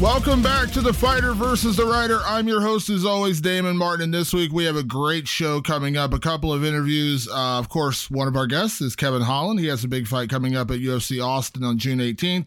Welcome 0.00 0.42
back 0.42 0.70
to 0.70 0.80
the 0.80 0.92
Fighter 0.92 1.32
versus 1.32 1.76
the 1.76 1.84
Writer. 1.84 2.20
I'm 2.24 2.46
your 2.46 2.60
host, 2.60 2.88
as 2.88 3.04
always, 3.04 3.40
Damon 3.40 3.76
Martin. 3.76 4.12
This 4.12 4.32
week 4.32 4.52
we 4.52 4.64
have 4.64 4.76
a 4.76 4.84
great 4.84 5.26
show 5.26 5.60
coming 5.60 5.96
up. 5.96 6.14
A 6.14 6.20
couple 6.20 6.52
of 6.52 6.64
interviews. 6.64 7.26
Uh, 7.26 7.58
of 7.58 7.68
course, 7.68 8.08
one 8.08 8.28
of 8.28 8.36
our 8.36 8.46
guests 8.46 8.80
is 8.80 8.94
Kevin 8.94 9.22
Holland. 9.22 9.58
He 9.58 9.66
has 9.66 9.82
a 9.82 9.88
big 9.88 10.06
fight 10.06 10.30
coming 10.30 10.54
up 10.54 10.70
at 10.70 10.78
UFC 10.78 11.20
Austin 11.20 11.64
on 11.64 11.78
June 11.78 11.98
18th. 11.98 12.46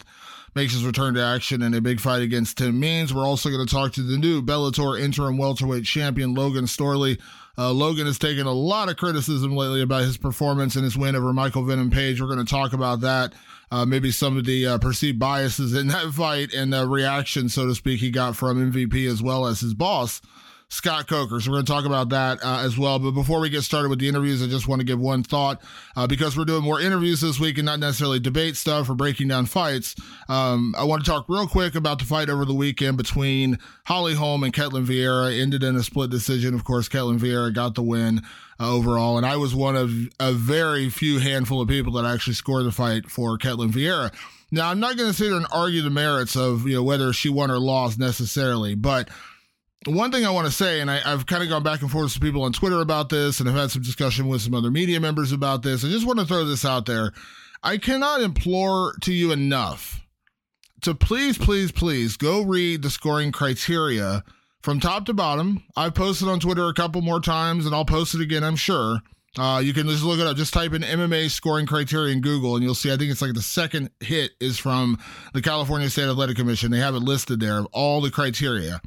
Makes 0.55 0.73
his 0.73 0.85
return 0.85 1.13
to 1.15 1.21
action 1.21 1.61
in 1.61 1.73
a 1.73 1.81
big 1.81 1.99
fight 1.99 2.21
against 2.21 2.57
Tim 2.57 2.79
Means. 2.79 3.13
We're 3.13 3.25
also 3.27 3.49
going 3.49 3.67
to 3.67 3.73
talk 3.73 3.91
to 3.93 4.01
the 4.01 4.17
new 4.17 4.41
Bellator 4.41 4.97
interim 4.97 5.37
welterweight 5.37 5.83
champion, 5.83 6.33
Logan 6.33 6.65
Storley. 6.65 7.19
Uh, 7.57 7.73
Logan 7.73 8.05
has 8.05 8.17
taken 8.17 8.47
a 8.47 8.53
lot 8.53 8.87
of 8.87 8.95
criticism 8.95 9.57
lately 9.57 9.81
about 9.81 10.03
his 10.03 10.15
performance 10.15 10.77
and 10.77 10.85
his 10.85 10.97
win 10.97 11.17
over 11.17 11.33
Michael 11.33 11.65
Venom 11.65 11.89
Page. 11.89 12.21
We're 12.21 12.33
going 12.33 12.45
to 12.45 12.49
talk 12.49 12.71
about 12.71 13.01
that 13.01 13.33
uh, 13.71 13.85
maybe 13.85 14.11
some 14.11 14.37
of 14.37 14.45
the 14.45 14.67
uh, 14.67 14.77
perceived 14.77 15.17
biases 15.17 15.73
in 15.73 15.87
that 15.87 16.11
fight 16.13 16.53
and 16.53 16.73
the 16.73 16.85
reaction, 16.85 17.49
so 17.49 17.65
to 17.65 17.73
speak, 17.73 18.01
he 18.01 18.11
got 18.11 18.35
from 18.35 18.71
MVP 18.71 19.09
as 19.09 19.23
well 19.23 19.47
as 19.47 19.61
his 19.61 19.73
boss. 19.73 20.21
Scott 20.71 21.05
Coker. 21.05 21.41
So 21.41 21.51
we're 21.51 21.57
going 21.57 21.65
to 21.65 21.71
talk 21.71 21.85
about 21.85 22.09
that 22.09 22.39
uh, 22.41 22.59
as 22.59 22.77
well. 22.77 22.97
But 22.97 23.11
before 23.11 23.41
we 23.41 23.49
get 23.49 23.63
started 23.63 23.89
with 23.89 23.99
the 23.99 24.07
interviews, 24.07 24.41
I 24.41 24.47
just 24.47 24.69
want 24.69 24.79
to 24.79 24.85
give 24.85 24.99
one 24.99 25.21
thought 25.21 25.61
uh, 25.97 26.07
because 26.07 26.37
we're 26.37 26.45
doing 26.45 26.63
more 26.63 26.79
interviews 26.79 27.19
this 27.19 27.41
week 27.41 27.57
and 27.57 27.65
not 27.65 27.79
necessarily 27.79 28.21
debate 28.21 28.55
stuff 28.55 28.89
or 28.89 28.95
breaking 28.95 29.27
down 29.27 29.47
fights. 29.47 29.95
Um, 30.29 30.73
I 30.77 30.85
want 30.85 31.03
to 31.03 31.11
talk 31.11 31.25
real 31.27 31.45
quick 31.45 31.75
about 31.75 31.99
the 31.99 32.05
fight 32.05 32.29
over 32.29 32.45
the 32.45 32.53
weekend 32.53 32.95
between 32.95 33.59
Holly 33.83 34.13
Holm 34.13 34.45
and 34.45 34.53
Ketlen 34.53 34.85
Vieira. 34.85 35.37
Ended 35.37 35.61
in 35.61 35.75
a 35.75 35.83
split 35.83 36.09
decision. 36.09 36.53
Of 36.53 36.63
course, 36.63 36.87
Ketlen 36.87 37.19
Vieira 37.19 37.53
got 37.53 37.75
the 37.75 37.83
win. 37.83 38.21
Uh, 38.59 38.75
overall, 38.75 39.17
and 39.17 39.25
I 39.25 39.37
was 39.37 39.55
one 39.55 39.75
of 39.75 39.91
a 40.19 40.31
very 40.33 40.87
few 40.87 41.17
handful 41.17 41.61
of 41.61 41.67
people 41.67 41.93
that 41.93 42.05
actually 42.05 42.35
scored 42.35 42.65
the 42.65 42.71
fight 42.71 43.09
for 43.09 43.35
Ketlen 43.39 43.71
Vieira. 43.71 44.13
Now, 44.51 44.69
I'm 44.69 44.79
not 44.79 44.97
going 44.97 45.09
to 45.09 45.15
sit 45.15 45.29
here 45.29 45.35
and 45.35 45.47
argue 45.51 45.81
the 45.81 45.89
merits 45.89 46.35
of 46.35 46.67
you 46.67 46.75
know 46.75 46.83
whether 46.83 47.11
she 47.11 47.27
won 47.27 47.49
or 47.49 47.57
lost 47.57 47.97
necessarily, 47.97 48.75
but 48.75 49.09
one 49.87 50.11
thing 50.11 50.25
I 50.25 50.29
want 50.29 50.45
to 50.45 50.53
say, 50.53 50.79
and 50.79 50.91
I, 50.91 50.97
have 50.99 51.25
kind 51.25 51.41
of 51.41 51.49
gone 51.49 51.63
back 51.63 51.81
and 51.81 51.89
forth 51.89 52.13
with 52.13 52.21
people 52.21 52.43
on 52.43 52.53
Twitter 52.53 52.81
about 52.81 53.09
this, 53.09 53.39
and 53.39 53.49
I've 53.49 53.55
had 53.55 53.71
some 53.71 53.81
discussion 53.81 54.27
with 54.27 54.41
some 54.41 54.53
other 54.53 54.69
media 54.69 54.99
members 54.99 55.31
about 55.31 55.63
this. 55.63 55.83
I 55.83 55.89
just 55.89 56.05
want 56.05 56.19
to 56.19 56.25
throw 56.25 56.45
this 56.45 56.65
out 56.65 56.85
there. 56.85 57.11
I 57.63 57.77
cannot 57.77 58.21
implore 58.21 58.93
to 59.01 59.13
you 59.13 59.31
enough 59.31 60.05
to 60.81 60.95
please, 60.95 61.37
please, 61.37 61.71
please 61.71 62.17
go 62.17 62.41
read 62.41 62.81
the 62.81 62.89
scoring 62.89 63.31
criteria 63.31 64.23
from 64.61 64.79
top 64.79 65.05
to 65.05 65.13
bottom. 65.13 65.63
I've 65.75 65.95
posted 65.95 66.27
on 66.27 66.39
Twitter 66.39 66.67
a 66.67 66.73
couple 66.73 67.01
more 67.01 67.19
times, 67.19 67.65
and 67.65 67.73
I'll 67.73 67.85
post 67.85 68.15
it 68.15 68.21
again, 68.21 68.43
I'm 68.43 68.55
sure. 68.55 68.99
Uh, 69.37 69.61
you 69.63 69.73
can 69.73 69.87
just 69.87 70.03
look 70.03 70.19
it 70.19 70.27
up. 70.27 70.35
Just 70.35 70.53
type 70.53 70.73
in 70.73 70.81
MMA 70.81 71.29
scoring 71.29 71.65
criteria 71.65 72.13
in 72.13 72.21
Google, 72.21 72.55
and 72.55 72.63
you'll 72.63 72.75
see. 72.75 72.91
I 72.91 72.97
think 72.97 73.11
it's 73.11 73.21
like 73.21 73.33
the 73.33 73.41
second 73.41 73.89
hit 73.99 74.31
is 74.41 74.57
from 74.57 74.99
the 75.33 75.41
California 75.41 75.89
State 75.89 76.09
Athletic 76.09 76.35
Commission. 76.35 76.69
They 76.69 76.79
have 76.79 76.95
it 76.95 76.99
listed 76.99 77.39
there 77.39 77.59
of 77.59 77.67
all 77.71 78.01
the 78.01 78.11
criteria. 78.11 78.81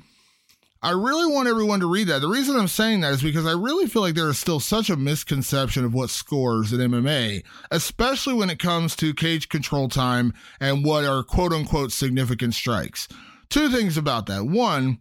I 0.84 0.90
really 0.90 1.32
want 1.32 1.48
everyone 1.48 1.80
to 1.80 1.86
read 1.86 2.08
that. 2.08 2.20
The 2.20 2.28
reason 2.28 2.56
I'm 2.56 2.68
saying 2.68 3.00
that 3.00 3.14
is 3.14 3.22
because 3.22 3.46
I 3.46 3.52
really 3.52 3.86
feel 3.86 4.02
like 4.02 4.14
there 4.14 4.28
is 4.28 4.38
still 4.38 4.60
such 4.60 4.90
a 4.90 4.96
misconception 4.96 5.82
of 5.82 5.94
what 5.94 6.10
scores 6.10 6.74
in 6.74 6.78
MMA, 6.78 7.42
especially 7.70 8.34
when 8.34 8.50
it 8.50 8.58
comes 8.58 8.94
to 8.96 9.14
cage 9.14 9.48
control 9.48 9.88
time 9.88 10.34
and 10.60 10.84
what 10.84 11.06
are 11.06 11.22
quote 11.22 11.54
unquote 11.54 11.90
significant 11.90 12.52
strikes. 12.52 13.08
Two 13.48 13.70
things 13.70 13.96
about 13.96 14.26
that. 14.26 14.44
One, 14.44 14.98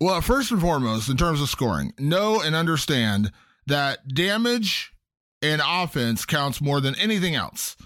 well, 0.00 0.20
first 0.20 0.50
and 0.50 0.60
foremost, 0.60 1.08
in 1.08 1.16
terms 1.16 1.40
of 1.40 1.48
scoring, 1.48 1.92
know 1.96 2.42
and 2.42 2.56
understand 2.56 3.30
that 3.68 4.08
damage 4.08 4.92
and 5.40 5.62
offense 5.64 6.24
counts 6.24 6.60
more 6.60 6.80
than 6.80 6.98
anything 6.98 7.36
else 7.36 7.76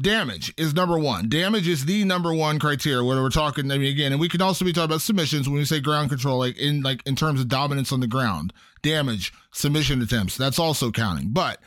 damage 0.00 0.52
is 0.56 0.74
number 0.74 0.98
one. 0.98 1.28
Damage 1.28 1.68
is 1.68 1.84
the 1.84 2.04
number 2.04 2.34
one 2.34 2.58
criteria. 2.58 3.04
Whether 3.04 3.22
we're 3.22 3.30
talking, 3.30 3.70
I 3.70 3.78
mean, 3.78 3.92
again, 3.92 4.12
and 4.12 4.20
we 4.20 4.28
can 4.28 4.42
also 4.42 4.64
be 4.64 4.72
talking 4.72 4.90
about 4.90 5.00
submissions 5.00 5.48
when 5.48 5.58
we 5.58 5.64
say 5.64 5.80
ground 5.80 6.10
control, 6.10 6.38
like 6.38 6.56
in 6.58 6.82
like 6.82 7.02
in 7.06 7.16
terms 7.16 7.40
of 7.40 7.48
dominance 7.48 7.92
on 7.92 8.00
the 8.00 8.06
ground, 8.06 8.52
damage, 8.82 9.32
submission 9.52 10.02
attempts. 10.02 10.36
That's 10.36 10.58
also 10.58 10.90
counting. 10.90 11.28
But 11.30 11.60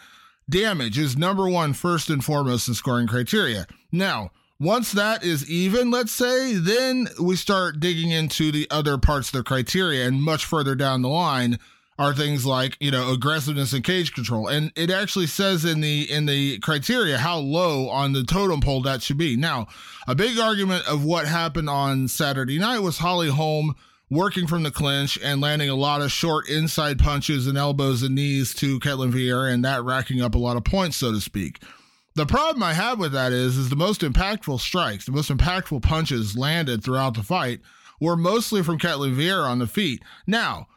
damage 0.50 0.98
is 0.98 1.18
number 1.18 1.50
one, 1.50 1.74
first 1.74 2.10
and 2.10 2.24
foremost 2.24 2.68
in 2.68 2.74
scoring 2.74 3.08
criteria. 3.08 3.68
Now, 3.92 4.32
once 4.60 4.92
that 4.94 5.24
is 5.24 5.50
even, 5.50 5.92
let's 5.92 6.14
say, 6.14 6.54
then 6.54 7.10
we 7.22 7.36
start 7.36 7.80
digging 7.80 8.12
into 8.12 8.52
the 8.52 8.68
other 8.72 8.98
parts 8.98 9.28
of 9.30 9.34
the 9.34 9.44
criteria 9.44 10.08
and 10.08 10.22
much 10.22 10.46
further 10.46 10.76
down 10.76 11.02
the 11.02 11.10
line 11.10 11.60
are 11.98 12.14
things 12.14 12.46
like 12.46 12.78
you 12.80 12.92
know 12.92 13.12
aggressiveness 13.12 13.74
and 13.74 13.84
cage 13.84 14.14
control. 14.14 14.48
And 14.48 14.72
it 14.76 14.90
actually 14.90 15.28
says 15.28 15.66
in 15.66 15.82
the 15.82 16.12
in 16.12 16.26
the 16.26 16.60
criteria 16.60 17.18
how 17.18 17.38
low 17.38 17.90
on 17.90 18.14
the 18.14 18.24
totem 18.24 18.62
pole 18.62 18.82
that 18.84 19.02
should 19.02 19.18
be. 19.18 19.36
Now 19.36 19.68
a 20.08 20.16
big 20.16 20.38
argument 20.38 20.88
of 20.88 21.04
what 21.04 21.26
happened 21.26 21.70
on 21.70 22.08
saturday 22.08 22.60
night 22.60 22.80
was 22.80 22.98
holly 22.98 23.30
holm 23.30 23.76
working 24.10 24.46
from 24.46 24.64
the 24.64 24.72
clinch 24.72 25.18
and 25.24 25.42
landing 25.42 25.70
a 25.70 25.76
lot 25.76 26.02
of 26.02 26.12
short 26.12 26.48
inside 26.48 27.00
punches 27.00 27.48
and 27.48 27.58
elbows 27.58 28.04
and 28.04 28.14
knees 28.14 28.54
to 28.54 28.80
Ketlen 28.80 29.12
Vieira 29.12 29.52
and 29.52 29.66
that 29.66 29.84
racking 29.84 30.22
up 30.22 30.36
a 30.36 30.40
lot 30.40 30.58
of 30.58 30.64
points 30.64 30.98
so 30.98 31.12
to 31.12 31.22
speak. 31.22 31.62
The 32.14 32.26
problem 32.26 32.64
I 32.64 32.74
have 32.74 33.00
with 33.00 33.12
that 33.12 33.34
is, 33.34 33.58
is 33.58 33.70
the 33.70 33.76
most 33.76 34.02
impactful 34.02 34.62
strikes, 34.62 35.06
the 35.06 35.12
most 35.12 35.30
impactful 35.30 35.82
punches 35.82 36.38
landed 36.38 36.84
throughout 36.84 37.16
the 37.16 37.24
fight 37.24 37.60
were 38.00 38.16
mostly 38.16 38.62
from 38.64 38.78
Ketlen 38.78 39.16
Vieira 39.16 39.50
on 39.50 39.60
the 39.60 39.68
feet. 39.68 40.02
Now, 40.28 40.68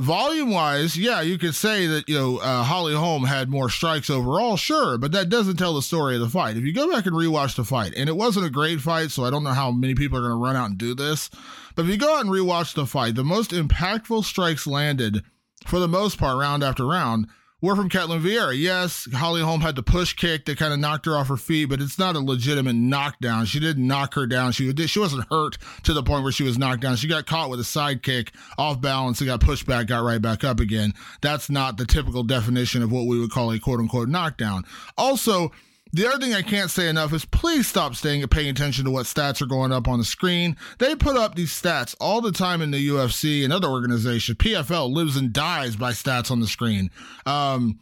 volume 0.00 0.50
wise, 0.50 0.96
yeah, 0.96 1.20
you 1.20 1.38
could 1.38 1.54
say 1.54 1.86
that, 1.86 2.08
you 2.08 2.16
know, 2.16 2.38
uh, 2.38 2.62
Holly 2.62 2.94
Holm 2.94 3.24
had 3.24 3.50
more 3.50 3.68
strikes 3.68 4.10
overall, 4.10 4.56
sure, 4.56 4.98
but 4.98 5.12
that 5.12 5.28
doesn't 5.28 5.56
tell 5.56 5.74
the 5.74 5.82
story 5.82 6.14
of 6.14 6.20
the 6.20 6.28
fight. 6.28 6.56
If 6.56 6.64
you 6.64 6.72
go 6.72 6.90
back 6.90 7.06
and 7.06 7.14
rewatch 7.14 7.54
the 7.56 7.64
fight, 7.64 7.92
and 7.96 8.08
it 8.08 8.16
wasn't 8.16 8.46
a 8.46 8.50
great 8.50 8.80
fight, 8.80 9.10
so 9.10 9.24
I 9.24 9.30
don't 9.30 9.44
know 9.44 9.50
how 9.50 9.70
many 9.70 9.94
people 9.94 10.18
are 10.18 10.22
going 10.22 10.32
to 10.32 10.36
run 10.36 10.56
out 10.56 10.70
and 10.70 10.78
do 10.78 10.94
this, 10.94 11.30
but 11.74 11.84
if 11.84 11.90
you 11.90 11.96
go 11.96 12.16
out 12.16 12.24
and 12.24 12.30
rewatch 12.30 12.74
the 12.74 12.86
fight, 12.86 13.14
the 13.14 13.24
most 13.24 13.50
impactful 13.50 14.24
strikes 14.24 14.66
landed 14.66 15.22
for 15.66 15.78
the 15.78 15.88
most 15.88 16.18
part, 16.18 16.38
round 16.38 16.64
after 16.64 16.86
round, 16.86 17.28
were 17.60 17.76
from 17.76 17.88
Ketlen 17.88 18.20
Vieira. 18.20 18.58
Yes, 18.58 19.08
Holly 19.12 19.42
Holm 19.42 19.60
had 19.60 19.76
the 19.76 19.82
push 19.82 20.14
kick 20.14 20.44
that 20.46 20.58
kind 20.58 20.72
of 20.72 20.78
knocked 20.78 21.06
her 21.06 21.16
off 21.16 21.28
her 21.28 21.36
feet, 21.36 21.66
but 21.66 21.80
it's 21.80 21.98
not 21.98 22.16
a 22.16 22.20
legitimate 22.20 22.74
knockdown. 22.74 23.46
She 23.46 23.60
didn't 23.60 23.86
knock 23.86 24.14
her 24.14 24.26
down. 24.26 24.52
She 24.52 24.72
she 24.86 24.98
wasn't 24.98 25.26
hurt 25.30 25.58
to 25.84 25.92
the 25.92 26.02
point 26.02 26.22
where 26.22 26.32
she 26.32 26.44
was 26.44 26.58
knocked 26.58 26.82
down. 26.82 26.96
She 26.96 27.08
got 27.08 27.26
caught 27.26 27.50
with 27.50 27.60
a 27.60 27.64
side 27.64 28.02
kick 28.02 28.32
off 28.58 28.80
balance 28.80 29.20
and 29.20 29.28
got 29.28 29.40
pushed 29.40 29.66
back, 29.66 29.86
got 29.86 30.04
right 30.04 30.22
back 30.22 30.44
up 30.44 30.60
again. 30.60 30.94
That's 31.20 31.50
not 31.50 31.76
the 31.76 31.86
typical 31.86 32.22
definition 32.22 32.82
of 32.82 32.92
what 32.92 33.06
we 33.06 33.18
would 33.18 33.30
call 33.30 33.52
a 33.52 33.58
quote 33.58 33.80
unquote 33.80 34.08
knockdown. 34.08 34.64
Also, 34.96 35.52
the 35.92 36.06
other 36.06 36.18
thing 36.18 36.34
I 36.34 36.42
can't 36.42 36.70
say 36.70 36.88
enough 36.88 37.12
is 37.12 37.24
please 37.24 37.66
stop 37.66 37.94
staying 37.94 38.26
paying 38.28 38.48
attention 38.48 38.84
to 38.84 38.90
what 38.90 39.06
stats 39.06 39.42
are 39.42 39.46
going 39.46 39.72
up 39.72 39.88
on 39.88 39.98
the 39.98 40.04
screen. 40.04 40.56
They 40.78 40.94
put 40.94 41.16
up 41.16 41.34
these 41.34 41.50
stats 41.50 41.94
all 42.00 42.20
the 42.20 42.32
time 42.32 42.62
in 42.62 42.70
the 42.70 42.88
UFC 42.88 43.44
and 43.44 43.52
other 43.52 43.68
organizations. 43.68 44.38
PFL 44.38 44.92
lives 44.92 45.16
and 45.16 45.32
dies 45.32 45.76
by 45.76 45.92
stats 45.92 46.30
on 46.30 46.40
the 46.40 46.46
screen. 46.46 46.90
Um, 47.26 47.80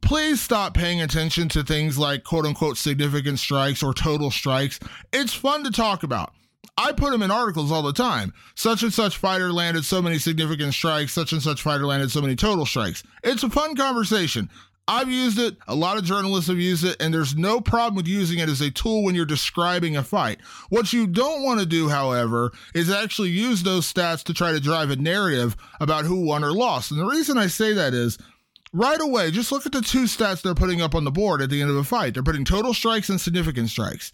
please 0.00 0.40
stop 0.40 0.74
paying 0.74 1.00
attention 1.00 1.48
to 1.50 1.62
things 1.62 1.98
like 1.98 2.24
quote 2.24 2.46
unquote 2.46 2.78
significant 2.78 3.38
strikes 3.38 3.82
or 3.82 3.94
total 3.94 4.30
strikes. 4.30 4.78
It's 5.12 5.34
fun 5.34 5.64
to 5.64 5.70
talk 5.70 6.02
about. 6.02 6.32
I 6.76 6.92
put 6.92 7.10
them 7.10 7.22
in 7.22 7.30
articles 7.30 7.70
all 7.70 7.82
the 7.82 7.92
time. 7.92 8.32
Such 8.54 8.82
and 8.82 8.92
such 8.92 9.18
fighter 9.18 9.52
landed 9.52 9.84
so 9.84 10.00
many 10.00 10.18
significant 10.18 10.72
strikes, 10.72 11.12
such 11.12 11.32
and 11.32 11.42
such 11.42 11.60
fighter 11.60 11.84
landed 11.84 12.10
so 12.10 12.22
many 12.22 12.36
total 12.36 12.64
strikes. 12.64 13.02
It's 13.22 13.42
a 13.42 13.50
fun 13.50 13.76
conversation. 13.76 14.48
I've 14.90 15.08
used 15.08 15.38
it, 15.38 15.56
a 15.68 15.74
lot 15.76 15.98
of 15.98 16.04
journalists 16.04 16.48
have 16.48 16.58
used 16.58 16.84
it, 16.84 17.00
and 17.00 17.14
there's 17.14 17.36
no 17.36 17.60
problem 17.60 17.94
with 17.94 18.08
using 18.08 18.40
it 18.40 18.48
as 18.48 18.60
a 18.60 18.72
tool 18.72 19.04
when 19.04 19.14
you're 19.14 19.24
describing 19.24 19.96
a 19.96 20.02
fight. 20.02 20.40
What 20.68 20.92
you 20.92 21.06
don't 21.06 21.44
want 21.44 21.60
to 21.60 21.66
do, 21.66 21.88
however, 21.88 22.50
is 22.74 22.90
actually 22.90 23.28
use 23.28 23.62
those 23.62 23.90
stats 23.90 24.24
to 24.24 24.34
try 24.34 24.50
to 24.50 24.58
drive 24.58 24.90
a 24.90 24.96
narrative 24.96 25.56
about 25.78 26.06
who 26.06 26.26
won 26.26 26.42
or 26.42 26.50
lost. 26.50 26.90
And 26.90 26.98
the 26.98 27.06
reason 27.06 27.38
I 27.38 27.46
say 27.46 27.72
that 27.72 27.94
is 27.94 28.18
right 28.72 29.00
away, 29.00 29.30
just 29.30 29.52
look 29.52 29.64
at 29.64 29.70
the 29.70 29.80
two 29.80 30.06
stats 30.06 30.42
they're 30.42 30.56
putting 30.56 30.82
up 30.82 30.96
on 30.96 31.04
the 31.04 31.12
board 31.12 31.40
at 31.40 31.50
the 31.50 31.60
end 31.60 31.70
of 31.70 31.76
a 31.76 31.84
fight. 31.84 32.14
They're 32.14 32.24
putting 32.24 32.44
total 32.44 32.74
strikes 32.74 33.08
and 33.08 33.20
significant 33.20 33.70
strikes. 33.70 34.10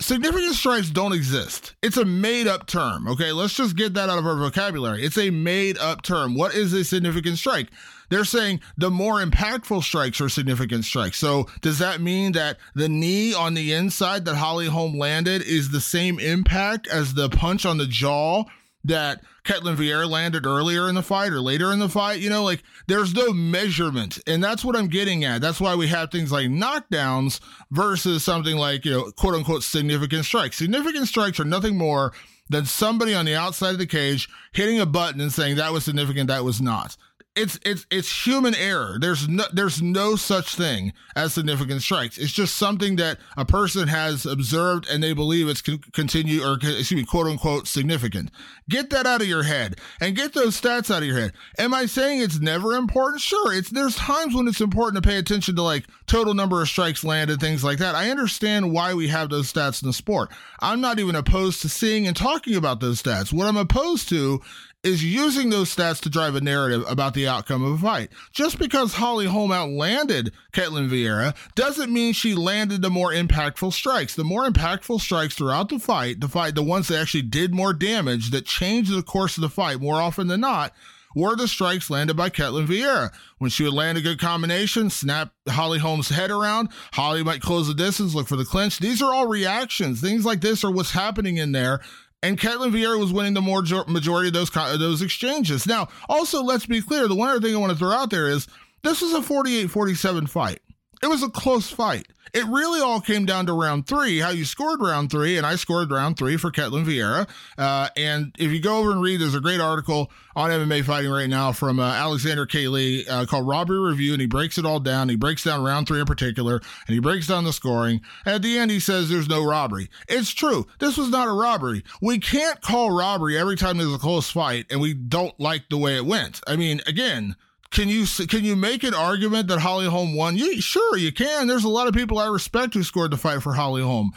Significant 0.00 0.54
strikes 0.54 0.88
don't 0.88 1.12
exist. 1.12 1.74
It's 1.82 1.98
a 1.98 2.04
made 2.06 2.48
up 2.48 2.66
term. 2.66 3.06
Okay, 3.08 3.30
let's 3.30 3.54
just 3.54 3.76
get 3.76 3.92
that 3.94 4.08
out 4.08 4.18
of 4.18 4.26
our 4.26 4.36
vocabulary. 4.36 5.04
It's 5.04 5.18
a 5.18 5.28
made 5.30 5.76
up 5.76 6.00
term. 6.00 6.34
What 6.34 6.54
is 6.54 6.72
a 6.72 6.82
significant 6.82 7.36
strike? 7.36 7.68
They're 8.12 8.26
saying 8.26 8.60
the 8.76 8.90
more 8.90 9.24
impactful 9.24 9.84
strikes 9.84 10.20
are 10.20 10.28
significant 10.28 10.84
strikes. 10.84 11.18
So 11.18 11.48
does 11.62 11.78
that 11.78 12.02
mean 12.02 12.32
that 12.32 12.58
the 12.74 12.86
knee 12.86 13.32
on 13.32 13.54
the 13.54 13.72
inside 13.72 14.26
that 14.26 14.34
Holly 14.34 14.66
Holm 14.66 14.98
landed 14.98 15.40
is 15.40 15.70
the 15.70 15.80
same 15.80 16.20
impact 16.20 16.86
as 16.86 17.14
the 17.14 17.30
punch 17.30 17.64
on 17.64 17.78
the 17.78 17.86
jaw 17.86 18.44
that 18.84 19.22
Ketlen 19.44 19.76
Vieira 19.76 20.06
landed 20.06 20.44
earlier 20.44 20.90
in 20.90 20.94
the 20.94 21.02
fight 21.02 21.32
or 21.32 21.40
later 21.40 21.72
in 21.72 21.78
the 21.78 21.88
fight. 21.88 22.20
You 22.20 22.28
know, 22.28 22.44
like 22.44 22.62
there's 22.86 23.14
no 23.14 23.32
measurement. 23.32 24.18
And 24.26 24.44
that's 24.44 24.62
what 24.62 24.76
I'm 24.76 24.88
getting 24.88 25.24
at. 25.24 25.40
That's 25.40 25.58
why 25.58 25.74
we 25.74 25.86
have 25.86 26.10
things 26.10 26.30
like 26.30 26.48
knockdowns 26.48 27.40
versus 27.70 28.22
something 28.22 28.58
like, 28.58 28.84
you 28.84 28.92
know, 28.92 29.10
quote 29.12 29.36
unquote 29.36 29.62
significant 29.62 30.26
strikes. 30.26 30.58
Significant 30.58 31.08
strikes 31.08 31.40
are 31.40 31.46
nothing 31.46 31.78
more 31.78 32.12
than 32.50 32.66
somebody 32.66 33.14
on 33.14 33.24
the 33.24 33.34
outside 33.34 33.70
of 33.70 33.78
the 33.78 33.86
cage 33.86 34.28
hitting 34.52 34.80
a 34.80 34.84
button 34.84 35.22
and 35.22 35.32
saying 35.32 35.56
that 35.56 35.72
was 35.72 35.86
significant, 35.86 36.28
that 36.28 36.44
was 36.44 36.60
not 36.60 36.94
it's 37.34 37.58
it's 37.64 37.86
it's 37.90 38.26
human 38.26 38.54
error. 38.54 38.98
There's 39.00 39.26
no 39.26 39.44
there's 39.52 39.80
no 39.80 40.16
such 40.16 40.54
thing 40.54 40.92
as 41.16 41.32
significant 41.32 41.80
strikes. 41.80 42.18
It's 42.18 42.32
just 42.32 42.56
something 42.56 42.96
that 42.96 43.18
a 43.38 43.44
person 43.46 43.88
has 43.88 44.26
observed 44.26 44.86
and 44.90 45.02
they 45.02 45.14
believe 45.14 45.48
it's 45.48 45.62
con- 45.62 45.80
continue 45.92 46.42
or 46.42 46.54
excuse 46.54 46.92
me, 46.92 47.04
quote 47.04 47.26
unquote 47.26 47.66
significant. 47.66 48.30
Get 48.68 48.90
that 48.90 49.06
out 49.06 49.22
of 49.22 49.28
your 49.28 49.44
head 49.44 49.78
and 50.00 50.14
get 50.14 50.34
those 50.34 50.60
stats 50.60 50.94
out 50.94 51.02
of 51.02 51.08
your 51.08 51.18
head. 51.18 51.32
Am 51.58 51.72
I 51.72 51.86
saying 51.86 52.20
it's 52.20 52.38
never 52.38 52.74
important? 52.74 53.22
Sure, 53.22 53.52
it's 53.54 53.70
there's 53.70 53.96
times 53.96 54.34
when 54.34 54.46
it's 54.46 54.60
important 54.60 55.02
to 55.02 55.08
pay 55.08 55.16
attention 55.16 55.56
to 55.56 55.62
like 55.62 55.86
total 56.06 56.34
number 56.34 56.60
of 56.60 56.68
strikes 56.68 57.02
landed, 57.02 57.40
things 57.40 57.64
like 57.64 57.78
that. 57.78 57.94
I 57.94 58.10
understand 58.10 58.72
why 58.72 58.92
we 58.92 59.08
have 59.08 59.30
those 59.30 59.50
stats 59.50 59.82
in 59.82 59.88
the 59.88 59.94
sport. 59.94 60.30
I'm 60.60 60.82
not 60.82 60.98
even 60.98 61.14
opposed 61.14 61.62
to 61.62 61.70
seeing 61.70 62.06
and 62.06 62.14
talking 62.14 62.56
about 62.56 62.80
those 62.80 63.02
stats. 63.02 63.32
What 63.32 63.48
I'm 63.48 63.56
opposed 63.56 64.10
to 64.10 64.42
is 64.82 65.04
using 65.04 65.50
those 65.50 65.74
stats 65.74 66.00
to 66.00 66.10
drive 66.10 66.34
a 66.34 66.40
narrative 66.40 66.84
about 66.88 67.14
the 67.14 67.28
outcome 67.28 67.62
of 67.62 67.72
a 67.74 67.78
fight. 67.78 68.10
Just 68.32 68.58
because 68.58 68.94
Holly 68.94 69.26
Holm 69.26 69.52
outlanded 69.52 70.32
Ketlen 70.52 70.88
Vieira 70.88 71.36
doesn't 71.54 71.92
mean 71.92 72.12
she 72.12 72.34
landed 72.34 72.82
the 72.82 72.90
more 72.90 73.12
impactful 73.12 73.72
strikes. 73.72 74.14
The 74.16 74.24
more 74.24 74.48
impactful 74.48 75.00
strikes 75.00 75.34
throughout 75.34 75.68
the 75.68 75.78
fight, 75.78 76.20
the 76.20 76.28
fight, 76.28 76.56
the 76.56 76.64
ones 76.64 76.88
that 76.88 77.00
actually 77.00 77.22
did 77.22 77.54
more 77.54 77.72
damage, 77.72 78.30
that 78.30 78.44
changed 78.44 78.92
the 78.92 79.02
course 79.02 79.36
of 79.36 79.42
the 79.42 79.48
fight 79.48 79.80
more 79.80 80.00
often 80.00 80.26
than 80.26 80.40
not, 80.40 80.72
were 81.14 81.36
the 81.36 81.46
strikes 81.46 81.90
landed 81.90 82.16
by 82.16 82.30
Ketlen 82.30 82.66
Vieira. 82.66 83.12
When 83.38 83.50
she 83.50 83.62
would 83.62 83.74
land 83.74 83.98
a 83.98 84.00
good 84.00 84.18
combination, 84.18 84.90
snap 84.90 85.32
Holly 85.48 85.78
Holm's 85.78 86.08
head 86.08 86.30
around, 86.30 86.70
Holly 86.92 87.22
might 87.22 87.42
close 87.42 87.68
the 87.68 87.74
distance, 87.74 88.14
look 88.14 88.26
for 88.26 88.36
the 88.36 88.44
clinch. 88.44 88.78
These 88.78 89.02
are 89.02 89.12
all 89.14 89.28
reactions. 89.28 90.00
Things 90.00 90.24
like 90.24 90.40
this 90.40 90.64
are 90.64 90.72
what's 90.72 90.92
happening 90.92 91.36
in 91.36 91.52
there 91.52 91.80
and 92.22 92.38
Ketlen 92.38 92.72
Vieira 92.72 92.98
was 92.98 93.12
winning 93.12 93.34
the 93.34 93.40
more 93.40 93.62
majority 93.88 94.28
of 94.28 94.34
those 94.34 94.50
those 94.50 95.02
exchanges. 95.02 95.66
Now, 95.66 95.88
also 96.08 96.42
let's 96.42 96.66
be 96.66 96.80
clear, 96.80 97.08
the 97.08 97.14
one 97.14 97.28
other 97.28 97.40
thing 97.40 97.54
I 97.54 97.58
want 97.58 97.72
to 97.72 97.78
throw 97.78 97.90
out 97.90 98.10
there 98.10 98.28
is 98.28 98.46
this 98.82 99.02
was 99.02 99.12
a 99.12 99.20
48-47 99.20 100.28
fight. 100.28 100.60
It 101.02 101.08
was 101.08 101.22
a 101.22 101.28
close 101.28 101.70
fight. 101.70 102.06
It 102.32 102.46
really 102.46 102.80
all 102.80 103.00
came 103.00 103.26
down 103.26 103.44
to 103.46 103.52
round 103.52 103.86
three, 103.86 104.18
how 104.18 104.30
you 104.30 104.46
scored 104.46 104.80
round 104.80 105.10
three, 105.10 105.36
and 105.36 105.46
I 105.46 105.56
scored 105.56 105.90
round 105.90 106.16
three 106.16 106.38
for 106.38 106.50
Ketlen 106.50 106.86
Vieira. 106.86 107.28
Uh, 107.58 107.90
and 107.94 108.34
if 108.38 108.50
you 108.50 108.58
go 108.58 108.78
over 108.78 108.90
and 108.90 109.02
read, 109.02 109.20
there's 109.20 109.34
a 109.34 109.40
great 109.40 109.60
article 109.60 110.10
on 110.34 110.48
MMA 110.48 110.82
fighting 110.82 111.10
right 111.10 111.28
now 111.28 111.52
from 111.52 111.78
uh, 111.78 111.92
Alexander 111.92 112.46
K. 112.46 112.68
Lee 112.68 113.06
uh, 113.06 113.26
called 113.26 113.46
Robbery 113.46 113.78
Review, 113.78 114.12
and 114.12 114.20
he 114.20 114.26
breaks 114.26 114.56
it 114.56 114.64
all 114.64 114.80
down. 114.80 115.10
He 115.10 115.16
breaks 115.16 115.44
down 115.44 115.62
round 115.62 115.86
three 115.86 116.00
in 116.00 116.06
particular, 116.06 116.54
and 116.54 116.94
he 116.94 117.00
breaks 117.00 117.26
down 117.26 117.44
the 117.44 117.52
scoring. 117.52 118.00
And 118.24 118.36
at 118.36 118.42
the 118.42 118.56
end, 118.56 118.70
he 118.70 118.80
says 118.80 119.10
there's 119.10 119.28
no 119.28 119.44
robbery. 119.44 119.90
It's 120.08 120.30
true. 120.30 120.66
This 120.78 120.96
was 120.96 121.10
not 121.10 121.28
a 121.28 121.32
robbery. 121.32 121.84
We 122.00 122.18
can't 122.18 122.62
call 122.62 122.90
robbery 122.90 123.36
every 123.36 123.56
time 123.56 123.76
there's 123.76 123.92
a 123.92 123.98
close 123.98 124.30
fight 124.30 124.66
and 124.70 124.80
we 124.80 124.94
don't 124.94 125.38
like 125.38 125.68
the 125.68 125.76
way 125.76 125.96
it 125.96 126.06
went. 126.06 126.40
I 126.46 126.56
mean, 126.56 126.80
again, 126.86 127.36
can 127.72 127.88
you 127.88 128.06
can 128.26 128.44
you 128.44 128.54
make 128.54 128.84
an 128.84 128.94
argument 128.94 129.48
that 129.48 129.58
Holly 129.58 129.86
Holm 129.86 130.14
won? 130.14 130.36
You, 130.36 130.60
sure, 130.60 130.96
you 130.96 131.10
can. 131.10 131.46
There's 131.46 131.64
a 131.64 131.68
lot 131.68 131.88
of 131.88 131.94
people 131.94 132.18
I 132.18 132.26
respect 132.26 132.74
who 132.74 132.82
scored 132.82 133.10
the 133.10 133.16
fight 133.16 133.42
for 133.42 133.54
Holly 133.54 133.82
Holm. 133.82 134.12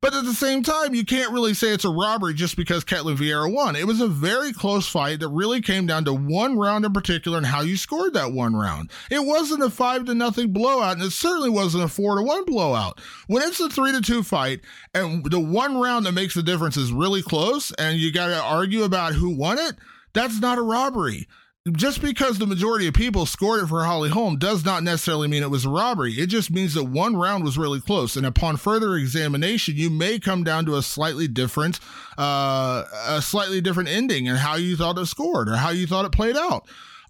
But 0.00 0.14
at 0.14 0.24
the 0.24 0.34
same 0.34 0.62
time, 0.62 0.94
you 0.94 1.04
can't 1.04 1.32
really 1.32 1.54
say 1.54 1.70
it's 1.70 1.84
a 1.84 1.90
robbery 1.90 2.34
just 2.34 2.56
because 2.56 2.84
Ketlen 2.84 3.16
Vieira 3.16 3.52
won. 3.52 3.76
It 3.76 3.86
was 3.86 4.00
a 4.00 4.06
very 4.06 4.52
close 4.52 4.86
fight 4.86 5.20
that 5.20 5.28
really 5.28 5.60
came 5.60 5.86
down 5.86 6.04
to 6.04 6.12
one 6.12 6.58
round 6.58 6.84
in 6.84 6.92
particular 6.92 7.38
and 7.38 7.46
how 7.46 7.62
you 7.62 7.76
scored 7.76 8.12
that 8.14 8.32
one 8.32 8.54
round. 8.54 8.90
It 9.10 9.24
wasn't 9.24 9.64
a 9.64 9.70
five 9.70 10.04
to 10.04 10.14
nothing 10.14 10.52
blowout, 10.52 10.96
and 10.96 11.02
it 11.02 11.12
certainly 11.12 11.50
wasn't 11.50 11.84
a 11.84 11.88
four 11.88 12.16
to 12.16 12.22
one 12.22 12.44
blowout. 12.44 13.00
When 13.26 13.42
it's 13.42 13.58
a 13.58 13.70
three 13.70 13.92
to 13.92 14.00
two 14.00 14.22
fight, 14.22 14.60
and 14.94 15.24
the 15.24 15.40
one 15.40 15.78
round 15.78 16.06
that 16.06 16.12
makes 16.12 16.34
the 16.34 16.42
difference 16.42 16.76
is 16.76 16.92
really 16.92 17.22
close, 17.22 17.72
and 17.72 17.98
you 17.98 18.12
got 18.12 18.28
to 18.28 18.40
argue 18.40 18.84
about 18.84 19.14
who 19.14 19.30
won 19.30 19.58
it, 19.58 19.76
that's 20.12 20.40
not 20.40 20.58
a 20.58 20.62
robbery 20.62 21.26
just 21.72 22.00
because 22.00 22.38
the 22.38 22.46
majority 22.46 22.86
of 22.86 22.94
people 22.94 23.26
scored 23.26 23.64
it 23.64 23.66
for 23.66 23.84
Holly 23.84 24.08
Holm 24.08 24.36
does 24.38 24.64
not 24.64 24.82
necessarily 24.82 25.26
mean 25.26 25.42
it 25.42 25.50
was 25.50 25.64
a 25.64 25.70
robbery. 25.70 26.12
It 26.12 26.26
just 26.26 26.50
means 26.50 26.74
that 26.74 26.84
one 26.84 27.16
round 27.16 27.44
was 27.44 27.58
really 27.58 27.80
close, 27.80 28.16
and 28.16 28.24
upon 28.24 28.56
further 28.56 28.94
examination, 28.94 29.76
you 29.76 29.90
may 29.90 30.18
come 30.18 30.44
down 30.44 30.64
to 30.66 30.76
a 30.76 30.82
slightly 30.82 31.26
different, 31.26 31.80
uh, 32.16 32.84
a 33.08 33.20
slightly 33.20 33.60
different 33.60 33.88
ending 33.88 34.28
and 34.28 34.38
how 34.38 34.54
you 34.54 34.76
thought 34.76 34.98
it 34.98 35.06
scored 35.06 35.48
or 35.48 35.56
how 35.56 35.70
you 35.70 35.86
thought 35.86 36.04
it 36.04 36.12
played 36.12 36.36
out. 36.36 36.66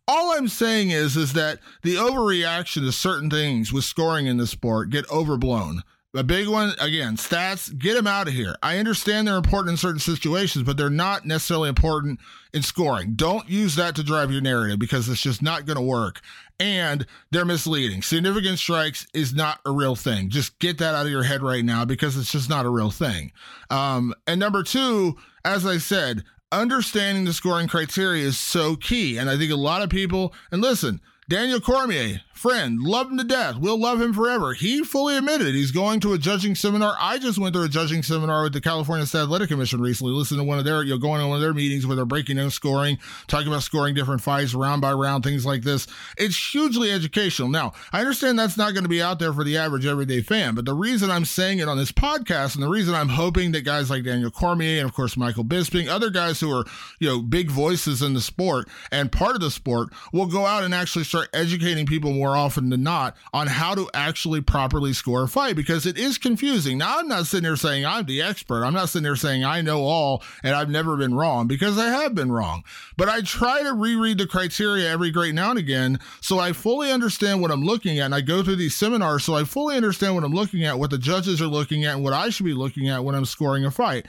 All 0.09 0.37
I'm 0.37 0.49
saying 0.49 0.91
is, 0.91 1.17
is 1.17 1.33
that 1.33 1.59
the 1.83 1.97
overreaction 1.97 2.83
to 2.83 2.93
certain 2.93 3.29
things 3.29 3.73
with 3.73 3.85
scoring 3.85 4.27
in 4.27 4.37
the 4.37 4.47
sport 4.47 4.91
get 4.91 5.11
overblown. 5.11 5.83
A 6.17 6.25
big 6.25 6.49
one, 6.49 6.73
again, 6.81 7.17
stats, 7.17 7.77
get 7.77 7.95
them 7.95 8.07
out 8.07 8.27
of 8.27 8.35
here. 8.35 8.57
I 8.63 8.79
understand 8.79 9.29
they're 9.29 9.37
important 9.37 9.73
in 9.73 9.77
certain 9.77 10.01
situations, 10.01 10.65
but 10.65 10.77
they're 10.77 10.89
not 10.89 11.27
necessarily 11.27 11.69
important 11.69 12.21
in 12.55 12.63
scoring. 12.63 13.15
Don't 13.15 13.49
use 13.49 13.75
that 13.77 13.95
to 13.97 14.03
drive 14.03 14.33
your 14.33 14.41
narrative 14.41 14.79
because 14.79 15.09
it's 15.09 15.21
just 15.21 15.43
not 15.43 15.67
going 15.67 15.77
to 15.77 15.83
work. 15.83 16.21
And 16.59 17.07
they're 17.31 17.45
misleading. 17.45 18.01
Significant 18.03 18.59
strikes 18.59 19.07
is 19.13 19.35
not 19.35 19.61
a 19.67 19.71
real 19.71 19.95
thing. 19.95 20.31
Just 20.31 20.59
get 20.59 20.79
that 20.79 20.95
out 20.95 21.05
of 21.05 21.13
your 21.13 21.25
head 21.25 21.43
right 21.43 21.65
now 21.65 21.85
because 21.85 22.17
it's 22.17 22.33
just 22.33 22.49
not 22.49 22.65
a 22.65 22.71
real 22.71 22.91
thing. 22.91 23.33
Um, 23.69 24.15
and 24.27 24.41
number 24.41 24.63
two, 24.63 25.17
as 25.45 25.67
I 25.67 25.77
said, 25.77 26.25
understanding 26.51 27.25
the 27.25 27.35
scoring 27.35 27.69
criteria 27.69 28.25
is 28.25 28.39
so 28.39 28.77
key. 28.77 29.19
And 29.19 29.29
I 29.29 29.37
think 29.37 29.53
a 29.53 29.57
lot 29.57 29.83
of 29.83 29.91
people, 29.91 30.33
and 30.51 30.63
listen, 30.63 31.01
Daniel 31.29 31.61
Cormier, 31.61 32.23
friend, 32.37 32.81
love 32.81 33.11
him 33.11 33.19
to 33.19 33.25
death. 33.25 33.57
We'll 33.59 33.81
love 33.81 34.01
him 34.01 34.13
forever. 34.13 34.55
He 34.55 34.85
fully 34.85 35.17
admitted 35.17 35.55
he's 35.55 35.71
going 35.71 36.01
to 36.01 36.13
a 36.13 36.19
judging 36.19 36.55
seminar. 36.55 36.95
I 37.01 37.19
just 37.19 37.39
went 37.39 37.55
to 37.55 37.63
a 37.63 37.69
judging 37.69 38.03
seminar 38.03 38.43
with 38.43 38.53
the 38.53 38.61
California 38.61 39.07
State 39.07 39.23
Athletic 39.23 39.49
Commission 39.49 39.81
recently. 39.81 40.13
Listen 40.13 40.39
to 40.39 40.45
one 40.45 40.59
of 40.59 40.65
their, 40.65 40.83
you 40.83 40.91
know, 40.91 40.99
going 40.99 41.21
on 41.21 41.29
one 41.29 41.37
of 41.37 41.43
their 41.43 41.55
meetings 41.55 41.87
where 41.87 41.97
they're 41.97 42.05
breaking 42.05 42.37
down 42.37 42.51
scoring, 42.51 42.99
talking 43.27 43.49
about 43.49 43.63
scoring 43.63 43.95
different 43.95 44.21
fights, 44.21 44.55
round 44.55 44.83
by 44.83 44.93
round, 44.93 45.25
things 45.25 45.47
like 45.47 45.63
this. 45.63 45.87
It's 46.19 46.37
hugely 46.53 46.91
educational. 46.91 47.49
Now, 47.49 47.73
I 47.93 48.01
understand 48.01 48.39
that's 48.39 48.57
not 48.57 48.73
going 48.73 48.85
to 48.85 48.89
be 48.89 49.03
out 49.03 49.19
there 49.19 49.33
for 49.33 49.45
the 49.45 49.57
average 49.57 49.87
everyday 49.87 50.21
fan, 50.21 50.55
but 50.55 50.65
the 50.65 50.75
reason 50.75 51.11
I'm 51.11 51.25
saying 51.25 51.59
it 51.59 51.69
on 51.69 51.77
this 51.79 51.93
podcast 51.93 52.55
and 52.55 52.63
the 52.63 52.69
reason 52.69 52.95
I'm 52.95 53.09
hoping 53.09 53.53
that 53.53 53.65
guys 53.65 53.91
like 53.91 54.05
Daniel 54.05 54.31
Cormier 54.31 54.81
and 54.81 54.89
of 54.89 54.95
course 54.95 55.17
Michael 55.17 55.45
Bisping, 55.45 55.89
other 55.89 56.11
guys 56.11 56.41
who 56.41 56.51
are, 56.53 56.65
you 56.99 57.09
know, 57.09 57.23
big 57.23 57.51
voices 57.51 58.03
in 58.03 58.15
the 58.15 58.21
sport 58.21 58.69
and 58.91 59.11
part 59.11 59.35
of 59.35 59.41
the 59.41 59.51
sport 59.51 59.89
will 60.13 60.27
go 60.27 60.47
out 60.47 60.65
and 60.65 60.75
actually 60.75 61.05
start 61.05 61.29
educating 61.33 61.87
people 61.87 62.13
more 62.13 62.26
often 62.35 62.71
than 62.71 62.83
not 62.83 63.15
on 63.33 63.47
how 63.47 63.75
to 63.75 63.89
actually 63.93 64.41
properly 64.41 64.93
score 64.93 65.25
a 65.25 65.29
fight 65.29 65.55
because 65.55 65.85
it 65.85 65.99
is 65.99 66.17
confusing. 66.17 66.79
Now, 66.79 66.99
I'm 66.99 67.09
not 67.09 67.27
sitting 67.27 67.45
here 67.45 67.57
saying 67.57 67.85
I'm 67.85 68.07
the 68.07 68.23
expert. 68.23 68.65
I'm 68.65 68.73
not 68.73 68.89
sitting 68.89 69.05
here 69.05 69.17
saying 69.17 69.45
I 69.45 69.61
know 69.61 69.83
all 69.83 70.23
and 70.43 70.55
I've 70.55 70.71
never 70.71 70.97
been 70.97 71.15
wrong 71.15 71.47
because 71.47 71.79
I 71.79 71.89
have 71.89 72.15
been 72.15 72.33
wrong. 72.33 72.65
But 72.97 73.09
I 73.09 73.21
try 73.21 73.63
to 73.63 73.75
reread 73.75 74.19
the 74.19 74.27
criteria 74.27 74.91
every 74.91 75.11
great 75.11 75.35
now 75.35 75.51
and 75.51 75.59
again 75.59 76.01
so 76.21 76.39
I 76.39 76.53
fully 76.53 76.91
understand 76.91 77.43
what 77.43 77.51
I'm 77.51 77.65
looking 77.65 77.99
at. 77.99 78.07
And 78.07 78.15
I 78.15 78.23
go 78.23 78.43
through 78.43 78.57
these 78.57 78.75
seminars 78.75 79.25
so 79.25 79.35
I 79.35 79.45
fully 79.45 79.77
understand 79.77 80.15
what 80.15 80.25
I'm 80.25 80.35
looking 80.35 80.65
at, 80.65 80.79
what 80.79 80.91
the 80.91 80.99
judges 80.99 81.43
are 81.43 81.47
looking 81.47 81.85
at, 81.85 81.95
and 81.95 82.05
what 82.05 82.15
I 82.15 82.31
should 82.31 82.47
be 82.47 82.55
looking 82.55 82.89
at 82.89 83.05
when 83.05 83.15
I'm 83.15 83.27
scoring 83.27 83.65
a 83.65 83.71
fight 83.71 84.07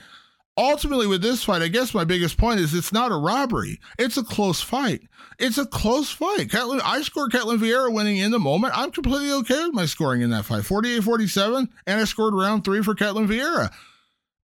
ultimately 0.58 1.06
with 1.06 1.22
this 1.22 1.44
fight, 1.44 1.62
I 1.62 1.68
guess 1.68 1.94
my 1.94 2.04
biggest 2.04 2.36
point 2.36 2.60
is 2.60 2.74
it's 2.74 2.92
not 2.92 3.12
a 3.12 3.16
robbery. 3.16 3.80
It's 3.98 4.16
a 4.16 4.24
close 4.24 4.60
fight. 4.60 5.02
It's 5.38 5.56
a 5.56 5.64
close 5.64 6.10
fight. 6.10 6.48
Ketlen, 6.48 6.80
I 6.84 7.00
scored 7.02 7.30
Ketlen 7.30 7.58
Vieira 7.58 7.92
winning 7.92 8.18
in 8.18 8.32
the 8.32 8.40
moment. 8.40 8.76
I'm 8.76 8.90
completely 8.90 9.32
okay 9.32 9.64
with 9.64 9.74
my 9.74 9.86
scoring 9.86 10.20
in 10.20 10.30
that 10.30 10.44
fight. 10.44 10.64
48-47, 10.64 11.68
and 11.86 12.00
I 12.00 12.04
scored 12.04 12.34
round 12.34 12.64
three 12.64 12.82
for 12.82 12.94
Ketlen 12.94 13.28
Vieira. 13.28 13.70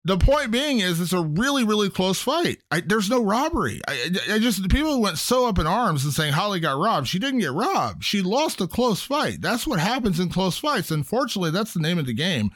The 0.07 0.19
point 0.19 0.51
being 0.51 0.81
is 0.81 1.01
it's 1.01 1.15
a 1.15 1.23
really, 1.23 1.65
really 1.65 1.89
close 1.89 2.21
fight. 2.21 2.59
I, 2.71 2.81
there's 2.81 3.09
no 3.09 3.25
robbery. 3.25 3.81
I, 3.89 4.11
I 4.33 4.39
just 4.39 4.63
the 4.63 4.69
people 4.69 5.01
went 5.01 5.17
so 5.17 5.49
up 5.49 5.59
in 5.59 5.67
arms 5.67 6.05
and 6.05 6.13
saying 6.13 6.35
Holly 6.35 6.61
got 6.61 6.79
robbed. 6.79 7.09
She 7.09 7.19
didn't 7.19 7.41
get 7.41 7.53
robbed. 7.53 8.05
She 8.05 8.21
lost 8.21 8.61
a 8.61 8.67
close 8.67 9.03
fight. 9.03 9.41
That's 9.41 9.67
what 9.67 9.81
happens 9.81 10.21
in 10.21 10.29
close 10.29 10.59
fights. 10.59 10.91
Unfortunately, 10.91 11.51
that's 11.51 11.73
the 11.73 11.81
name 11.81 11.99
of 11.99 12.05
the 12.05 12.13
game. 12.13 12.51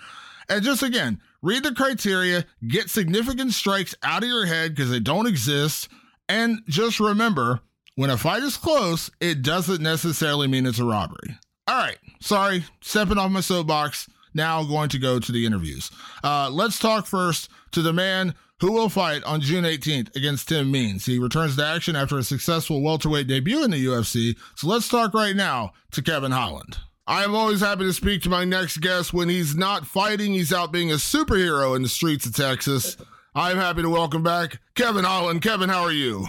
And 0.49 0.63
just 0.63 0.83
again, 0.83 1.21
read 1.43 1.63
the 1.63 1.75
criteria, 1.75 2.45
get 2.67 2.91
significant 2.91 3.53
strikes 3.53 3.95
out 4.03 4.23
of 4.23 4.29
your 4.29 4.47
head 4.47 4.75
because 4.75 4.91
they 4.91 5.01
don't 5.01 5.27
exist. 5.27 5.89
And 6.29 6.61
just 6.69 7.01
remember 7.01 7.61
when 7.97 8.11
a 8.11 8.17
fight 8.17 8.43
is 8.43 8.57
close, 8.57 9.11
it 9.21 9.43
doesn't 9.43 9.83
necessarily 9.83 10.47
mean 10.47 10.67
it's 10.67 10.79
a 10.79 10.85
robbery. 10.85 11.37
All 11.67 11.77
right, 11.77 11.99
sorry, 12.21 12.65
stepping 12.81 13.19
off 13.19 13.31
my 13.31 13.41
soapbox. 13.41 14.09
Now 14.35 14.63
going 14.63 14.89
to 14.91 14.99
go 14.99 15.19
to 15.19 15.33
the 15.33 15.45
interviews. 15.45 15.91
Uh, 16.23 16.49
let's 16.51 16.79
talk 16.79 17.07
first 17.07 17.51
to 17.73 17.83
the 17.83 17.93
man 17.93 18.35
who 18.61 18.73
will 18.73 18.89
fight 18.89 19.23
on 19.25 19.41
June 19.41 19.65
18th 19.65 20.15
against 20.17 20.49
Tim 20.49 20.71
Means. 20.71 21.07
He 21.07 21.19
returns 21.19 21.57
to 21.57 21.65
action 21.65 21.97
after 21.97 22.19
a 22.19 22.23
successful 22.23 22.83
welterweight 22.83 23.27
debut 23.27 23.65
in 23.65 23.71
the 23.71 23.85
UFC. 23.85 24.37
So 24.57 24.69
let's 24.69 24.89
talk 24.89 25.15
right 25.15 25.37
now 25.37 25.73
to 25.93 26.03
Kevin 26.03 26.33
Holland. 26.33 26.79
I 27.09 27.25
am 27.25 27.35
always 27.35 27.61
happy 27.61 27.85
to 27.85 27.93
speak 27.95 28.21
to 28.23 28.29
my 28.29 28.45
next 28.45 28.83
guest 28.83 29.15
when 29.15 29.31
he's 29.31 29.57
not 29.57 29.87
fighting, 29.87 30.35
he's 30.35 30.53
out 30.53 30.73
being 30.73 30.91
a 30.91 30.97
superhero 30.97 31.75
in 31.75 31.81
the 31.81 31.89
streets 31.89 32.27
of 32.27 32.35
Texas. 32.35 32.99
I'm 33.35 33.57
happy 33.57 33.81
to 33.81 33.89
welcome 33.89 34.23
back 34.23 34.61
Kevin 34.75 35.05
Holland. 35.05 35.41
Kevin, 35.41 35.71
how 35.71 35.85
are 35.85 35.93
you? 35.93 36.27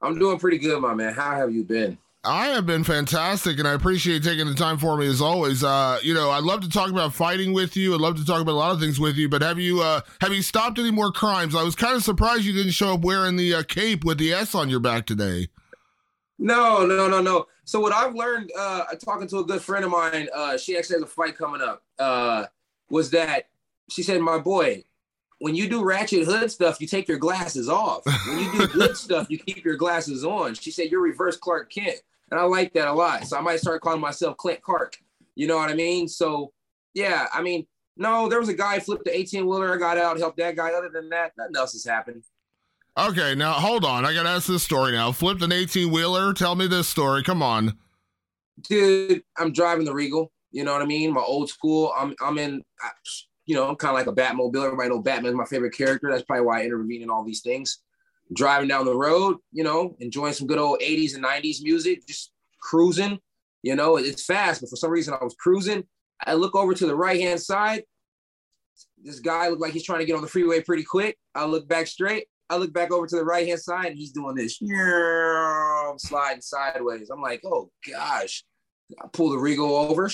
I'm 0.00 0.16
doing 0.16 0.38
pretty 0.38 0.58
good, 0.58 0.80
my 0.80 0.94
man. 0.94 1.14
How 1.14 1.34
have 1.34 1.50
you 1.50 1.64
been? 1.64 1.98
I 2.22 2.46
have 2.50 2.64
been 2.64 2.84
fantastic, 2.84 3.58
and 3.58 3.66
I 3.66 3.72
appreciate 3.72 4.22
taking 4.22 4.46
the 4.46 4.54
time 4.54 4.78
for 4.78 4.96
me 4.96 5.08
as 5.08 5.20
always. 5.20 5.64
Uh, 5.64 5.98
you 6.00 6.14
know, 6.14 6.30
I'd 6.30 6.44
love 6.44 6.60
to 6.60 6.70
talk 6.70 6.90
about 6.90 7.12
fighting 7.12 7.52
with 7.52 7.76
you. 7.76 7.92
I'd 7.92 8.00
love 8.00 8.16
to 8.16 8.24
talk 8.24 8.40
about 8.40 8.52
a 8.52 8.54
lot 8.54 8.70
of 8.70 8.78
things 8.78 9.00
with 9.00 9.16
you. 9.16 9.28
But 9.28 9.42
have 9.42 9.58
you 9.58 9.80
uh, 9.80 10.00
have 10.20 10.32
you 10.32 10.42
stopped 10.42 10.78
any 10.78 10.92
more 10.92 11.10
crimes? 11.10 11.56
I 11.56 11.64
was 11.64 11.74
kind 11.74 11.96
of 11.96 12.04
surprised 12.04 12.44
you 12.44 12.52
didn't 12.52 12.70
show 12.70 12.94
up 12.94 13.00
wearing 13.00 13.34
the 13.34 13.52
uh, 13.52 13.62
cape 13.64 14.04
with 14.04 14.18
the 14.18 14.32
S 14.32 14.54
on 14.54 14.70
your 14.70 14.80
back 14.80 15.06
today. 15.06 15.48
No, 16.38 16.86
no, 16.86 17.08
no, 17.08 17.20
no. 17.20 17.46
So 17.64 17.80
what 17.80 17.92
I've 17.92 18.14
learned, 18.14 18.52
uh, 18.58 18.84
talking 19.02 19.26
to 19.28 19.38
a 19.38 19.44
good 19.44 19.62
friend 19.62 19.84
of 19.84 19.90
mine, 19.90 20.28
uh, 20.34 20.58
she 20.58 20.76
actually 20.76 20.96
has 20.96 21.02
a 21.02 21.06
fight 21.06 21.36
coming 21.36 21.62
up. 21.62 21.82
Uh, 21.98 22.46
was 22.90 23.10
that 23.10 23.48
she 23.90 24.02
said, 24.02 24.20
"My 24.20 24.38
boy, 24.38 24.84
when 25.38 25.54
you 25.54 25.68
do 25.68 25.82
ratchet 25.82 26.26
hood 26.26 26.50
stuff, 26.50 26.80
you 26.80 26.86
take 26.86 27.08
your 27.08 27.18
glasses 27.18 27.68
off. 27.68 28.02
When 28.26 28.38
you 28.38 28.52
do 28.52 28.66
good 28.72 28.96
stuff, 28.96 29.28
you 29.30 29.38
keep 29.38 29.64
your 29.64 29.76
glasses 29.76 30.24
on." 30.24 30.54
She 30.54 30.70
said, 30.70 30.90
"You're 30.90 31.00
reverse 31.00 31.36
Clark 31.36 31.70
Kent," 31.72 32.00
and 32.30 32.38
I 32.38 32.44
like 32.44 32.72
that 32.74 32.88
a 32.88 32.92
lot. 32.92 33.26
So 33.26 33.38
I 33.38 33.40
might 33.40 33.60
start 33.60 33.80
calling 33.82 34.00
myself 34.00 34.36
Kent 34.44 34.62
Clark. 34.62 34.98
You 35.34 35.46
know 35.46 35.56
what 35.56 35.70
I 35.70 35.74
mean? 35.74 36.06
So 36.06 36.52
yeah, 36.92 37.26
I 37.32 37.42
mean, 37.42 37.66
no, 37.96 38.28
there 38.28 38.40
was 38.40 38.48
a 38.48 38.54
guy 38.54 38.78
flipped 38.78 39.04
the 39.04 39.16
18 39.16 39.46
wheeler. 39.46 39.74
I 39.74 39.78
got 39.78 39.98
out, 39.98 40.18
helped 40.18 40.38
that 40.38 40.56
guy. 40.56 40.70
Other 40.70 40.88
than 40.88 41.08
that, 41.10 41.32
nothing 41.36 41.56
else 41.56 41.72
has 41.72 41.84
happened. 41.84 42.24
Okay, 42.96 43.34
now 43.34 43.54
hold 43.54 43.84
on. 43.84 44.04
I 44.04 44.14
gotta 44.14 44.28
ask 44.28 44.46
this 44.46 44.62
story 44.62 44.92
now. 44.92 45.10
Flipped 45.10 45.42
an 45.42 45.50
18 45.50 45.90
wheeler. 45.90 46.32
Tell 46.32 46.54
me 46.54 46.68
this 46.68 46.88
story. 46.88 47.24
Come 47.24 47.42
on. 47.42 47.76
Dude, 48.62 49.22
I'm 49.36 49.52
driving 49.52 49.84
the 49.84 49.92
Regal. 49.92 50.30
You 50.52 50.62
know 50.62 50.72
what 50.72 50.82
I 50.82 50.86
mean? 50.86 51.12
My 51.12 51.20
old 51.20 51.48
school. 51.48 51.92
I'm 51.96 52.14
I'm 52.22 52.38
in. 52.38 52.62
You 53.46 53.56
know, 53.56 53.68
I'm 53.68 53.74
kind 53.74 53.90
of 53.90 53.96
like 53.96 54.06
a 54.06 54.14
Batmobile. 54.14 54.64
Everybody 54.64 54.88
know 54.90 55.02
Batman's 55.02 55.34
my 55.34 55.44
favorite 55.44 55.76
character. 55.76 56.08
That's 56.10 56.22
probably 56.22 56.46
why 56.46 56.60
I 56.60 56.64
intervene 56.64 57.02
in 57.02 57.10
all 57.10 57.24
these 57.24 57.40
things. 57.40 57.80
Driving 58.32 58.68
down 58.68 58.86
the 58.86 58.96
road, 58.96 59.36
you 59.52 59.64
know, 59.64 59.96
enjoying 59.98 60.32
some 60.32 60.46
good 60.46 60.58
old 60.58 60.80
80s 60.80 61.14
and 61.14 61.24
90s 61.24 61.62
music, 61.62 62.06
just 62.06 62.32
cruising. 62.60 63.18
You 63.62 63.74
know, 63.74 63.96
it's 63.96 64.24
fast, 64.24 64.60
but 64.60 64.70
for 64.70 64.76
some 64.76 64.90
reason 64.90 65.14
I 65.14 65.22
was 65.22 65.34
cruising. 65.34 65.84
I 66.24 66.34
look 66.34 66.54
over 66.54 66.72
to 66.74 66.86
the 66.86 66.96
right 66.96 67.20
hand 67.20 67.40
side. 67.40 67.82
This 69.02 69.20
guy 69.20 69.48
looked 69.48 69.60
like 69.60 69.72
he's 69.72 69.84
trying 69.84 69.98
to 69.98 70.06
get 70.06 70.16
on 70.16 70.22
the 70.22 70.28
freeway 70.28 70.62
pretty 70.62 70.84
quick. 70.84 71.18
I 71.34 71.44
look 71.44 71.68
back 71.68 71.86
straight. 71.86 72.28
I 72.50 72.56
look 72.56 72.72
back 72.72 72.92
over 72.92 73.06
to 73.06 73.16
the 73.16 73.24
right 73.24 73.46
hand 73.46 73.60
side 73.60 73.86
and 73.86 73.96
he's 73.98 74.12
doing 74.12 74.34
this, 74.34 74.58
sliding 74.58 76.42
sideways. 76.42 77.10
I'm 77.10 77.22
like, 77.22 77.42
oh 77.44 77.70
gosh. 77.90 78.44
I 79.02 79.06
pull 79.12 79.30
the 79.30 79.38
Regal 79.38 79.74
over. 79.74 80.10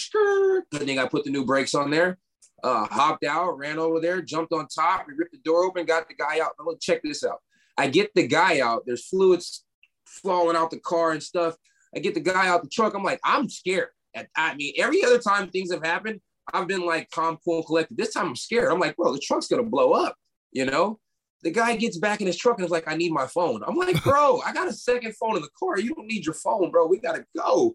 Good 0.71 0.83
thing 0.87 0.99
I 0.99 1.07
put 1.07 1.25
the 1.25 1.31
new 1.31 1.45
brakes 1.45 1.75
on 1.75 1.91
there. 1.91 2.19
Uh, 2.63 2.87
hopped 2.87 3.25
out, 3.25 3.59
ran 3.59 3.79
over 3.79 4.01
there, 4.01 4.21
jumped 4.21 4.53
on 4.53 4.69
top, 4.69 5.07
we 5.09 5.15
ripped 5.15 5.33
the 5.33 5.39
door 5.39 5.65
open, 5.65 5.87
got 5.87 6.07
the 6.09 6.15
guy 6.15 6.41
out. 6.41 6.53
Look, 6.65 6.81
check 6.81 7.03
this 7.03 7.25
out. 7.25 7.39
I 7.79 7.89
get 7.89 8.11
the 8.15 8.27
guy 8.27 8.61
out. 8.61 8.83
There's 8.87 9.07
fluids 9.07 9.65
falling 10.07 10.57
out 10.57 10.71
the 10.71 10.79
car 10.79 11.13
and 11.13 11.23
stuff. 11.23 11.57
I 11.97 12.01
get 12.01 12.15
the 12.15 12.21
guy 12.21 12.49
out 12.49 12.63
the 12.63 12.69
truck. 12.69 12.95
I'm 12.95 13.03
like, 13.03 13.21
I'm 13.25 13.49
scared. 13.49 13.89
I 14.37 14.55
mean, 14.55 14.75
every 14.77 15.03
other 15.05 15.19
time 15.19 15.49
things 15.49 15.73
have 15.73 15.85
happened, 15.85 16.21
I've 16.53 16.69
been 16.69 16.85
like 16.85 17.11
calm, 17.11 17.39
cool, 17.45 17.63
collected. 17.63 17.97
This 17.97 18.13
time 18.13 18.29
I'm 18.29 18.37
scared. 18.37 18.71
I'm 18.71 18.81
like, 18.81 18.97
bro, 18.97 19.13
the 19.13 19.21
truck's 19.21 19.49
gonna 19.49 19.63
blow 19.63 19.93
up, 19.93 20.17
you 20.53 20.67
know? 20.67 21.01
The 21.43 21.51
guy 21.51 21.77
gets 21.77 21.99
back 21.99 22.21
in 22.21 22.27
his 22.27 22.37
truck 22.37 22.59
and 22.59 22.65
is 22.65 22.71
like, 22.71 22.87
I 22.87 22.97
need 22.97 23.13
my 23.13 23.27
phone. 23.27 23.63
I'm 23.67 23.77
like, 23.77 24.03
bro, 24.03 24.41
I 24.47 24.53
got 24.53 24.69
a 24.69 24.73
second 24.73 25.17
phone 25.17 25.37
in 25.37 25.43
the 25.43 25.49
car. 25.59 25.79
You 25.79 25.95
don't 25.95 26.07
need 26.07 26.27
your 26.27 26.35
phone, 26.35 26.71
bro. 26.71 26.87
We 26.87 26.99
gotta 26.99 27.25
go. 27.37 27.75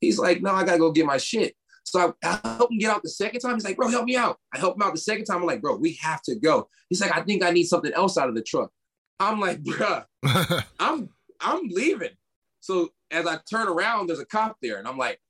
He's 0.00 0.18
like, 0.18 0.42
no, 0.42 0.52
I 0.52 0.64
gotta 0.64 0.78
go 0.78 0.92
get 0.92 1.06
my 1.06 1.16
shit. 1.16 1.54
So 1.84 2.14
I, 2.22 2.28
I 2.44 2.56
help 2.56 2.72
him 2.72 2.78
get 2.78 2.90
out 2.90 3.02
the 3.02 3.08
second 3.08 3.40
time. 3.40 3.54
He's 3.54 3.64
like, 3.64 3.76
bro, 3.76 3.88
help 3.88 4.04
me 4.04 4.16
out. 4.16 4.38
I 4.52 4.58
help 4.58 4.76
him 4.76 4.82
out 4.82 4.92
the 4.92 5.00
second 5.00 5.24
time. 5.24 5.38
I'm 5.38 5.46
like, 5.46 5.62
bro, 5.62 5.76
we 5.76 5.98
have 6.02 6.20
to 6.22 6.34
go. 6.34 6.68
He's 6.88 7.00
like, 7.00 7.16
I 7.16 7.22
think 7.22 7.44
I 7.44 7.50
need 7.50 7.66
something 7.66 7.92
else 7.92 8.18
out 8.18 8.28
of 8.28 8.34
the 8.34 8.42
truck. 8.42 8.70
I'm 9.20 9.40
like, 9.40 9.62
bruh, 9.62 10.04
I'm 10.78 11.08
I'm 11.40 11.68
leaving. 11.68 12.10
So 12.60 12.90
as 13.10 13.26
I 13.26 13.38
turn 13.48 13.68
around, 13.68 14.08
there's 14.08 14.18
a 14.18 14.26
cop 14.26 14.56
there, 14.60 14.78
and 14.78 14.88
I'm 14.88 14.98
like, 14.98 15.20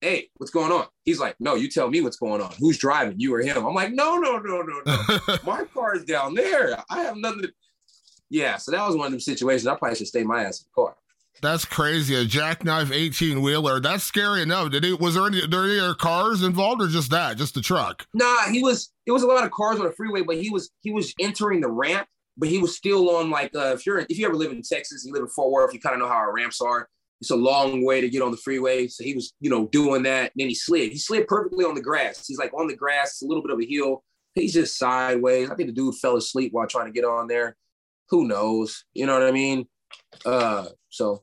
hey, 0.00 0.28
what's 0.36 0.50
going 0.50 0.72
on? 0.72 0.86
He's 1.04 1.20
like, 1.20 1.36
no, 1.40 1.54
you 1.54 1.68
tell 1.68 1.88
me 1.88 2.00
what's 2.00 2.16
going 2.16 2.40
on. 2.40 2.52
Who's 2.58 2.78
driving, 2.78 3.18
you 3.18 3.34
or 3.34 3.40
him? 3.40 3.64
I'm 3.66 3.74
like, 3.74 3.92
no, 3.92 4.16
no, 4.16 4.38
no, 4.38 4.62
no, 4.62 4.82
no. 4.84 5.36
my 5.46 5.64
car 5.74 5.96
is 5.96 6.04
down 6.04 6.34
there. 6.34 6.78
I 6.90 7.00
have 7.00 7.16
nothing 7.16 7.42
to. 7.42 7.52
Yeah, 8.28 8.56
so 8.56 8.72
that 8.72 8.86
was 8.86 8.96
one 8.96 9.06
of 9.06 9.12
them 9.12 9.20
situations. 9.20 9.66
I 9.66 9.76
probably 9.76 9.96
should 9.96 10.08
stay 10.08 10.24
my 10.24 10.44
ass 10.44 10.60
in 10.60 10.66
the 10.66 10.82
car. 10.82 10.96
That's 11.42 11.64
crazy. 11.64 12.14
A 12.14 12.24
jackknife 12.24 12.90
18 12.90 13.42
wheeler. 13.42 13.78
That's 13.78 14.02
scary 14.02 14.42
enough. 14.42 14.70
Did 14.70 14.84
he, 14.84 14.94
was 14.94 15.14
there 15.14 15.26
any, 15.26 15.46
there 15.46 15.64
any 15.64 15.78
other 15.78 15.94
cars 15.94 16.42
involved 16.42 16.82
or 16.82 16.88
just 16.88 17.10
that, 17.10 17.36
just 17.36 17.54
the 17.54 17.60
truck? 17.60 18.06
Nah, 18.14 18.50
he 18.50 18.62
was, 18.62 18.92
it 19.04 19.12
was 19.12 19.22
a 19.22 19.26
lot 19.26 19.44
of 19.44 19.50
cars 19.50 19.78
on 19.78 19.86
the 19.86 19.92
freeway, 19.92 20.22
but 20.22 20.36
he 20.36 20.50
was, 20.50 20.70
he 20.80 20.90
was 20.90 21.12
entering 21.20 21.60
the 21.60 21.70
ramp, 21.70 22.08
but 22.38 22.48
he 22.48 22.58
was 22.58 22.74
still 22.74 23.10
on 23.16 23.30
like, 23.30 23.54
uh, 23.54 23.74
if 23.74 23.84
you're, 23.84 23.98
if 23.98 24.18
you 24.18 24.26
ever 24.26 24.34
live 24.34 24.50
in 24.50 24.62
Texas, 24.62 25.04
you 25.04 25.12
live 25.12 25.22
in 25.22 25.28
Fort 25.28 25.52
Worth, 25.52 25.74
you 25.74 25.80
kind 25.80 25.94
of 25.94 26.00
know 26.00 26.08
how 26.08 26.14
our 26.14 26.34
ramps 26.34 26.60
are 26.60 26.88
it's 27.20 27.30
a 27.30 27.36
long 27.36 27.84
way 27.84 28.00
to 28.00 28.08
get 28.08 28.22
on 28.22 28.30
the 28.30 28.36
freeway. 28.36 28.88
So 28.88 29.02
he 29.02 29.14
was, 29.14 29.32
you 29.40 29.50
know, 29.50 29.66
doing 29.68 30.02
that. 30.02 30.32
And 30.32 30.32
then 30.36 30.48
he 30.48 30.54
slid. 30.54 30.92
He 30.92 30.98
slid 30.98 31.26
perfectly 31.26 31.64
on 31.64 31.74
the 31.74 31.80
grass. 31.80 32.26
He's 32.26 32.38
like 32.38 32.52
on 32.52 32.66
the 32.66 32.76
grass, 32.76 33.22
a 33.22 33.26
little 33.26 33.42
bit 33.42 33.52
of 33.52 33.60
a 33.60 33.66
hill. 33.66 34.02
He's 34.34 34.52
just 34.52 34.78
sideways. 34.78 35.50
I 35.50 35.54
think 35.54 35.68
the 35.68 35.74
dude 35.74 35.94
fell 35.94 36.16
asleep 36.16 36.52
while 36.52 36.66
trying 36.66 36.86
to 36.86 36.92
get 36.92 37.04
on 37.04 37.26
there. 37.26 37.56
Who 38.10 38.28
knows? 38.28 38.84
You 38.92 39.06
know 39.06 39.18
what 39.18 39.26
I 39.26 39.32
mean? 39.32 39.66
Uh, 40.24 40.66
so 40.90 41.22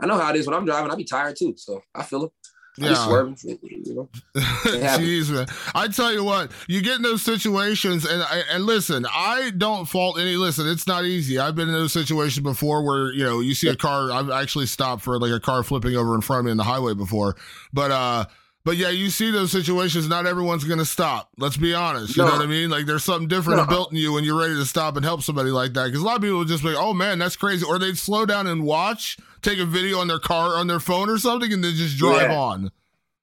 I 0.00 0.06
know 0.06 0.18
how 0.18 0.30
it 0.30 0.36
is 0.36 0.46
when 0.46 0.56
I'm 0.56 0.64
driving. 0.64 0.90
I 0.90 0.94
be 0.94 1.04
tired 1.04 1.36
too. 1.36 1.54
So 1.56 1.82
I 1.94 2.02
feel 2.02 2.24
it. 2.24 2.32
Yeah. 2.78 2.94
Swerving, 2.94 3.36
you 3.42 3.94
know? 3.94 4.08
Jeez, 4.36 5.30
man. 5.30 5.46
I 5.74 5.88
tell 5.88 6.12
you 6.12 6.22
what, 6.24 6.50
you 6.68 6.82
get 6.82 6.96
in 6.96 7.02
those 7.02 7.22
situations, 7.22 8.04
and 8.04 8.22
and 8.50 8.64
listen, 8.64 9.06
I 9.10 9.50
don't 9.56 9.86
fault 9.86 10.18
any. 10.18 10.36
Listen, 10.36 10.68
it's 10.68 10.86
not 10.86 11.04
easy. 11.04 11.38
I've 11.38 11.54
been 11.54 11.68
in 11.68 11.74
those 11.74 11.92
situations 11.92 12.42
before 12.42 12.84
where 12.84 13.12
you 13.12 13.24
know 13.24 13.40
you 13.40 13.54
see 13.54 13.68
a 13.68 13.76
car. 13.76 14.12
I've 14.12 14.30
actually 14.30 14.66
stopped 14.66 15.02
for 15.02 15.18
like 15.18 15.32
a 15.32 15.40
car 15.40 15.62
flipping 15.62 15.96
over 15.96 16.14
in 16.14 16.20
front 16.20 16.40
of 16.40 16.44
me 16.46 16.50
in 16.50 16.56
the 16.58 16.64
highway 16.64 16.94
before, 16.94 17.36
but 17.72 17.90
uh 17.90 18.26
but 18.66 18.76
yeah, 18.76 18.90
you 18.90 19.10
see 19.10 19.30
those 19.30 19.52
situations. 19.52 20.08
Not 20.08 20.26
everyone's 20.26 20.64
going 20.64 20.80
to 20.80 20.84
stop. 20.84 21.30
Let's 21.38 21.56
be 21.56 21.72
honest. 21.72 22.16
You 22.16 22.24
no. 22.24 22.30
know 22.30 22.34
what 22.34 22.42
I 22.42 22.46
mean? 22.46 22.68
Like 22.68 22.84
there's 22.84 23.04
something 23.04 23.28
different 23.28 23.60
no. 23.60 23.66
built 23.68 23.92
in 23.92 23.96
you 23.96 24.12
when 24.12 24.24
you're 24.24 24.36
ready 24.38 24.56
to 24.56 24.64
stop 24.66 24.96
and 24.96 25.04
help 25.04 25.22
somebody 25.22 25.50
like 25.50 25.72
that. 25.74 25.84
Because 25.84 26.00
a 26.00 26.04
lot 26.04 26.16
of 26.16 26.22
people 26.22 26.38
would 26.38 26.48
just 26.48 26.64
be, 26.64 26.70
like, 26.70 26.76
"Oh 26.76 26.92
man, 26.92 27.20
that's 27.20 27.36
crazy," 27.36 27.64
or 27.64 27.78
they'd 27.78 27.96
slow 27.96 28.26
down 28.26 28.48
and 28.48 28.64
watch, 28.64 29.18
take 29.40 29.60
a 29.60 29.64
video 29.64 30.00
on 30.00 30.08
their 30.08 30.18
car, 30.18 30.56
on 30.56 30.66
their 30.66 30.80
phone 30.80 31.08
or 31.08 31.16
something, 31.16 31.52
and 31.52 31.62
then 31.62 31.74
just 31.74 31.96
drive 31.96 32.28
yeah. 32.28 32.36
on. 32.36 32.72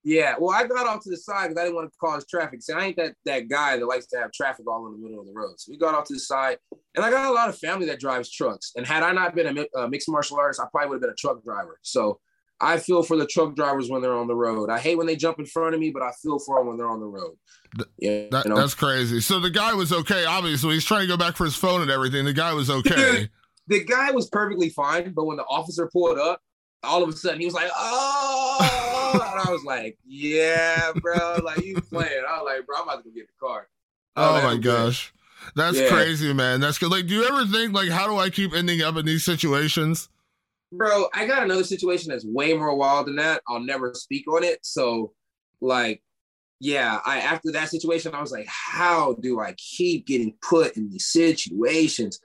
Yeah, 0.06 0.36
well, 0.40 0.56
I 0.56 0.66
got 0.66 0.88
off 0.88 1.04
to 1.04 1.10
the 1.10 1.18
side 1.18 1.50
because 1.50 1.58
I 1.58 1.64
didn't 1.66 1.76
want 1.76 1.92
to 1.92 1.98
cause 1.98 2.26
traffic. 2.26 2.62
See, 2.62 2.72
I 2.72 2.86
ain't 2.86 2.96
that 2.96 3.16
that 3.26 3.50
guy 3.50 3.78
that 3.78 3.86
likes 3.86 4.06
to 4.08 4.20
have 4.20 4.32
traffic 4.32 4.66
all 4.66 4.88
in 4.88 4.94
the 4.94 4.98
middle 4.98 5.20
of 5.20 5.26
the 5.26 5.34
road. 5.34 5.56
So 5.58 5.72
we 5.74 5.78
got 5.78 5.94
off 5.94 6.06
to 6.06 6.14
the 6.14 6.22
side, 6.22 6.58
and 6.96 7.04
I 7.04 7.12
got 7.12 7.30
a 7.30 7.34
lot 7.34 7.50
of 7.50 7.58
family 7.58 7.86
that 7.88 8.00
drives 8.00 8.32
trucks. 8.32 8.72
And 8.78 8.88
had 8.88 9.04
I 9.04 9.12
not 9.12 9.36
been 9.36 9.58
a, 9.58 9.80
a 9.82 9.90
mixed 9.90 10.08
martial 10.08 10.38
artist, 10.38 10.62
I 10.62 10.68
probably 10.72 10.88
would 10.88 10.96
have 10.96 11.02
been 11.02 11.10
a 11.10 11.16
truck 11.16 11.44
driver. 11.44 11.80
So 11.82 12.22
I 12.64 12.78
feel 12.78 13.04
for 13.04 13.18
the 13.18 13.28
truck 13.28 13.56
drivers 13.56 13.90
when 13.90 14.02
they're 14.02 14.16
on 14.16 14.28
the 14.28 14.36
road. 14.36 14.70
I 14.70 14.80
hate 14.80 14.98
when 14.98 15.06
they 15.06 15.18
jump 15.18 15.38
in 15.38 15.46
front 15.46 15.76
of 15.76 15.82
me, 15.82 15.92
but 15.92 16.02
I 16.02 16.12
feel 16.22 16.40
for 16.40 16.60
them 16.60 16.68
when 16.68 16.78
they're 16.78 16.90
on 16.90 17.02
the 17.02 17.06
road. 17.06 17.36
Yeah, 17.98 18.28
that, 18.32 18.46
you 18.46 18.52
know? 18.52 18.56
that's 18.56 18.74
crazy. 18.74 19.20
So 19.20 19.40
the 19.40 19.50
guy 19.50 19.74
was 19.74 19.92
okay. 19.92 20.26
Obviously, 20.26 20.76
he's 20.76 20.86
trying 20.86 21.02
to 21.02 21.08
go 21.08 21.18
back 21.18 21.36
for 21.36 21.44
his 21.44 21.56
phone 21.56 21.82
and 21.82 21.92
everything. 21.92 22.24
The 22.24 22.34
guy 22.34 22.54
was 22.54 22.70
okay. 22.70 23.30
the 23.68 23.84
guy 23.84 24.12
was 24.12 24.30
perfectly 24.30 24.70
fine, 24.70 25.14
but 25.14 25.26
when 25.26 25.38
the 25.38 25.44
officer 25.44 25.90
pulled 25.92 26.18
up, 26.18 26.42
all 26.84 27.04
of 27.04 27.10
a 27.10 27.14
sudden 27.14 27.40
he 27.40 27.46
was 27.46 27.54
like, 27.54 27.70
"Oh!" 27.76 29.12
and 29.14 29.48
I 29.48 29.52
was 29.52 29.64
like, 29.64 29.98
"Yeah, 30.06 30.92
bro, 30.96 31.40
like 31.44 31.64
you 31.66 31.76
playing?" 31.82 32.24
I 32.28 32.42
was 32.42 32.46
like, 32.46 32.66
"Bro, 32.66 32.78
I'm 32.78 32.84
about 32.84 33.04
to 33.04 33.10
go 33.10 33.16
get 33.16 33.28
the 33.28 33.46
car." 33.46 33.68
Oh, 34.16 34.42
my 34.44 34.58
gosh. 34.58 35.14
That's 35.56 35.78
yeah. 35.78 35.90
crazy, 35.90 36.34
man. 36.34 36.62
That's 36.62 36.78
good. 36.78 36.92
Like, 36.92 37.08
do 37.08 37.16
you 37.16 37.26
ever 37.26 37.46
think 37.46 37.74
like, 37.74 37.90
how 37.90 38.08
do 38.08 38.18
I 38.18 38.30
keep 38.30 38.54
ending 38.54 38.82
up 38.82 38.96
in 38.96 39.06
these 39.06 39.24
situations? 39.24 40.10
Bro, 40.78 41.08
I 41.14 41.26
got 41.26 41.44
another 41.44 41.64
situation 41.64 42.12
that's 42.12 42.26
way 42.26 42.54
more 42.54 42.76
wild 42.76 43.08
than 43.08 43.16
that. 43.18 43.42
I'll 43.48 43.60
never 43.60 43.94
speak 43.94 44.28
on 44.28 44.44
it. 44.44 44.60
So, 44.64 45.14
like, 45.62 46.02
yeah, 46.60 47.00
I 47.06 47.20
after 47.20 47.52
that 47.52 47.70
situation, 47.70 48.14
I 48.14 48.22
was 48.22 48.32
like, 48.32 48.48
how 48.48 49.16
do 49.22 49.40
I 49.40 49.54
keep 49.58 50.08
getting 50.08 50.36
put 50.42 50.78
in 50.78 50.90
these 50.90 51.08
situations? 51.08 52.20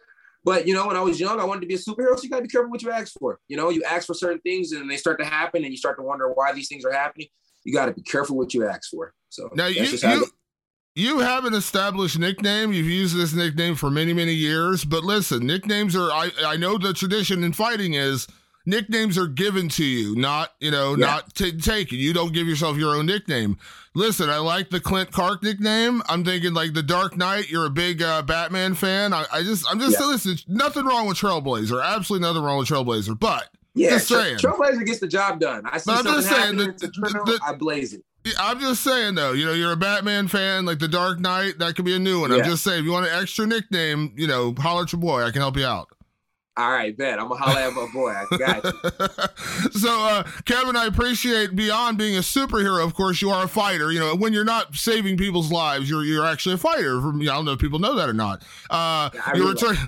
But 0.44 0.66
you 0.66 0.74
know, 0.74 0.86
when 0.86 0.96
I 0.96 1.00
was 1.00 1.20
young, 1.20 1.40
I 1.40 1.44
wanted 1.44 1.62
to 1.62 1.66
be 1.66 1.74
a 1.74 1.78
superhero. 1.78 2.16
So 2.16 2.22
you 2.22 2.30
gotta 2.30 2.42
be 2.42 2.48
careful 2.48 2.70
what 2.70 2.82
you 2.82 2.90
ask 2.90 3.12
for. 3.18 3.40
You 3.48 3.56
know, 3.56 3.70
you 3.70 3.82
ask 3.84 4.06
for 4.06 4.14
certain 4.14 4.40
things 4.40 4.72
and 4.72 4.90
they 4.90 4.96
start 4.96 5.18
to 5.20 5.26
happen, 5.26 5.64
and 5.64 5.72
you 5.72 5.76
start 5.76 5.98
to 5.98 6.02
wonder 6.02 6.32
why 6.32 6.52
these 6.52 6.68
things 6.68 6.84
are 6.84 6.92
happening. 6.92 7.28
You 7.64 7.72
got 7.72 7.86
to 7.86 7.92
be 7.92 8.02
careful 8.02 8.36
what 8.36 8.54
you 8.54 8.66
ask 8.66 8.88
for. 8.90 9.12
So 9.28 9.50
now 9.54 9.66
you 9.66 9.82
you, 9.82 10.26
you 10.94 11.18
have 11.18 11.44
an 11.44 11.54
established 11.54 12.18
nickname. 12.18 12.72
You've 12.72 12.86
used 12.86 13.16
this 13.16 13.34
nickname 13.34 13.74
for 13.74 13.90
many 13.90 14.12
many 14.12 14.32
years. 14.32 14.84
But 14.84 15.04
listen, 15.04 15.46
nicknames 15.46 15.94
are. 15.94 16.10
I 16.10 16.30
I 16.46 16.56
know 16.56 16.78
the 16.78 16.94
tradition 16.94 17.44
in 17.44 17.52
fighting 17.52 17.94
is 17.94 18.26
nicknames 18.68 19.18
are 19.18 19.26
given 19.26 19.68
to 19.70 19.84
you, 19.84 20.14
not 20.14 20.52
you 20.60 20.70
know, 20.70 20.90
yeah. 20.90 21.06
not 21.06 21.34
t- 21.34 21.58
taken. 21.58 21.98
You 21.98 22.12
don't 22.12 22.32
give 22.32 22.46
yourself 22.46 22.76
your 22.76 22.94
own 22.94 23.06
nickname. 23.06 23.58
Listen, 23.94 24.30
I 24.30 24.38
like 24.38 24.70
the 24.70 24.80
Kent 24.80 25.10
Clark 25.10 25.42
nickname. 25.42 26.02
I'm 26.08 26.24
thinking 26.24 26.54
like 26.54 26.74
the 26.74 26.82
Dark 26.82 27.16
Knight. 27.16 27.50
You're 27.50 27.66
a 27.66 27.70
big 27.70 28.02
uh, 28.02 28.22
Batman 28.22 28.74
fan. 28.74 29.12
I, 29.12 29.24
I, 29.32 29.42
just, 29.42 29.66
I'm 29.68 29.80
just 29.80 29.98
yeah. 29.98 30.06
listen. 30.06 30.36
Nothing 30.46 30.84
wrong 30.84 31.08
with 31.08 31.18
Trailblazer. 31.18 31.82
Absolutely 31.82 32.28
nothing 32.28 32.42
wrong 32.42 32.58
with 32.58 32.68
Trailblazer. 32.68 33.18
But 33.18 33.48
yeah, 33.74 33.90
just 33.90 34.08
saying, 34.08 34.38
Trailblazer 34.38 34.86
gets 34.86 35.00
the 35.00 35.08
job 35.08 35.40
done. 35.40 35.64
I 35.66 35.78
see 35.78 35.92
something 35.92 36.12
just 36.12 36.28
saying, 36.28 36.56
the, 36.58 36.66
the, 36.66 36.88
the, 36.88 37.40
I 37.44 37.54
blaze 37.54 37.94
it. 37.94 38.04
I'm 38.38 38.60
just 38.60 38.84
saying 38.84 39.14
though, 39.14 39.32
you 39.32 39.46
know, 39.46 39.54
you're 39.54 39.72
a 39.72 39.76
Batman 39.76 40.28
fan, 40.28 40.66
like 40.66 40.78
the 40.78 40.88
Dark 40.88 41.18
Knight. 41.18 41.58
That 41.58 41.76
could 41.76 41.84
be 41.84 41.96
a 41.96 41.98
new 41.98 42.20
one. 42.20 42.30
Yeah. 42.30 42.38
I'm 42.38 42.44
just 42.44 42.62
saying, 42.62 42.80
if 42.80 42.84
you 42.84 42.92
want 42.92 43.06
an 43.06 43.20
extra 43.20 43.46
nickname, 43.46 44.12
you 44.16 44.26
know, 44.26 44.54
holler 44.58 44.82
at 44.82 44.92
your 44.92 45.00
boy. 45.00 45.22
I 45.22 45.30
can 45.30 45.40
help 45.40 45.56
you 45.56 45.64
out. 45.64 45.88
All 46.58 46.72
right, 46.72 46.94
bet. 46.96 47.20
I'm 47.20 47.28
gonna 47.28 47.40
holler 47.40 47.60
at 47.60 47.72
my 47.72 47.86
boy. 47.92 48.10
I 48.10 48.36
got 48.36 48.64
you. 48.64 49.70
so, 49.70 49.90
uh, 49.90 50.24
Kevin, 50.44 50.74
I 50.74 50.86
appreciate 50.86 51.54
beyond 51.54 51.98
being 51.98 52.16
a 52.16 52.20
superhero. 52.20 52.84
Of 52.84 52.94
course, 52.94 53.22
you 53.22 53.30
are 53.30 53.44
a 53.44 53.48
fighter. 53.48 53.92
You 53.92 54.00
know, 54.00 54.16
when 54.16 54.32
you're 54.32 54.44
not 54.44 54.74
saving 54.74 55.18
people's 55.18 55.52
lives, 55.52 55.88
you're 55.88 56.02
you're 56.02 56.26
actually 56.26 56.56
a 56.56 56.58
fighter. 56.58 57.00
From 57.00 57.20
I 57.20 57.26
don't 57.26 57.44
know 57.44 57.52
if 57.52 57.60
people 57.60 57.78
know 57.78 57.94
that 57.94 58.08
or 58.08 58.12
not. 58.12 58.42
Uh, 58.70 59.08
yeah, 59.14 59.36
you're 59.36 59.50
returning. 59.50 59.78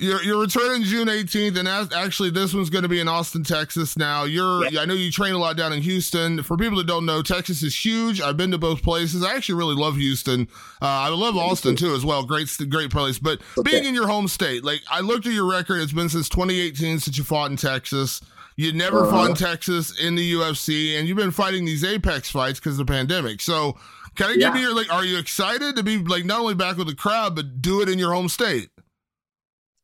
You're, 0.00 0.22
you're 0.22 0.40
returning 0.40 0.84
June 0.84 1.08
18th, 1.08 1.58
and 1.58 1.66
as, 1.66 1.92
actually, 1.92 2.30
this 2.30 2.54
one's 2.54 2.70
going 2.70 2.84
to 2.84 2.88
be 2.88 3.00
in 3.00 3.08
Austin, 3.08 3.42
Texas. 3.42 3.96
Now, 3.96 4.22
you're 4.22 4.64
I 4.78 4.84
know 4.84 4.94
you 4.94 5.10
train 5.10 5.34
a 5.34 5.38
lot 5.38 5.56
down 5.56 5.72
in 5.72 5.82
Houston. 5.82 6.40
For 6.44 6.56
people 6.56 6.78
that 6.78 6.86
don't 6.86 7.04
know, 7.04 7.20
Texas 7.20 7.64
is 7.64 7.74
huge. 7.84 8.20
I've 8.20 8.36
been 8.36 8.52
to 8.52 8.58
both 8.58 8.80
places. 8.80 9.24
I 9.24 9.34
actually 9.34 9.56
really 9.56 9.74
love 9.74 9.96
Houston. 9.96 10.46
Uh, 10.80 10.86
I 10.86 11.08
love 11.08 11.36
Austin 11.36 11.74
too 11.74 11.94
as 11.94 12.04
well. 12.04 12.24
Great, 12.24 12.48
great 12.68 12.90
place. 12.90 13.18
But 13.18 13.40
okay. 13.58 13.72
being 13.72 13.86
in 13.86 13.94
your 13.94 14.06
home 14.06 14.28
state, 14.28 14.62
like 14.62 14.82
I 14.88 15.00
looked 15.00 15.26
at 15.26 15.32
your 15.32 15.50
record. 15.50 15.80
It's 15.80 15.92
been 15.92 16.08
since 16.08 16.28
2018 16.28 17.00
since 17.00 17.18
you 17.18 17.24
fought 17.24 17.50
in 17.50 17.56
Texas. 17.56 18.20
You 18.54 18.72
never 18.72 19.02
uh-huh. 19.02 19.10
fought 19.10 19.30
in 19.30 19.36
Texas 19.36 19.98
in 20.00 20.14
the 20.14 20.34
UFC, 20.34 20.96
and 20.96 21.08
you've 21.08 21.16
been 21.16 21.32
fighting 21.32 21.64
these 21.64 21.82
Apex 21.82 22.30
fights 22.30 22.60
because 22.60 22.78
of 22.78 22.86
the 22.86 22.92
pandemic. 22.92 23.40
So, 23.40 23.76
can 24.14 24.30
I 24.30 24.34
yeah. 24.34 24.46
give 24.46 24.54
me 24.54 24.60
your 24.60 24.76
like? 24.76 24.92
Are 24.92 25.04
you 25.04 25.18
excited 25.18 25.74
to 25.74 25.82
be 25.82 25.98
like 25.98 26.24
not 26.24 26.38
only 26.38 26.54
back 26.54 26.76
with 26.76 26.86
the 26.86 26.94
crowd, 26.94 27.34
but 27.34 27.60
do 27.60 27.82
it 27.82 27.88
in 27.88 27.98
your 27.98 28.12
home 28.12 28.28
state? 28.28 28.70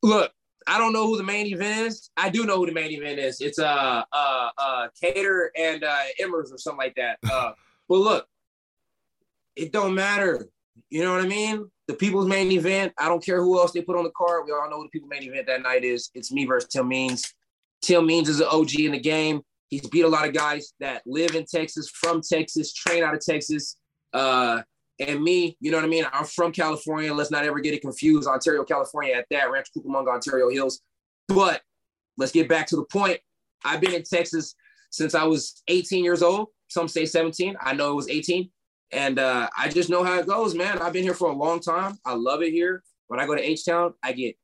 Look, 0.05 0.33
I 0.67 0.77
don't 0.79 0.93
know 0.93 1.07
who 1.07 1.17
the 1.17 1.23
main 1.23 1.47
event 1.47 1.87
is. 1.87 2.11
I 2.15 2.29
do 2.29 2.45
know 2.45 2.59
who 2.59 2.67
the 2.67 2.73
main 2.73 2.91
event 2.91 3.19
is. 3.19 3.41
It's 3.41 3.59
uh 3.59 4.03
uh 4.13 4.51
uh 4.59 4.89
Kattar 5.03 5.47
and 5.59 5.83
uh 5.83 6.03
Emmers 6.21 6.53
or 6.53 6.59
something 6.59 6.77
like 6.77 6.95
that. 6.97 7.19
Uh 7.31 7.53
but 7.89 7.97
look, 7.97 8.27
it 9.57 9.73
don't 9.73 9.95
matter. 9.95 10.47
You 10.91 11.05
know 11.05 11.15
what 11.15 11.25
I 11.25 11.27
mean? 11.27 11.71
The 11.89 11.95
people's 11.95 12.27
main 12.27 12.53
event. 12.53 12.93
I 12.99 13.09
don't 13.09 13.25
care 13.25 13.43
who 13.43 13.59
else 13.59 13.73
they 13.73 13.81
put 13.81 13.97
on 13.97 14.05
the 14.05 14.13
card. 14.15 14.45
We 14.45 14.53
all 14.53 14.69
know 14.69 14.77
who 14.77 14.83
the 14.85 14.91
people's 14.91 15.09
main 15.09 15.23
event 15.23 15.47
that 15.47 15.63
night 15.63 15.85
is. 15.85 16.11
It's 16.15 16.31
me 16.31 16.45
versus 16.45 16.69
Tim 16.69 16.87
Means. 16.87 17.33
Tim 17.81 18.05
Means 18.05 18.29
is 18.29 18.41
an 18.41 18.49
OG 18.51 18.75
in 18.81 18.93
the 18.93 19.01
game. 19.01 19.41
He's 19.69 19.89
beat 19.89 20.05
a 20.05 20.09
lot 20.09 20.29
of 20.29 20.35
guys 20.35 20.75
that 20.81 21.01
live 21.07 21.35
in 21.35 21.47
Texas, 21.47 21.89
from 21.89 22.21
Texas, 22.21 22.75
train 22.75 23.03
out 23.03 23.15
of 23.15 23.21
Texas. 23.21 23.79
Uh, 24.13 24.63
and 25.01 25.23
me, 25.23 25.57
you 25.61 25.71
know 25.71 25.79
what 25.79 25.85
I 25.85 25.89
mean? 25.89 26.07
I'm 26.13 26.25
from 26.25 26.53
California. 26.53 27.13
Let's 27.13 27.31
not 27.31 27.45
ever 27.45 27.61
get 27.61 27.75
it 27.75 27.83
confused. 27.83 28.29
Ontario, 28.29 28.65
California 28.65 29.15
at 29.15 29.27
that, 29.31 29.51
Rancho 29.51 29.71
Cucamonga, 29.77 30.15
Ontario 30.15 30.51
Hills. 30.51 30.81
But 31.29 31.63
let's 32.17 32.33
get 32.33 32.49
back 32.49 32.67
to 32.69 32.77
the 32.77 32.85
point. 32.85 33.19
I've 33.65 33.81
been 33.81 33.95
in 33.95 34.03
Texas 34.03 34.55
since 34.91 35.15
I 35.15 35.25
was 35.25 35.63
18 35.69 36.05
years 36.05 36.23
old. 36.23 36.49
Some 36.69 36.87
say 36.89 37.07
17. 37.07 37.57
I 37.61 37.75
know 37.75 37.91
it 37.93 37.97
was 37.97 38.09
18. 38.09 38.51
And 38.93 39.19
uh, 39.19 39.49
I 39.59 39.69
just 39.69 39.91
know 39.91 40.05
how 40.05 40.19
it 40.19 40.27
goes, 40.27 40.55
man. 40.55 40.79
I've 40.79 40.93
been 40.93 41.03
here 41.03 41.15
for 41.15 41.31
a 41.31 41.35
long 41.35 41.61
time. 41.61 41.99
I 42.05 42.15
love 42.15 42.43
it 42.43 42.53
here. 42.53 42.83
When 43.09 43.19
I 43.19 43.27
go 43.27 43.35
to 43.35 43.43
H-Town, 43.43 43.95
I 44.03 44.13
get 44.13 44.37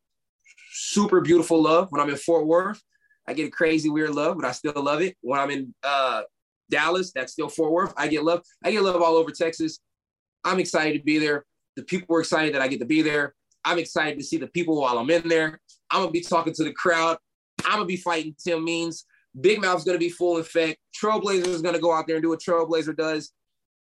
super 0.73 1.21
beautiful 1.21 1.63
love. 1.63 1.89
When 1.91 2.01
I'm 2.01 2.11
in 2.11 2.17
Fort 2.17 2.47
Worth, 2.47 2.83
I 3.29 3.35
get 3.35 3.49
a 3.49 3.51
crazy 3.51 3.89
weird 3.89 4.11
love, 4.11 4.37
but 4.37 4.45
I 4.45 4.53
still 4.53 4.73
love 4.77 5.03
it. 5.03 5.17
When 5.21 5.39
I'm 5.39 5.51
in 5.51 5.75
uh, 5.85 6.23
Dallas, 6.69 7.13
that's 7.13 7.33
still 7.33 7.49
Fort 7.49 7.73
Worth. 7.73 7.95
I 7.97 8.09
get 8.09 8.25
love. 8.25 8.43
I 8.65 8.73
get 8.73 8.83
love 8.83 9.01
all 9.03 9.15
over 9.15 9.31
Texas. 9.31 9.79
I'm 10.45 10.59
excited 10.59 10.99
to 10.99 11.05
be 11.05 11.19
there. 11.19 11.45
The 11.77 11.83
people 11.83 12.17
are 12.17 12.21
excited 12.21 12.55
that 12.55 12.63
I 12.63 12.69
get 12.69 12.81
to 12.81 12.87
be 12.87 13.03
there. 13.03 13.35
I'm 13.65 13.79
excited 13.79 14.19
to 14.19 14.25
see 14.25 14.39
the 14.39 14.47
people 14.49 14.81
while 14.81 14.99
I'm 14.99 15.11
in 15.11 15.29
there. 15.29 15.61
I'm 15.91 16.01
gonna 16.01 16.11
be 16.11 16.21
talking 16.21 16.55
to 16.55 16.65
the 16.65 16.73
crowd. 16.73 17.19
I'm 17.65 17.77
gonna 17.77 17.85
be 17.85 17.97
fighting 17.97 18.35
Tim 18.43 18.65
Means. 18.65 19.05
Big 19.41 19.61
Mouth's 19.61 19.85
gonna 19.85 19.99
be 19.99 20.09
full 20.09 20.39
effect. 20.39 20.79
Trailblazer 21.01 21.47
is 21.47 21.63
gonna 21.63 21.79
go 21.79 21.93
out 21.93 22.07
there 22.07 22.17
and 22.17 22.23
do 22.23 22.31
what 22.31 22.41
Trailblazer 22.41 22.97
does. 22.97 23.33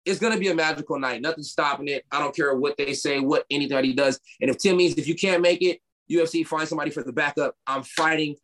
It's 0.06 0.20
gonna 0.20 0.40
be 0.40 0.48
a 0.48 0.56
magical 0.56 1.00
night. 1.00 1.22
Nothing's 1.22 1.52
stopping 1.52 1.88
it. 1.88 2.06
I 2.12 2.20
don't 2.20 2.36
care 2.36 2.56
what 2.56 2.78
they 2.78 2.94
say, 2.94 3.20
what 3.20 3.46
anybody 3.52 3.94
does. 3.94 4.20
And 4.42 4.50
if 4.50 4.58
Tim 4.58 4.78
Means, 4.78 4.96
if 4.96 5.08
you 5.08 5.16
can't 5.16 5.42
make 5.42 5.62
it, 5.62 5.80
UFC 6.10 6.46
find 6.46 6.68
somebody 6.68 6.90
for 6.90 7.04
the 7.04 7.14
backup. 7.14 7.56
I'm 7.68 7.84
fighting 7.84 8.36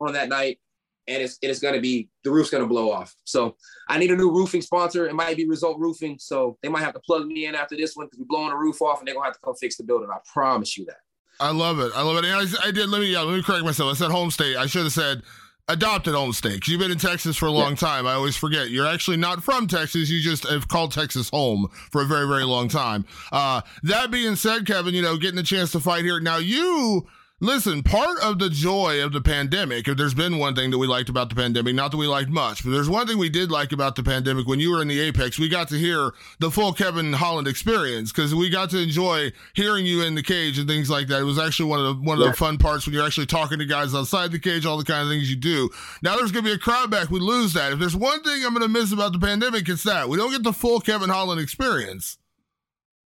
on 0.00 0.14
that 0.14 0.28
night 0.28 0.58
and 1.08 1.22
it's 1.22 1.38
it's 1.42 1.60
going 1.60 1.74
to 1.74 1.80
be 1.80 2.08
the 2.24 2.30
roof's 2.30 2.50
going 2.50 2.62
to 2.62 2.68
blow 2.68 2.90
off. 2.90 3.14
So 3.24 3.56
I 3.88 3.98
need 3.98 4.10
a 4.10 4.16
new 4.16 4.30
roofing 4.30 4.62
sponsor. 4.62 5.06
It 5.08 5.14
might 5.14 5.36
be 5.36 5.46
Result 5.46 5.78
Roofing, 5.78 6.16
so 6.18 6.58
they 6.62 6.68
might 6.68 6.82
have 6.82 6.94
to 6.94 7.00
plug 7.00 7.26
me 7.26 7.46
in 7.46 7.54
after 7.54 7.76
this 7.76 7.96
one 7.96 8.06
because 8.06 8.18
we're 8.20 8.26
blowing 8.26 8.50
the 8.50 8.56
roof 8.56 8.82
off, 8.82 8.98
and 8.98 9.08
they're 9.08 9.14
gonna 9.14 9.26
have 9.26 9.34
to 9.34 9.40
come 9.40 9.54
fix 9.54 9.76
the 9.76 9.84
building. 9.84 10.08
I 10.10 10.18
promise 10.32 10.76
you 10.76 10.84
that. 10.86 10.98
I 11.38 11.50
love 11.50 11.80
it. 11.80 11.92
I 11.94 12.02
love 12.02 12.22
it. 12.22 12.24
I, 12.24 12.68
I, 12.68 12.70
did. 12.70 12.88
Let 12.88 13.00
me 13.00 13.12
yeah, 13.12 13.20
let 13.20 13.36
me 13.36 13.42
correct 13.42 13.64
myself. 13.64 13.92
I 13.92 13.94
said 13.94 14.10
home 14.10 14.30
state. 14.30 14.56
I 14.56 14.66
should 14.66 14.84
have 14.84 14.92
said 14.92 15.22
adopted 15.68 16.14
home 16.14 16.32
state 16.32 16.54
because 16.54 16.68
you've 16.68 16.80
been 16.80 16.92
in 16.92 16.98
Texas 16.98 17.36
for 17.36 17.46
a 17.46 17.50
long 17.50 17.70
yeah. 17.70 17.76
time. 17.76 18.06
I 18.06 18.14
always 18.14 18.36
forget. 18.36 18.70
You're 18.70 18.86
actually 18.86 19.16
not 19.16 19.42
from 19.42 19.66
Texas. 19.66 20.08
You 20.08 20.20
just 20.20 20.46
have 20.48 20.68
called 20.68 20.92
Texas 20.92 21.28
home 21.28 21.68
for 21.90 22.02
a 22.02 22.04
very 22.04 22.26
very 22.26 22.44
long 22.44 22.68
time. 22.68 23.04
Uh, 23.32 23.60
that 23.82 24.10
being 24.10 24.36
said, 24.36 24.66
Kevin, 24.66 24.94
you 24.94 25.02
know, 25.02 25.16
getting 25.16 25.38
a 25.38 25.44
chance 25.44 25.72
to 25.72 25.80
fight 25.80 26.04
here 26.04 26.20
now, 26.20 26.38
you 26.38 27.06
Listen, 27.38 27.82
part 27.82 28.18
of 28.22 28.38
the 28.38 28.48
joy 28.48 29.04
of 29.04 29.12
the 29.12 29.20
pandemic, 29.20 29.86
if 29.86 29.98
there's 29.98 30.14
been 30.14 30.38
one 30.38 30.54
thing 30.54 30.70
that 30.70 30.78
we 30.78 30.86
liked 30.86 31.10
about 31.10 31.28
the 31.28 31.34
pandemic, 31.34 31.74
not 31.74 31.90
that 31.90 31.98
we 31.98 32.06
liked 32.06 32.30
much, 32.30 32.64
but 32.64 32.70
there's 32.70 32.88
one 32.88 33.06
thing 33.06 33.18
we 33.18 33.28
did 33.28 33.50
like 33.50 33.72
about 33.72 33.94
the 33.94 34.02
pandemic. 34.02 34.46
When 34.46 34.58
you 34.58 34.70
were 34.70 34.80
in 34.80 34.88
the 34.88 34.98
Apex, 35.00 35.38
we 35.38 35.50
got 35.50 35.68
to 35.68 35.74
hear 35.74 36.12
the 36.38 36.50
full 36.50 36.72
Kevin 36.72 37.12
Holland 37.12 37.46
experience 37.46 38.10
because 38.10 38.34
we 38.34 38.48
got 38.48 38.70
to 38.70 38.78
enjoy 38.78 39.32
hearing 39.52 39.84
you 39.84 40.02
in 40.02 40.14
the 40.14 40.22
cage 40.22 40.58
and 40.58 40.66
things 40.66 40.88
like 40.88 41.08
that. 41.08 41.20
It 41.20 41.24
was 41.24 41.38
actually 41.38 41.68
one 41.68 41.80
of 41.80 41.84
the 41.84 42.02
one 42.02 42.16
of 42.16 42.24
yeah. 42.24 42.30
the 42.30 42.36
fun 42.38 42.56
parts 42.56 42.86
when 42.86 42.94
you're 42.94 43.04
actually 43.04 43.26
talking 43.26 43.58
to 43.58 43.66
guys 43.66 43.94
outside 43.94 44.32
the 44.32 44.38
cage, 44.38 44.64
all 44.64 44.78
the 44.78 44.84
kind 44.84 45.02
of 45.02 45.08
things 45.08 45.28
you 45.28 45.36
do. 45.36 45.68
Now 46.02 46.16
there's 46.16 46.32
going 46.32 46.42
to 46.42 46.50
be 46.50 46.54
a 46.54 46.58
crowd 46.58 46.90
back. 46.90 47.10
We 47.10 47.20
lose 47.20 47.52
that. 47.52 47.70
If 47.70 47.78
there's 47.78 47.96
one 47.96 48.22
thing 48.22 48.46
I'm 48.46 48.54
going 48.54 48.62
to 48.62 48.68
miss 48.68 48.92
about 48.92 49.12
the 49.12 49.18
pandemic, 49.18 49.68
it's 49.68 49.82
that 49.82 50.08
we 50.08 50.16
don't 50.16 50.30
get 50.30 50.42
the 50.42 50.54
full 50.54 50.80
Kevin 50.80 51.10
Holland 51.10 51.42
experience. 51.42 52.16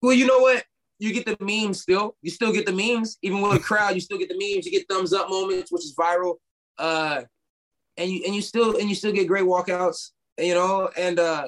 Well, 0.04 0.14
you 0.14 0.28
know 0.28 0.38
what? 0.38 0.64
You 1.02 1.12
get 1.12 1.26
the 1.26 1.36
memes 1.44 1.82
still. 1.82 2.16
You 2.22 2.30
still 2.30 2.54
get 2.54 2.68
the 2.68 2.72
memes, 2.72 3.18
even 3.24 3.42
with 3.42 3.54
a 3.54 3.60
crowd. 3.60 3.96
You 3.96 4.02
still 4.02 4.20
get 4.20 4.30
the 4.30 4.36
memes. 4.36 4.68
You 4.68 4.72
get 4.72 4.88
thumbs 4.88 5.14
up 5.14 5.30
moments, 5.30 5.72
which 5.72 5.84
is 5.84 5.96
viral. 5.96 6.36
Uh, 6.78 7.24
and 7.98 8.12
you 8.12 8.22
and 8.26 8.36
you 8.36 8.42
still 8.42 8.78
and 8.78 8.88
you 8.88 8.94
still 8.94 9.12
get 9.12 9.28
great 9.28 9.44
walkouts. 9.44 10.12
You 10.38 10.54
know, 10.54 10.92
and 10.96 11.20
uh, 11.20 11.48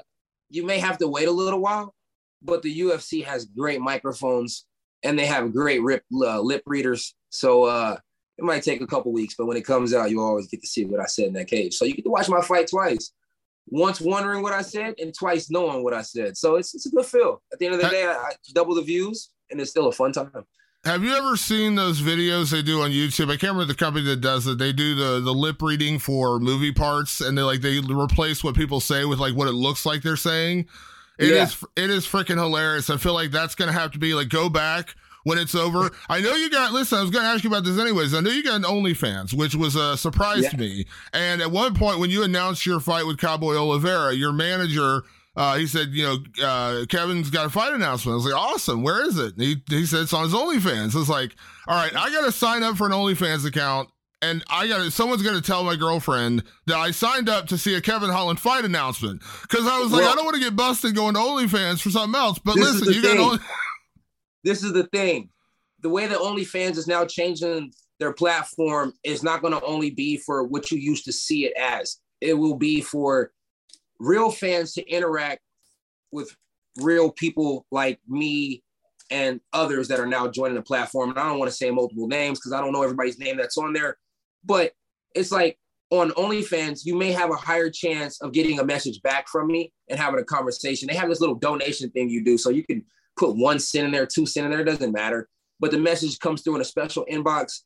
you 0.49 0.65
may 0.65 0.79
have 0.79 0.97
to 0.97 1.07
wait 1.07 1.27
a 1.27 1.31
little 1.31 1.59
while, 1.59 1.93
but 2.41 2.63
the 2.63 2.81
UFC 2.81 3.23
has 3.23 3.45
great 3.45 3.79
microphones 3.79 4.65
and 5.03 5.17
they 5.17 5.25
have 5.27 5.53
great 5.53 5.81
rip, 5.83 6.03
uh, 6.13 6.39
lip 6.39 6.63
readers. 6.65 7.15
So 7.29 7.65
uh, 7.65 7.97
it 8.37 8.43
might 8.43 8.63
take 8.63 8.81
a 8.81 8.87
couple 8.87 9.11
weeks, 9.11 9.35
but 9.37 9.45
when 9.45 9.57
it 9.57 9.65
comes 9.65 9.93
out, 9.93 10.09
you 10.09 10.21
always 10.21 10.47
get 10.47 10.61
to 10.61 10.67
see 10.67 10.85
what 10.85 10.99
I 10.99 11.05
said 11.05 11.27
in 11.27 11.33
that 11.33 11.47
cage. 11.47 11.75
So 11.75 11.85
you 11.85 11.93
get 11.93 12.05
to 12.05 12.11
watch 12.11 12.29
my 12.29 12.41
fight 12.41 12.67
twice 12.69 13.11
once 13.67 14.01
wondering 14.01 14.41
what 14.41 14.53
I 14.53 14.61
said 14.61 14.95
and 14.99 15.13
twice 15.13 15.49
knowing 15.49 15.83
what 15.83 15.93
I 15.93 16.01
said. 16.01 16.37
So 16.37 16.55
it's, 16.55 16.73
it's 16.75 16.85
a 16.85 16.89
good 16.89 17.05
feel. 17.05 17.41
At 17.51 17.59
the 17.59 17.67
end 17.67 17.75
of 17.75 17.81
the 17.81 17.89
day, 17.89 18.05
I, 18.05 18.13
I 18.13 18.31
double 18.53 18.75
the 18.75 18.81
views 18.81 19.29
and 19.51 19.59
it's 19.59 19.71
still 19.71 19.87
a 19.87 19.91
fun 19.91 20.11
time. 20.11 20.45
Have 20.85 21.01
you 21.01 21.15
ever 21.15 21.37
seen 21.37 21.75
those 21.75 22.01
videos 22.01 22.51
they 22.51 22.61
do 22.61 22.81
on 22.81 22.91
YouTube? 22.91 23.25
I 23.25 23.37
can't 23.37 23.53
remember 23.53 23.65
the 23.65 23.75
company 23.75 24.03
that 24.05 24.19
does 24.19 24.47
it. 24.47 24.57
They 24.57 24.73
do 24.73 24.95
the 24.95 25.21
the 25.21 25.33
lip 25.33 25.61
reading 25.61 25.97
for 25.97 26.39
movie 26.39 26.73
parts, 26.73 27.21
and 27.21 27.37
they 27.37 27.41
like 27.41 27.61
they 27.61 27.79
replace 27.79 28.43
what 28.43 28.55
people 28.55 28.81
say 28.81 29.05
with 29.05 29.19
like 29.19 29.33
what 29.33 29.47
it 29.47 29.53
looks 29.53 29.85
like 29.85 30.01
they're 30.01 30.17
saying. 30.17 30.67
It 31.17 31.29
yeah. 31.29 31.43
is 31.43 31.63
it 31.77 31.89
is 31.89 32.05
freaking 32.05 32.35
hilarious. 32.37 32.89
I 32.89 32.97
feel 32.97 33.13
like 33.13 33.31
that's 33.31 33.55
gonna 33.55 33.71
have 33.71 33.91
to 33.91 33.99
be 33.99 34.13
like 34.13 34.27
go 34.27 34.49
back 34.49 34.95
when 35.23 35.37
it's 35.37 35.55
over. 35.55 35.89
I 36.09 36.21
know 36.21 36.35
you 36.35 36.49
got. 36.49 36.73
Listen, 36.73 36.99
I 36.99 37.01
was 37.01 37.11
going 37.11 37.23
to 37.23 37.29
ask 37.29 37.43
you 37.43 37.49
about 37.49 37.63
this 37.63 37.79
anyways. 37.79 38.13
I 38.13 38.19
know 38.19 38.29
you 38.29 38.43
got 38.43 38.55
an 38.55 38.63
OnlyFans, 38.63 39.33
which 39.33 39.55
was 39.55 39.75
uh, 39.75 39.91
a 39.93 39.97
surprise 39.97 40.43
yeah. 40.43 40.49
to 40.49 40.57
me. 40.57 40.85
And 41.13 41.41
at 41.41 41.51
one 41.51 41.75
point, 41.75 41.99
when 41.99 42.09
you 42.09 42.23
announced 42.23 42.65
your 42.65 42.79
fight 42.79 43.05
with 43.05 43.17
Cowboy 43.17 43.55
Oliveira, 43.55 44.13
your 44.13 44.33
manager 44.33 45.03
uh, 45.35 45.57
he 45.57 45.65
said, 45.65 45.89
you 45.91 46.03
know, 46.03 46.45
uh, 46.45 46.85
Kevin's 46.87 47.29
got 47.29 47.47
a 47.47 47.49
fight 47.49 47.73
announcement. 47.73 48.13
I 48.13 48.15
was 48.17 48.25
like, 48.25 48.35
awesome. 48.35 48.83
Where 48.83 49.03
is 49.07 49.17
it? 49.17 49.33
He, 49.37 49.55
he 49.67 49.85
said 49.85 50.01
it's 50.01 50.13
on 50.13 50.25
his 50.25 50.33
OnlyFans. 50.33 50.95
I 50.95 50.99
was 50.99 51.09
like, 51.09 51.35
all 51.67 51.75
right, 51.75 51.95
I 51.95 52.11
got 52.11 52.25
to 52.25 52.31
sign 52.31 52.61
up 52.61 52.77
for 52.77 52.85
an 52.85 52.93
OnlyFans 52.93 53.45
account. 53.45 53.89
And 54.21 54.43
I 54.49 54.67
got 54.67 54.77
to, 54.77 54.91
someone's 54.91 55.23
going 55.23 55.35
to 55.35 55.41
tell 55.41 55.63
my 55.63 55.75
girlfriend 55.75 56.43
that 56.67 56.77
I 56.77 56.91
signed 56.91 57.29
up 57.29 57.47
to 57.47 57.57
see 57.57 57.75
a 57.75 57.81
Kevin 57.81 58.09
Holland 58.09 58.39
fight 58.39 58.63
announcement. 58.63 59.21
Cause 59.49 59.67
I 59.67 59.79
was 59.79 59.91
like, 59.91 60.03
well, 60.03 60.13
I 60.13 60.15
don't 60.15 60.23
want 60.23 60.35
to 60.35 60.41
get 60.41 60.55
busted 60.55 60.95
going 60.95 61.15
to 61.15 61.19
OnlyFans 61.19 61.81
for 61.81 61.89
something 61.89 62.17
else. 62.17 62.39
But 62.39 62.55
listen, 62.55 62.93
you 62.93 63.01
got 63.01 63.17
only. 63.17 63.39
this 64.43 64.63
is 64.63 64.71
the 64.71 64.83
thing. 64.83 65.29
The 65.81 65.89
way 65.89 66.07
that 66.07 66.17
OnlyFans 66.19 66.77
is 66.77 66.87
now 66.87 67.05
changing 67.05 67.73
their 67.99 68.13
platform 68.13 68.93
is 69.03 69.23
not 69.23 69.41
going 69.41 69.53
to 69.53 69.65
only 69.65 69.89
be 69.89 70.17
for 70.17 70.43
what 70.43 70.71
you 70.71 70.77
used 70.77 71.05
to 71.05 71.11
see 71.11 71.45
it 71.45 71.53
as. 71.59 71.97
It 72.21 72.35
will 72.35 72.55
be 72.55 72.79
for 72.79 73.31
real 74.03 74.31
fans 74.31 74.73
to 74.73 74.87
interact 74.89 75.41
with 76.11 76.35
real 76.77 77.11
people 77.11 77.65
like 77.71 77.99
me 78.07 78.63
and 79.09 79.39
others 79.53 79.87
that 79.87 79.99
are 79.99 80.07
now 80.07 80.27
joining 80.27 80.55
the 80.55 80.61
platform. 80.61 81.09
And 81.09 81.19
I 81.19 81.27
don't 81.27 81.39
want 81.39 81.49
to 81.49 81.55
say 81.55 81.69
multiple 81.71 82.07
names 82.07 82.39
because 82.39 82.53
I 82.53 82.61
don't 82.61 82.73
know 82.73 82.83
everybody's 82.83 83.19
name 83.19 83.37
that's 83.37 83.57
on 83.57 83.73
there, 83.73 83.97
but 84.43 84.73
it's 85.15 85.31
like 85.31 85.57
on 85.91 86.11
OnlyFans, 86.11 86.85
you 86.85 86.95
may 86.95 87.11
have 87.11 87.29
a 87.29 87.35
higher 87.35 87.69
chance 87.69 88.19
of 88.21 88.33
getting 88.33 88.59
a 88.59 88.65
message 88.65 89.01
back 89.03 89.27
from 89.27 89.47
me 89.47 89.71
and 89.89 89.99
having 89.99 90.19
a 90.19 90.23
conversation. 90.23 90.87
They 90.87 90.95
have 90.95 91.09
this 91.09 91.19
little 91.19 91.35
donation 91.35 91.89
thing 91.91 92.09
you 92.09 92.23
do. 92.23 92.37
So 92.37 92.49
you 92.49 92.63
can 92.65 92.83
put 93.17 93.35
one 93.35 93.59
cent 93.59 93.85
in 93.85 93.91
there, 93.91 94.07
two 94.07 94.25
cent 94.25 94.45
in 94.45 94.51
there, 94.51 94.61
it 94.61 94.65
doesn't 94.65 94.91
matter. 94.91 95.29
But 95.59 95.71
the 95.71 95.77
message 95.77 96.17
comes 96.19 96.41
through 96.41 96.55
in 96.55 96.61
a 96.61 96.65
special 96.65 97.05
inbox 97.11 97.59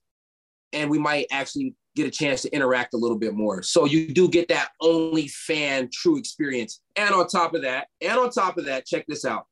and 0.74 0.90
we 0.90 1.00
might 1.00 1.28
actually 1.32 1.74
get 1.98 2.08
a 2.08 2.12
chance 2.12 2.44
to 2.44 2.54
interact 2.54 2.94
a 2.94 2.98
little 2.98 3.18
bit 3.18 3.34
more. 3.34 3.62
So 3.62 3.86
you 3.86 4.14
do 4.14 4.30
get 4.30 4.48
that 4.50 4.70
only 4.82 5.28
fan 5.28 5.90
true 5.92 6.18
experience. 6.18 6.82
And 6.96 7.14
on 7.14 7.28
top 7.28 7.54
of 7.54 7.64
that, 7.64 7.88
and 8.02 8.18
on 8.18 8.30
top 8.30 8.58
of 8.58 8.66
that, 8.66 8.86
check 8.86 9.06
this 9.08 9.26
out. 9.26 9.46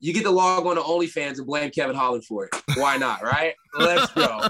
You 0.00 0.12
get 0.12 0.22
to 0.24 0.30
log 0.30 0.64
on 0.64 0.76
to 0.76 0.82
OnlyFans 0.82 1.38
and 1.38 1.46
blame 1.46 1.70
Kevin 1.70 1.96
Holland 1.96 2.24
for 2.24 2.44
it. 2.44 2.54
Why 2.76 2.98
not, 2.98 3.22
right? 3.22 3.54
Let's 3.76 4.12
go. 4.12 4.22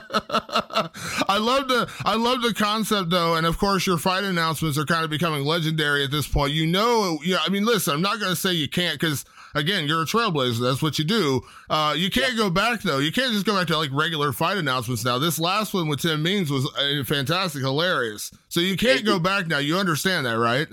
I 1.26 1.38
love 1.38 1.68
the 1.68 1.90
I 2.04 2.16
love 2.16 2.42
the 2.42 2.52
concept 2.52 3.08
though, 3.08 3.34
and 3.34 3.46
of 3.46 3.56
course 3.56 3.86
your 3.86 3.96
fight 3.96 4.24
announcements 4.24 4.76
are 4.76 4.84
kind 4.84 5.04
of 5.04 5.10
becoming 5.10 5.46
legendary 5.46 6.04
at 6.04 6.10
this 6.10 6.28
point. 6.28 6.52
You 6.52 6.66
know, 6.66 7.18
yeah. 7.24 7.38
I 7.44 7.48
mean, 7.48 7.64
listen, 7.64 7.94
I'm 7.94 8.02
not 8.02 8.20
going 8.20 8.30
to 8.30 8.36
say 8.36 8.52
you 8.52 8.68
can't 8.68 9.00
because 9.00 9.24
again, 9.54 9.86
you're 9.86 10.02
a 10.02 10.06
trailblazer. 10.06 10.60
That's 10.60 10.82
what 10.82 10.98
you 10.98 11.04
do. 11.04 11.42
Uh, 11.70 11.94
you 11.96 12.10
can't 12.10 12.32
yeah. 12.32 12.38
go 12.38 12.50
back 12.50 12.82
though. 12.82 12.98
You 12.98 13.12
can't 13.12 13.32
just 13.32 13.46
go 13.46 13.56
back 13.56 13.66
to 13.68 13.76
like 13.76 13.90
regular 13.92 14.32
fight 14.32 14.56
announcements 14.56 15.04
now. 15.04 15.18
This 15.18 15.38
last 15.38 15.74
one 15.74 15.88
with 15.88 16.00
Tim 16.00 16.22
Means 16.22 16.50
was 16.50 16.66
uh, 16.76 17.04
fantastic, 17.04 17.62
hilarious. 17.62 18.30
So 18.48 18.60
you 18.60 18.76
can't 18.76 19.04
go 19.04 19.18
back 19.18 19.46
now. 19.46 19.58
You 19.58 19.78
understand 19.78 20.26
that, 20.26 20.38
right? 20.38 20.68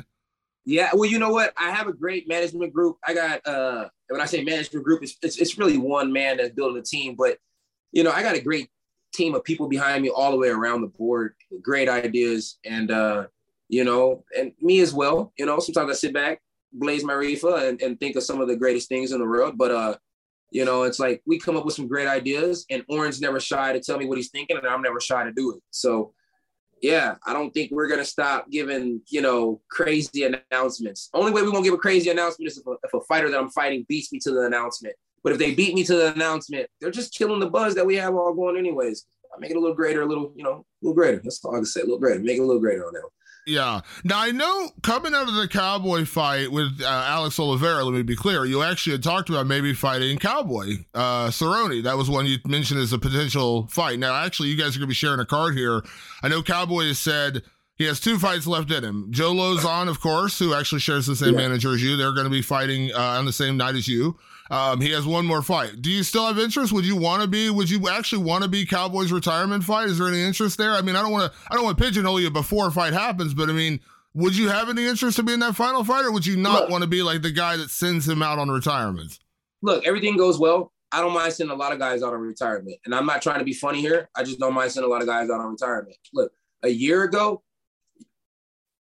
Yeah. 0.65 0.89
Well, 0.93 1.09
you 1.09 1.19
know 1.19 1.29
what? 1.29 1.53
I 1.57 1.71
have 1.71 1.88
a 1.88 1.93
great 1.93 2.27
management 2.27 2.73
group. 2.73 2.97
I 3.05 3.13
got 3.13 3.45
uh, 3.47 3.89
when 4.09 4.21
I 4.21 4.25
say 4.25 4.43
management 4.43 4.83
group, 4.83 5.03
it's, 5.03 5.15
it's 5.21 5.38
it's 5.38 5.57
really 5.57 5.77
one 5.77 6.11
man 6.11 6.38
that's 6.38 6.53
building 6.53 6.79
a 6.79 6.83
team, 6.83 7.15
but 7.15 7.38
you 7.91 8.03
know, 8.03 8.11
I 8.11 8.21
got 8.21 8.35
a 8.35 8.41
great 8.41 8.69
team 9.13 9.33
of 9.35 9.43
people 9.43 9.67
behind 9.67 10.03
me 10.03 10.09
all 10.09 10.31
the 10.31 10.38
way 10.38 10.49
around 10.49 10.81
the 10.81 10.88
board, 10.88 11.35
great 11.61 11.88
ideas, 11.88 12.57
and 12.65 12.91
uh, 12.91 13.27
you 13.69 13.83
know, 13.83 14.23
and 14.38 14.51
me 14.61 14.81
as 14.81 14.93
well. 14.93 15.33
You 15.38 15.45
know, 15.45 15.59
sometimes 15.59 15.89
I 15.89 15.93
sit 15.93 16.13
back 16.13 16.41
blaze 16.75 17.03
reefer 17.03 17.55
and, 17.55 17.81
and 17.81 17.99
think 17.99 18.15
of 18.15 18.23
some 18.23 18.41
of 18.41 18.47
the 18.47 18.55
greatest 18.55 18.89
things 18.89 19.11
in 19.11 19.19
the 19.19 19.25
world. 19.25 19.57
But 19.57 19.71
uh, 19.71 19.95
you 20.51 20.65
know, 20.65 20.83
it's 20.83 20.99
like 20.99 21.21
we 21.25 21.39
come 21.39 21.57
up 21.57 21.65
with 21.65 21.75
some 21.75 21.88
great 21.88 22.07
ideas, 22.07 22.65
and 22.69 22.83
Orange 22.89 23.19
never 23.19 23.39
shy 23.39 23.73
to 23.73 23.79
tell 23.79 23.97
me 23.97 24.05
what 24.05 24.17
he's 24.17 24.29
thinking, 24.29 24.57
and 24.57 24.67
I'm 24.67 24.81
never 24.81 24.99
shy 24.99 25.23
to 25.23 25.31
do 25.31 25.53
it. 25.55 25.61
So 25.71 26.13
yeah, 26.81 27.15
I 27.25 27.33
don't 27.33 27.51
think 27.51 27.71
we're 27.71 27.88
gonna 27.88 28.05
stop 28.05 28.49
giving 28.51 29.01
you 29.09 29.21
know 29.21 29.61
crazy 29.69 30.23
announcements. 30.51 31.09
Only 31.13 31.31
way 31.31 31.41
we 31.41 31.49
won't 31.49 31.63
give 31.63 31.73
a 31.73 31.77
crazy 31.77 32.09
announcement 32.09 32.51
is 32.51 32.57
if 32.57 32.67
a, 32.67 32.75
if 32.83 32.93
a 32.93 33.01
fighter 33.01 33.29
that 33.29 33.39
I'm 33.39 33.49
fighting 33.49 33.85
beats 33.88 34.11
me 34.11 34.19
to 34.19 34.31
the 34.31 34.41
announcement. 34.41 34.95
But 35.23 35.33
if 35.33 35.39
they 35.39 35.55
beat 35.55 35.73
me 35.73 35.83
to 35.85 35.95
the 35.95 36.13
announcement, 36.13 36.69
they're 36.79 36.91
just 36.91 37.15
killing 37.15 37.39
the 37.39 37.49
buzz 37.49 37.73
that 37.75 37.85
we 37.85 37.95
have 37.95 38.13
all 38.13 38.33
going 38.33 38.57
anyways. 38.57 39.07
I 39.35 39.39
make 39.39 39.49
it 39.49 39.57
a 39.57 39.59
little 39.59 39.75
greater, 39.75 40.03
a 40.03 40.05
little, 40.05 40.31
you 40.35 40.43
know, 40.43 40.51
a 40.51 40.63
little 40.83 40.93
greater. 40.93 41.17
That's 41.17 41.43
all 41.43 41.55
I 41.55 41.57
can 41.57 41.65
say. 41.65 41.81
A 41.81 41.83
little 41.83 41.99
greater. 41.99 42.19
Make 42.19 42.38
it 42.38 42.41
a 42.41 42.45
little 42.45 42.61
greater 42.61 42.85
on 42.85 42.93
that. 42.93 43.01
Yeah. 43.45 43.81
Now 44.03 44.19
I 44.19 44.31
know 44.31 44.69
coming 44.81 45.13
out 45.13 45.27
of 45.27 45.36
the 45.36 45.47
Cowboy 45.47 46.05
fight 46.05 46.51
with 46.51 46.81
uh, 46.81 46.86
Alex 46.86 47.39
Oliveira. 47.39 47.84
Let 47.84 47.93
me 47.93 48.01
be 48.01 48.15
clear. 48.15 48.43
You 48.43 48.63
actually 48.63 48.93
had 48.93 49.03
talked 49.03 49.29
about 49.29 49.45
maybe 49.45 49.73
fighting 49.73 50.17
Cowboy 50.17 50.77
uh, 50.95 51.27
Cerrone. 51.27 51.84
That 51.84 51.95
was 51.95 52.10
one 52.10 52.25
you 52.25 52.38
mentioned 52.45 52.79
as 52.79 52.91
a 52.91 52.97
potential 52.97 53.67
fight. 53.67 53.99
Now, 53.99 54.15
actually, 54.15 54.49
you 54.49 54.58
guys 54.58 54.75
are 54.75 54.79
going 54.79 54.88
to 54.88 54.88
be 54.88 54.95
sharing 54.95 55.19
a 55.19 55.25
card 55.25 55.55
here. 55.55 55.84
I 56.23 56.27
know 56.27 56.41
Cowboy 56.41 56.86
has 56.86 56.97
said 56.97 57.43
he 57.75 57.84
has 57.84 57.99
two 57.99 58.17
fights 58.17 58.47
left 58.47 58.71
in 58.71 58.84
him. 58.84 59.08
Joe 59.12 59.34
Lauzon, 59.34 59.89
of 59.89 60.01
course, 60.01 60.39
who 60.39 60.55
actually 60.55 60.81
shares 60.81 61.05
the 61.05 61.15
same 61.15 61.34
yeah. 61.34 61.41
manager 61.41 61.73
as 61.73 61.84
you. 61.84 61.97
They're 61.97 62.13
going 62.13 62.25
to 62.25 62.31
be 62.31 62.41
fighting 62.41 62.91
uh, 62.93 62.99
on 62.99 63.25
the 63.25 63.34
same 63.34 63.58
night 63.58 63.75
as 63.75 63.88
you. 63.88 64.17
Um, 64.51 64.79
he 64.79 64.91
has 64.91 65.05
one 65.05 65.25
more 65.25 65.41
fight. 65.41 65.81
Do 65.81 65.89
you 65.89 66.03
still 66.03 66.27
have 66.27 66.38
interest? 66.38 66.71
Would 66.71 66.86
you 66.86 66.95
want 66.95 67.23
to 67.23 67.27
be? 67.27 67.49
Would 67.49 67.69
you 67.69 67.89
actually 67.89 68.23
want 68.23 68.43
to 68.43 68.49
be 68.49 68.65
Cowboys 68.65 69.12
retirement 69.12 69.63
fight? 69.63 69.88
Is 69.88 69.97
there 69.97 70.08
any 70.08 70.21
interest 70.21 70.58
there? 70.58 70.71
I 70.71 70.81
mean, 70.81 70.95
I 70.95 71.01
don't 71.01 71.12
want 71.12 71.31
to. 71.31 71.39
I 71.49 71.55
don't 71.55 71.63
want 71.63 71.77
to 71.77 71.84
pigeonhole 71.84 72.21
you 72.21 72.29
before 72.29 72.67
a 72.67 72.71
fight 72.71 72.93
happens, 72.93 73.34
but 73.34 73.49
I 73.49 73.53
mean, 73.53 73.79
would 74.13 74.38
you 74.38 74.49
have 74.49 74.69
any 74.69 74.86
interest 74.86 75.17
to 75.17 75.23
be 75.23 75.34
in 75.34 75.39
that 75.39 75.55
final 75.55 75.84
fight, 75.84 76.05
or 76.05 76.12
would 76.12 76.25
you 76.25 76.38
not 76.38 76.69
want 76.69 76.84
to 76.84 76.88
be 76.88 77.01
like 77.01 77.21
the 77.21 77.31
guy 77.31 77.58
that 77.58 77.69
sends 77.69 78.08
him 78.08 78.21
out 78.21 78.38
on 78.38 78.49
retirement? 78.49 79.19
Look, 79.62 79.86
everything 79.86 80.15
goes 80.15 80.38
well. 80.38 80.71
I 80.91 81.01
don't 81.01 81.13
mind 81.13 81.34
sending 81.34 81.53
a 81.53 81.58
lot 81.58 81.73
of 81.73 81.79
guys 81.79 82.03
out 82.03 82.13
on 82.13 82.21
retirement, 82.21 82.77
and 82.86 82.93
I'm 82.93 83.05
not 83.05 83.21
trying 83.21 83.39
to 83.39 83.45
be 83.45 83.53
funny 83.53 83.81
here. 83.81 84.10
I 84.15 84.23
just 84.23 84.39
don't 84.39 84.53
mind 84.53 84.71
sending 84.71 84.89
a 84.89 84.93
lot 84.93 85.01
of 85.01 85.08
guys 85.08 85.29
out 85.29 85.41
on 85.41 85.51
retirement. 85.51 85.97
Look, 86.13 86.31
a 86.63 86.69
year 86.69 87.03
ago, 87.03 87.43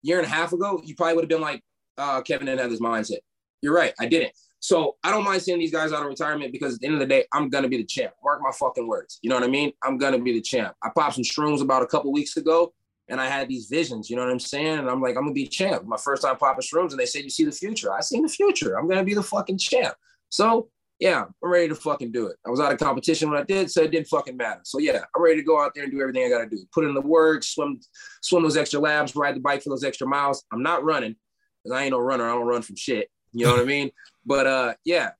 year 0.03 0.19
and 0.19 0.25
a 0.25 0.29
half 0.29 0.53
ago, 0.53 0.79
you 0.85 0.95
probably 0.95 1.15
would 1.15 1.23
have 1.23 1.29
been 1.29 1.41
like, 1.41 1.63
uh, 1.97 2.21
Kevin 2.21 2.45
didn't 2.45 2.61
have 2.61 2.69
this 2.69 2.79
mindset. 2.79 3.17
You're 3.61 3.73
right, 3.73 3.93
I 3.99 4.05
didn't. 4.05 4.33
So 4.65 4.95
I 5.03 5.11
don't 5.11 5.23
mind 5.23 5.43
seeing 5.43 5.59
these 5.59 5.71
guys 5.71 5.93
out 5.93 6.01
of 6.01 6.07
retirement 6.07 6.51
because 6.51 6.73
at 6.73 6.79
the 6.79 6.87
end 6.87 6.95
of 6.95 6.99
the 6.99 7.05
day, 7.05 7.25
I'm 7.31 7.49
gonna 7.49 7.67
be 7.67 7.77
the 7.77 7.83
champ. 7.83 8.13
Mark 8.23 8.41
my 8.41 8.49
fucking 8.51 8.87
words. 8.87 9.19
You 9.21 9.29
know 9.29 9.35
what 9.35 9.43
I 9.43 9.47
mean? 9.47 9.71
I'm 9.83 9.99
gonna 9.99 10.17
be 10.17 10.33
the 10.33 10.41
champ. 10.41 10.73
I 10.81 10.89
popped 10.89 11.13
some 11.13 11.23
shrooms 11.23 11.61
about 11.61 11.83
a 11.83 11.85
couple 11.85 12.11
weeks 12.11 12.35
ago, 12.35 12.73
and 13.07 13.21
I 13.21 13.27
had 13.27 13.47
these 13.47 13.67
visions. 13.67 14.09
You 14.09 14.15
know 14.15 14.23
what 14.23 14.31
I'm 14.31 14.39
saying? 14.39 14.79
And 14.79 14.89
I'm 14.89 15.03
like, 15.03 15.17
I'm 15.17 15.21
gonna 15.21 15.33
be 15.33 15.45
champ. 15.45 15.85
My 15.85 15.97
first 15.97 16.23
time 16.23 16.35
popping 16.37 16.63
shrooms, 16.63 16.89
and 16.89 16.99
they 16.99 17.05
said, 17.05 17.23
"You 17.23 17.29
see 17.29 17.43
the 17.43 17.51
future." 17.51 17.93
I 17.93 18.01
seen 18.01 18.23
the 18.23 18.27
future. 18.27 18.75
I'm 18.75 18.89
gonna 18.89 19.03
be 19.03 19.13
the 19.13 19.21
fucking 19.21 19.59
champ. 19.59 19.93
So 20.29 20.69
yeah, 20.97 21.25
I'm 21.25 21.49
ready 21.51 21.67
to 21.67 21.75
fucking 21.75 22.11
do 22.11 22.25
it. 22.25 22.37
I 22.43 22.49
was 22.49 22.59
out 22.59 22.73
of 22.73 22.79
competition 22.79 23.29
when 23.29 23.39
I 23.39 23.43
did, 23.43 23.69
so 23.69 23.83
it 23.83 23.91
didn't 23.91 24.07
fucking 24.07 24.35
matter. 24.35 24.61
So 24.63 24.79
yeah, 24.79 25.03
I'm 25.15 25.21
ready 25.21 25.41
to 25.41 25.45
go 25.45 25.61
out 25.61 25.73
there 25.75 25.83
and 25.83 25.93
do 25.93 26.01
everything 26.01 26.25
I 26.25 26.29
gotta 26.29 26.49
do. 26.49 26.65
Put 26.73 26.85
in 26.85 26.95
the 26.95 27.01
work, 27.01 27.43
swim, 27.43 27.79
swim 28.23 28.41
those 28.41 28.57
extra 28.57 28.79
laps, 28.79 29.15
ride 29.15 29.35
the 29.35 29.41
bike 29.41 29.61
for 29.61 29.69
those 29.69 29.83
extra 29.83 30.07
miles. 30.07 30.43
I'm 30.51 30.63
not 30.63 30.83
running 30.83 31.15
because 31.63 31.77
I 31.77 31.83
ain't 31.83 31.91
no 31.91 31.99
runner. 31.99 32.27
I 32.27 32.33
don't 32.33 32.47
run 32.47 32.63
from 32.63 32.77
shit. 32.77 33.11
You 33.35 33.45
know 33.45 33.51
what 33.51 33.61
I 33.61 33.65
mean? 33.65 33.91
But 34.25 34.47
uh, 34.47 34.73
yeah, 34.85 35.11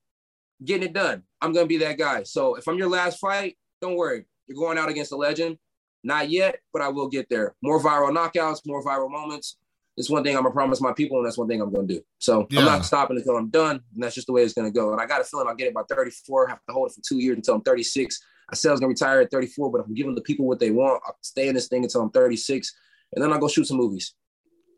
getting 0.64 0.88
it 0.88 0.92
done. 0.92 1.22
I'm 1.40 1.52
gonna 1.52 1.66
be 1.66 1.78
that 1.78 1.98
guy. 1.98 2.22
So 2.22 2.54
if 2.54 2.66
I'm 2.66 2.78
your 2.78 2.88
last 2.88 3.18
fight, 3.18 3.56
don't 3.80 3.96
worry. 3.96 4.24
You're 4.46 4.58
going 4.58 4.78
out 4.78 4.88
against 4.88 5.12
a 5.12 5.16
legend. 5.16 5.58
Not 6.02 6.30
yet, 6.30 6.60
but 6.72 6.82
I 6.82 6.88
will 6.88 7.08
get 7.08 7.28
there. 7.28 7.54
More 7.62 7.82
viral 7.82 8.14
knockouts, 8.14 8.60
more 8.64 8.82
viral 8.82 9.10
moments. 9.10 9.58
It's 9.96 10.08
one 10.08 10.22
thing 10.22 10.36
I'm 10.36 10.44
gonna 10.44 10.54
promise 10.54 10.80
my 10.80 10.92
people, 10.92 11.18
and 11.18 11.26
that's 11.26 11.36
one 11.36 11.48
thing 11.48 11.60
I'm 11.60 11.72
gonna 11.72 11.86
do. 11.86 12.00
So 12.18 12.46
yeah. 12.50 12.60
I'm 12.60 12.66
not 12.66 12.84
stopping 12.84 13.16
until 13.16 13.36
I'm 13.36 13.50
done, 13.50 13.76
and 13.94 14.02
that's 14.02 14.14
just 14.14 14.26
the 14.26 14.32
way 14.32 14.42
it's 14.42 14.54
gonna 14.54 14.70
go. 14.70 14.92
And 14.92 15.00
I 15.00 15.06
got 15.06 15.20
a 15.20 15.24
feeling 15.24 15.46
I'll 15.48 15.54
get 15.54 15.68
it 15.68 15.74
by 15.74 15.82
34. 15.88 16.48
Have 16.48 16.58
to 16.68 16.72
hold 16.72 16.90
it 16.90 16.94
for 16.94 17.02
two 17.06 17.18
years 17.18 17.36
until 17.36 17.54
I'm 17.54 17.62
36. 17.62 18.18
I 18.50 18.54
said 18.54 18.68
I 18.68 18.72
was 18.72 18.80
gonna 18.80 18.90
retire 18.90 19.20
at 19.20 19.30
34, 19.30 19.70
but 19.70 19.80
if 19.80 19.86
I'm 19.86 19.94
giving 19.94 20.14
the 20.14 20.22
people 20.22 20.46
what 20.46 20.60
they 20.60 20.70
want, 20.70 21.02
I'll 21.06 21.16
stay 21.20 21.48
in 21.48 21.54
this 21.54 21.68
thing 21.68 21.82
until 21.82 22.02
I'm 22.02 22.10
36, 22.10 22.72
and 23.14 23.22
then 23.22 23.32
I'll 23.32 23.38
go 23.38 23.48
shoot 23.48 23.66
some 23.66 23.78
movies. 23.78 24.14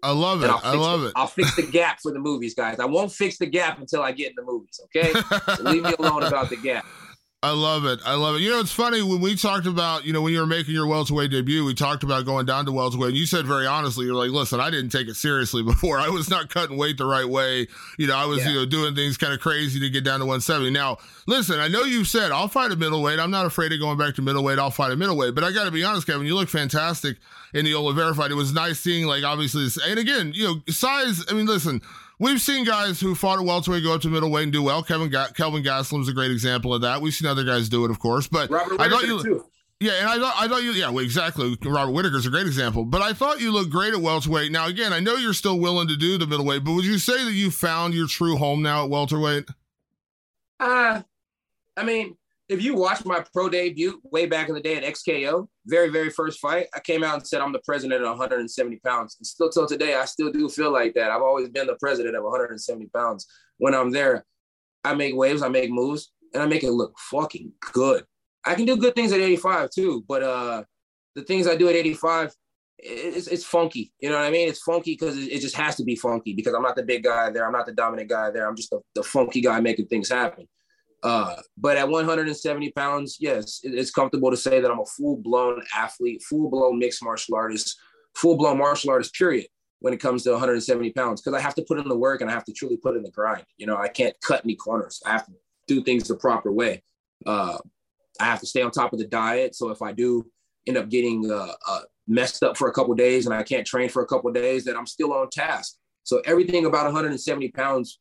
I 0.02 0.12
love 0.12 0.42
it. 0.42 0.50
I 0.50 0.74
love 0.74 1.04
it. 1.04 1.12
I'll 1.16 1.26
fix 1.26 1.56
the 1.56 1.62
gap 1.62 2.00
for 2.00 2.12
the 2.12 2.18
movies, 2.18 2.54
guys. 2.54 2.78
I 2.78 2.84
won't 2.84 3.10
fix 3.10 3.38
the 3.38 3.46
gap 3.46 3.78
until 3.78 4.02
I 4.02 4.12
get 4.12 4.30
in 4.30 4.34
the 4.36 4.44
movies. 4.44 4.80
Okay, 4.84 5.12
so 5.56 5.62
leave 5.62 5.82
me 5.82 5.94
alone 5.98 6.22
about 6.22 6.50
the 6.50 6.56
gap. 6.56 6.86
I 7.40 7.52
love 7.52 7.84
it. 7.84 8.00
I 8.04 8.14
love 8.14 8.34
it. 8.34 8.40
You 8.40 8.50
know, 8.50 8.58
it's 8.58 8.72
funny 8.72 9.00
when 9.00 9.20
we 9.20 9.36
talked 9.36 9.66
about, 9.66 10.04
you 10.04 10.12
know, 10.12 10.20
when 10.20 10.32
you 10.32 10.40
were 10.40 10.46
making 10.46 10.74
your 10.74 10.88
welterweight 10.88 11.30
debut, 11.30 11.64
we 11.64 11.72
talked 11.72 12.02
about 12.02 12.24
going 12.24 12.46
down 12.46 12.66
to 12.66 12.72
welterweight. 12.72 13.10
And 13.10 13.16
you 13.16 13.26
said 13.26 13.46
very 13.46 13.64
honestly, 13.64 14.06
you're 14.06 14.16
like, 14.16 14.32
listen, 14.32 14.58
I 14.58 14.70
didn't 14.70 14.90
take 14.90 15.06
it 15.06 15.14
seriously 15.14 15.62
before. 15.64 16.00
I 16.00 16.08
was 16.08 16.28
not 16.28 16.50
cutting 16.50 16.76
weight 16.76 16.98
the 16.98 17.06
right 17.06 17.28
way. 17.28 17.68
You 17.96 18.08
know, 18.08 18.16
I 18.16 18.24
was, 18.24 18.38
yeah. 18.38 18.48
you 18.48 18.54
know, 18.56 18.66
doing 18.66 18.96
things 18.96 19.16
kind 19.16 19.32
of 19.32 19.38
crazy 19.38 19.78
to 19.78 19.88
get 19.88 20.02
down 20.02 20.18
to 20.18 20.26
170. 20.26 20.70
Now, 20.70 20.98
listen, 21.28 21.60
I 21.60 21.68
know 21.68 21.84
you 21.84 22.04
said 22.04 22.32
I'll 22.32 22.48
fight 22.48 22.72
a 22.72 22.76
middleweight. 22.76 23.20
I'm 23.20 23.30
not 23.30 23.46
afraid 23.46 23.72
of 23.72 23.78
going 23.78 23.98
back 23.98 24.16
to 24.16 24.22
middleweight. 24.22 24.58
I'll 24.58 24.72
fight 24.72 24.90
a 24.90 24.96
middleweight. 24.96 25.36
But 25.36 25.44
I 25.44 25.52
got 25.52 25.64
to 25.64 25.70
be 25.70 25.84
honest, 25.84 26.08
Kevin, 26.08 26.26
you 26.26 26.34
look 26.34 26.48
fantastic 26.48 27.18
in 27.54 27.64
the 27.64 27.74
Oliveira 27.74 28.16
fight. 28.16 28.32
It 28.32 28.34
was 28.34 28.52
nice 28.52 28.80
seeing, 28.80 29.06
like, 29.06 29.22
obviously, 29.22 29.62
this, 29.62 29.78
and 29.80 30.00
again, 30.00 30.32
you 30.34 30.44
know, 30.44 30.72
size. 30.72 31.24
I 31.30 31.34
mean, 31.34 31.46
listen, 31.46 31.82
We've 32.20 32.40
seen 32.40 32.64
guys 32.64 33.00
who 33.00 33.14
fought 33.14 33.38
at 33.38 33.44
welterweight 33.44 33.84
go 33.84 33.94
up 33.94 34.00
to 34.02 34.08
middleweight 34.08 34.44
and 34.44 34.52
do 34.52 34.62
well. 34.62 34.82
Kevin 34.82 35.08
Ga- 35.08 35.28
Kelvin 35.34 35.62
Gastelum's 35.62 36.08
a 36.08 36.12
great 36.12 36.32
example 36.32 36.74
of 36.74 36.80
that. 36.82 37.00
We've 37.00 37.14
seen 37.14 37.28
other 37.28 37.44
guys 37.44 37.68
do 37.68 37.84
it, 37.84 37.90
of 37.90 38.00
course. 38.00 38.26
But 38.26 38.50
Robert 38.50 38.80
I 38.80 38.88
thought 38.88 39.04
you, 39.04 39.22
too. 39.22 39.44
Yeah, 39.80 39.92
and 40.00 40.08
I 40.08 40.18
thought 40.18 40.34
I 40.36 40.48
thought 40.48 40.64
you 40.64 40.72
yeah, 40.72 40.90
well, 40.90 41.04
exactly. 41.04 41.56
Robert 41.64 41.92
Whitaker's 41.92 42.26
a 42.26 42.30
great 42.30 42.48
example. 42.48 42.84
But 42.84 43.00
I 43.02 43.12
thought 43.12 43.40
you 43.40 43.52
looked 43.52 43.70
great 43.70 43.94
at 43.94 44.00
welterweight. 44.00 44.50
Now 44.50 44.66
again, 44.66 44.92
I 44.92 44.98
know 44.98 45.14
you're 45.14 45.32
still 45.32 45.60
willing 45.60 45.86
to 45.86 45.96
do 45.96 46.18
the 46.18 46.26
middleweight, 46.26 46.64
but 46.64 46.72
would 46.72 46.84
you 46.84 46.98
say 46.98 47.24
that 47.24 47.32
you 47.32 47.52
found 47.52 47.94
your 47.94 48.08
true 48.08 48.36
home 48.36 48.60
now 48.62 48.82
at 48.82 48.90
welterweight? 48.90 49.48
Uh 50.58 51.02
I 51.76 51.84
mean, 51.84 52.16
if 52.48 52.62
you 52.62 52.74
watch 52.74 53.04
my 53.04 53.24
pro 53.32 53.48
debut 53.48 54.00
way 54.04 54.26
back 54.26 54.48
in 54.48 54.54
the 54.54 54.60
day 54.60 54.76
at 54.76 54.82
XKO, 54.82 55.48
very, 55.66 55.88
very 55.90 56.10
first 56.10 56.40
fight, 56.40 56.66
I 56.74 56.80
came 56.80 57.04
out 57.04 57.14
and 57.16 57.26
said 57.26 57.40
I'm 57.40 57.52
the 57.52 57.60
president 57.64 58.02
of 58.02 58.08
170 58.08 58.76
pounds. 58.78 59.16
And 59.18 59.26
still 59.26 59.50
till 59.50 59.66
today, 59.66 59.94
I 59.94 60.06
still 60.06 60.32
do 60.32 60.48
feel 60.48 60.72
like 60.72 60.94
that. 60.94 61.10
I've 61.10 61.22
always 61.22 61.48
been 61.50 61.66
the 61.66 61.76
president 61.76 62.16
of 62.16 62.24
170 62.24 62.86
pounds. 62.86 63.26
When 63.58 63.74
I'm 63.74 63.90
there, 63.90 64.24
I 64.82 64.94
make 64.94 65.14
waves, 65.14 65.42
I 65.42 65.48
make 65.48 65.70
moves, 65.70 66.12
and 66.32 66.42
I 66.42 66.46
make 66.46 66.64
it 66.64 66.70
look 66.70 66.94
fucking 67.10 67.52
good. 67.72 68.04
I 68.44 68.54
can 68.54 68.64
do 68.64 68.76
good 68.76 68.94
things 68.94 69.12
at 69.12 69.20
85 69.20 69.70
too, 69.70 70.04
but 70.08 70.22
uh 70.22 70.62
the 71.14 71.24
things 71.24 71.48
I 71.48 71.56
do 71.56 71.68
at 71.68 71.74
85, 71.74 72.32
it's, 72.78 73.26
it's 73.26 73.44
funky. 73.44 73.92
You 73.98 74.10
know 74.10 74.16
what 74.16 74.24
I 74.24 74.30
mean? 74.30 74.48
It's 74.48 74.62
funky 74.62 74.92
because 74.92 75.18
it, 75.18 75.32
it, 75.32 75.40
just 75.40 75.56
has 75.56 75.74
to 75.76 75.84
be 75.84 75.96
funky 75.96 76.32
because 76.32 76.54
I'm 76.54 76.62
not 76.62 76.76
the 76.76 76.84
big 76.84 77.02
guy 77.02 77.30
there. 77.30 77.44
I'm 77.44 77.52
not 77.52 77.66
the 77.66 77.72
dominant 77.72 78.08
guy 78.08 78.30
there. 78.30 78.48
I'm 78.48 78.54
just 78.54 78.70
the, 78.70 78.80
the 78.94 79.02
funky 79.02 79.40
guy 79.40 79.58
making 79.60 79.86
things 79.86 80.08
happen. 80.08 80.46
Uh, 81.02 81.36
but 81.56 81.76
at 81.76 81.88
170 81.88 82.72
pounds, 82.72 83.18
yes, 83.20 83.60
it's 83.62 83.90
comfortable 83.90 84.30
to 84.30 84.36
say 84.36 84.60
that 84.60 84.70
I'm 84.70 84.80
a 84.80 84.86
full 84.86 85.16
blown 85.16 85.62
athlete, 85.74 86.22
full 86.22 86.50
blown 86.50 86.78
mixed 86.78 87.02
martial 87.02 87.36
artist, 87.36 87.78
full 88.14 88.36
blown 88.36 88.58
martial 88.58 88.90
artist, 88.90 89.14
period, 89.14 89.46
when 89.80 89.94
it 89.94 90.00
comes 90.00 90.24
to 90.24 90.32
170 90.32 90.90
pounds, 90.92 91.20
because 91.20 91.38
I 91.38 91.42
have 91.42 91.54
to 91.54 91.62
put 91.62 91.78
in 91.78 91.88
the 91.88 91.96
work 91.96 92.20
and 92.20 92.30
I 92.30 92.34
have 92.34 92.44
to 92.46 92.52
truly 92.52 92.76
put 92.76 92.96
in 92.96 93.02
the 93.02 93.10
grind. 93.10 93.44
You 93.58 93.66
know, 93.66 93.76
I 93.76 93.88
can't 93.88 94.16
cut 94.22 94.42
any 94.44 94.56
corners. 94.56 95.00
I 95.06 95.10
have 95.10 95.26
to 95.26 95.32
do 95.68 95.82
things 95.82 96.08
the 96.08 96.16
proper 96.16 96.50
way. 96.50 96.82
Uh, 97.24 97.58
I 98.20 98.24
have 98.24 98.40
to 98.40 98.46
stay 98.46 98.62
on 98.62 98.72
top 98.72 98.92
of 98.92 98.98
the 98.98 99.06
diet. 99.06 99.54
So 99.54 99.70
if 99.70 99.82
I 99.82 99.92
do 99.92 100.26
end 100.66 100.76
up 100.76 100.88
getting 100.88 101.30
uh, 101.30 101.52
uh, 101.66 101.80
messed 102.08 102.42
up 102.42 102.56
for 102.56 102.68
a 102.68 102.72
couple 102.72 102.94
days 102.94 103.26
and 103.26 103.34
I 103.34 103.42
can't 103.44 103.66
train 103.66 103.88
for 103.88 104.02
a 104.02 104.06
couple 104.06 104.32
days, 104.32 104.64
then 104.64 104.76
I'm 104.76 104.86
still 104.86 105.12
on 105.12 105.30
task. 105.30 105.76
So 106.02 106.20
everything 106.24 106.66
about 106.66 106.84
170 106.84 107.48
pounds 107.50 108.00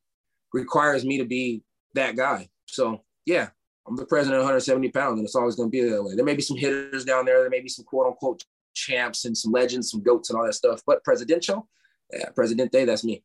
requires 0.52 1.04
me 1.04 1.18
to 1.18 1.24
be 1.24 1.62
that 1.94 2.16
guy. 2.16 2.48
So 2.68 3.02
yeah, 3.26 3.48
I'm 3.86 3.96
the 3.96 4.06
president 4.06 4.36
of 4.36 4.44
170 4.44 4.90
pounds, 4.90 5.18
and 5.18 5.26
it's 5.26 5.34
always 5.34 5.56
going 5.56 5.70
to 5.70 5.70
be 5.70 5.88
that 5.88 6.02
way. 6.02 6.14
There 6.14 6.24
may 6.24 6.34
be 6.34 6.42
some 6.42 6.56
hitters 6.56 7.04
down 7.04 7.24
there. 7.24 7.40
There 7.40 7.50
may 7.50 7.60
be 7.60 7.68
some 7.68 7.84
quote 7.84 8.06
unquote 8.06 8.44
champs 8.74 9.24
and 9.24 9.36
some 9.36 9.52
legends, 9.52 9.90
some 9.90 10.02
goats, 10.02 10.30
and 10.30 10.38
all 10.38 10.46
that 10.46 10.54
stuff. 10.54 10.82
But 10.86 11.04
presidential, 11.04 11.68
yeah, 12.12 12.28
President 12.34 12.70
Day, 12.72 12.84
that's 12.84 13.04
me. 13.04 13.22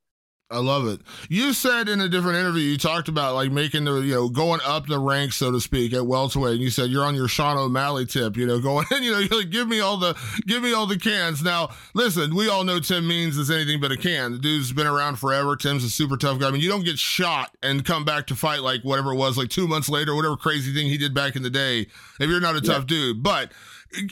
I 0.51 0.59
love 0.59 0.85
it. 0.87 1.01
You 1.29 1.51
said 1.51 1.89
in 1.89 1.99
a 1.99 2.07
different 2.07 2.37
interview, 2.37 2.61
you 2.61 2.77
talked 2.77 3.07
about 3.07 3.33
like 3.33 3.51
making 3.51 3.85
the, 3.85 3.95
you 4.01 4.13
know, 4.13 4.29
going 4.29 4.59
up 4.63 4.85
the 4.85 4.99
ranks, 4.99 5.37
so 5.37 5.51
to 5.51 5.59
speak, 5.59 5.93
at 5.93 6.05
welterweight. 6.05 6.53
And 6.53 6.61
you 6.61 6.69
said 6.69 6.91
you're 6.91 7.05
on 7.05 7.15
your 7.15 7.27
Sean 7.27 7.57
O'Malley 7.57 8.05
tip, 8.05 8.37
you 8.37 8.45
know, 8.45 8.59
going, 8.59 8.85
you 8.91 9.11
know, 9.11 9.19
you're 9.19 9.39
like, 9.39 9.49
give 9.49 9.67
me 9.67 9.79
all 9.79 9.97
the, 9.97 10.15
give 10.45 10.61
me 10.61 10.71
all 10.71 10.85
the 10.85 10.99
cans. 10.99 11.41
Now, 11.41 11.69
listen, 11.95 12.35
we 12.35 12.49
all 12.49 12.63
know 12.63 12.79
Tim 12.79 13.07
Means 13.07 13.37
is 13.37 13.49
anything 13.49 13.79
but 13.81 13.91
a 13.91 13.97
can. 13.97 14.33
The 14.33 14.37
dude's 14.37 14.71
been 14.71 14.85
around 14.85 15.17
forever. 15.17 15.55
Tim's 15.55 15.83
a 15.83 15.89
super 15.89 16.17
tough 16.17 16.39
guy. 16.39 16.49
I 16.49 16.51
mean, 16.51 16.61
you 16.61 16.69
don't 16.69 16.85
get 16.85 16.99
shot 16.99 17.55
and 17.63 17.83
come 17.83 18.05
back 18.05 18.27
to 18.27 18.35
fight 18.35 18.61
like 18.61 18.81
whatever 18.83 19.13
it 19.13 19.17
was, 19.17 19.37
like 19.37 19.49
two 19.49 19.67
months 19.67 19.89
later, 19.89 20.13
whatever 20.13 20.37
crazy 20.37 20.71
thing 20.73 20.87
he 20.87 20.97
did 20.97 21.15
back 21.15 21.35
in 21.35 21.41
the 21.41 21.49
day, 21.49 21.87
if 22.19 22.29
you're 22.29 22.39
not 22.39 22.55
a 22.55 22.61
tough 22.61 22.83
yeah. 22.83 22.97
dude. 22.97 23.23
But 23.23 23.51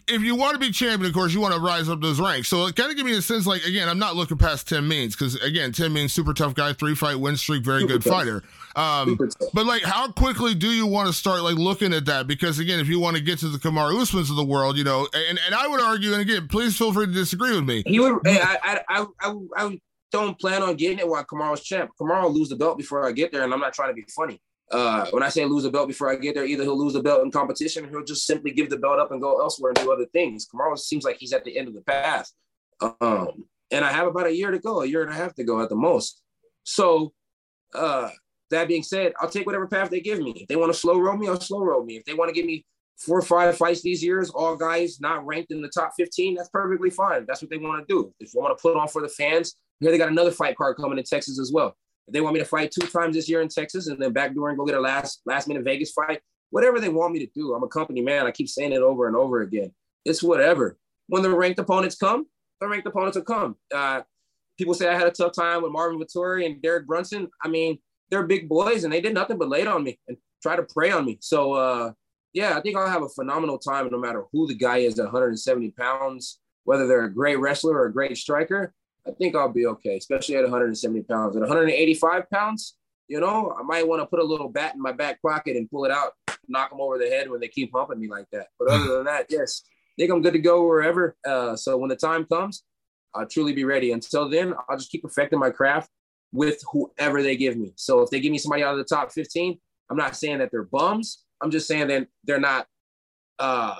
if 0.08 0.22
you 0.22 0.36
want 0.36 0.54
to 0.54 0.60
be 0.60 0.72
champion, 0.72 1.10
of 1.10 1.14
course, 1.14 1.34
you 1.34 1.42
want 1.42 1.54
to 1.54 1.60
rise 1.60 1.90
up 1.90 2.02
those 2.02 2.20
ranks. 2.20 2.48
So 2.48 2.66
it 2.68 2.76
kind 2.76 2.92
of 2.92 2.98
give 2.98 3.06
me 3.06 3.16
a 3.18 3.22
sense 3.22 3.46
like, 3.46 3.64
again, 3.66 3.90
I'm 3.90 4.00
not 4.00 4.16
looking 4.16 4.38
past 4.38 4.70
Tim 4.70 4.88
Means 4.88 5.16
because, 5.16 5.36
again, 5.36 5.72
Tim 5.72 5.94
Means, 5.94 6.14
super 6.14 6.34
tough 6.34 6.54
guy, 6.54 6.74
three 6.74 6.96
fight 6.96 7.20
win 7.20 7.38
streak, 7.38 7.64
very 7.64 7.82
super 7.82 7.94
good 7.94 8.04
tough. 8.04 8.14
fighter. 8.14 8.44
Um, 8.76 9.18
but 9.54 9.66
like, 9.66 9.84
how 9.84 10.12
quickly 10.12 10.56
do 10.56 10.70
you 10.70 10.86
want 10.86 11.08
to 11.08 11.14
start 11.14 11.42
like 11.42 11.56
looking 11.56 11.94
at 11.94 12.06
that? 12.06 12.28
Because 12.28 12.60
again, 12.60 12.80
if 12.80 12.88
you 12.88 13.00
want 13.00 13.18
to 13.18 13.24
get 13.24 13.40
to 13.40 13.50
the 13.50 13.58
Kamaru 13.58 14.02
Usmans 14.02 14.30
of 14.30 14.36
the 14.36 14.46
world, 14.46 14.78
you 14.78 14.84
know, 14.84 15.08
and, 15.14 15.40
and 15.46 15.56
I 15.56 15.68
would 15.68 15.82
argue, 15.82 16.14
and 16.14 16.22
again, 16.22 16.48
please 16.48 16.78
feel 16.78 16.94
free 16.94 17.08
to 17.08 17.12
disagree 17.12 17.56
with 17.56 17.66
me. 17.66 17.84
He 17.86 18.00
would, 18.00 18.20
I, 18.26 18.82
I, 18.90 19.06
I, 19.20 19.36
I, 19.58 19.80
don't 20.12 20.38
plan 20.38 20.62
on 20.62 20.76
getting 20.76 21.00
it 21.00 21.08
while 21.08 21.24
Kamaru's 21.24 21.64
champ. 21.64 21.92
Kamaru 22.00 22.24
will 22.24 22.34
lose 22.34 22.50
the 22.50 22.56
belt 22.58 22.78
before 22.78 23.08
I 23.08 23.14
get 23.14 23.32
there, 23.32 23.44
and 23.44 23.54
I'm 23.54 23.62
not 23.62 23.74
trying 23.74 23.90
to 23.90 23.96
be 23.96 24.06
funny. 24.14 24.42
Uh, 24.72 25.06
when 25.12 25.22
I 25.22 25.30
say 25.30 25.44
lose 25.46 25.64
the 25.64 25.70
belt 25.70 25.88
before 25.88 26.10
I 26.10 26.16
get 26.16 26.34
there, 26.34 26.46
either 26.46 26.64
he'll 26.64 26.78
lose 26.78 26.94
the 26.94 27.04
belt 27.04 27.24
in 27.24 27.32
competition 27.32 27.86
or 27.86 27.90
he'll 27.90 28.06
just 28.06 28.26
simply 28.26 28.52
give 28.52 28.70
the 28.70 28.78
belt 28.78 29.00
up 29.00 29.12
and 29.12 29.22
go 29.22 29.42
elsewhere 29.42 29.74
and 29.76 29.86
do 29.86 29.92
other 29.92 30.06
things. 30.14 30.48
Kamaru 30.48 30.78
seems 30.78 31.04
like 31.04 31.18
he's 31.20 31.34
at 31.34 31.44
the 31.44 31.58
end 31.58 31.68
of 31.68 31.74
the 31.74 31.82
path. 31.82 32.32
Um, 32.80 33.46
and 33.70 33.84
I 33.84 33.92
have 33.92 34.08
about 34.08 34.28
a 34.28 34.36
year 34.36 34.50
to 34.52 34.60
go, 34.60 34.82
a 34.82 34.86
year 34.86 35.02
and 35.02 35.12
a 35.12 35.16
half 35.16 35.36
to 35.36 35.44
go 35.44 35.62
at 35.62 35.70
the 35.70 35.76
most. 35.76 36.22
So, 36.64 37.14
uh, 37.74 38.10
that 38.50 38.68
being 38.68 38.84
said, 38.84 39.14
I'll 39.20 39.30
take 39.30 39.46
whatever 39.46 39.68
path 39.68 39.90
they 39.90 40.02
give 40.02 40.20
me. 40.20 40.32
If 40.32 40.48
they 40.48 40.56
want 40.56 40.74
to 40.74 40.78
slow 40.78 41.00
roll 41.00 41.18
me, 41.18 41.28
I'll 41.28 41.40
slow 41.40 41.64
roll 41.64 41.84
me. 41.84 41.96
If 41.98 42.06
they 42.06 42.14
want 42.14 42.30
to 42.30 42.36
give 42.36 42.46
me 42.46 42.66
four 42.98 43.18
or 43.18 43.24
five 43.24 43.58
fights 43.58 43.82
these 43.82 44.04
years, 44.04 44.30
all 44.30 44.56
guys 44.56 45.00
not 45.00 45.26
ranked 45.26 45.52
in 45.52 45.62
the 45.62 45.70
top 45.70 45.94
15, 45.98 46.36
that's 46.36 46.50
perfectly 46.50 46.90
fine. 46.90 47.26
That's 47.26 47.42
what 47.42 47.50
they 47.50 47.58
want 47.58 47.88
to 47.88 47.94
do. 47.94 48.14
If 48.20 48.32
they 48.32 48.40
want 48.40 48.58
to 48.58 48.62
put 48.62 48.78
on 48.78 48.88
for 48.88 49.02
the 49.02 49.10
fans, 49.10 49.56
here 49.80 49.92
they 49.92 49.98
got 49.98 50.10
another 50.10 50.32
fight 50.32 50.56
card 50.56 50.78
coming 50.78 50.98
in 50.98 51.04
Texas 51.04 51.40
as 51.40 51.52
well. 51.52 51.76
If 52.12 52.16
they 52.16 52.22
want 52.22 52.34
me 52.34 52.42
to 52.42 52.46
fight 52.46 52.72
two 52.72 52.86
times 52.88 53.16
this 53.16 53.30
year 53.30 53.42
in 53.42 53.48
Texas 53.48 53.88
and 53.88 53.98
then 53.98 54.12
backdoor 54.12 54.50
and 54.50 54.58
go 54.58 54.66
get 54.66 54.76
a 54.76 54.82
last 54.82 55.22
last 55.26 55.48
minute 55.48 55.64
Vegas 55.64 55.94
fight, 55.94 56.20
whatever 56.50 56.82
they 56.82 56.90
want 56.90 57.14
me 57.14 57.20
to 57.20 57.32
do. 57.34 57.54
I'm 57.54 57.64
a 57.64 57.70
company 57.70 58.02
man. 58.02 58.28
I 58.28 58.32
keep 58.32 58.50
saying 58.50 58.74
it 58.74 58.82
over 58.82 59.08
and 59.08 59.16
over 59.16 59.44
again. 59.44 59.72
It's 60.04 60.22
whatever. 60.22 60.78
When 61.08 61.22
the 61.22 61.34
ranked 61.34 61.60
opponents 61.60 61.96
come, 61.96 62.26
the 62.60 62.68
ranked 62.68 62.86
opponents 62.86 63.16
will 63.16 63.24
come. 63.24 63.56
Uh, 63.74 64.02
people 64.58 64.74
say 64.74 64.90
I 64.90 64.98
had 64.98 65.08
a 65.08 65.12
tough 65.12 65.32
time 65.32 65.64
with 65.64 65.72
Marvin 65.72 66.02
Vettori 66.02 66.46
and 66.46 66.62
Derek 66.62 66.86
Brunson. 66.86 67.30
I 67.42 67.48
mean, 67.48 67.80
they're 68.10 68.28
big 68.28 68.50
boys 68.50 68.84
and 68.84 68.92
they 68.92 69.00
did 69.00 69.14
nothing 69.14 69.38
but 69.38 69.48
lay 69.48 69.66
on 69.66 69.86
me 69.86 69.98
and 70.10 70.18
try 70.44 70.58
to 70.58 70.64
prey 70.64 70.92
on 70.92 71.06
me. 71.06 71.18
So 71.22 71.54
uh, 71.54 71.94
yeah, 72.34 72.58
I 72.58 72.62
think 72.62 72.76
I'll 72.76 72.90
have 72.90 73.04
a 73.04 73.10
phenomenal 73.10 73.58
time 73.58 73.88
no 73.90 73.98
matter 73.98 74.26
who 74.34 74.48
the 74.48 74.56
guy 74.56 74.80
is 74.80 75.00
at 75.00 75.06
170 75.06 75.72
pounds, 75.72 76.42
whether 76.66 76.88
they're 76.88 77.06
a 77.06 77.14
great 77.14 77.40
wrestler 77.40 77.76
or 77.76 77.86
a 77.86 77.94
great 77.94 78.18
striker. 78.18 78.74
I 79.08 79.12
think 79.12 79.36
I'll 79.36 79.50
be 79.50 79.66
okay, 79.66 79.98
especially 79.98 80.36
at 80.36 80.44
170 80.44 81.04
pounds. 81.04 81.36
At 81.36 81.42
185 81.42 82.30
pounds, 82.30 82.78
you 83.08 83.20
know, 83.20 83.56
I 83.60 83.64
might 83.64 83.88
want 83.88 84.02
to 84.02 84.06
put 84.06 84.20
a 84.20 84.24
little 84.24 84.50
bat 84.50 84.76
in 84.76 84.82
my 84.82 84.92
back 84.92 85.22
pocket 85.22 85.58
and 85.58 85.70
pull 85.70 85.86
it 85.86 85.92
out, 85.92 86.14
knock 86.48 86.70
them 86.70 86.80
over 86.80 86.98
the 86.98 87.08
head 87.08 87.30
when 87.30 87.40
they 87.40 87.48
keep 87.48 87.72
humping 87.74 88.00
me 88.00 88.08
like 88.08 88.28
that. 88.32 88.48
But 88.60 88.70
other 88.70 88.98
than 88.98 89.06
that, 89.06 89.26
yes, 89.30 89.64
I 89.66 89.94
think 89.98 90.12
I'm 90.12 90.22
good 90.22 90.34
to 90.34 90.40
go 90.40 90.66
wherever. 90.66 91.16
Uh, 91.28 91.56
so 91.56 91.78
when 91.78 91.90
the 91.90 91.96
time 91.96 92.26
comes, 92.26 92.64
I'll 93.14 93.28
truly 93.28 93.54
be 93.54 93.66
ready. 93.66 93.92
Until 93.92 94.30
then, 94.30 94.54
I'll 94.70 94.78
just 94.78 94.92
keep 94.92 95.04
perfecting 95.04 95.40
my 95.40 95.50
craft 95.50 95.90
with 96.32 96.64
whoever 96.72 97.22
they 97.22 97.36
give 97.36 97.58
me. 97.58 97.74
So 97.76 98.02
if 98.02 98.10
they 98.10 98.20
give 98.20 98.32
me 98.32 98.38
somebody 98.38 98.64
out 98.64 98.74
of 98.74 98.78
the 98.78 98.96
top 98.96 99.12
15, 99.12 99.60
I'm 99.90 99.98
not 99.98 100.16
saying 100.16 100.38
that 100.38 100.50
they're 100.52 100.64
bums. 100.64 101.26
I'm 101.42 101.52
just 101.52 101.68
saying 101.68 101.88
that 101.88 102.08
they're 102.24 102.40
not 102.40 102.68
uh, 103.40 103.76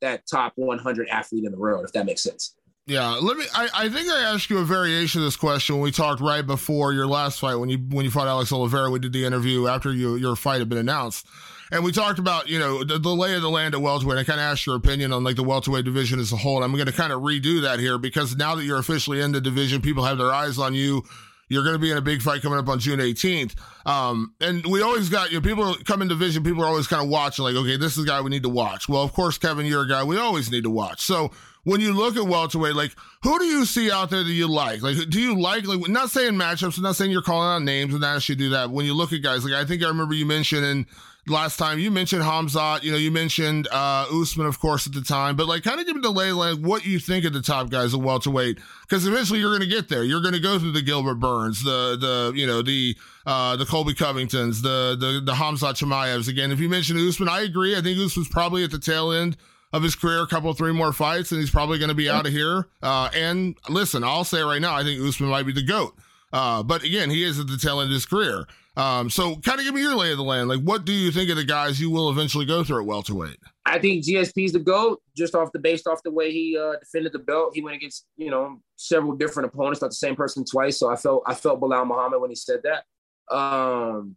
that 0.00 0.26
top 0.28 0.54
100 0.56 1.08
athlete 1.08 1.44
in 1.44 1.52
the 1.52 1.58
world, 1.58 1.84
if 1.84 1.92
that 1.92 2.06
makes 2.06 2.22
sense. 2.22 2.56
Yeah, 2.86 3.10
let 3.22 3.36
me. 3.36 3.44
I, 3.54 3.68
I 3.74 3.88
think 3.88 4.08
I 4.10 4.22
asked 4.34 4.50
you 4.50 4.58
a 4.58 4.64
variation 4.64 5.20
of 5.20 5.24
this 5.24 5.36
question 5.36 5.76
when 5.76 5.84
we 5.84 5.92
talked 5.92 6.20
right 6.20 6.44
before 6.44 6.92
your 6.92 7.06
last 7.06 7.38
fight 7.38 7.54
when 7.54 7.68
you 7.68 7.78
when 7.78 8.04
you 8.04 8.10
fought 8.10 8.26
Alex 8.26 8.52
Oliveira. 8.52 8.90
We 8.90 8.98
did 8.98 9.12
the 9.12 9.24
interview 9.24 9.68
after 9.68 9.92
you, 9.92 10.16
your 10.16 10.34
fight 10.34 10.58
had 10.58 10.68
been 10.68 10.78
announced, 10.78 11.24
and 11.70 11.84
we 11.84 11.92
talked 11.92 12.18
about 12.18 12.48
you 12.48 12.58
know 12.58 12.82
the, 12.82 12.98
the 12.98 13.14
lay 13.14 13.36
of 13.36 13.42
the 13.42 13.50
land 13.50 13.76
at 13.76 13.80
welterweight. 13.80 14.18
I 14.18 14.24
kind 14.24 14.40
of 14.40 14.44
asked 14.44 14.66
your 14.66 14.74
opinion 14.74 15.12
on 15.12 15.22
like 15.22 15.36
the 15.36 15.44
welterweight 15.44 15.84
division 15.84 16.18
as 16.18 16.32
a 16.32 16.36
whole. 16.36 16.56
And 16.56 16.64
I'm 16.64 16.72
going 16.72 16.86
to 16.86 16.92
kind 16.92 17.12
of 17.12 17.22
redo 17.22 17.62
that 17.62 17.78
here 17.78 17.98
because 17.98 18.34
now 18.36 18.56
that 18.56 18.64
you're 18.64 18.80
officially 18.80 19.20
in 19.20 19.30
the 19.30 19.40
division, 19.40 19.80
people 19.80 20.02
have 20.04 20.18
their 20.18 20.32
eyes 20.32 20.58
on 20.58 20.74
you 20.74 21.04
You're 21.48 21.64
going 21.64 21.74
to 21.74 21.78
be 21.78 21.90
in 21.90 21.98
a 21.98 22.02
big 22.02 22.22
fight 22.22 22.40
coming 22.40 22.58
up 22.58 22.68
on 22.68 22.78
June 22.78 22.98
18th. 22.98 23.54
Um, 23.86 24.34
and 24.40 24.64
we 24.66 24.80
always 24.80 25.10
got, 25.10 25.30
you 25.30 25.38
know, 25.38 25.42
people 25.42 25.74
come 25.84 26.00
in 26.00 26.08
division, 26.08 26.42
people 26.42 26.62
are 26.62 26.66
always 26.66 26.86
kind 26.86 27.02
of 27.02 27.10
watching, 27.10 27.44
like, 27.44 27.54
okay, 27.54 27.76
this 27.76 27.96
is 27.98 28.04
a 28.04 28.06
guy 28.06 28.22
we 28.22 28.30
need 28.30 28.44
to 28.44 28.48
watch. 28.48 28.88
Well, 28.88 29.02
of 29.02 29.12
course, 29.12 29.36
Kevin, 29.36 29.66
you're 29.66 29.82
a 29.82 29.88
guy 29.88 30.02
we 30.02 30.16
always 30.18 30.50
need 30.50 30.64
to 30.64 30.70
watch. 30.70 31.02
So 31.02 31.30
when 31.64 31.80
you 31.80 31.92
look 31.92 32.16
at 32.16 32.24
welterweight, 32.24 32.74
like, 32.74 32.92
who 33.22 33.38
do 33.38 33.44
you 33.44 33.64
see 33.64 33.90
out 33.90 34.10
there 34.10 34.24
that 34.24 34.32
you 34.32 34.48
like? 34.48 34.82
Like, 34.82 34.96
do 35.08 35.20
you 35.20 35.40
like, 35.40 35.66
like, 35.66 35.88
not 35.88 36.10
saying 36.10 36.32
matchups, 36.32 36.80
not 36.80 36.96
saying 36.96 37.10
you're 37.10 37.22
calling 37.22 37.48
out 37.48 37.62
names 37.62 37.94
and 37.94 38.02
that 38.02 38.22
should 38.22 38.38
do 38.38 38.50
that. 38.50 38.70
When 38.70 38.84
you 38.86 38.94
look 38.94 39.12
at 39.12 39.22
guys, 39.22 39.44
like, 39.44 39.54
I 39.54 39.64
think 39.64 39.82
I 39.82 39.88
remember 39.88 40.14
you 40.14 40.26
mentioning, 40.26 40.86
last 41.28 41.56
time. 41.56 41.78
You 41.78 41.90
mentioned 41.90 42.22
Hamzat, 42.22 42.82
you 42.82 42.90
know, 42.90 42.98
you 42.98 43.10
mentioned 43.10 43.68
uh 43.70 44.06
Usman, 44.12 44.46
of 44.46 44.58
course, 44.58 44.86
at 44.86 44.92
the 44.92 45.02
time, 45.02 45.36
but 45.36 45.46
like 45.46 45.62
kind 45.62 45.80
of 45.80 45.86
give 45.86 45.94
me 45.94 46.02
the 46.02 46.10
lay 46.10 46.32
like 46.32 46.58
what 46.58 46.84
you 46.84 46.98
think 46.98 47.24
of 47.24 47.32
the 47.32 47.42
top 47.42 47.70
guys 47.70 47.94
at 47.94 48.00
welterweight, 48.00 48.58
because 48.82 49.06
eventually 49.06 49.38
you're 49.38 49.52
gonna 49.52 49.66
get 49.66 49.88
there. 49.88 50.02
You're 50.02 50.22
gonna 50.22 50.40
go 50.40 50.58
through 50.58 50.72
the 50.72 50.82
Gilbert 50.82 51.16
Burns, 51.16 51.62
the 51.62 51.96
the 51.98 52.32
you 52.36 52.46
know, 52.46 52.62
the 52.62 52.96
uh 53.26 53.56
the 53.56 53.66
Colby 53.66 53.94
Covingtons, 53.94 54.62
the 54.62 54.96
the 54.98 55.22
the 55.24 55.32
Hamzat 55.32 55.74
Chimaevs. 55.74 56.28
Again, 56.28 56.50
if 56.50 56.60
you 56.60 56.68
mentioned 56.68 56.98
Usman, 56.98 57.28
I 57.28 57.42
agree. 57.42 57.76
I 57.76 57.80
think 57.80 57.98
Usman's 57.98 58.28
probably 58.28 58.64
at 58.64 58.70
the 58.70 58.78
tail 58.78 59.12
end 59.12 59.36
of 59.72 59.82
his 59.82 59.94
career, 59.94 60.22
a 60.22 60.26
couple 60.26 60.52
three 60.54 60.72
more 60.72 60.92
fights, 60.92 61.32
and 61.32 61.40
he's 61.40 61.50
probably 61.50 61.78
gonna 61.78 61.94
be 61.94 62.08
out 62.10 62.26
of 62.26 62.32
here. 62.32 62.68
Uh 62.82 63.10
and 63.14 63.56
listen, 63.68 64.04
I'll 64.04 64.24
say 64.24 64.40
right 64.42 64.60
now, 64.60 64.74
I 64.74 64.82
think 64.82 65.00
Usman 65.00 65.30
might 65.30 65.46
be 65.46 65.52
the 65.52 65.62
GOAT. 65.62 65.94
Uh, 66.32 66.62
but 66.62 66.82
again, 66.82 67.10
he 67.10 67.22
is 67.22 67.38
at 67.38 67.46
the 67.46 67.58
tail 67.58 67.80
end 67.80 67.90
of 67.90 67.94
his 67.94 68.06
career. 68.06 68.46
Um, 68.74 69.10
so 69.10 69.36
kind 69.36 69.58
of 69.58 69.66
give 69.66 69.74
me 69.74 69.82
your 69.82 69.94
lay 69.94 70.12
of 70.12 70.16
the 70.16 70.24
land. 70.24 70.48
Like, 70.48 70.60
what 70.60 70.86
do 70.86 70.92
you 70.92 71.10
think 71.10 71.28
of 71.28 71.36
the 71.36 71.44
guys 71.44 71.78
you 71.78 71.90
will 71.90 72.08
eventually 72.08 72.46
go 72.46 72.64
through 72.64 72.80
at 72.80 72.86
welterweight? 72.86 73.36
I 73.66 73.78
think 73.78 74.04
GSP's 74.04 74.52
the 74.52 74.58
GOAT, 74.58 75.02
just 75.14 75.34
off 75.34 75.52
the 75.52 75.58
based 75.58 75.86
off 75.86 76.02
the 76.02 76.10
way 76.10 76.32
he 76.32 76.58
uh, 76.58 76.78
defended 76.78 77.12
the 77.12 77.18
belt. 77.18 77.52
He 77.54 77.62
went 77.62 77.76
against, 77.76 78.06
you 78.16 78.30
know, 78.30 78.60
several 78.76 79.14
different 79.14 79.52
opponents, 79.52 79.82
not 79.82 79.88
the 79.88 79.96
same 79.96 80.16
person 80.16 80.44
twice. 80.44 80.78
So 80.78 80.90
I 80.90 80.96
felt 80.96 81.22
I 81.26 81.34
felt 81.34 81.60
Belal 81.60 81.86
Muhammad 81.86 82.20
when 82.20 82.30
he 82.30 82.36
said 82.36 82.60
that. 82.64 83.34
Um, 83.34 84.16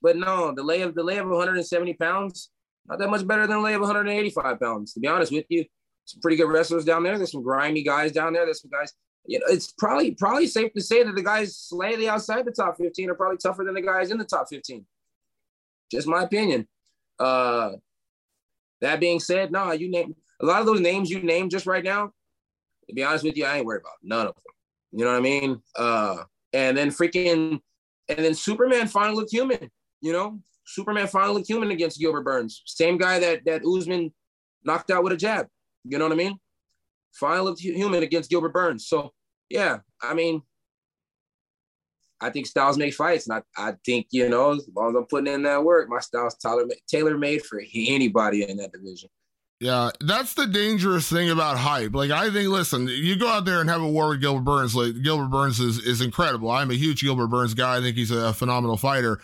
but 0.00 0.16
no, 0.16 0.52
the 0.52 0.62
lay 0.62 0.80
of 0.80 0.94
the 0.94 1.02
lay 1.02 1.18
of 1.18 1.28
170 1.28 1.92
pounds, 1.94 2.50
not 2.88 2.98
that 2.98 3.10
much 3.10 3.26
better 3.26 3.46
than 3.46 3.62
lay 3.62 3.74
of 3.74 3.80
185 3.80 4.60
pounds, 4.60 4.92
to 4.94 5.00
be 5.00 5.08
honest 5.08 5.32
with 5.32 5.46
you. 5.48 5.64
Some 6.04 6.20
pretty 6.20 6.36
good 6.36 6.48
wrestlers 6.48 6.84
down 6.84 7.02
there. 7.02 7.16
There's 7.16 7.32
some 7.32 7.42
grimy 7.42 7.82
guys 7.82 8.12
down 8.12 8.32
there. 8.32 8.44
There's 8.44 8.62
some 8.62 8.70
guys 8.70 8.92
you 9.26 9.38
know, 9.38 9.46
it's 9.48 9.72
probably 9.72 10.12
probably 10.12 10.46
safe 10.46 10.72
to 10.74 10.80
say 10.80 11.02
that 11.02 11.14
the 11.14 11.22
guys 11.22 11.56
slightly 11.56 12.08
outside 12.08 12.44
the 12.44 12.52
top 12.52 12.76
15 12.78 13.10
are 13.10 13.14
probably 13.14 13.38
tougher 13.38 13.64
than 13.64 13.74
the 13.74 13.82
guys 13.82 14.10
in 14.10 14.18
the 14.18 14.24
top 14.24 14.46
15. 14.48 14.84
Just 15.90 16.06
my 16.06 16.22
opinion. 16.22 16.66
Uh 17.18 17.72
that 18.80 19.00
being 19.00 19.20
said, 19.20 19.50
no, 19.50 19.72
you 19.72 19.90
name 19.90 20.14
a 20.40 20.46
lot 20.46 20.60
of 20.60 20.66
those 20.66 20.80
names 20.80 21.10
you 21.10 21.22
named 21.22 21.50
just 21.50 21.66
right 21.66 21.84
now. 21.84 22.12
To 22.88 22.94
be 22.94 23.02
honest 23.02 23.24
with 23.24 23.36
you, 23.36 23.44
I 23.44 23.56
ain't 23.56 23.66
worried 23.66 23.80
about 23.80 23.98
none 24.02 24.26
of 24.28 24.34
them. 24.34 24.42
You 24.92 25.04
know 25.04 25.12
what 25.12 25.18
I 25.18 25.20
mean? 25.20 25.60
Uh 25.76 26.24
and 26.52 26.76
then 26.76 26.90
freaking 26.90 27.60
and 28.08 28.18
then 28.18 28.34
Superman 28.34 28.86
finally 28.86 29.16
looked 29.16 29.32
human, 29.32 29.70
you 30.00 30.12
know? 30.12 30.40
Superman 30.66 31.06
finally 31.06 31.42
human 31.42 31.70
against 31.70 31.98
Gilbert 31.98 32.24
Burns. 32.24 32.62
Same 32.66 32.98
guy 32.98 33.18
that 33.20 33.44
that 33.46 33.62
Usman 33.64 34.12
knocked 34.64 34.90
out 34.90 35.04
with 35.04 35.12
a 35.12 35.16
jab. 35.16 35.46
You 35.84 35.98
know 35.98 36.04
what 36.04 36.12
I 36.12 36.16
mean? 36.16 36.38
Finally 37.14 37.54
human 37.56 38.02
against 38.02 38.30
Gilbert 38.30 38.52
Burns. 38.52 38.86
So 38.88 39.12
yeah, 39.48 39.78
I 40.02 40.14
mean, 40.14 40.42
I 42.20 42.30
think 42.30 42.46
styles 42.46 42.78
make 42.78 42.94
fights, 42.94 43.28
and 43.28 43.42
I, 43.56 43.68
I 43.68 43.74
think 43.84 44.08
you 44.10 44.28
know 44.28 44.52
as 44.52 44.68
long 44.74 44.90
as 44.90 44.96
I'm 44.96 45.06
putting 45.06 45.32
in 45.32 45.42
that 45.44 45.64
work, 45.64 45.88
my 45.88 46.00
style's 46.00 46.36
tailor 46.88 47.18
made 47.18 47.44
for 47.44 47.62
anybody 47.74 48.48
in 48.48 48.56
that 48.56 48.72
division. 48.72 49.08
Yeah, 49.60 49.90
that's 50.00 50.34
the 50.34 50.46
dangerous 50.46 51.08
thing 51.08 51.30
about 51.30 51.56
hype. 51.56 51.94
Like 51.94 52.10
I 52.10 52.30
think, 52.30 52.50
listen, 52.50 52.88
you 52.88 53.16
go 53.16 53.28
out 53.28 53.46
there 53.46 53.60
and 53.60 53.70
have 53.70 53.80
a 53.80 53.88
war 53.88 54.10
with 54.10 54.20
Gilbert 54.20 54.44
Burns. 54.44 54.74
Like 54.74 55.02
Gilbert 55.02 55.30
Burns 55.30 55.60
is 55.60 55.78
is 55.78 56.00
incredible. 56.00 56.50
I'm 56.50 56.70
a 56.70 56.74
huge 56.74 57.02
Gilbert 57.02 57.28
Burns 57.28 57.54
guy. 57.54 57.78
I 57.78 57.80
think 57.80 57.96
he's 57.96 58.10
a 58.10 58.34
phenomenal 58.34 58.76
fighter. 58.76 59.20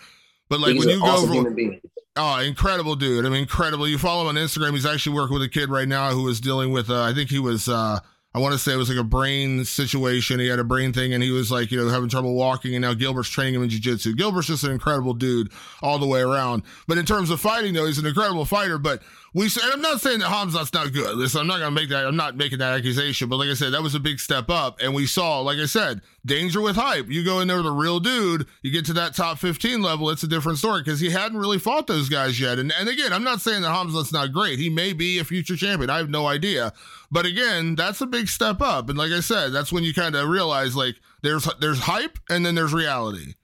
But 0.52 0.60
like 0.60 0.78
when 0.78 0.86
you 0.86 1.00
go 1.00 1.06
awesome 1.06 1.80
oh, 2.16 2.38
incredible 2.40 2.94
dude. 2.94 3.24
I 3.24 3.30
mean, 3.30 3.40
incredible. 3.40 3.88
You 3.88 3.96
follow 3.96 4.28
him 4.28 4.36
on 4.36 4.42
Instagram. 4.42 4.74
He's 4.74 4.84
actually 4.84 5.16
working 5.16 5.32
with 5.32 5.44
a 5.44 5.48
kid 5.48 5.70
right 5.70 5.88
now 5.88 6.10
who 6.10 6.28
is 6.28 6.42
dealing 6.42 6.72
with. 6.72 6.90
Uh, 6.90 7.04
I 7.04 7.14
think 7.14 7.30
he 7.30 7.38
was. 7.38 7.70
Uh, 7.70 8.00
I 8.34 8.38
want 8.38 8.52
to 8.52 8.58
say 8.58 8.74
it 8.74 8.76
was 8.76 8.90
like 8.90 8.98
a 8.98 9.02
brain 9.04 9.64
situation. 9.64 10.40
He 10.40 10.48
had 10.48 10.58
a 10.58 10.64
brain 10.64 10.92
thing 10.92 11.14
and 11.14 11.22
he 11.22 11.30
was 11.30 11.50
like, 11.50 11.70
you 11.70 11.78
know, 11.78 11.88
having 11.88 12.10
trouble 12.10 12.34
walking. 12.34 12.74
And 12.74 12.82
now 12.82 12.92
Gilbert's 12.92 13.30
training 13.30 13.54
him 13.54 13.62
in 13.62 13.70
jiu-jitsu. 13.70 14.14
Gilbert's 14.14 14.48
just 14.48 14.64
an 14.64 14.72
incredible 14.72 15.14
dude 15.14 15.50
all 15.82 15.98
the 15.98 16.06
way 16.06 16.20
around. 16.20 16.62
But 16.86 16.98
in 16.98 17.06
terms 17.06 17.30
of 17.30 17.40
fighting, 17.40 17.72
though, 17.72 17.86
he's 17.86 17.98
an 17.98 18.06
incredible 18.06 18.44
fighter. 18.44 18.76
But 18.76 19.02
we 19.34 19.44
and 19.44 19.72
I'm 19.72 19.80
not 19.80 20.00
saying 20.00 20.18
that 20.18 20.28
Hamzat's 20.28 20.74
not 20.74 20.92
good. 20.92 21.16
Listen, 21.16 21.40
I'm 21.40 21.46
not 21.46 21.58
gonna 21.58 21.70
make 21.70 21.88
that. 21.88 22.06
I'm 22.06 22.16
not 22.16 22.36
making 22.36 22.58
that 22.58 22.74
accusation. 22.74 23.28
But 23.28 23.36
like 23.36 23.48
I 23.48 23.54
said, 23.54 23.72
that 23.72 23.82
was 23.82 23.94
a 23.94 24.00
big 24.00 24.20
step 24.20 24.50
up, 24.50 24.78
and 24.82 24.94
we 24.94 25.06
saw, 25.06 25.40
like 25.40 25.58
I 25.58 25.64
said, 25.64 26.02
danger 26.26 26.60
with 26.60 26.76
hype. 26.76 27.08
You 27.08 27.24
go 27.24 27.40
in 27.40 27.48
there 27.48 27.56
with 27.56 27.66
a 27.66 27.72
real 27.72 27.98
dude, 27.98 28.46
you 28.60 28.70
get 28.70 28.84
to 28.86 28.92
that 28.94 29.14
top 29.14 29.38
15 29.38 29.80
level, 29.80 30.10
it's 30.10 30.22
a 30.22 30.28
different 30.28 30.58
story 30.58 30.82
because 30.82 31.00
he 31.00 31.10
hadn't 31.10 31.38
really 31.38 31.58
fought 31.58 31.86
those 31.86 32.10
guys 32.10 32.38
yet. 32.38 32.58
And 32.58 32.72
and 32.78 32.88
again, 32.88 33.12
I'm 33.12 33.24
not 33.24 33.40
saying 33.40 33.62
that 33.62 33.72
Hamzat's 33.74 34.12
not 34.12 34.32
great. 34.32 34.58
He 34.58 34.68
may 34.68 34.92
be 34.92 35.18
a 35.18 35.24
future 35.24 35.56
champion. 35.56 35.88
I 35.88 35.96
have 35.96 36.10
no 36.10 36.26
idea. 36.26 36.74
But 37.10 37.24
again, 37.24 37.74
that's 37.74 38.02
a 38.02 38.06
big 38.06 38.28
step 38.28 38.60
up. 38.60 38.90
And 38.90 38.98
like 38.98 39.12
I 39.12 39.20
said, 39.20 39.52
that's 39.52 39.72
when 39.72 39.84
you 39.84 39.94
kind 39.94 40.14
of 40.14 40.28
realize 40.28 40.76
like 40.76 40.96
there's 41.22 41.48
there's 41.58 41.80
hype 41.80 42.18
and 42.28 42.44
then 42.44 42.54
there's 42.54 42.74
reality. 42.74 43.34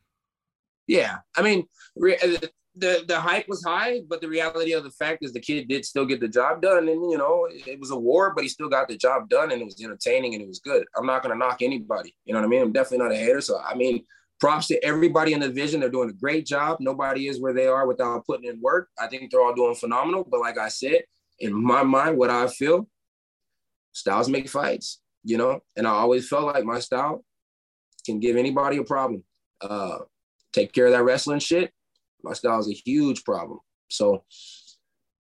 Yeah, 0.87 1.19
I 1.37 1.43
mean, 1.43 1.67
re- 1.97 2.19
uh, 2.19 2.47
the 2.79 3.05
the 3.07 3.19
hype 3.19 3.49
was 3.49 3.65
high, 3.65 4.01
but 4.09 4.21
the 4.21 4.29
reality 4.29 4.73
of 4.73 4.85
the 4.85 4.91
fact 4.91 5.19
is 5.23 5.33
the 5.33 5.41
kid 5.41 5.69
did 5.69 5.85
still 5.85 6.07
get 6.07 6.21
the 6.21 6.29
job 6.29 6.63
done, 6.63 6.89
and 6.89 7.11
you 7.11 7.19
know 7.19 7.49
it 7.51 7.79
was 7.79 7.91
a 7.91 7.99
war, 7.99 8.33
but 8.35 8.45
he 8.45 8.49
still 8.49 8.69
got 8.69 8.89
the 8.89 8.97
job 8.97 9.29
done, 9.29 9.51
and 9.53 9.61
it 9.61 9.65
was 9.65 9.81
entertaining 9.83 10.35
and 10.35 10.43
it 10.43 10.49
was 10.49 10.61
good. 10.61 10.85
I'm 10.97 11.07
not 11.07 11.23
gonna 11.23 11.35
knock 11.35 11.63
anybody, 11.63 12.15
you 12.25 12.33
know 12.33 12.41
what 12.41 12.47
I 12.47 12.49
mean? 12.49 12.63
I'm 12.63 12.73
definitely 12.73 13.07
not 13.07 13.15
a 13.15 13.19
hater, 13.19 13.41
so 13.41 13.61
I 13.61 13.75
mean, 13.75 14.05
props 14.41 14.69
to 14.69 14.85
everybody 14.85 15.33
in 15.33 15.41
the 15.41 15.49
division. 15.49 15.81
They're 15.81 15.89
doing 15.91 16.11
a 16.11 16.15
great 16.15 16.47
job. 16.47 16.79
Nobody 16.81 17.29
is 17.29 17.41
where 17.41 17.53
they 17.53 17.67
are 17.67 17.87
without 17.87 18.25
putting 18.27 18.49
in 18.49 18.61
work. 18.61 18.89
I 18.99 19.09
think 19.09 19.31
they're 19.31 19.43
all 19.43 19.55
doing 19.55 19.75
phenomenal. 19.75 20.27
But 20.29 20.41
like 20.41 20.59
I 20.59 20.69
said, 20.69 21.03
in 21.39 21.55
my 21.55 21.83
mind, 21.83 22.17
what 22.17 22.31
I 22.31 22.47
feel, 22.49 22.89
styles 23.93 24.29
make 24.29 24.49
fights, 24.49 25.01
you 25.25 25.37
know, 25.37 25.61
and 25.77 25.87
I 25.87 25.91
always 25.91 26.29
felt 26.29 26.47
like 26.47 26.65
my 26.65 26.81
style 26.81 27.25
can 28.07 28.21
give 28.21 28.37
anybody 28.37 28.79
a 28.79 28.85
problem. 28.85 29.25
Uh, 29.61 29.99
take 30.53 30.73
care 30.73 30.87
of 30.87 30.93
that 30.93 31.03
wrestling 31.03 31.41
shit 31.41 31.73
my 32.23 32.33
style 32.33 32.59
is 32.59 32.69
a 32.69 32.73
huge 32.73 33.25
problem. 33.25 33.59
So, 33.89 34.25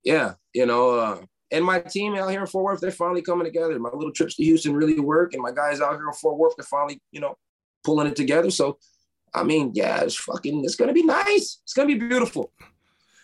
yeah, 0.05 0.35
you 0.55 0.67
know, 0.67 0.91
uh, 0.99 1.21
and 1.51 1.65
my 1.65 1.81
team 1.81 2.15
out 2.15 2.31
here 2.31 2.41
in 2.41 2.47
Fort 2.47 2.65
Worth, 2.65 2.81
they're 2.81 2.91
finally 2.91 3.23
coming 3.23 3.47
together. 3.47 3.79
My 3.79 3.91
little 3.91 4.13
trips 4.13 4.37
to 4.37 4.45
Houston 4.45 4.75
really 4.75 5.01
work, 5.01 5.33
and 5.33 5.43
my 5.43 5.53
guys 5.53 5.81
out 5.81 5.95
here 5.95 6.07
in 6.07 6.13
Fort 6.15 6.37
Worth, 6.37 6.55
they're 6.57 6.65
finally, 6.65 7.01
you 7.11 7.21
know, 7.21 7.37
pulling 7.85 8.07
it 8.07 8.17
together. 8.17 8.51
So, 8.51 8.79
I 9.35 9.45
mean, 9.45 9.73
yeah, 9.75 10.01
it's 10.01 10.17
fucking, 10.17 10.65
it's 10.65 10.77
gonna 10.77 10.93
be 10.93 11.05
nice. 11.05 11.61
It's 11.65 11.73
gonna 11.75 11.89
be 11.89 11.95
beautiful. 11.95 12.53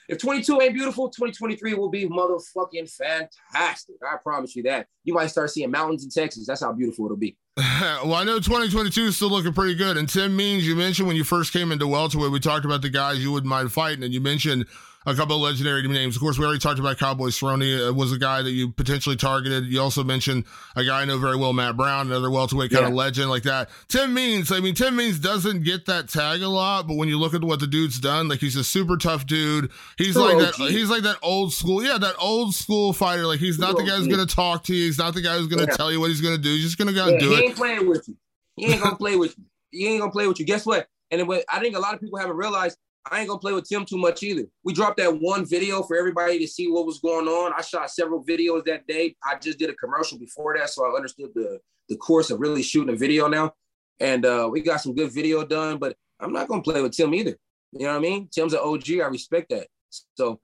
If 0.09 0.19
22 0.19 0.61
ain't 0.61 0.75
beautiful, 0.75 1.09
2023 1.09 1.75
will 1.75 1.89
be 1.89 2.09
motherfucking 2.09 2.91
fantastic. 2.91 3.97
I 4.03 4.17
promise 4.23 4.55
you 4.55 4.63
that. 4.65 4.87
You 5.05 5.15
might 5.15 5.29
start 5.29 5.51
seeing 5.51 5.71
mountains 5.71 6.05
in 6.05 6.11
Texas. 6.11 6.47
That's 6.47 6.63
how 6.63 6.73
beautiful 6.73 7.07
it'll 7.07 7.17
be. 7.17 7.37
well, 7.57 8.15
I 8.15 8.25
know 8.25 8.39
2022 8.39 9.03
is 9.03 9.17
still 9.17 9.31
looking 9.31 9.53
pretty 9.53 9.75
good. 9.75 9.97
And 9.97 10.09
Tim 10.09 10.37
Means, 10.37 10.67
you 10.67 10.75
mentioned 10.75 11.09
when 11.09 11.17
you 11.17 11.25
first 11.25 11.53
came 11.53 11.73
into 11.73 11.87
welterweight, 11.87 12.33
we 12.33 12.41
talked 12.41 12.65
about 12.65 12.83
the 12.83 12.91
guys 12.91 13.23
you 13.23 13.33
wouldn't 13.33 13.49
mind 13.49 13.73
fighting, 13.73 14.03
and 14.03 14.13
you 14.13 14.21
mentioned 14.21 14.67
a 15.07 15.15
couple 15.15 15.37
of 15.37 15.43
legendary 15.43 15.87
names. 15.87 16.17
Of 16.17 16.23
course, 16.23 16.39
we 16.39 16.45
already 16.45 16.61
talked 16.61 16.79
about 16.79 16.99
Cowboy 16.99 17.29
Cerrone 17.29 17.95
was 17.95 18.13
a 18.13 18.19
guy 18.19 18.43
that 18.43 18.51
you 18.51 18.71
potentially 18.71 19.17
targeted. 19.17 19.65
You 19.65 19.81
also 19.81 20.05
mentioned 20.05 20.45
a 20.77 20.85
guy 20.85 21.03
I 21.03 21.05
know 21.05 21.19
very 21.19 21.37
well, 21.37 21.53
Matt 21.53 21.77
Brown, 21.77 22.07
another 22.07 22.31
welterweight 22.31 22.71
kind 22.71 22.83
yeah. 22.83 22.89
of 22.89 22.95
legend 22.95 23.31
like 23.31 23.43
that. 23.45 23.69
Tim 23.89 24.15
Means, 24.15 24.51
I 24.51 24.61
mean, 24.61 24.75
Tim 24.75 24.97
Means 24.97 25.19
doesn't 25.19 25.63
get 25.65 25.87
that 25.87 26.09
tag 26.09 26.43
a 26.43 26.49
lot, 26.49 26.87
but 26.87 26.97
when 26.97 27.09
you 27.09 27.19
look 27.19 27.35
at 27.35 27.43
what 27.43 27.61
the 27.61 27.67
dude's 27.67 28.01
done, 28.01 28.29
like 28.29 28.41
he's 28.41 28.57
a 28.57 28.65
super 28.65 28.97
tough 28.97 29.27
dude. 29.27 29.71
He's 29.99 30.17
like 30.17 30.39
that. 30.39 30.55
He's 30.55 30.91
like 30.91 31.03
that 31.03 31.19
old 31.23 31.53
school, 31.53 31.85
yeah, 31.85 31.99
that 31.99 32.15
old 32.19 32.55
school 32.55 32.93
fighter. 32.93 33.27
Like 33.27 33.41
he's 33.41 33.59
not 33.59 33.77
the 33.77 33.85
guy 33.85 33.97
who's 33.97 34.09
gonna 34.09 34.27
talk 34.27 34.65
to 34.65 34.75
you. 34.75 34.87
He's 34.87 34.99
not 34.99 35.15
the 35.15 35.23
guy 35.23 35.37
who's 35.37 35.49
gonna 35.49 35.67
yeah. 35.69 35.77
tell 35.77 35.93
you 35.93 36.01
what 36.01 36.11
he's 36.11 36.21
gonna 36.21 36.39
do. 36.39 36.51
He's 36.51 36.65
just 36.65 36.79
gonna 36.79 36.93
go 36.93 37.09
yeah, 37.09 37.19
do 37.19 37.29
he 37.31 37.35
it. 37.35 37.39
He 37.39 37.45
ain't 37.47 37.57
playing 37.57 37.89
with 37.89 38.09
you. 38.09 38.17
He 38.57 38.67
ain't 38.67 38.83
gonna 38.83 38.97
play 38.97 39.17
with 39.17 39.37
you. 39.37 39.45
He 39.71 39.87
ain't 39.89 40.01
gonna 40.01 40.13
play 40.13 40.27
with 40.27 40.39
you. 40.39 40.47
Guess 40.47 40.65
what? 40.65 40.89
And 41.11 41.23
I 41.49 41.61
think 41.61 41.77
a 41.77 41.81
lot 41.81 41.95
of 41.95 42.01
people 42.01 42.19
haven't 42.19 42.37
realized 42.37 42.79
I 43.11 43.21
ain't 43.21 43.29
gonna 43.29 43.39
play 43.39 43.53
with 43.53 43.69
Tim 43.69 43.85
too 43.85 43.99
much 43.99 44.23
either. 44.23 44.45
We 44.65 44.73
dropped 44.73 44.97
that 44.97 45.21
one 45.21 45.45
video 45.45 45.83
for 45.83 45.97
everybody 45.97 46.39
to 46.39 46.47
see 46.47 46.71
what 46.71 46.87
was 46.87 47.01
going 47.01 47.29
on. 47.29 47.53
I 47.57 47.61
shot 47.61 47.91
several 47.91 48.25
videos 48.25 48.65
that 48.65 48.87
day. 48.87 49.15
I 49.23 49.37
just 49.37 49.59
did 49.59 49.71
a 49.71 49.75
commercial 49.75 50.19
before 50.19 50.57
that, 50.57 50.71
so 50.71 50.87
I 50.87 50.97
understood 50.97 51.31
the 51.35 51.61
the 51.89 51.97
course 51.97 52.31
of 52.31 52.41
really 52.41 52.63
shooting 52.63 52.95
a 52.95 52.97
video 52.97 53.29
now. 53.29 53.53
And 54.01 54.25
uh, 54.25 54.49
we 54.51 54.63
got 54.63 54.81
some 54.81 54.95
good 54.95 55.13
video 55.13 55.45
done, 55.45 55.79
but 55.79 55.97
I'm 56.19 56.33
not 56.33 56.49
gonna 56.49 56.63
play 56.63 56.81
with 56.81 56.97
Tim 56.97 57.15
either. 57.15 57.37
You 57.73 57.87
know 57.87 57.93
what 57.93 57.99
I 57.99 58.01
mean? 58.01 58.29
Tim's 58.33 58.55
an 58.55 58.61
OG. 58.63 58.91
I 58.93 59.07
respect 59.07 59.51
that. 59.51 59.67
So 60.15 60.41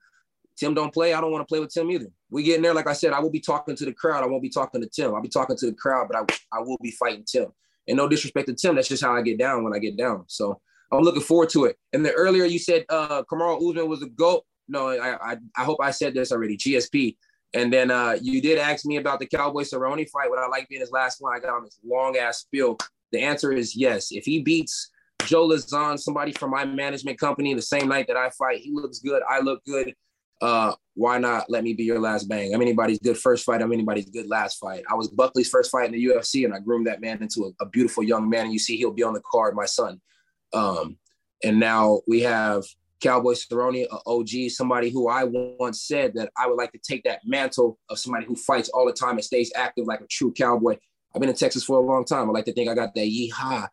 Tim 0.57 0.73
don't 0.73 0.93
play. 0.93 1.13
I 1.13 1.21
don't 1.21 1.31
want 1.31 1.41
to 1.41 1.51
play 1.51 1.59
with 1.59 1.73
Tim 1.73 1.89
either. 1.89 2.07
We 2.29 2.43
get 2.43 2.57
in 2.57 2.61
there, 2.61 2.73
like 2.73 2.87
I 2.87 2.93
said, 2.93 3.13
I 3.13 3.19
will 3.19 3.31
be 3.31 3.39
talking 3.39 3.75
to 3.75 3.85
the 3.85 3.93
crowd. 3.93 4.23
I 4.23 4.27
won't 4.27 4.43
be 4.43 4.49
talking 4.49 4.81
to 4.81 4.87
Tim. 4.87 5.15
I'll 5.15 5.21
be 5.21 5.29
talking 5.29 5.57
to 5.57 5.65
the 5.65 5.73
crowd, 5.73 6.07
but 6.07 6.17
I, 6.17 6.57
I 6.57 6.61
will 6.61 6.77
be 6.81 6.91
fighting 6.91 7.25
Tim. 7.25 7.47
And 7.87 7.97
no 7.97 8.07
disrespect 8.07 8.47
to 8.47 8.53
Tim, 8.53 8.75
that's 8.75 8.87
just 8.87 9.03
how 9.03 9.15
I 9.15 9.21
get 9.23 9.39
down 9.39 9.63
when 9.63 9.73
I 9.73 9.79
get 9.79 9.97
down. 9.97 10.25
So 10.27 10.61
I'm 10.91 11.03
looking 11.03 11.21
forward 11.21 11.49
to 11.49 11.65
it. 11.65 11.77
And 11.93 12.05
then 12.05 12.13
earlier 12.13 12.45
you 12.45 12.59
said 12.59 12.85
uh 12.89 13.23
Kamaru 13.23 13.69
Usman 13.69 13.87
was 13.87 14.03
a 14.03 14.07
GOAT. 14.09 14.43
No, 14.67 14.87
I, 14.87 15.33
I, 15.33 15.37
I 15.57 15.63
hope 15.63 15.79
I 15.81 15.91
said 15.91 16.13
this 16.13 16.31
already. 16.31 16.57
GSP. 16.57 17.15
And 17.53 17.71
then 17.71 17.91
uh, 17.91 18.17
you 18.21 18.41
did 18.41 18.57
ask 18.57 18.85
me 18.85 18.97
about 18.97 19.19
the 19.19 19.25
Cowboy 19.25 19.63
Cerrone 19.63 20.07
fight. 20.09 20.29
What 20.29 20.39
I 20.39 20.47
like 20.47 20.69
being 20.69 20.81
his 20.81 20.91
last 20.91 21.21
one, 21.21 21.35
I 21.35 21.39
got 21.39 21.53
on 21.53 21.63
this 21.63 21.79
long 21.83 22.15
ass 22.15 22.39
spiel 22.39 22.77
The 23.11 23.21
answer 23.21 23.51
is 23.51 23.75
yes. 23.75 24.11
If 24.11 24.23
he 24.23 24.41
beats 24.41 24.89
Joe 25.25 25.47
Lauzon, 25.47 25.99
somebody 25.99 26.31
from 26.31 26.51
my 26.51 26.65
management 26.65 27.19
company, 27.19 27.53
the 27.53 27.61
same 27.61 27.89
night 27.89 28.07
that 28.07 28.17
I 28.17 28.29
fight, 28.29 28.59
he 28.59 28.71
looks 28.71 28.99
good. 28.99 29.21
I 29.29 29.41
look 29.41 29.63
good. 29.65 29.93
Uh, 30.41 30.73
why 30.95 31.19
not 31.19 31.49
let 31.49 31.63
me 31.63 31.73
be 31.73 31.83
your 31.83 31.99
last 31.99 32.27
bang? 32.27 32.53
I'm 32.53 32.61
anybody's 32.61 32.99
good 32.99 33.17
first 33.17 33.45
fight. 33.45 33.61
I'm 33.61 33.71
anybody's 33.71 34.09
good 34.09 34.27
last 34.27 34.57
fight. 34.57 34.83
I 34.89 34.95
was 34.95 35.09
Buckley's 35.09 35.49
first 35.49 35.69
fight 35.69 35.85
in 35.85 35.91
the 35.91 36.03
UFC, 36.03 36.45
and 36.45 36.53
I 36.53 36.59
groomed 36.59 36.87
that 36.87 37.01
man 37.01 37.21
into 37.21 37.53
a, 37.59 37.63
a 37.63 37.69
beautiful 37.69 38.01
young 38.01 38.27
man. 38.29 38.45
And 38.45 38.53
you 38.53 38.59
see, 38.59 38.77
he'll 38.77 38.91
be 38.91 39.03
on 39.03 39.13
the 39.13 39.21
card, 39.29 39.55
my 39.55 39.65
son. 39.65 40.01
Um, 40.53 40.97
and 41.43 41.59
now 41.59 42.01
we 42.07 42.21
have 42.21 42.63
Cowboy 43.01 43.33
Cerrone, 43.33 43.87
an 43.91 43.99
OG, 44.05 44.51
somebody 44.51 44.89
who 44.89 45.09
I 45.09 45.23
once 45.23 45.81
said 45.81 46.13
that 46.13 46.31
I 46.37 46.47
would 46.47 46.57
like 46.57 46.71
to 46.73 46.77
take 46.77 47.03
that 47.03 47.21
mantle 47.25 47.79
of 47.89 47.99
somebody 47.99 48.25
who 48.25 48.35
fights 48.35 48.69
all 48.69 48.85
the 48.85 48.93
time 48.93 49.15
and 49.15 49.23
stays 49.23 49.51
active 49.55 49.87
like 49.87 50.01
a 50.01 50.07
true 50.07 50.31
cowboy. 50.31 50.77
I've 51.13 51.19
been 51.19 51.29
in 51.29 51.35
Texas 51.35 51.63
for 51.63 51.77
a 51.77 51.81
long 51.81 52.05
time. 52.05 52.29
I 52.29 52.31
like 52.31 52.45
to 52.45 52.53
think 52.53 52.69
I 52.69 52.75
got 52.75 52.93
that 52.93 53.07
yeehaw 53.07 53.67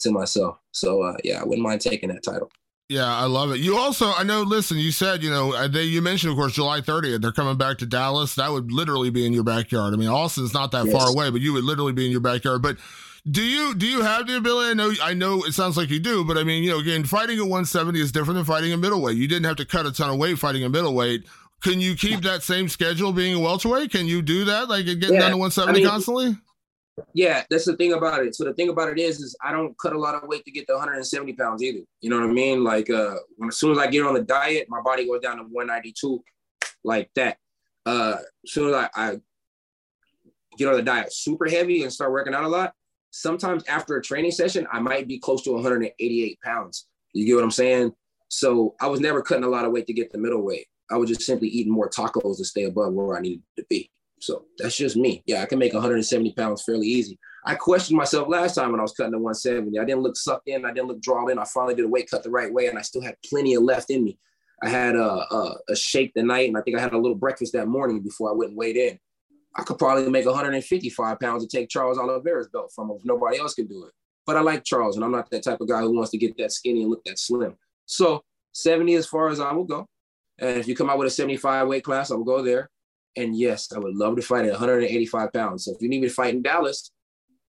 to 0.00 0.10
myself. 0.10 0.58
So 0.70 1.02
uh, 1.02 1.16
yeah, 1.24 1.40
I 1.40 1.44
wouldn't 1.44 1.66
mind 1.66 1.80
taking 1.80 2.10
that 2.10 2.22
title. 2.22 2.50
Yeah, 2.90 3.06
I 3.06 3.24
love 3.24 3.50
it. 3.50 3.60
You 3.60 3.78
also, 3.78 4.12
I 4.12 4.24
know. 4.24 4.42
Listen, 4.42 4.76
you 4.76 4.92
said 4.92 5.22
you 5.22 5.30
know 5.30 5.66
they. 5.68 5.84
You 5.84 6.02
mentioned, 6.02 6.32
of 6.32 6.36
course, 6.36 6.52
July 6.52 6.82
30th. 6.82 7.22
They're 7.22 7.32
coming 7.32 7.56
back 7.56 7.78
to 7.78 7.86
Dallas. 7.86 8.34
That 8.34 8.52
would 8.52 8.70
literally 8.70 9.08
be 9.08 9.24
in 9.24 9.32
your 9.32 9.42
backyard. 9.42 9.94
I 9.94 9.96
mean, 9.96 10.10
Austin's 10.10 10.52
not 10.52 10.70
that 10.72 10.84
yes. 10.86 10.94
far 10.94 11.08
away, 11.08 11.30
but 11.30 11.40
you 11.40 11.54
would 11.54 11.64
literally 11.64 11.94
be 11.94 12.04
in 12.04 12.12
your 12.12 12.20
backyard. 12.20 12.60
But 12.60 12.76
do 13.30 13.42
you 13.42 13.74
do 13.74 13.86
you 13.86 14.02
have 14.02 14.26
the 14.26 14.36
ability? 14.36 14.70
I 14.70 14.74
know 14.74 14.92
I 15.02 15.14
know 15.14 15.44
it 15.44 15.52
sounds 15.52 15.76
like 15.76 15.88
you 15.88 15.98
do, 15.98 16.24
but 16.24 16.36
I 16.36 16.44
mean, 16.44 16.62
you 16.62 16.70
know, 16.70 16.78
again, 16.78 17.04
fighting 17.04 17.38
at 17.38 17.42
170 17.42 17.98
is 18.00 18.12
different 18.12 18.36
than 18.36 18.44
fighting 18.44 18.72
a 18.72 18.76
middleweight. 18.76 19.16
You 19.16 19.26
didn't 19.26 19.46
have 19.46 19.56
to 19.56 19.64
cut 19.64 19.86
a 19.86 19.92
ton 19.92 20.10
of 20.10 20.18
weight 20.18 20.38
fighting 20.38 20.64
a 20.64 20.68
middleweight. 20.68 21.24
Can 21.62 21.80
you 21.80 21.96
keep 21.96 22.20
that 22.20 22.42
same 22.42 22.68
schedule 22.68 23.12
being 23.12 23.36
a 23.36 23.40
welterweight? 23.40 23.90
Can 23.90 24.06
you 24.06 24.20
do 24.20 24.44
that, 24.44 24.68
like 24.68 24.84
getting 24.84 25.14
yeah. 25.14 25.20
down 25.20 25.30
to 25.30 25.36
170 25.38 25.70
I 25.70 25.72
mean, 25.72 25.88
constantly? 25.88 26.36
Yeah, 27.14 27.42
that's 27.48 27.64
the 27.64 27.76
thing 27.76 27.94
about 27.94 28.24
it. 28.24 28.34
So 28.34 28.44
the 28.44 28.52
thing 28.52 28.68
about 28.68 28.90
it 28.90 28.98
is, 28.98 29.20
is 29.20 29.34
I 29.42 29.50
don't 29.50 29.76
cut 29.78 29.94
a 29.94 29.98
lot 29.98 30.14
of 30.14 30.28
weight 30.28 30.44
to 30.44 30.50
get 30.50 30.66
to 30.66 30.74
170 30.74 31.32
pounds 31.32 31.62
either. 31.62 31.80
You 32.02 32.10
know 32.10 32.20
what 32.20 32.28
I 32.28 32.32
mean? 32.32 32.62
Like 32.62 32.90
uh, 32.90 33.16
when 33.36 33.48
as 33.48 33.56
soon 33.56 33.72
as 33.72 33.78
I 33.78 33.86
get 33.86 34.04
on 34.04 34.12
the 34.12 34.22
diet, 34.22 34.66
my 34.68 34.82
body 34.82 35.06
goes 35.06 35.22
down 35.22 35.38
to 35.38 35.44
192, 35.44 36.22
like 36.84 37.10
that. 37.14 37.38
Uh, 37.86 38.16
as 38.44 38.52
soon 38.52 38.68
as 38.68 38.74
I, 38.74 38.88
I 38.94 39.20
get 40.58 40.68
on 40.68 40.74
the 40.74 40.82
diet 40.82 41.12
super 41.12 41.46
heavy 41.48 41.82
and 41.82 41.92
start 41.92 42.12
working 42.12 42.34
out 42.34 42.44
a 42.44 42.48
lot, 42.48 42.74
sometimes 43.14 43.64
after 43.68 43.96
a 43.96 44.02
training 44.02 44.32
session, 44.32 44.66
I 44.72 44.80
might 44.80 45.06
be 45.06 45.18
close 45.18 45.42
to 45.42 45.52
188 45.52 46.40
pounds. 46.42 46.88
You 47.12 47.24
get 47.24 47.36
what 47.36 47.44
I'm 47.44 47.50
saying? 47.50 47.92
So 48.28 48.74
I 48.80 48.88
was 48.88 49.00
never 49.00 49.22
cutting 49.22 49.44
a 49.44 49.48
lot 49.48 49.64
of 49.64 49.70
weight 49.70 49.86
to 49.86 49.92
get 49.92 50.10
the 50.10 50.18
middle 50.18 50.42
weight. 50.42 50.66
I 50.90 50.96
was 50.96 51.08
just 51.08 51.22
simply 51.22 51.48
eating 51.48 51.72
more 51.72 51.88
tacos 51.88 52.38
to 52.38 52.44
stay 52.44 52.64
above 52.64 52.92
where 52.92 53.16
I 53.16 53.20
needed 53.20 53.42
to 53.56 53.64
be. 53.70 53.90
So 54.20 54.46
that's 54.58 54.76
just 54.76 54.96
me. 54.96 55.22
Yeah, 55.26 55.42
I 55.42 55.46
can 55.46 55.58
make 55.58 55.72
170 55.72 56.32
pounds 56.32 56.64
fairly 56.64 56.88
easy. 56.88 57.18
I 57.46 57.54
questioned 57.54 57.96
myself 57.96 58.28
last 58.28 58.56
time 58.56 58.72
when 58.72 58.80
I 58.80 58.82
was 58.82 58.92
cutting 58.92 59.12
to 59.12 59.18
170. 59.18 59.78
I 59.78 59.84
didn't 59.84 60.02
look 60.02 60.16
sucked 60.16 60.48
in. 60.48 60.64
I 60.64 60.72
didn't 60.72 60.88
look 60.88 61.00
drawn 61.00 61.30
in. 61.30 61.38
I 61.38 61.44
finally 61.44 61.74
did 61.74 61.84
a 61.84 61.88
weight 61.88 62.10
cut 62.10 62.24
the 62.24 62.30
right 62.30 62.52
way, 62.52 62.66
and 62.66 62.78
I 62.78 62.82
still 62.82 63.02
had 63.02 63.16
plenty 63.28 63.54
of 63.54 63.62
left 63.62 63.90
in 63.90 64.02
me. 64.02 64.18
I 64.62 64.68
had 64.68 64.96
a, 64.96 65.04
a, 65.04 65.56
a 65.68 65.76
shake 65.76 66.12
the 66.14 66.22
night, 66.22 66.48
and 66.48 66.56
I 66.56 66.62
think 66.62 66.76
I 66.76 66.80
had 66.80 66.94
a 66.94 66.98
little 66.98 67.16
breakfast 67.16 67.52
that 67.52 67.68
morning 67.68 68.00
before 68.00 68.30
I 68.30 68.34
went 68.34 68.50
and 68.50 68.58
weighed 68.58 68.76
in. 68.76 68.98
I 69.56 69.62
could 69.62 69.78
probably 69.78 70.10
make 70.10 70.26
155 70.26 71.20
pounds 71.20 71.46
to 71.46 71.56
take 71.56 71.68
Charles 71.68 71.98
Oliveira's 71.98 72.48
belt 72.48 72.72
from 72.74 72.90
him 72.90 72.96
if 72.98 73.04
nobody 73.04 73.38
else 73.38 73.54
could 73.54 73.68
do 73.68 73.84
it. 73.84 73.92
But 74.26 74.36
I 74.36 74.40
like 74.40 74.64
Charles, 74.64 74.96
and 74.96 75.04
I'm 75.04 75.12
not 75.12 75.30
that 75.30 75.44
type 75.44 75.60
of 75.60 75.68
guy 75.68 75.80
who 75.80 75.94
wants 75.94 76.10
to 76.12 76.18
get 76.18 76.36
that 76.38 76.52
skinny 76.52 76.82
and 76.82 76.90
look 76.90 77.04
that 77.04 77.18
slim. 77.18 77.56
So 77.86 78.22
70 78.52 78.94
as 78.94 79.06
far 79.06 79.28
as 79.28 79.40
I 79.40 79.52
will 79.52 79.64
go. 79.64 79.86
And 80.38 80.58
if 80.58 80.66
you 80.66 80.74
come 80.74 80.90
out 80.90 80.98
with 80.98 81.08
a 81.08 81.10
75 81.10 81.68
weight 81.68 81.84
class, 81.84 82.10
I 82.10 82.14
will 82.14 82.24
go 82.24 82.42
there. 82.42 82.70
And 83.16 83.36
yes, 83.36 83.72
I 83.72 83.78
would 83.78 83.94
love 83.94 84.16
to 84.16 84.22
fight 84.22 84.46
at 84.46 84.52
185 84.52 85.32
pounds. 85.32 85.64
So 85.64 85.72
if 85.72 85.80
you 85.80 85.88
need 85.88 86.00
me 86.00 86.08
to 86.08 86.14
fight 86.14 86.34
in 86.34 86.42
Dallas 86.42 86.90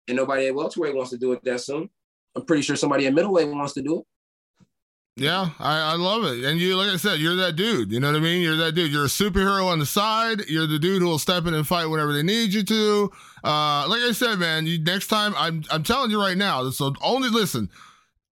and 0.09 0.17
nobody 0.17 0.49
at 0.49 0.55
welterweight 0.55 0.95
wants 0.95 1.11
to 1.11 1.19
do 1.19 1.33
it 1.33 1.45
that 1.45 1.61
soon, 1.61 1.89
I'm 2.35 2.45
pretty 2.45 2.63
sure 2.63 2.75
somebody 2.75 3.07
at 3.07 3.15
middleweight 3.15 3.49
wants 3.49 3.75
to 3.75 3.83
do 3.83 4.01
it. 4.01 4.05
Yeah, 5.17 5.51
I, 5.59 5.93
I 5.93 5.95
love 5.97 6.25
it. 6.25 6.43
And 6.45 6.59
you, 6.59 6.75
like 6.77 6.89
I 6.89 6.97
said, 6.97 7.21
you're 7.21 7.37
that 7.37 7.55
dude. 7.55 7.93
You 7.93 8.01
know 8.01 8.11
what 8.11 8.17
I 8.17 8.21
mean? 8.21 8.41
You're 8.41 8.57
that 8.57 8.75
dude. 8.75 8.91
You're 8.91 9.05
a 9.05 9.09
superhero 9.09 9.67
on 9.67 9.79
the 9.79 9.85
side. 9.85 10.49
You're 10.49 10.67
the 10.67 10.79
dude 10.79 11.03
who 11.03 11.09
will 11.09 11.19
step 11.19 11.45
in 11.45 11.53
and 11.53 11.67
fight 11.67 11.87
whenever 11.87 12.15
they 12.15 12.23
need 12.23 12.55
you 12.55 12.63
to. 12.63 13.13
Uh, 13.45 13.87
like 13.89 14.01
I 14.01 14.13
said, 14.13 14.39
man, 14.39 14.67
you, 14.67 14.83
next 14.83 15.09
time, 15.09 15.35
I'm, 15.37 15.65
I'm 15.71 15.83
telling 15.83 16.11
you 16.11 16.19
right 16.19 16.37
now, 16.37 16.71
so 16.71 16.95
only 17.03 17.29
listen, 17.29 17.69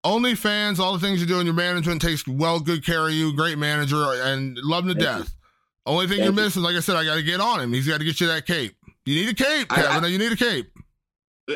only 0.05 0.37
fans, 0.37 0.79
all 0.79 0.93
the 0.93 1.01
things 1.01 1.21
you 1.21 1.27
do 1.27 1.41
in 1.41 1.47
your 1.47 1.55
management 1.55 2.01
takes 2.01 2.27
well, 2.29 2.61
good 2.61 2.85
care 2.87 3.09
of 3.09 3.13
you, 3.13 3.35
great 3.35 3.59
manager, 3.59 3.97
and 3.97 4.57
love 4.59 4.85
him 4.85 4.95
to 4.95 5.05
Thank 5.05 5.19
death. 5.19 5.29
You. 5.29 5.93
Only 5.93 6.07
thing 6.07 6.19
Thank 6.19 6.25
you're 6.37 6.45
missing, 6.45 6.63
like 6.63 6.77
I 6.77 6.81
said, 6.81 6.95
I 6.95 7.05
got 7.05 7.17
to 7.17 7.23
get 7.23 7.41
on 7.41 7.61
him. 7.61 7.73
He's 7.73 7.89
got 7.89 7.99
to 7.99 8.05
get 8.05 8.21
you 8.21 8.29
that 8.29 8.47
cape. 8.47 8.77
You 9.05 9.15
need 9.17 9.31
a 9.31 9.35
cape, 9.35 9.69
Kevin. 9.71 10.05
I, 10.05 10.07
I, 10.07 10.11
you 10.11 10.19
need 10.19 10.31
a 10.31 10.37
cape. 10.37 10.71
Uh, 11.51 11.55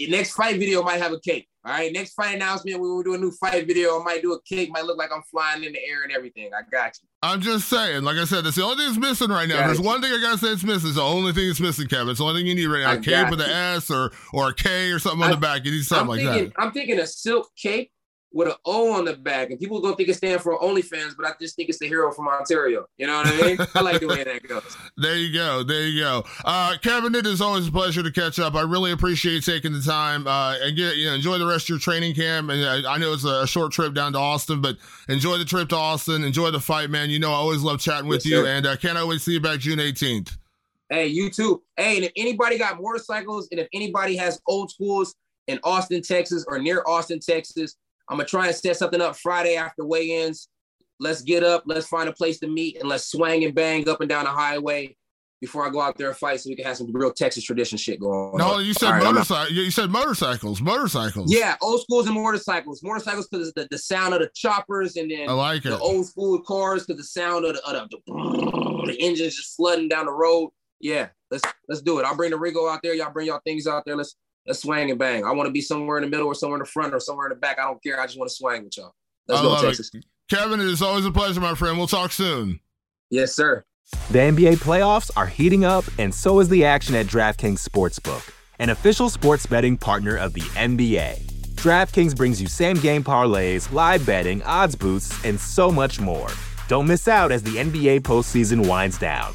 next 0.00 0.32
fight 0.32 0.58
video 0.58 0.82
might 0.82 1.00
have 1.00 1.12
a 1.12 1.20
cape. 1.20 1.46
All 1.64 1.72
right, 1.72 1.92
next 1.92 2.14
fight 2.14 2.34
announcement, 2.34 2.80
we 2.80 2.88
will 2.88 3.04
do 3.04 3.14
a 3.14 3.18
new 3.18 3.30
fight 3.30 3.68
video. 3.68 4.00
I 4.00 4.04
might 4.04 4.20
do 4.22 4.32
a 4.32 4.42
cake, 4.42 4.70
might 4.72 4.84
look 4.84 4.98
like 4.98 5.10
I'm 5.14 5.22
flying 5.30 5.62
in 5.62 5.72
the 5.72 5.78
air 5.78 6.02
and 6.02 6.10
everything. 6.10 6.50
I 6.52 6.68
got 6.68 6.98
you. 7.00 7.08
I'm 7.22 7.40
just 7.40 7.68
saying, 7.68 8.02
like 8.02 8.16
I 8.16 8.24
said, 8.24 8.44
that's 8.44 8.56
the 8.56 8.64
only 8.64 8.78
thing 8.78 8.86
that's 8.86 8.98
missing 8.98 9.28
right 9.28 9.48
now. 9.48 9.60
Got 9.60 9.66
There's 9.66 9.78
you. 9.78 9.84
one 9.84 10.02
thing 10.02 10.12
I 10.12 10.20
gotta 10.20 10.38
say 10.38 10.48
it's 10.48 10.64
missing. 10.64 10.88
It's 10.88 10.96
the 10.96 11.02
only 11.02 11.32
thing 11.32 11.46
that's 11.46 11.60
missing, 11.60 11.86
Kevin. 11.86 12.08
It's 12.08 12.18
the 12.18 12.24
only 12.24 12.40
thing 12.40 12.48
you 12.48 12.56
need 12.56 12.66
right 12.66 12.82
now. 12.82 12.94
A 12.94 12.98
cape 12.98 13.30
with 13.30 13.40
an 13.40 13.48
S 13.48 13.92
or 13.92 14.10
or 14.32 14.48
a 14.48 14.54
K 14.54 14.90
or 14.90 14.98
something 14.98 15.22
I, 15.22 15.26
on 15.26 15.30
the 15.30 15.36
back. 15.36 15.64
You 15.64 15.70
need 15.70 15.84
something 15.84 16.02
I'm 16.02 16.08
like 16.08 16.20
thinking, 16.20 16.52
that. 16.56 16.62
I'm 16.62 16.72
thinking 16.72 16.98
a 16.98 17.06
silk 17.06 17.48
cape 17.56 17.92
with 18.32 18.48
an 18.48 18.54
O 18.64 18.92
on 18.92 19.04
the 19.04 19.14
back, 19.14 19.50
and 19.50 19.58
people 19.58 19.80
gonna 19.80 19.96
think 19.96 20.08
it 20.08 20.14
stands 20.14 20.42
for 20.42 20.58
OnlyFans, 20.58 21.14
but 21.16 21.26
I 21.26 21.32
just 21.40 21.56
think 21.56 21.68
it's 21.68 21.78
the 21.78 21.88
hero 21.88 22.12
from 22.12 22.28
Ontario. 22.28 22.86
You 22.96 23.06
know 23.06 23.16
what 23.18 23.26
I 23.26 23.42
mean? 23.42 23.58
I 23.74 23.80
like 23.80 24.00
the 24.00 24.08
way 24.08 24.24
that 24.24 24.46
goes. 24.46 24.62
There 24.96 25.16
you 25.16 25.32
go. 25.32 25.62
There 25.62 25.86
you 25.86 26.00
go. 26.00 26.24
Uh, 26.44 26.76
Kevin, 26.82 27.14
it 27.14 27.26
is 27.26 27.40
always 27.40 27.66
a 27.66 27.72
pleasure 27.72 28.02
to 28.02 28.10
catch 28.10 28.38
up. 28.38 28.54
I 28.54 28.60
really 28.62 28.92
appreciate 28.92 29.44
taking 29.44 29.72
the 29.72 29.80
time 29.80 30.26
uh, 30.26 30.56
and 30.62 30.76
get 30.76 30.96
you 30.96 31.06
know 31.06 31.14
enjoy 31.14 31.38
the 31.38 31.46
rest 31.46 31.64
of 31.64 31.70
your 31.70 31.78
training 31.78 32.14
camp. 32.14 32.50
And 32.50 32.64
I, 32.64 32.82
uh, 32.82 32.94
I 32.94 32.98
know 32.98 33.12
it's 33.12 33.24
a 33.24 33.46
short 33.46 33.72
trip 33.72 33.94
down 33.94 34.12
to 34.12 34.18
Austin, 34.18 34.60
but 34.60 34.76
enjoy 35.08 35.38
the 35.38 35.44
trip 35.44 35.68
to 35.70 35.76
Austin. 35.76 36.24
Enjoy 36.24 36.50
the 36.50 36.60
fight, 36.60 36.90
man. 36.90 37.10
You 37.10 37.18
know 37.18 37.30
I 37.30 37.36
always 37.36 37.62
love 37.62 37.80
chatting 37.80 38.08
with 38.08 38.24
yes, 38.24 38.26
you, 38.26 38.44
sir. 38.44 38.46
and 38.46 38.66
uh, 38.66 38.76
can't 38.76 38.98
always 38.98 39.22
see 39.22 39.32
you 39.32 39.40
back 39.40 39.60
June 39.60 39.78
18th. 39.78 40.36
Hey, 40.90 41.06
you 41.06 41.30
too. 41.30 41.62
Hey, 41.76 41.96
and 41.96 42.04
if 42.04 42.12
anybody 42.16 42.58
got 42.58 42.80
motorcycles, 42.80 43.48
and 43.50 43.58
if 43.58 43.66
anybody 43.72 44.14
has 44.16 44.40
old 44.46 44.70
schools 44.70 45.14
in 45.46 45.58
Austin, 45.64 46.02
Texas, 46.02 46.44
or 46.46 46.58
near 46.58 46.82
Austin, 46.86 47.18
Texas 47.18 47.76
I'm 48.08 48.18
gonna 48.18 48.28
try 48.28 48.46
and 48.48 48.56
set 48.56 48.76
something 48.76 49.00
up 49.00 49.16
Friday 49.16 49.56
after 49.56 49.84
weigh-ins. 49.84 50.48
Let's 51.00 51.22
get 51.22 51.42
up, 51.42 51.64
let's 51.66 51.86
find 51.86 52.08
a 52.08 52.12
place 52.12 52.38
to 52.40 52.48
meet, 52.48 52.78
and 52.78 52.88
let's 52.88 53.10
swang 53.10 53.44
and 53.44 53.54
bang 53.54 53.88
up 53.88 54.00
and 54.00 54.08
down 54.08 54.24
the 54.24 54.30
highway 54.30 54.96
before 55.42 55.66
I 55.66 55.70
go 55.70 55.80
out 55.80 55.98
there 55.98 56.06
and 56.06 56.16
fight, 56.16 56.40
so 56.40 56.48
we 56.48 56.54
can 56.54 56.64
have 56.64 56.76
some 56.76 56.92
real 56.92 57.12
Texas 57.12 57.42
tradition 57.42 57.76
shit 57.76 57.98
going. 57.98 58.12
On. 58.12 58.38
No, 58.38 58.54
on. 58.54 58.64
you 58.64 58.72
said 58.72 58.90
right, 58.90 59.02
motorcycles. 59.02 59.50
You 59.50 59.70
said 59.72 59.90
motorcycles. 59.90 60.62
Motorcycles. 60.62 61.34
Yeah, 61.34 61.56
old 61.60 61.82
schools 61.82 62.06
and 62.06 62.14
motorcycles. 62.14 62.80
Motorcycles 62.84 63.26
because 63.26 63.52
the, 63.54 63.66
the 63.68 63.76
sound 63.76 64.14
of 64.14 64.20
the 64.20 64.30
choppers, 64.36 64.96
and 64.96 65.10
then 65.10 65.28
I 65.28 65.32
like 65.32 65.64
the 65.64 65.76
old 65.76 66.06
school 66.06 66.40
cars 66.42 66.86
because 66.86 67.00
the 67.02 67.20
sound 67.20 67.44
of 67.44 67.54
the, 67.54 67.66
of 67.66 67.90
the, 67.90 67.98
the 68.86 68.96
engines 69.00 69.34
just 69.34 69.56
flooding 69.56 69.88
down 69.88 70.06
the 70.06 70.12
road. 70.12 70.50
Yeah, 70.80 71.08
let's 71.32 71.42
let's 71.68 71.82
do 71.82 71.98
it. 71.98 72.04
I'll 72.04 72.16
bring 72.16 72.30
the 72.30 72.38
Regal 72.38 72.68
out 72.68 72.78
there. 72.84 72.94
Y'all 72.94 73.12
bring 73.12 73.26
y'all 73.26 73.40
things 73.44 73.66
out 73.66 73.82
there. 73.84 73.96
Let's 73.96 74.14
let's 74.46 74.62
swing 74.62 74.90
and 74.90 74.98
bang. 74.98 75.24
I 75.24 75.32
want 75.32 75.46
to 75.46 75.52
be 75.52 75.60
somewhere 75.60 75.98
in 75.98 76.04
the 76.04 76.10
middle 76.10 76.26
or 76.26 76.34
somewhere 76.34 76.58
in 76.58 76.64
the 76.64 76.70
front 76.70 76.94
or 76.94 77.00
somewhere 77.00 77.26
in 77.26 77.30
the 77.30 77.36
back. 77.36 77.58
I 77.58 77.64
don't 77.64 77.82
care. 77.82 78.00
I 78.00 78.06
just 78.06 78.18
want 78.18 78.30
to 78.30 78.34
swing 78.34 78.64
with 78.64 78.76
y'all. 78.76 78.94
Let's 79.28 79.40
I 79.40 79.44
go, 79.44 79.62
Texas. 79.62 79.90
It. 79.94 80.04
Kevin, 80.28 80.60
it 80.60 80.66
is 80.66 80.82
always 80.82 81.04
a 81.04 81.12
pleasure, 81.12 81.40
my 81.40 81.54
friend. 81.54 81.78
We'll 81.78 81.86
talk 81.86 82.12
soon. 82.12 82.60
Yes, 83.10 83.34
sir. 83.34 83.64
The 84.10 84.18
NBA 84.18 84.56
playoffs 84.56 85.10
are 85.16 85.26
heating 85.26 85.64
up, 85.64 85.84
and 85.98 86.14
so 86.14 86.40
is 86.40 86.48
the 86.48 86.64
action 86.64 86.94
at 86.94 87.06
DraftKings 87.06 87.66
Sportsbook, 87.66 88.32
an 88.58 88.70
official 88.70 89.10
sports 89.10 89.44
betting 89.44 89.76
partner 89.76 90.16
of 90.16 90.32
the 90.32 90.40
NBA. 90.40 91.20
DraftKings 91.56 92.16
brings 92.16 92.40
you 92.40 92.48
same 92.48 92.76
game 92.76 93.04
parlays, 93.04 93.70
live 93.72 94.04
betting, 94.06 94.42
odds 94.44 94.74
boosts, 94.74 95.24
and 95.24 95.38
so 95.38 95.70
much 95.70 96.00
more. 96.00 96.28
Don't 96.68 96.86
miss 96.86 97.06
out 97.06 97.30
as 97.30 97.42
the 97.42 97.56
NBA 97.56 98.00
postseason 98.00 98.66
winds 98.66 98.98
down. 98.98 99.34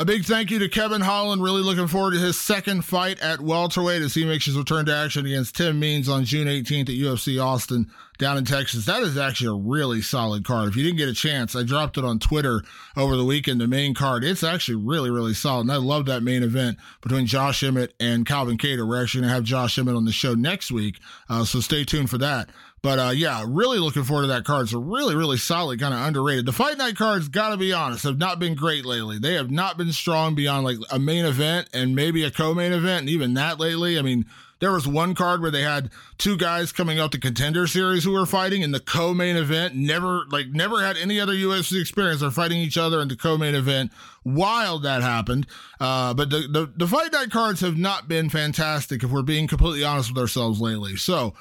A 0.00 0.04
big 0.06 0.24
thank 0.24 0.50
you 0.50 0.58
to 0.60 0.68
Kevin 0.70 1.02
Holland. 1.02 1.42
Really 1.42 1.60
looking 1.60 1.86
forward 1.86 2.12
to 2.12 2.18
his 2.18 2.40
second 2.40 2.86
fight 2.86 3.20
at 3.20 3.38
welterweight 3.38 4.00
as 4.00 4.14
he 4.14 4.24
makes 4.24 4.46
his 4.46 4.56
return 4.56 4.86
to 4.86 4.96
action 4.96 5.26
against 5.26 5.56
Tim 5.56 5.78
Means 5.78 6.08
on 6.08 6.24
June 6.24 6.48
18th 6.48 6.88
at 6.88 6.94
UFC 6.94 7.38
Austin 7.38 7.90
down 8.16 8.38
in 8.38 8.46
Texas. 8.46 8.86
That 8.86 9.02
is 9.02 9.18
actually 9.18 9.48
a 9.48 9.62
really 9.68 10.00
solid 10.00 10.42
card. 10.42 10.70
If 10.70 10.76
you 10.76 10.84
didn't 10.84 10.96
get 10.96 11.10
a 11.10 11.14
chance, 11.14 11.54
I 11.54 11.64
dropped 11.64 11.98
it 11.98 12.04
on 12.06 12.18
Twitter 12.18 12.62
over 12.96 13.14
the 13.14 13.26
weekend, 13.26 13.60
the 13.60 13.68
main 13.68 13.92
card. 13.92 14.24
It's 14.24 14.42
actually 14.42 14.76
really, 14.76 15.10
really 15.10 15.34
solid. 15.34 15.62
And 15.62 15.72
I 15.72 15.76
love 15.76 16.06
that 16.06 16.22
main 16.22 16.42
event 16.42 16.78
between 17.02 17.26
Josh 17.26 17.62
Emmett 17.62 17.92
and 18.00 18.24
Calvin 18.24 18.56
Kattar. 18.56 18.88
We're 18.88 19.02
actually 19.02 19.20
going 19.20 19.28
to 19.28 19.34
have 19.34 19.44
Josh 19.44 19.78
Emmett 19.78 19.96
on 19.96 20.06
the 20.06 20.12
show 20.12 20.32
next 20.32 20.72
week. 20.72 20.98
Uh, 21.28 21.44
so 21.44 21.60
stay 21.60 21.84
tuned 21.84 22.08
for 22.08 22.18
that. 22.18 22.48
But 22.82 22.98
uh, 22.98 23.10
yeah, 23.10 23.44
really 23.46 23.78
looking 23.78 24.04
forward 24.04 24.22
to 24.22 24.28
that 24.28 24.44
card. 24.44 24.64
It's 24.64 24.72
a 24.72 24.78
really, 24.78 25.14
really 25.14 25.36
solid, 25.36 25.80
kind 25.80 25.92
of 25.92 26.00
underrated. 26.00 26.46
The 26.46 26.52
fight 26.52 26.78
night 26.78 26.96
cards, 26.96 27.28
gotta 27.28 27.56
be 27.56 27.72
honest, 27.72 28.04
have 28.04 28.18
not 28.18 28.38
been 28.38 28.54
great 28.54 28.86
lately. 28.86 29.18
They 29.18 29.34
have 29.34 29.50
not 29.50 29.76
been 29.76 29.92
strong 29.92 30.34
beyond 30.34 30.64
like 30.64 30.78
a 30.90 30.98
main 30.98 31.26
event 31.26 31.68
and 31.74 31.94
maybe 31.94 32.24
a 32.24 32.30
co-main 32.30 32.72
event, 32.72 33.00
and 33.00 33.10
even 33.10 33.34
that 33.34 33.60
lately. 33.60 33.98
I 33.98 34.02
mean, 34.02 34.24
there 34.60 34.72
was 34.72 34.86
one 34.86 35.14
card 35.14 35.42
where 35.42 35.50
they 35.50 35.62
had 35.62 35.90
two 36.16 36.36
guys 36.36 36.70
coming 36.70 36.98
out 36.98 37.12
the 37.12 37.18
contender 37.18 37.66
series 37.66 38.04
who 38.04 38.12
were 38.12 38.26
fighting 38.26 38.62
in 38.62 38.70
the 38.70 38.80
co-main 38.80 39.36
event. 39.36 39.74
Never 39.74 40.24
like 40.30 40.48
never 40.48 40.82
had 40.82 40.96
any 40.96 41.18
other 41.18 41.34
UFC 41.34 41.80
experience. 41.80 42.20
They're 42.20 42.30
fighting 42.30 42.58
each 42.58 42.78
other 42.78 43.00
in 43.00 43.08
the 43.08 43.16
co-main 43.16 43.54
event. 43.54 43.90
Wild 44.24 44.84
that 44.84 45.02
happened. 45.02 45.46
Uh, 45.80 46.14
but 46.14 46.30
the, 46.30 46.40
the 46.48 46.72
the 46.76 46.86
fight 46.86 47.12
night 47.12 47.30
cards 47.30 47.60
have 47.60 47.76
not 47.76 48.08
been 48.08 48.30
fantastic 48.30 49.02
if 49.02 49.10
we're 49.10 49.22
being 49.22 49.46
completely 49.46 49.84
honest 49.84 50.10
with 50.10 50.18
ourselves 50.18 50.60
lately. 50.60 50.96
So 50.96 51.34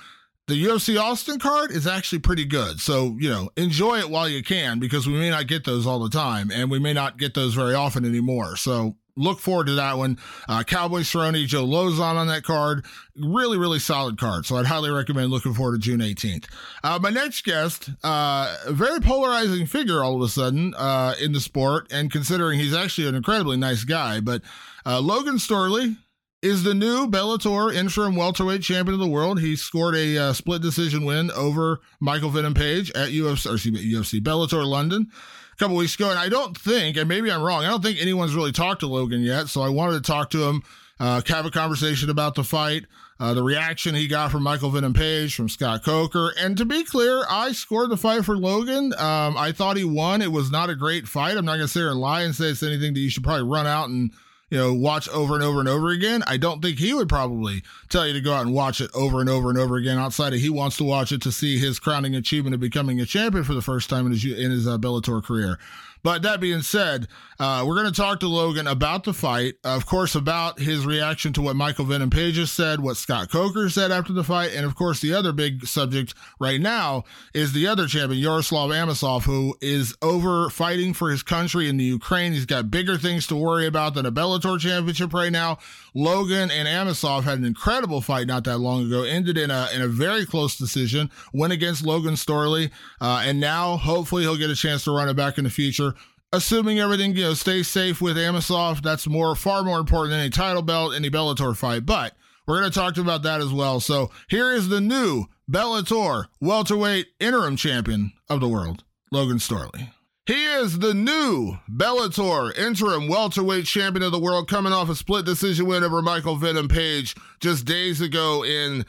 the 0.50 0.66
UFC 0.66 1.00
Austin 1.00 1.40
card 1.40 1.72
is 1.72 1.88
actually 1.88 2.20
pretty 2.20 2.44
good. 2.44 2.82
So, 2.82 3.16
you 3.20 3.30
know, 3.30 3.50
enjoy 3.56 4.00
it 4.00 4.10
while 4.10 4.28
you 4.28 4.44
can 4.44 4.80
because 4.80 5.08
we 5.08 5.14
may 5.14 5.30
not 5.30 5.48
get 5.48 5.64
those 5.64 5.86
all 5.86 6.00
the 6.00 6.10
time 6.10 6.52
and 6.52 6.70
we 6.72 6.80
may 6.80 6.92
not 6.92 7.18
get 7.18 7.36
those 7.36 7.54
very 7.54 7.76
often 7.76 8.04
anymore. 8.04 8.58
So, 8.58 8.96
look 9.16 9.40
forward 9.40 9.68
to 9.68 9.74
that 9.74 9.98
one. 9.98 10.18
Uh, 10.48 10.64
Cowboy 10.64 11.02
Cerrone, 11.02 11.46
Joe 11.46 11.66
Lauzon 11.66 12.16
on 12.16 12.28
that 12.28 12.44
card. 12.44 12.86
Really, 13.16 13.58
really 13.58 13.80
solid 13.80 14.18
card. 14.18 14.46
So 14.46 14.56
I'd 14.56 14.66
highly 14.66 14.90
recommend 14.90 15.30
looking 15.30 15.54
forward 15.54 15.74
to 15.74 15.80
June 15.80 16.00
18th. 16.00 16.46
Uh, 16.84 17.00
my 17.02 17.10
next 17.10 17.44
guest, 17.44 17.90
uh, 18.04 18.56
a 18.66 18.72
very 18.72 19.02
polarizing 19.02 19.66
figure 19.66 20.04
all 20.04 20.16
of 20.16 20.22
a 20.22 20.30
sudden 20.30 20.74
uh, 20.76 21.16
in 21.22 21.34
the 21.34 21.42
sport, 21.42 21.92
and 21.92 22.12
considering 22.12 22.60
he's 22.60 22.74
actually 22.74 23.08
an 23.08 23.16
incredibly 23.16 23.58
nice 23.58 23.84
guy, 23.84 24.20
but 24.20 24.42
uh, 24.86 25.00
Logan 25.00 25.36
Storley 25.36 25.98
is 26.42 26.64
the 26.64 26.74
new 26.74 27.08
Bellator 27.08 27.74
interim 27.74 28.16
welterweight 28.16 28.62
champion 28.62 28.94
of 28.94 29.00
the 29.00 29.08
world. 29.08 29.42
He 29.42 29.56
scored 29.56 29.96
a 29.96 30.18
uh, 30.18 30.34
split 30.34 30.62
decision 30.62 31.04
win 31.04 31.32
over 31.32 31.82
Michael 32.00 32.30
Venom 32.30 32.54
Page 32.54 32.92
at 32.92 33.10
UFC, 33.10 33.72
UFC 33.92 34.22
Bellator 34.22 34.66
London 34.66 35.12
a 35.52 35.56
couple 35.58 35.76
weeks 35.76 35.96
ago. 35.96 36.10
And 36.10 36.18
I 36.18 36.30
don't 36.30 36.58
think, 36.58 36.96
and 36.96 37.10
maybe 37.10 37.30
I'm 37.30 37.42
wrong, 37.42 37.66
I 37.66 37.70
don't 37.70 37.84
think 37.84 38.02
anyone's 38.02 38.36
really 38.36 38.54
talked 38.54 38.80
to 38.82 38.88
Logan 38.88 39.22
yet. 39.22 39.48
So 39.48 39.62
I 39.62 39.70
wanted 39.70 40.02
to 40.04 40.12
talk 40.12 40.30
to 40.30 40.44
him, 40.44 40.64
uh, 41.00 41.22
have 41.28 41.46
a 41.46 41.52
conversation 41.52 42.10
about 42.10 42.36
the 42.36 42.46
fight, 42.46 42.86
uh, 43.20 43.34
the 43.34 43.44
reaction 43.44 43.94
he 43.94 44.08
got 44.08 44.32
from 44.32 44.44
Michael 44.44 44.70
Venom 44.70 44.94
Page, 44.94 45.36
from 45.36 45.50
Scott 45.50 45.84
Coker. 45.84 46.34
And 46.40 46.58
to 46.58 46.64
be 46.64 46.86
clear, 46.86 47.26
I 47.30 47.52
scored 47.52 47.90
the 47.90 47.98
fight 47.98 48.24
for 48.24 48.38
Logan. 48.38 48.94
Um, 48.94 49.36
I 49.36 49.52
thought 49.52 49.76
he 49.76 49.84
won. 49.84 50.22
It 50.22 50.32
was 50.32 50.52
not 50.52 50.70
a 50.70 50.76
great 50.76 51.06
fight. 51.06 51.36
I'm 51.36 51.44
not 51.44 51.58
going 51.58 51.66
to 51.66 51.68
sit 51.68 51.80
here 51.80 51.90
and 51.90 52.00
lie 52.00 52.22
and 52.22 52.34
say 52.34 52.46
it's 52.46 52.64
anything 52.64 52.94
that 52.94 53.02
you 53.02 53.10
should 53.10 53.26
probably 53.26 53.46
run 53.46 53.68
out 53.68 53.90
and 53.90 54.12
you 54.50 54.58
know, 54.58 54.74
watch 54.74 55.08
over 55.10 55.36
and 55.36 55.44
over 55.44 55.60
and 55.60 55.70
over 55.70 55.90
again. 55.90 56.24
I 56.26 56.38
don't 56.38 56.62
think 56.62 56.80
he 56.80 56.94
would 56.94 57.10
probably 57.10 57.64
tell 57.90 58.08
you 58.08 58.14
to 58.14 58.22
go 58.22 58.34
out 58.34 58.46
and 58.46 58.54
watch 58.54 58.82
it 58.82 58.90
over 58.94 59.20
and 59.20 59.30
over 59.30 59.50
and 59.50 59.60
over 59.60 59.76
again. 59.76 59.98
Outside 59.98 60.34
of 60.34 60.40
he 60.40 60.50
wants 60.50 60.78
to 60.78 60.84
watch 60.84 61.12
it 61.12 61.22
to 61.24 61.32
see 61.32 61.58
his 61.58 61.80
crowning 61.80 62.16
achievement 62.16 62.54
of 62.54 62.60
becoming 62.60 63.00
a 63.00 63.06
champion 63.06 63.44
for 63.44 63.54
the 63.54 63.62
first 63.62 63.90
time 63.90 64.06
in 64.06 64.12
his 64.14 64.26
in 64.26 64.52
his 64.52 64.68
uh, 64.68 64.78
Bellator 64.78 65.24
career. 65.24 65.60
But 66.04 66.22
that 66.22 66.40
being 66.40 66.62
said, 66.62 67.08
uh, 67.40 67.64
we're 67.66 67.76
going 67.76 67.92
to 67.92 68.02
talk 68.02 68.20
to 68.20 68.28
Logan 68.28 68.68
about 68.68 69.04
the 69.04 69.14
fight, 69.14 69.56
of 69.64 69.86
course, 69.86 70.16
about 70.16 70.60
his 70.60 70.86
reaction 70.86 71.32
to 71.34 71.42
what 71.42 71.56
Michael 71.56 71.86
Venom 71.86 72.10
Pages 72.10 72.52
said, 72.52 72.82
what 72.82 72.98
Scott 72.98 73.32
Coker 73.32 73.70
said 73.70 73.92
after 73.92 74.14
the 74.14 74.24
fight, 74.24 74.52
and 74.54 74.66
of 74.66 74.76
course, 74.76 75.00
the 75.00 75.14
other 75.14 75.32
big 75.32 75.66
subject 75.66 76.14
right 76.40 76.60
now 76.60 77.04
is 77.34 77.54
the 77.54 77.68
other 77.68 77.88
champion, 77.88 78.22
Yaroslav 78.22 78.70
Amosov, 78.70 79.24
who 79.24 79.56
is 79.62 79.96
over 80.02 80.50
fighting 80.50 80.94
for 80.94 81.10
his 81.10 81.24
country 81.24 81.70
in 81.70 81.78
the 81.78 81.86
Ukraine. 81.86 82.34
He's 82.34 82.46
got 82.46 82.72
bigger 82.72 82.98
things 82.98 83.28
to 83.28 83.36
worry 83.36 83.66
about 83.66 83.94
than 83.94 84.06
a 84.06 84.12
Bellator 84.12 84.60
championship 84.60 85.14
right 85.14 85.32
now. 85.32 85.60
Logan 85.94 86.52
and 86.52 86.68
Amosov 86.68 87.24
had 87.24 87.40
an 87.40 87.46
incredible 87.46 88.02
fight 88.02 88.28
not 88.28 88.44
that 88.46 88.58
long 88.58 88.86
ago, 88.86 89.04
ended 89.04 89.38
in 89.38 89.50
a 89.52 89.68
in 89.74 89.82
a 89.82 89.88
very 89.88 90.26
close 90.26 90.58
decision, 90.58 91.10
went 91.34 91.54
against 91.54 91.86
Logan 91.86 92.16
Storley, 92.16 92.70
uh, 93.02 93.24
and 93.26 93.40
now 93.40 93.78
hopefully 93.78 94.24
he'll 94.24 94.38
get 94.38 94.50
a 94.50 94.56
chance 94.56 94.84
to 94.84 94.92
run 94.92 95.10
it 95.10 95.16
back 95.16 95.38
in 95.38 95.46
the 95.46 95.50
future 95.50 95.89
assuming 96.32 96.80
everything 96.80 97.16
you 97.16 97.24
know 97.24 97.34
stays 97.34 97.68
safe 97.68 98.02
with 98.02 98.18
Amosov, 98.18 98.82
that's 98.82 99.08
more 99.08 99.36
far 99.36 99.64
more 99.64 99.80
important 99.80 100.12
than 100.12 100.22
any 100.22 100.30
title 100.30 100.62
belt, 100.62 100.94
any 100.96 101.10
Bellator 101.10 101.56
fight. 101.56 101.86
But 101.86 102.16
we're 102.48 102.60
going 102.60 102.72
to 102.72 102.80
talk 102.80 102.98
about 102.98 103.24
that 103.24 103.42
as 103.42 103.52
well. 103.52 103.80
So 103.80 104.12
here 104.28 104.52
is 104.52 104.70
the 104.70 104.82
new 104.82 105.26
Bellator 105.50 106.26
welterweight 106.42 107.08
interim 107.20 107.56
champion 107.56 108.14
of 108.30 108.40
the 108.40 108.48
world, 108.48 108.84
Logan 109.12 109.38
Storley. 109.38 109.90
He 110.26 110.46
is 110.46 110.78
the 110.78 110.94
new 110.94 111.58
Bellator 111.68 112.56
interim 112.56 113.08
welterweight 113.08 113.66
champion 113.66 114.04
of 114.04 114.12
the 114.12 114.20
world, 114.20 114.48
coming 114.48 114.74
off 114.74 114.90
a 114.90 114.96
split 114.96 115.26
decision 115.26 115.66
win 115.66 115.84
over 115.84 116.04
Michael 116.04 116.36
Venom 116.36 116.68
Page 116.68 117.16
just 117.40 117.66
days 117.66 118.00
ago 118.00 118.44
in 118.46 118.86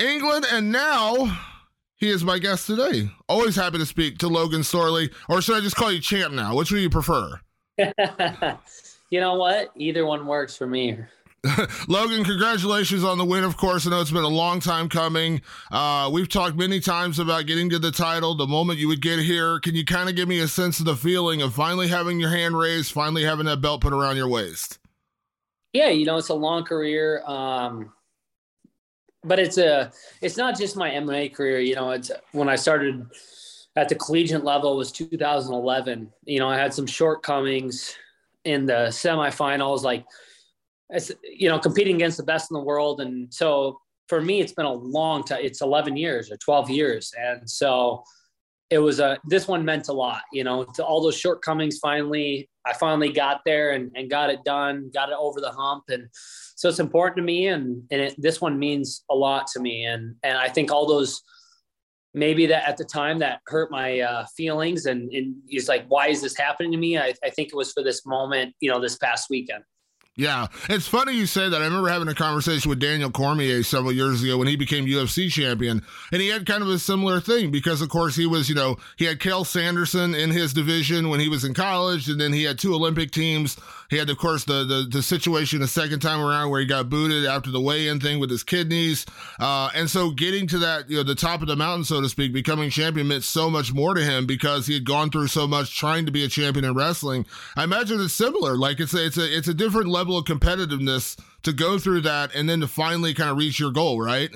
England, 0.00 0.46
and 0.50 0.72
now 0.72 1.38
he 1.96 2.10
is 2.10 2.24
my 2.24 2.38
guest 2.38 2.66
today. 2.66 3.10
Always 3.28 3.56
happy 3.56 3.78
to 3.78 3.86
speak 3.86 4.18
to 4.18 4.28
Logan 4.28 4.60
Storley, 4.60 5.12
or 5.28 5.40
should 5.40 5.56
I 5.56 5.60
just 5.60 5.76
call 5.76 5.92
you 5.92 6.00
Champ 6.00 6.34
now? 6.34 6.54
Which 6.54 6.70
would 6.70 6.82
you 6.82 6.90
prefer? 6.90 7.40
you 7.78 9.20
know 9.20 9.34
what? 9.34 9.70
Either 9.76 10.04
one 10.06 10.26
works 10.26 10.56
for 10.56 10.66
me. 10.66 10.98
Logan, 11.88 12.24
congratulations 12.24 13.04
on 13.04 13.18
the 13.18 13.24
win, 13.24 13.44
of 13.44 13.56
course. 13.56 13.86
I 13.86 13.90
know 13.90 14.00
it's 14.00 14.10
been 14.10 14.24
a 14.24 14.28
long 14.28 14.60
time 14.60 14.88
coming. 14.88 15.42
Uh, 15.70 16.08
we've 16.12 16.28
talked 16.28 16.56
many 16.56 16.80
times 16.80 17.18
about 17.18 17.46
getting 17.46 17.68
to 17.70 17.78
the 17.78 17.90
title, 17.90 18.34
the 18.34 18.46
moment 18.46 18.78
you 18.78 18.88
would 18.88 19.02
get 19.02 19.18
here. 19.18 19.60
Can 19.60 19.74
you 19.74 19.84
kind 19.84 20.08
of 20.08 20.16
give 20.16 20.26
me 20.26 20.40
a 20.40 20.48
sense 20.48 20.80
of 20.80 20.86
the 20.86 20.96
feeling 20.96 21.42
of 21.42 21.54
finally 21.54 21.88
having 21.88 22.18
your 22.18 22.30
hand 22.30 22.56
raised, 22.56 22.92
finally 22.92 23.24
having 23.24 23.46
that 23.46 23.60
belt 23.60 23.82
put 23.82 23.92
around 23.92 24.16
your 24.16 24.28
waist? 24.28 24.78
Yeah, 25.72 25.88
you 25.88 26.06
know, 26.06 26.16
it's 26.16 26.28
a 26.28 26.34
long 26.34 26.64
career. 26.64 27.22
Um, 27.26 27.92
but 29.24 29.38
it's 29.38 29.58
a 29.58 29.90
it's 30.20 30.36
not 30.36 30.58
just 30.58 30.76
my 30.76 30.90
MMA 30.90 31.34
career. 31.34 31.60
You 31.60 31.74
know, 31.74 31.90
it's 31.90 32.10
when 32.32 32.48
I 32.48 32.56
started 32.56 33.06
at 33.76 33.88
the 33.88 33.94
collegiate 33.94 34.44
level 34.44 34.76
was 34.76 34.92
2011. 34.92 36.12
You 36.24 36.38
know, 36.38 36.48
I 36.48 36.56
had 36.56 36.72
some 36.72 36.86
shortcomings 36.86 37.96
in 38.44 38.66
the 38.66 38.88
semifinals, 38.90 39.82
like 39.82 40.04
you 41.24 41.48
know, 41.48 41.58
competing 41.58 41.96
against 41.96 42.18
the 42.18 42.22
best 42.22 42.50
in 42.50 42.54
the 42.54 42.62
world, 42.62 43.00
and 43.00 43.32
so 43.32 43.80
for 44.08 44.20
me, 44.20 44.40
it's 44.40 44.52
been 44.52 44.66
a 44.66 44.72
long 44.72 45.24
time. 45.24 45.40
It's 45.42 45.62
11 45.62 45.96
years 45.96 46.30
or 46.30 46.36
12 46.36 46.70
years, 46.70 47.12
and 47.18 47.48
so 47.48 48.04
it 48.70 48.78
was 48.78 49.00
a 49.00 49.18
this 49.24 49.48
one 49.48 49.64
meant 49.64 49.88
a 49.88 49.92
lot. 49.92 50.22
You 50.32 50.44
know, 50.44 50.64
to 50.74 50.84
all 50.84 51.02
those 51.02 51.18
shortcomings. 51.18 51.78
Finally, 51.78 52.48
I 52.66 52.74
finally 52.74 53.12
got 53.12 53.40
there 53.46 53.72
and, 53.72 53.90
and 53.94 54.10
got 54.10 54.30
it 54.30 54.44
done, 54.44 54.90
got 54.92 55.08
it 55.08 55.16
over 55.18 55.40
the 55.40 55.50
hump, 55.50 55.84
and 55.88 56.08
so 56.64 56.70
it's 56.70 56.80
important 56.80 57.18
to 57.18 57.22
me 57.22 57.48
and 57.48 57.82
and 57.90 58.00
it, 58.00 58.14
this 58.16 58.40
one 58.40 58.58
means 58.58 59.04
a 59.10 59.14
lot 59.14 59.46
to 59.46 59.60
me 59.60 59.84
and 59.84 60.16
and 60.22 60.38
i 60.38 60.48
think 60.48 60.72
all 60.72 60.86
those 60.86 61.20
maybe 62.14 62.46
that 62.46 62.66
at 62.66 62.78
the 62.78 62.84
time 62.86 63.18
that 63.18 63.40
hurt 63.48 63.70
my 63.70 64.00
uh, 64.00 64.24
feelings 64.34 64.86
and, 64.86 65.12
and 65.12 65.34
he's 65.46 65.68
like 65.68 65.84
why 65.88 66.08
is 66.08 66.22
this 66.22 66.38
happening 66.38 66.72
to 66.72 66.78
me 66.78 66.96
I, 66.96 67.12
I 67.22 67.28
think 67.28 67.50
it 67.50 67.54
was 67.54 67.70
for 67.72 67.82
this 67.82 68.06
moment 68.06 68.54
you 68.60 68.70
know 68.70 68.80
this 68.80 68.96
past 68.96 69.28
weekend 69.28 69.62
yeah, 70.16 70.46
it's 70.68 70.86
funny 70.86 71.12
you 71.14 71.26
say 71.26 71.48
that. 71.48 71.60
I 71.60 71.64
remember 71.64 71.88
having 71.88 72.06
a 72.06 72.14
conversation 72.14 72.68
with 72.68 72.78
Daniel 72.78 73.10
Cormier 73.10 73.64
several 73.64 73.90
years 73.90 74.22
ago 74.22 74.38
when 74.38 74.46
he 74.46 74.54
became 74.54 74.86
UFC 74.86 75.28
champion, 75.28 75.82
and 76.12 76.22
he 76.22 76.28
had 76.28 76.46
kind 76.46 76.62
of 76.62 76.68
a 76.68 76.78
similar 76.78 77.18
thing 77.18 77.50
because, 77.50 77.82
of 77.82 77.88
course, 77.88 78.14
he 78.14 78.24
was, 78.24 78.48
you 78.48 78.54
know, 78.54 78.76
he 78.96 79.06
had 79.06 79.18
Cael 79.18 79.44
Sanderson 79.44 80.14
in 80.14 80.30
his 80.30 80.52
division 80.52 81.08
when 81.08 81.18
he 81.18 81.28
was 81.28 81.44
in 81.44 81.52
college, 81.52 82.08
and 82.08 82.20
then 82.20 82.32
he 82.32 82.44
had 82.44 82.60
two 82.60 82.74
Olympic 82.74 83.10
teams. 83.10 83.56
He 83.90 83.96
had, 83.96 84.10
of 84.10 84.18
course, 84.18 84.44
the 84.44 84.64
the, 84.64 84.86
the 84.90 85.02
situation 85.02 85.60
the 85.60 85.68
second 85.68 86.00
time 86.00 86.20
around 86.20 86.50
where 86.50 86.60
he 86.60 86.66
got 86.66 86.88
booted 86.88 87.26
after 87.26 87.50
the 87.50 87.60
weigh-in 87.60 88.00
thing 88.00 88.18
with 88.20 88.30
his 88.30 88.42
kidneys, 88.42 89.06
uh, 89.40 89.70
and 89.74 89.88
so 89.90 90.10
getting 90.10 90.46
to 90.48 90.58
that, 90.58 90.88
you 90.90 90.96
know, 90.96 91.02
the 91.02 91.14
top 91.14 91.42
of 91.42 91.48
the 91.48 91.56
mountain, 91.56 91.84
so 91.84 92.00
to 92.00 92.08
speak, 92.08 92.32
becoming 92.32 92.70
champion 92.70 93.08
meant 93.08 93.24
so 93.24 93.50
much 93.50 93.72
more 93.72 93.94
to 93.94 94.02
him 94.02 94.26
because 94.26 94.66
he 94.66 94.74
had 94.74 94.84
gone 94.84 95.10
through 95.10 95.28
so 95.28 95.46
much 95.46 95.76
trying 95.76 96.06
to 96.06 96.12
be 96.12 96.24
a 96.24 96.28
champion 96.28 96.64
in 96.64 96.74
wrestling. 96.74 97.26
I 97.56 97.64
imagine 97.64 98.00
it's 98.00 98.14
similar. 98.14 98.56
Like 98.56 98.80
it's 98.80 98.94
a, 98.94 99.04
it's 99.04 99.18
a 99.18 99.36
it's 99.36 99.48
a 99.48 99.54
different 99.54 99.88
level 99.88 100.16
of 100.16 100.24
competitiveness 100.24 101.18
to 101.42 101.52
go 101.52 101.78
through 101.78 102.00
that 102.02 102.34
and 102.34 102.48
then 102.48 102.60
to 102.60 102.68
finally 102.68 103.14
kind 103.14 103.30
of 103.30 103.36
reach 103.36 103.58
your 103.60 103.70
goal, 103.70 104.00
right? 104.00 104.30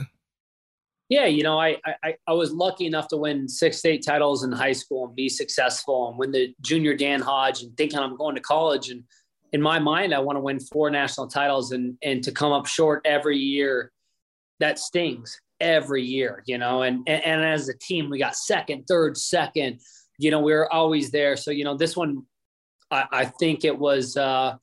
Yeah, 1.08 1.24
you 1.24 1.42
know, 1.42 1.58
I, 1.58 1.78
I 2.04 2.16
I 2.26 2.32
was 2.34 2.52
lucky 2.52 2.86
enough 2.86 3.08
to 3.08 3.16
win 3.16 3.48
six 3.48 3.78
state 3.78 4.04
titles 4.04 4.44
in 4.44 4.52
high 4.52 4.72
school 4.72 5.06
and 5.06 5.16
be 5.16 5.30
successful 5.30 6.10
and 6.10 6.18
win 6.18 6.32
the 6.32 6.54
junior 6.60 6.94
Dan 6.94 7.22
Hodge 7.22 7.62
and 7.62 7.74
thinking 7.78 7.98
I'm 7.98 8.16
going 8.16 8.34
to 8.34 8.42
college. 8.42 8.90
And 8.90 9.04
in 9.52 9.62
my 9.62 9.78
mind, 9.78 10.14
I 10.14 10.18
want 10.18 10.36
to 10.36 10.40
win 10.40 10.60
four 10.60 10.90
national 10.90 11.28
titles 11.28 11.72
and 11.72 11.96
and 12.02 12.22
to 12.24 12.32
come 12.32 12.52
up 12.52 12.66
short 12.66 13.02
every 13.04 13.38
year, 13.38 13.92
that 14.60 14.78
stings 14.78 15.40
every 15.60 16.02
year, 16.02 16.42
you 16.46 16.58
know. 16.58 16.82
And 16.82 17.02
and, 17.06 17.24
and 17.24 17.44
as 17.44 17.68
a 17.68 17.78
team, 17.78 18.10
we 18.10 18.18
got 18.18 18.36
second, 18.36 18.84
third, 18.88 19.16
second. 19.16 19.80
You 20.18 20.30
know, 20.30 20.40
we 20.40 20.52
are 20.52 20.70
always 20.72 21.10
there. 21.10 21.36
So 21.36 21.50
you 21.50 21.64
know, 21.64 21.76
this 21.76 21.96
one, 21.96 22.24
I, 22.90 23.04
I 23.12 23.24
think 23.24 23.64
it 23.64 23.78
was. 23.78 24.16
uh 24.16 24.56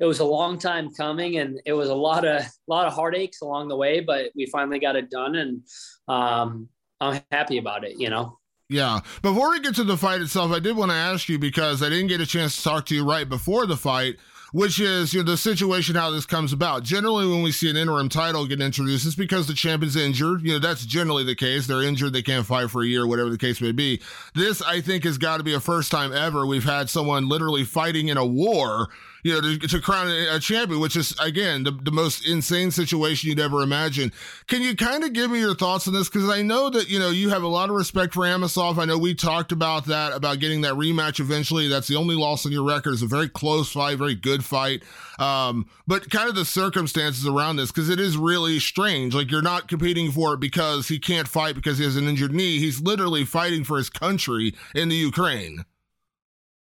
it 0.00 0.04
was 0.04 0.20
a 0.20 0.24
long 0.24 0.58
time 0.58 0.94
coming 0.94 1.38
and 1.38 1.60
it 1.66 1.72
was 1.72 1.88
a 1.88 1.94
lot 1.94 2.24
of 2.24 2.40
a 2.42 2.50
lot 2.68 2.86
of 2.86 2.92
heartaches 2.92 3.40
along 3.42 3.68
the 3.68 3.76
way, 3.76 4.00
but 4.00 4.30
we 4.36 4.46
finally 4.46 4.78
got 4.78 4.94
it 4.96 5.10
done 5.10 5.34
and 5.34 5.62
um, 6.06 6.68
I'm 7.00 7.20
happy 7.32 7.58
about 7.58 7.84
it, 7.84 7.98
you 7.98 8.10
know. 8.10 8.37
Yeah. 8.68 9.00
Before 9.22 9.50
we 9.50 9.60
get 9.60 9.74
to 9.76 9.84
the 9.84 9.96
fight 9.96 10.20
itself, 10.20 10.52
I 10.52 10.58
did 10.58 10.76
want 10.76 10.90
to 10.90 10.96
ask 10.96 11.28
you 11.28 11.38
because 11.38 11.82
I 11.82 11.88
didn't 11.88 12.08
get 12.08 12.20
a 12.20 12.26
chance 12.26 12.56
to 12.56 12.62
talk 12.62 12.84
to 12.86 12.94
you 12.94 13.02
right 13.02 13.26
before 13.26 13.64
the 13.64 13.76
fight 13.76 14.16
which 14.52 14.80
is 14.80 15.12
you 15.12 15.22
know, 15.22 15.30
the 15.30 15.36
situation 15.36 15.94
how 15.94 16.10
this 16.10 16.26
comes 16.26 16.52
about. 16.52 16.82
Generally, 16.82 17.28
when 17.28 17.42
we 17.42 17.52
see 17.52 17.68
an 17.68 17.76
interim 17.76 18.08
title 18.08 18.46
get 18.46 18.60
introduced, 18.60 19.06
it's 19.06 19.14
because 19.14 19.46
the 19.46 19.54
champion's 19.54 19.96
injured. 19.96 20.42
You 20.42 20.54
know, 20.54 20.58
that's 20.58 20.86
generally 20.86 21.24
the 21.24 21.34
case. 21.34 21.66
They're 21.66 21.82
injured, 21.82 22.12
they 22.12 22.22
can't 22.22 22.46
fight 22.46 22.70
for 22.70 22.82
a 22.82 22.86
year, 22.86 23.06
whatever 23.06 23.30
the 23.30 23.38
case 23.38 23.60
may 23.60 23.72
be. 23.72 24.00
This, 24.34 24.62
I 24.62 24.80
think, 24.80 25.04
has 25.04 25.18
got 25.18 25.38
to 25.38 25.42
be 25.42 25.54
a 25.54 25.60
first 25.60 25.90
time 25.90 26.12
ever 26.12 26.46
we've 26.46 26.64
had 26.64 26.88
someone 26.88 27.28
literally 27.28 27.64
fighting 27.64 28.08
in 28.08 28.16
a 28.16 28.26
war 28.26 28.88
you 29.22 29.32
know, 29.32 29.40
to, 29.40 29.58
to 29.58 29.80
crown 29.80 30.08
a 30.08 30.38
champion, 30.38 30.80
which 30.80 30.96
is 30.96 31.14
again 31.20 31.64
the, 31.64 31.70
the 31.70 31.90
most 31.90 32.26
insane 32.26 32.70
situation 32.70 33.28
you'd 33.28 33.40
ever 33.40 33.62
imagine. 33.62 34.12
Can 34.46 34.62
you 34.62 34.76
kind 34.76 35.04
of 35.04 35.12
give 35.12 35.30
me 35.30 35.40
your 35.40 35.54
thoughts 35.54 35.88
on 35.88 35.94
this? 35.94 36.08
Because 36.08 36.28
I 36.28 36.42
know 36.42 36.70
that 36.70 36.88
you 36.88 36.98
know 36.98 37.10
you 37.10 37.30
have 37.30 37.42
a 37.42 37.48
lot 37.48 37.70
of 37.70 37.76
respect 37.76 38.14
for 38.14 38.22
Amosov. 38.22 38.78
I 38.78 38.84
know 38.84 38.98
we 38.98 39.14
talked 39.14 39.52
about 39.52 39.86
that 39.86 40.12
about 40.12 40.38
getting 40.38 40.60
that 40.62 40.74
rematch 40.74 41.20
eventually. 41.20 41.68
That's 41.68 41.88
the 41.88 41.96
only 41.96 42.14
loss 42.14 42.46
on 42.46 42.52
your 42.52 42.64
record. 42.64 42.92
It's 42.92 43.02
a 43.02 43.06
very 43.06 43.28
close 43.28 43.72
fight, 43.72 43.98
very 43.98 44.14
good 44.14 44.44
fight. 44.44 44.82
Um, 45.18 45.68
but 45.86 46.10
kind 46.10 46.28
of 46.28 46.34
the 46.34 46.44
circumstances 46.44 47.26
around 47.26 47.56
this, 47.56 47.72
because 47.72 47.88
it 47.88 47.98
is 47.98 48.16
really 48.16 48.60
strange. 48.60 49.14
Like 49.14 49.30
you're 49.30 49.42
not 49.42 49.68
competing 49.68 50.12
for 50.12 50.34
it 50.34 50.40
because 50.40 50.88
he 50.88 50.98
can't 50.98 51.26
fight 51.26 51.54
because 51.54 51.78
he 51.78 51.84
has 51.84 51.96
an 51.96 52.06
injured 52.06 52.32
knee. 52.32 52.58
He's 52.58 52.80
literally 52.80 53.24
fighting 53.24 53.64
for 53.64 53.78
his 53.78 53.90
country 53.90 54.54
in 54.74 54.88
the 54.88 54.96
Ukraine. 54.96 55.64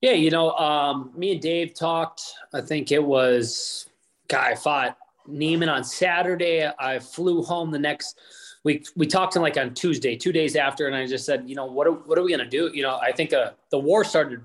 Yeah, 0.00 0.12
you 0.12 0.30
know, 0.30 0.52
um, 0.52 1.12
me 1.16 1.32
and 1.32 1.40
Dave 1.40 1.74
talked. 1.74 2.22
I 2.54 2.60
think 2.60 2.92
it 2.92 3.02
was, 3.02 3.88
guy 4.28 4.54
fought 4.54 4.96
Neiman 5.28 5.72
on 5.72 5.82
Saturday. 5.82 6.70
I 6.78 7.00
flew 7.00 7.42
home 7.42 7.70
the 7.70 7.78
next. 7.78 8.18
We 8.64 8.84
we 8.96 9.06
talked 9.06 9.32
to 9.32 9.38
him 9.38 9.42
like 9.42 9.56
on 9.56 9.74
Tuesday, 9.74 10.16
two 10.16 10.32
days 10.32 10.54
after, 10.56 10.86
and 10.86 10.94
I 10.94 11.06
just 11.06 11.24
said, 11.24 11.48
you 11.48 11.56
know, 11.56 11.66
what 11.66 11.86
are, 11.86 11.92
what 11.92 12.18
are 12.18 12.22
we 12.22 12.30
gonna 12.30 12.48
do? 12.48 12.70
You 12.72 12.82
know, 12.82 12.96
I 12.96 13.12
think 13.12 13.32
uh, 13.32 13.52
the 13.70 13.78
war 13.78 14.04
started 14.04 14.40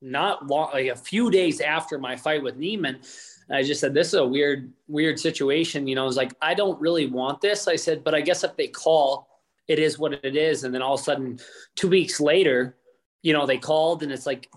not 0.00 0.46
long, 0.46 0.70
like 0.72 0.88
a 0.88 0.96
few 0.96 1.30
days 1.30 1.60
after 1.60 1.98
my 1.98 2.16
fight 2.16 2.42
with 2.42 2.58
Neiman. 2.58 3.06
I 3.50 3.62
just 3.62 3.80
said, 3.80 3.92
this 3.92 4.08
is 4.08 4.14
a 4.14 4.26
weird 4.26 4.72
weird 4.88 5.18
situation. 5.18 5.86
You 5.86 5.96
know, 5.96 6.02
I 6.02 6.06
was 6.06 6.16
like, 6.16 6.32
I 6.40 6.54
don't 6.54 6.80
really 6.80 7.06
want 7.06 7.40
this. 7.40 7.66
I 7.66 7.76
said, 7.76 8.04
but 8.04 8.14
I 8.14 8.20
guess 8.20 8.44
if 8.44 8.56
they 8.56 8.68
call, 8.68 9.28
it 9.68 9.78
is 9.78 9.98
what 9.98 10.12
it 10.12 10.36
is. 10.36 10.64
And 10.64 10.74
then 10.74 10.82
all 10.82 10.94
of 10.94 11.00
a 11.00 11.02
sudden, 11.02 11.38
two 11.74 11.88
weeks 11.88 12.20
later, 12.20 12.76
you 13.22 13.32
know, 13.32 13.46
they 13.46 13.58
called, 13.58 14.02
and 14.02 14.12
it's 14.12 14.26
like 14.26 14.48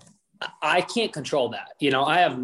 I 0.62 0.82
can't 0.82 1.14
control 1.14 1.50
that. 1.50 1.70
You 1.80 1.92
know, 1.92 2.04
I 2.06 2.20
have 2.20 2.40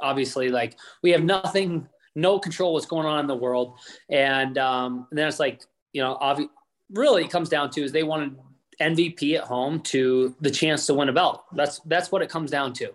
obviously 0.00 0.48
like 0.48 0.78
we 1.02 1.10
have 1.10 1.22
nothing, 1.22 1.88
no 2.14 2.38
control 2.38 2.74
what's 2.74 2.86
going 2.86 3.06
on 3.06 3.20
in 3.20 3.26
the 3.26 3.36
world, 3.36 3.78
and 4.10 4.58
um, 4.58 5.06
and 5.10 5.18
then 5.18 5.28
it's 5.28 5.40
like 5.40 5.62
you 5.92 6.02
know, 6.02 6.18
obvi- 6.20 6.48
really 6.90 7.24
it 7.24 7.30
comes 7.30 7.48
down 7.48 7.70
to 7.70 7.82
is 7.82 7.92
they 7.92 8.02
wanted 8.02 8.36
MVP 8.80 9.36
at 9.36 9.44
home 9.44 9.80
to 9.80 10.34
the 10.40 10.50
chance 10.50 10.86
to 10.86 10.94
win 10.94 11.08
a 11.08 11.12
belt. 11.12 11.44
That's 11.52 11.80
that's 11.80 12.10
what 12.12 12.22
it 12.22 12.28
comes 12.28 12.50
down 12.50 12.72
to, 12.74 12.90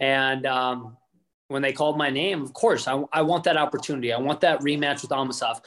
and 0.00 0.46
um, 0.46 0.96
when 1.48 1.62
they 1.62 1.72
called 1.72 1.98
my 1.98 2.10
name, 2.10 2.42
of 2.42 2.52
course 2.52 2.88
I, 2.88 3.02
I 3.12 3.22
want 3.22 3.44
that 3.44 3.56
opportunity. 3.56 4.12
I 4.12 4.18
want 4.18 4.40
that 4.40 4.60
rematch 4.60 5.02
with 5.02 5.10
Amosov, 5.10 5.60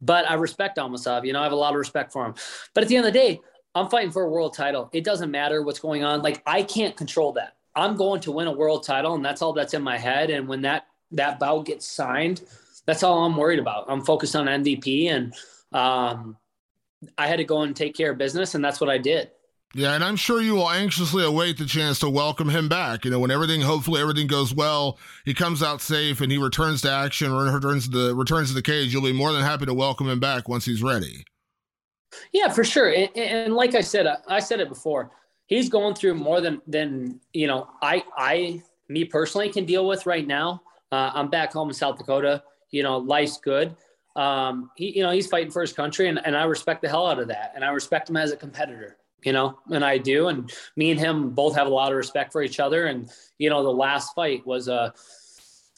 but 0.00 0.28
I 0.30 0.34
respect 0.34 0.78
Amosov. 0.78 1.26
You 1.26 1.32
know, 1.32 1.40
I 1.40 1.44
have 1.44 1.52
a 1.52 1.56
lot 1.56 1.72
of 1.72 1.78
respect 1.78 2.12
for 2.12 2.26
him. 2.26 2.34
But 2.74 2.84
at 2.84 2.88
the 2.88 2.96
end 2.96 3.06
of 3.06 3.12
the 3.12 3.18
day, 3.18 3.40
I'm 3.74 3.88
fighting 3.88 4.12
for 4.12 4.22
a 4.22 4.30
world 4.30 4.54
title. 4.54 4.88
It 4.92 5.04
doesn't 5.04 5.30
matter 5.30 5.62
what's 5.62 5.80
going 5.80 6.04
on. 6.04 6.22
Like 6.22 6.42
I 6.46 6.62
can't 6.62 6.96
control 6.96 7.32
that. 7.32 7.56
I'm 7.76 7.96
going 7.96 8.20
to 8.20 8.32
win 8.32 8.46
a 8.46 8.52
world 8.52 8.84
title, 8.84 9.14
and 9.14 9.24
that's 9.24 9.42
all 9.42 9.52
that's 9.52 9.74
in 9.74 9.82
my 9.82 9.98
head. 9.98 10.30
And 10.30 10.46
when 10.46 10.62
that 10.62 10.86
that 11.12 11.38
bout 11.38 11.66
gets 11.66 11.86
signed, 11.86 12.42
that's 12.86 13.02
all 13.02 13.24
I'm 13.24 13.36
worried 13.36 13.58
about. 13.58 13.86
I'm 13.88 14.04
focused 14.04 14.36
on 14.36 14.46
MVP, 14.46 15.08
and 15.08 15.34
um, 15.72 16.36
I 17.18 17.26
had 17.26 17.36
to 17.36 17.44
go 17.44 17.62
and 17.62 17.74
take 17.74 17.96
care 17.96 18.12
of 18.12 18.18
business, 18.18 18.54
and 18.54 18.64
that's 18.64 18.80
what 18.80 18.90
I 18.90 18.98
did. 18.98 19.30
Yeah, 19.76 19.94
and 19.94 20.04
I'm 20.04 20.14
sure 20.14 20.40
you 20.40 20.54
will 20.54 20.70
anxiously 20.70 21.24
await 21.24 21.58
the 21.58 21.66
chance 21.66 21.98
to 21.98 22.08
welcome 22.08 22.48
him 22.48 22.68
back. 22.68 23.04
You 23.04 23.10
know, 23.10 23.18
when 23.18 23.32
everything, 23.32 23.60
hopefully 23.60 24.00
everything 24.00 24.28
goes 24.28 24.54
well, 24.54 24.98
he 25.24 25.34
comes 25.34 25.64
out 25.64 25.80
safe 25.80 26.20
and 26.20 26.30
he 26.30 26.38
returns 26.38 26.82
to 26.82 26.90
action, 26.92 27.32
returns 27.32 27.88
to 27.88 27.90
the 27.90 28.14
returns 28.14 28.48
to 28.48 28.54
the 28.54 28.62
cage. 28.62 28.92
You'll 28.92 29.02
be 29.02 29.12
more 29.12 29.32
than 29.32 29.42
happy 29.42 29.66
to 29.66 29.74
welcome 29.74 30.08
him 30.08 30.20
back 30.20 30.48
once 30.48 30.64
he's 30.64 30.80
ready. 30.80 31.24
Yeah, 32.32 32.48
for 32.48 32.64
sure. 32.64 32.90
And, 32.90 33.10
and 33.16 33.54
like 33.54 33.74
I 33.74 33.80
said, 33.80 34.06
I 34.28 34.40
said 34.40 34.60
it 34.60 34.68
before. 34.68 35.10
He's 35.46 35.68
going 35.68 35.94
through 35.94 36.14
more 36.14 36.40
than 36.40 36.62
than 36.66 37.20
you 37.32 37.46
know. 37.46 37.68
I 37.82 38.04
I 38.16 38.62
me 38.88 39.04
personally 39.04 39.50
can 39.50 39.64
deal 39.64 39.86
with 39.86 40.06
right 40.06 40.26
now. 40.26 40.62
Uh, 40.90 41.10
I'm 41.14 41.28
back 41.28 41.52
home 41.52 41.68
in 41.68 41.74
South 41.74 41.98
Dakota. 41.98 42.42
You 42.70 42.82
know, 42.82 42.98
life's 42.98 43.38
good. 43.38 43.76
Um, 44.16 44.70
he 44.76 44.96
you 44.96 45.02
know 45.02 45.10
he's 45.10 45.26
fighting 45.26 45.50
for 45.50 45.60
his 45.60 45.72
country, 45.72 46.08
and, 46.08 46.20
and 46.24 46.36
I 46.36 46.44
respect 46.44 46.82
the 46.82 46.88
hell 46.88 47.06
out 47.06 47.18
of 47.18 47.28
that. 47.28 47.52
And 47.54 47.64
I 47.64 47.70
respect 47.70 48.08
him 48.08 48.16
as 48.16 48.32
a 48.32 48.36
competitor. 48.36 48.96
You 49.22 49.32
know, 49.32 49.58
and 49.70 49.82
I 49.82 49.96
do. 49.96 50.28
And 50.28 50.52
me 50.76 50.90
and 50.90 51.00
him 51.00 51.30
both 51.30 51.56
have 51.56 51.66
a 51.66 51.70
lot 51.70 51.90
of 51.90 51.96
respect 51.96 52.30
for 52.30 52.42
each 52.42 52.60
other. 52.60 52.86
And 52.86 53.10
you 53.38 53.48
know, 53.50 53.62
the 53.62 53.70
last 53.70 54.14
fight 54.14 54.46
was 54.46 54.68
a 54.68 54.92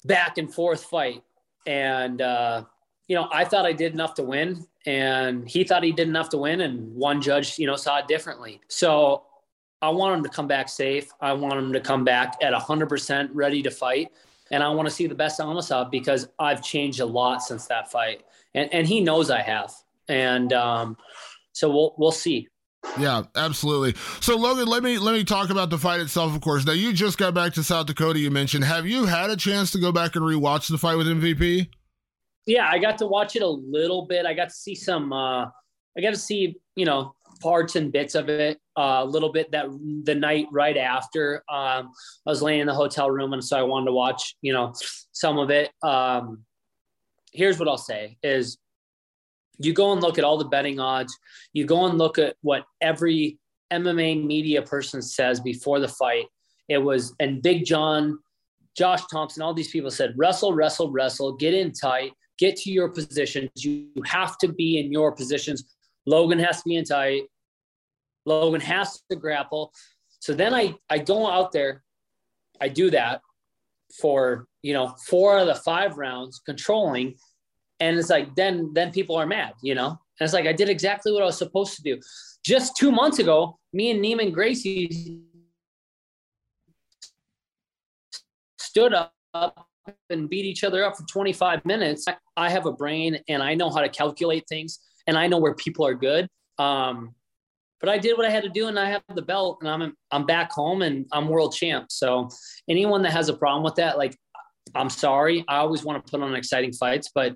back 0.05 0.39
and 0.39 0.53
forth 0.53 0.85
fight, 0.85 1.23
and 1.67 2.21
uh, 2.21 2.65
you 3.09 3.17
know, 3.17 3.29
I 3.33 3.45
thought 3.45 3.67
I 3.67 3.73
did 3.73 3.93
enough 3.93 4.15
to 4.15 4.23
win 4.23 4.67
and 4.87 5.49
he 5.49 5.65
thought 5.65 5.83
he 5.83 5.93
did 5.93 6.09
enough 6.09 6.29
to 6.31 6.39
win 6.39 6.61
and 6.61 6.95
one 6.95 7.21
judge 7.21 7.59
you 7.59 7.67
know 7.67 7.77
saw 7.77 7.99
it 7.99 8.07
differently 8.07 8.61
so 8.69 9.25
i 9.83 9.89
want 9.89 10.17
him 10.17 10.23
to 10.23 10.31
come 10.31 10.47
back 10.47 10.69
safe 10.69 11.11
i 11.21 11.33
want 11.33 11.55
him 11.55 11.73
to 11.73 11.81
come 11.81 12.05
back 12.05 12.37
at 12.41 12.53
100% 12.55 13.29
ready 13.35 13.63
to 13.63 13.71
fight 13.71 14.11
and 14.51 14.63
i 14.63 14.69
want 14.69 14.89
to 14.89 14.95
see 14.95 15.07
the 15.07 15.15
best 15.15 15.41
Amosov 15.41 15.91
because 15.91 16.29
i've 16.39 16.63
changed 16.63 17.01
a 17.01 17.07
lot 17.07 17.43
since 17.43 17.67
that 17.67 17.91
fight 17.91 18.23
and, 18.55 18.73
and 18.73 18.87
he 18.87 19.01
knows 19.01 19.31
i 19.31 19.43
have 19.43 19.73
and 20.09 20.53
um, 20.53 20.97
so 21.53 21.71
we'll 21.71 21.95
we'll 21.99 22.13
see 22.13 22.49
yeah, 23.01 23.25
absolutely. 23.35 24.01
So 24.21 24.37
Logan, 24.37 24.69
let 24.69 24.85
me 24.85 24.97
let 24.97 25.13
me 25.13 25.25
talk 25.25 25.51
about 25.51 25.71
the 25.71 25.77
fight 25.77 26.01
itself, 26.01 26.37
of 26.37 26.41
course. 26.41 26.65
Now 26.65 26.73
you 26.73 26.93
just 26.93 27.19
got 27.19 27.35
back 27.35 27.53
to 27.55 27.65
South 27.65 27.87
Dakota, 27.87 28.21
you 28.21 28.31
mentioned. 28.31 28.63
Have 28.63 28.87
you 28.87 29.07
had 29.07 29.29
a 29.29 29.37
chance 29.37 29.73
to 29.73 29.81
go 29.81 29.91
back 29.91 30.15
and 30.15 30.25
rewatch 30.25 30.71
the 30.71 30.79
fight 30.79 30.95
with 30.95 31.09
MVP? 31.09 31.69
Yeah, 32.47 32.69
I 32.71 32.79
got 32.79 32.99
to 32.99 33.07
watch 33.07 33.35
it 33.35 33.43
a 33.43 33.49
little 33.49 34.07
bit. 34.07 34.25
I 34.25 34.33
got 34.33 34.49
to 34.49 34.55
see 34.55 34.75
some. 34.75 35.13
Uh, 35.13 35.47
I 35.47 36.01
got 36.01 36.11
to 36.11 36.17
see 36.17 36.57
you 36.77 36.85
know 36.85 37.15
parts 37.41 37.77
and 37.77 37.93
bits 37.93 38.15
of 38.15 38.29
it 38.29 38.59
uh, 38.77 39.01
a 39.03 39.05
little 39.05 39.31
bit 39.33 39.51
that 39.53 39.67
the 40.05 40.15
night 40.15 40.47
right 40.53 40.77
after 40.77 41.43
um, 41.51 41.91
I 42.27 42.31
was 42.31 42.43
laying 42.43 42.61
in 42.61 42.67
the 42.67 42.75
hotel 42.75 43.11
room, 43.11 43.33
and 43.33 43.45
so 43.45 43.59
I 43.59 43.63
wanted 43.63 43.87
to 43.87 43.93
watch 43.93 44.37
you 44.43 44.53
know 44.53 44.73
some 45.13 45.39
of 45.39 45.51
it. 45.51 45.71
Um, 45.83 46.45
here's 47.33 47.59
what 47.59 47.69
I'll 47.69 47.77
say: 47.77 48.17
is 48.23 48.59
you 49.59 49.73
go 49.73 49.93
and 49.93 50.01
look 50.01 50.19
at 50.19 50.25
all 50.25 50.39
the 50.39 50.45
betting 50.45 50.79
odds. 50.79 51.17
You 51.53 51.65
go 51.65 51.87
and 51.87 51.99
look 51.99 52.19
at 52.19 52.37
what 52.43 52.65
every 52.81 53.39
MMA 53.73 54.25
media 54.25 54.63
person 54.63 55.03
says 55.03 55.41
before 55.41 55.81
the 55.81 55.89
fight. 55.89 56.27
It 56.69 56.79
was 56.79 57.15
and 57.19 57.43
Big 57.43 57.65
John, 57.65 58.19
Josh 58.77 59.03
Thomson, 59.11 59.43
all 59.43 59.55
these 59.55 59.71
people 59.71 59.91
said 59.91 60.15
wrestle, 60.17 60.53
wrestle, 60.53 60.93
wrestle, 60.93 61.33
get 61.37 61.55
in 61.55 61.73
tight 61.73 62.13
get 62.39 62.57
to 62.57 62.71
your 62.71 62.89
positions. 62.89 63.51
You 63.57 63.89
have 64.05 64.39
to 64.39 64.49
be 64.49 64.79
in 64.79 64.93
your 64.93 65.13
positions. 65.13 65.65
Logan 66.07 66.39
has 66.39 66.63
to 66.63 66.69
be 66.69 66.77
in 66.77 66.85
tight. 66.85 67.23
Logan 68.25 68.61
has 68.61 69.01
to 69.11 69.17
grapple. 69.17 69.73
So 70.21 70.35
then 70.35 70.55
I, 70.55 70.75
I 70.91 70.99
go 70.99 71.27
out 71.27 71.53
there, 71.53 71.83
I 72.61 72.69
do 72.69 72.91
that 72.91 73.21
for, 74.01 74.47
you 74.63 74.75
know, 74.75 74.95
four 75.07 75.39
of 75.39 75.47
the 75.47 75.55
five 75.55 75.97
rounds 75.97 76.41
controlling. 76.45 77.15
And 77.81 77.99
it's 77.99 78.11
like, 78.11 78.35
then, 78.35 78.73
then 78.75 78.91
people 78.91 79.17
are 79.17 79.27
mad, 79.27 79.53
you 79.63 79.75
know? 79.75 79.89
And 79.89 80.25
it's 80.25 80.33
like, 80.33 80.47
I 80.47 80.53
did 80.53 80.69
exactly 80.69 81.13
what 81.13 81.23
I 81.23 81.27
was 81.27 81.39
supposed 81.39 81.77
to 81.77 81.83
do. 81.83 82.01
Just 82.45 82.77
two 82.77 82.91
months 82.91 83.19
ago, 83.19 83.59
me 83.73 83.91
and 83.91 84.03
Neiman 84.03 84.33
Gracie 84.33 85.21
stood 88.59 88.95
up 88.95 89.66
and 90.11 90.29
beat 90.29 90.45
each 90.45 90.65
other 90.65 90.85
up 90.85 90.97
for 90.97 91.05
25 91.05 91.65
minutes. 91.65 92.07
I 92.37 92.51
have 92.51 92.67
a 92.67 92.73
brain 92.73 93.19
and 93.29 93.43
I 93.43 93.55
know 93.55 93.71
how 93.71 93.81
to 93.81 93.89
calculate 93.89 94.45
things 94.49 94.79
and 95.07 95.17
I 95.17 95.27
know 95.27 95.39
where 95.39 95.55
people 95.55 95.87
are 95.87 95.95
good. 95.95 96.29
Um, 96.59 97.15
but 97.81 97.91
I 97.91 97.99
did 97.99 98.17
what 98.17 98.27
I 98.27 98.31
had 98.31 98.43
to 98.43 98.49
do 98.49 98.69
and 98.69 98.79
I 98.79 98.89
have 98.89 99.03
the 99.15 99.23
belt 99.23 99.59
and 99.61 99.69
I'm 99.69 99.95
I'm 100.11 100.25
back 100.25 100.51
home 100.51 100.83
and 100.83 101.07
I'm 101.13 101.29
world 101.29 101.55
champ. 101.55 101.87
So 101.91 102.29
anyone 102.69 103.03
that 103.03 103.13
has 103.13 103.29
a 103.29 103.35
problem 103.35 103.63
with 103.63 103.75
that, 103.77 103.99
like 103.99 104.17
I'm 104.75 104.91
sorry. 104.91 105.45
I 105.49 105.59
always 105.59 105.85
want 105.85 106.05
to 106.05 106.11
put 106.11 106.23
on 106.23 106.35
exciting 106.35 106.73
fights, 106.73 107.11
but 107.15 107.35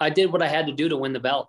I 0.00 0.10
did 0.10 0.32
what 0.32 0.42
I 0.42 0.48
had 0.48 0.66
to 0.66 0.72
do 0.72 0.88
to 0.88 0.96
win 0.96 1.12
the 1.12 1.20
belt. 1.20 1.48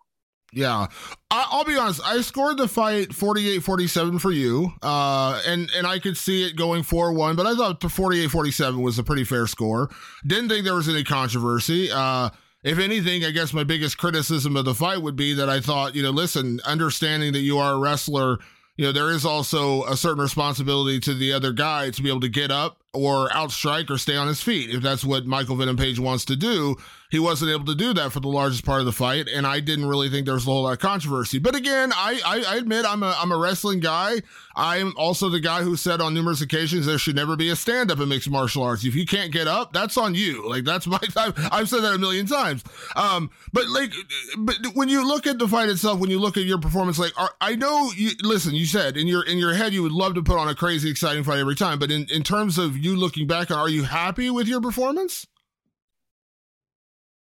Yeah. 0.54 0.88
I, 1.30 1.48
will 1.52 1.66
be 1.66 1.76
honest. 1.76 2.02
I 2.04 2.22
scored 2.22 2.58
the 2.58 2.68
fight 2.68 3.14
48 3.14 3.60
47 3.60 4.20
for 4.20 4.32
you. 4.32 4.72
Uh, 4.82 5.42
and, 5.46 5.70
and 5.76 5.86
I 5.86 6.00
could 6.00 6.18
see 6.18 6.46
it 6.46 6.56
going 6.56 6.84
4 6.84 7.14
1, 7.14 7.36
but 7.36 7.46
I 7.46 7.56
thought 7.56 7.84
48 7.84 8.28
47 8.28 8.82
was 8.82 8.98
a 8.98 9.04
pretty 9.04 9.26
fair 9.26 9.48
score. 9.48 9.90
Didn't 10.26 10.50
think 10.50 10.64
there 10.64 10.76
was 10.76 10.88
any 10.88 11.04
controversy. 11.04 11.92
Uh, 11.92 12.30
if 12.64 12.80
anything, 12.80 13.24
I 13.24 13.30
guess 13.32 13.54
my 13.54 13.64
biggest 13.64 13.98
criticism 13.98 14.56
of 14.56 14.66
the 14.66 14.74
fight 14.74 15.02
would 15.02 15.16
be 15.16 15.34
that 15.36 15.50
I 15.50 15.60
thought, 15.60 15.94
you 15.94 16.02
know, 16.02 16.10
listen, 16.10 16.60
understanding 16.66 17.34
that 17.34 17.42
you 17.42 17.60
are 17.60 17.74
a 17.74 17.78
wrestler, 17.78 18.40
you 18.76 18.86
know, 18.86 18.92
there 18.92 19.12
is 19.12 19.24
also 19.24 19.84
a 19.84 19.96
certain 19.96 20.22
responsibility 20.22 21.00
to 21.02 21.14
the 21.14 21.32
other 21.32 21.54
guy 21.54 21.92
to 21.92 22.02
be 22.02 22.10
able 22.10 22.22
to 22.22 22.30
get 22.30 22.50
up 22.50 22.82
or 22.92 23.30
outstrike 23.30 23.90
or 23.90 23.98
stay 23.98 24.16
on 24.16 24.28
his 24.28 24.42
feet. 24.42 24.70
If 24.70 24.82
that's 24.82 25.06
what 25.06 25.28
Michael 25.28 25.56
Venom 25.56 25.78
Page 25.78 26.00
wants 26.00 26.26
to 26.26 26.36
do, 26.36 26.76
he 27.12 27.20
wasn't 27.20 27.52
able 27.52 27.66
to 27.66 27.76
do 27.76 27.94
that 27.94 28.12
for 28.12 28.20
the 28.20 28.28
largest 28.28 28.66
part 28.66 28.80
of 28.80 28.86
the 28.86 28.92
fight, 28.92 29.28
and 29.28 29.46
I 29.46 29.60
didn't 29.60 29.88
really 29.88 30.10
think 30.10 30.26
there 30.26 30.34
was 30.34 30.48
a 30.48 30.50
whole 30.50 30.64
lot 30.64 30.74
of 30.74 30.80
controversy. 30.80 31.40
But 31.40 31.56
again, 31.56 31.92
I, 31.94 32.20
I, 32.26 32.54
I 32.54 32.56
admit 32.58 32.86
I'm 32.86 33.04
a 33.04 33.16
I'm 33.20 33.32
a 33.32 33.38
wrestling 33.38 33.80
guy. 33.80 34.22
I'm 34.56 34.94
also 34.98 35.30
the 35.30 35.40
guy 35.40 35.62
who 35.64 35.76
said 35.76 36.02
on 36.02 36.14
numerous 36.14 36.42
occasions 36.42 36.86
there 36.86 36.98
should 36.98 37.16
never 37.16 37.36
be 37.36 37.50
a 37.50 37.56
stand 37.56 37.92
up 37.92 38.00
in 38.00 38.10
mixed 38.10 38.30
martial 38.30 38.64
arts. 38.64 38.86
If 38.86 38.96
you 38.96 39.06
can't 39.06 39.32
get 39.32 39.48
up, 39.48 39.74
that's 39.74 39.98
on 39.98 40.16
you. 40.16 40.48
Like 40.48 40.64
that's 40.64 40.88
my 40.88 41.00
I've, 41.16 41.34
I've 41.52 41.70
said 41.70 41.82
that 41.82 41.94
a 41.94 41.98
million 41.98 42.26
times. 42.26 42.64
Um, 42.96 43.30
but 43.54 43.68
like, 43.68 43.94
but 44.38 44.58
when 44.74 44.90
you 44.90 45.08
look 45.08 45.28
at 45.28 45.38
the 45.38 45.48
fight 45.48 45.70
itself, 45.70 46.00
when 46.00 46.10
you 46.10 46.20
look 46.20 46.38
at 46.38 46.44
your 46.44 46.60
performance, 46.60 46.98
like 46.98 47.14
are, 47.20 47.32
I 47.42 47.56
know 47.56 47.92
you 47.96 48.12
listen. 48.22 48.56
You 48.56 48.66
said 48.66 48.98
in 48.98 49.08
your 49.08 49.24
in 49.24 49.38
your 49.38 49.54
head 49.54 49.74
you 49.74 49.84
would 49.84 49.92
love 49.92 50.16
to 50.16 50.24
put 50.24 50.38
on 50.38 50.48
a 50.48 50.56
crazy 50.56 50.90
exciting 50.90 51.24
fight 51.24 51.40
every 51.40 51.56
time, 51.56 51.80
but 51.80 51.92
in 51.92 52.08
in 52.10 52.24
terms 52.24 52.58
of 52.58 52.78
you 52.78 52.96
looking 52.96 53.28
back 53.28 53.52
are 53.52 53.70
you 53.70 53.84
happy 53.84 54.30
with 54.30 54.48
your 54.48 54.62
performance? 54.62 55.28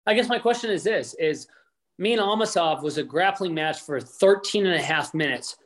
I 0.06 0.14
guess 0.14 0.28
my 0.28 0.38
question 0.38 0.70
is 0.70 0.84
this 0.84 1.14
is 1.14 1.48
me 1.98 2.12
and 2.12 2.22
Amosov 2.22 2.82
was 2.82 2.98
a 2.98 3.02
grappling 3.02 3.54
match 3.54 3.80
for 3.80 4.00
13 4.00 4.66
and 4.66 4.74
a 4.74 4.82
half 4.82 5.14
minutes. 5.14 5.56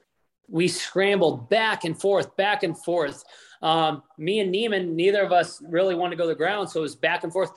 We 0.49 0.69
scrambled 0.69 1.49
back 1.49 1.85
and 1.85 1.99
forth, 1.99 2.37
back 2.37 2.63
and 2.63 2.77
forth. 2.77 3.25
Um, 3.63 4.03
me 4.17 4.41
and 4.41 4.53
Neiman, 4.55 4.95
neither 4.95 5.23
of 5.23 5.33
us 5.33 5.63
really 5.69 5.95
wanted 5.95 6.11
to 6.11 6.17
go 6.17 6.25
to 6.25 6.29
the 6.29 6.35
ground. 6.35 6.71
So 6.71 6.81
it 6.81 6.83
was 6.83 6.97
back 6.97 7.25
and 7.25 7.33
forth. 7.33 7.51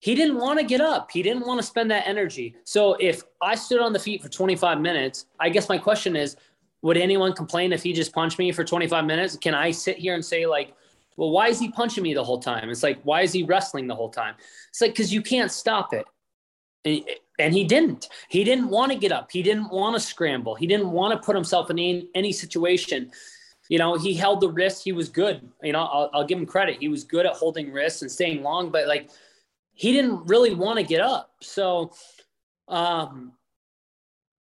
He 0.00 0.14
didn't 0.14 0.38
want 0.38 0.58
to 0.58 0.64
get 0.64 0.80
up. 0.80 1.10
He 1.10 1.22
didn't 1.22 1.46
want 1.46 1.60
to 1.60 1.66
spend 1.66 1.90
that 1.90 2.06
energy. 2.06 2.56
So 2.64 2.94
if 2.94 3.22
I 3.40 3.54
stood 3.54 3.80
on 3.80 3.92
the 3.92 3.98
feet 3.98 4.22
for 4.22 4.28
25 4.28 4.80
minutes, 4.80 5.26
I 5.40 5.48
guess 5.48 5.68
my 5.68 5.78
question 5.78 6.16
is, 6.16 6.36
would 6.82 6.98
anyone 6.98 7.32
complain 7.32 7.72
if 7.72 7.82
he 7.82 7.94
just 7.94 8.12
punched 8.12 8.38
me 8.38 8.52
for 8.52 8.64
25 8.64 9.06
minutes? 9.06 9.36
Can 9.38 9.54
I 9.54 9.70
sit 9.70 9.96
here 9.96 10.14
and 10.14 10.22
say 10.22 10.44
like, 10.44 10.74
well, 11.16 11.30
why 11.30 11.48
is 11.48 11.58
he 11.58 11.70
punching 11.70 12.02
me 12.02 12.12
the 12.12 12.24
whole 12.24 12.40
time? 12.40 12.68
It's 12.68 12.82
like, 12.82 13.00
why 13.04 13.22
is 13.22 13.32
he 13.32 13.44
wrestling 13.44 13.86
the 13.86 13.94
whole 13.94 14.10
time? 14.10 14.34
It's 14.68 14.80
like, 14.80 14.90
because 14.90 15.12
you 15.12 15.22
can't 15.22 15.50
stop 15.50 15.94
it. 15.94 16.04
And 16.84 17.52
he 17.52 17.64
didn't. 17.64 18.08
He 18.28 18.44
didn't 18.44 18.68
want 18.68 18.92
to 18.92 18.98
get 18.98 19.10
up. 19.10 19.30
He 19.32 19.42
didn't 19.42 19.70
want 19.70 19.96
to 19.96 20.00
scramble. 20.00 20.54
He 20.54 20.66
didn't 20.66 20.90
want 20.90 21.12
to 21.12 21.24
put 21.24 21.34
himself 21.34 21.70
in 21.70 21.78
any, 21.78 22.08
any 22.14 22.32
situation. 22.32 23.10
You 23.68 23.78
know, 23.78 23.96
he 23.96 24.14
held 24.14 24.40
the 24.40 24.50
wrist. 24.50 24.84
He 24.84 24.92
was 24.92 25.08
good. 25.08 25.48
You 25.62 25.72
know, 25.72 25.80
I'll, 25.84 26.10
I'll 26.12 26.26
give 26.26 26.38
him 26.38 26.46
credit. 26.46 26.78
He 26.80 26.88
was 26.88 27.02
good 27.02 27.26
at 27.26 27.32
holding 27.32 27.72
wrists 27.72 28.02
and 28.02 28.10
staying 28.10 28.42
long, 28.42 28.70
but 28.70 28.86
like 28.86 29.10
he 29.72 29.92
didn't 29.92 30.26
really 30.26 30.54
want 30.54 30.78
to 30.78 30.84
get 30.84 31.00
up. 31.00 31.32
So, 31.40 31.92
um, 32.68 33.32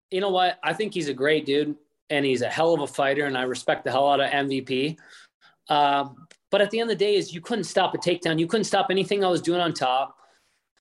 you 0.09 0.19
know 0.19 0.29
what? 0.29 0.59
I 0.63 0.73
think 0.73 0.93
he's 0.93 1.07
a 1.07 1.13
great 1.13 1.45
dude 1.45 1.75
and 2.09 2.25
he's 2.25 2.41
a 2.41 2.49
hell 2.49 2.73
of 2.73 2.81
a 2.81 2.87
fighter, 2.87 3.25
and 3.25 3.37
I 3.37 3.43
respect 3.43 3.85
the 3.85 3.91
hell 3.91 4.09
out 4.09 4.19
of 4.19 4.29
MVP. 4.29 4.97
Um, 5.69 6.27
but 6.49 6.59
at 6.59 6.69
the 6.69 6.81
end 6.81 6.91
of 6.91 6.99
the 6.99 7.05
day, 7.05 7.15
is 7.15 7.33
you 7.33 7.39
couldn't 7.39 7.63
stop 7.63 7.95
a 7.95 7.97
takedown. 7.97 8.37
You 8.37 8.47
couldn't 8.47 8.65
stop 8.65 8.87
anything 8.89 9.23
I 9.23 9.29
was 9.29 9.41
doing 9.41 9.61
on 9.61 9.73
top 9.73 10.17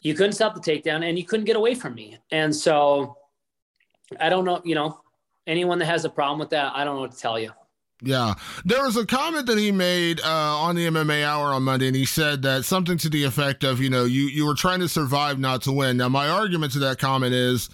you 0.00 0.14
couldn't 0.14 0.32
stop 0.32 0.54
the 0.54 0.60
takedown 0.60 1.04
and 1.04 1.18
you 1.18 1.24
couldn't 1.24 1.46
get 1.46 1.56
away 1.56 1.74
from 1.74 1.94
me. 1.94 2.18
And 2.30 2.54
so 2.54 3.16
I 4.18 4.28
don't 4.28 4.44
know, 4.44 4.60
you 4.64 4.74
know, 4.74 5.00
anyone 5.46 5.78
that 5.78 5.86
has 5.86 6.04
a 6.04 6.10
problem 6.10 6.38
with 6.38 6.50
that, 6.50 6.72
I 6.74 6.84
don't 6.84 6.96
know 6.96 7.02
what 7.02 7.12
to 7.12 7.18
tell 7.18 7.38
you. 7.38 7.52
Yeah. 8.02 8.34
There 8.64 8.82
was 8.82 8.96
a 8.96 9.04
comment 9.04 9.46
that 9.46 9.58
he 9.58 9.72
made 9.72 10.20
uh, 10.20 10.56
on 10.56 10.74
the 10.74 10.86
MMA 10.86 11.22
Hour 11.22 11.52
on 11.52 11.64
Monday, 11.64 11.86
and 11.86 11.96
he 11.96 12.06
said 12.06 12.40
that 12.42 12.64
something 12.64 12.96
to 12.98 13.10
the 13.10 13.24
effect 13.24 13.62
of, 13.62 13.78
you 13.78 13.90
know, 13.90 14.04
you, 14.04 14.22
you 14.22 14.46
were 14.46 14.54
trying 14.54 14.80
to 14.80 14.88
survive, 14.88 15.38
not 15.38 15.62
to 15.62 15.72
win. 15.72 15.98
Now, 15.98 16.08
my 16.08 16.28
argument 16.28 16.72
to 16.72 16.78
that 16.78 16.98
comment 16.98 17.34
is 17.34 17.68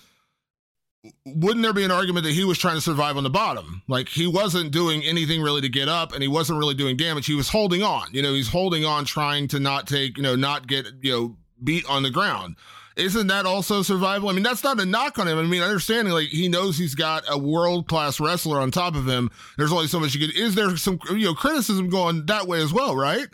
wouldn't 1.24 1.62
there 1.62 1.72
be 1.72 1.85
an 1.85 1.93
argument 1.93 2.24
that 2.24 2.33
he 2.33 2.45
was 2.45 2.59
trying 2.59 2.74
to 2.77 2.81
survive 2.81 3.16
on 3.16 3.22
the 3.22 3.31
bottom? 3.31 3.83
Like 3.87 4.09
he 4.09 4.27
wasn't 4.27 4.72
doing 4.72 5.03
anything 5.05 5.41
really 5.41 5.61
to 5.61 5.68
get 5.68 5.89
up 5.89 6.12
and 6.12 6.22
he 6.22 6.29
wasn't 6.29 6.59
really 6.59 6.74
doing 6.74 6.97
damage. 6.97 7.27
He 7.27 7.35
was 7.35 7.49
holding 7.49 7.83
on. 7.83 8.09
You 8.12 8.22
know, 8.22 8.35
he's 8.35 8.49
holding 8.49 8.85
on, 8.85 9.05
trying 9.05 9.47
to 9.49 9.61
not 9.61 9.87
take, 9.87 10.16
you 10.16 10.22
know, 10.22 10.35
not 10.35 10.66
get, 10.66 10.87
you 11.03 11.12
know, 11.12 11.37
beat 11.62 11.84
on 11.86 12.02
the 12.02 12.11
ground. 12.11 12.57
Isn't 12.96 13.26
that 13.26 13.44
also 13.44 13.82
survival? 13.82 14.30
I 14.30 14.32
mean, 14.32 14.42
that's 14.42 14.64
not 14.64 14.80
a 14.80 14.86
knock 14.86 15.18
on 15.18 15.28
him. 15.28 15.38
I 15.38 15.42
mean, 15.42 15.61
understanding 15.61 16.14
like 16.14 16.28
he 16.28 16.48
knows 16.48 16.78
he's 16.78 16.94
got 16.94 17.24
a 17.28 17.36
world 17.36 17.88
class 17.88 18.18
wrestler 18.18 18.59
on 18.59 18.70
top 18.70 18.94
of 18.94 19.07
him. 19.07 19.30
There's 19.59 19.72
only 19.72 19.86
so 19.86 20.00
much 20.00 20.14
you 20.14 20.26
can. 20.26 20.34
Is 20.34 20.54
there 20.54 20.74
some 20.78 20.98
you 21.11 21.26
know 21.26 21.34
criticism 21.34 21.90
going 21.90 22.24
that 22.26 22.46
way 22.46 22.62
as 22.62 22.72
well? 22.72 22.96
Right. 22.96 23.26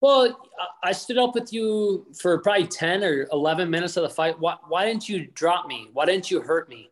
Well, 0.00 0.48
I 0.84 0.92
stood 0.92 1.18
up 1.18 1.34
with 1.34 1.52
you 1.52 2.06
for 2.20 2.38
probably 2.38 2.68
10 2.68 3.02
or 3.02 3.26
11 3.32 3.68
minutes 3.68 3.96
of 3.96 4.04
the 4.04 4.08
fight. 4.08 4.38
Why, 4.38 4.56
why 4.68 4.86
didn't 4.86 5.08
you 5.08 5.26
drop 5.34 5.66
me? 5.66 5.88
Why 5.92 6.06
didn't 6.06 6.30
you 6.30 6.40
hurt 6.40 6.68
me? 6.68 6.90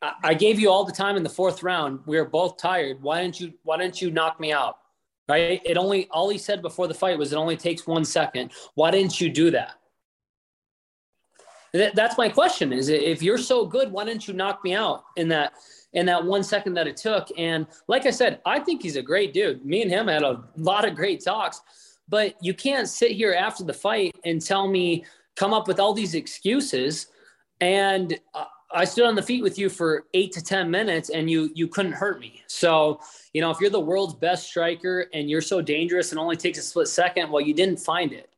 I, 0.00 0.14
I, 0.22 0.34
gave 0.34 0.58
you 0.58 0.70
all 0.70 0.84
the 0.84 0.92
time 0.92 1.16
in 1.16 1.22
the 1.22 1.28
fourth 1.28 1.62
round. 1.62 2.00
We 2.06 2.16
were 2.16 2.24
both 2.24 2.56
tired. 2.56 3.02
Why 3.02 3.20
didn't 3.20 3.38
you, 3.38 3.52
why 3.64 3.76
didn't 3.76 4.00
you 4.00 4.10
knock 4.10 4.40
me 4.40 4.50
out? 4.50 4.78
Right? 5.28 5.60
It 5.64 5.76
only 5.76 6.08
all 6.10 6.28
he 6.28 6.38
said 6.38 6.62
before 6.62 6.88
the 6.88 6.94
fight 6.94 7.18
was 7.18 7.32
it 7.32 7.36
only 7.36 7.56
takes 7.56 7.86
one 7.86 8.04
second. 8.04 8.52
Why 8.74 8.90
didn't 8.90 9.20
you 9.20 9.30
do 9.30 9.50
that? 9.50 9.78
That's 11.72 12.16
my 12.16 12.28
question. 12.28 12.72
Is 12.72 12.88
if 12.88 13.20
you're 13.20 13.38
so 13.38 13.66
good, 13.66 13.90
why 13.90 14.04
didn't 14.04 14.28
you 14.28 14.34
knock 14.34 14.62
me 14.62 14.74
out 14.74 15.04
in 15.16 15.28
that 15.28 15.54
in 15.92 16.06
that 16.06 16.24
one 16.24 16.44
second 16.44 16.74
that 16.74 16.86
it 16.86 16.96
took? 16.96 17.28
And 17.36 17.66
like 17.88 18.06
I 18.06 18.10
said, 18.10 18.40
I 18.46 18.60
think 18.60 18.82
he's 18.82 18.96
a 18.96 19.02
great 19.02 19.32
dude. 19.32 19.64
Me 19.64 19.82
and 19.82 19.90
him 19.90 20.06
had 20.06 20.22
a 20.22 20.44
lot 20.56 20.86
of 20.86 20.94
great 20.94 21.24
talks, 21.24 21.62
but 22.08 22.36
you 22.40 22.54
can't 22.54 22.88
sit 22.88 23.12
here 23.12 23.34
after 23.34 23.64
the 23.64 23.72
fight 23.72 24.14
and 24.24 24.40
tell 24.40 24.68
me 24.68 25.04
come 25.34 25.52
up 25.52 25.66
with 25.66 25.80
all 25.80 25.92
these 25.92 26.14
excuses 26.14 27.08
and 27.60 28.18
uh, 28.34 28.44
I 28.74 28.84
stood 28.84 29.06
on 29.06 29.14
the 29.14 29.22
feet 29.22 29.42
with 29.42 29.58
you 29.58 29.68
for 29.68 30.04
eight 30.14 30.32
to 30.32 30.42
10 30.42 30.70
minutes 30.70 31.08
and 31.10 31.30
you, 31.30 31.50
you 31.54 31.68
couldn't 31.68 31.92
hurt 31.92 32.18
me. 32.18 32.42
So, 32.48 33.00
you 33.32 33.40
know, 33.40 33.50
if 33.50 33.60
you're 33.60 33.70
the 33.70 33.80
world's 33.80 34.14
best 34.14 34.46
striker 34.48 35.06
and 35.14 35.30
you're 35.30 35.40
so 35.40 35.62
dangerous 35.62 36.10
and 36.10 36.18
only 36.18 36.36
takes 36.36 36.58
a 36.58 36.62
split 36.62 36.88
second, 36.88 37.30
well, 37.30 37.40
you 37.40 37.54
didn't 37.54 37.78
find 37.78 38.12
it. 38.12 38.30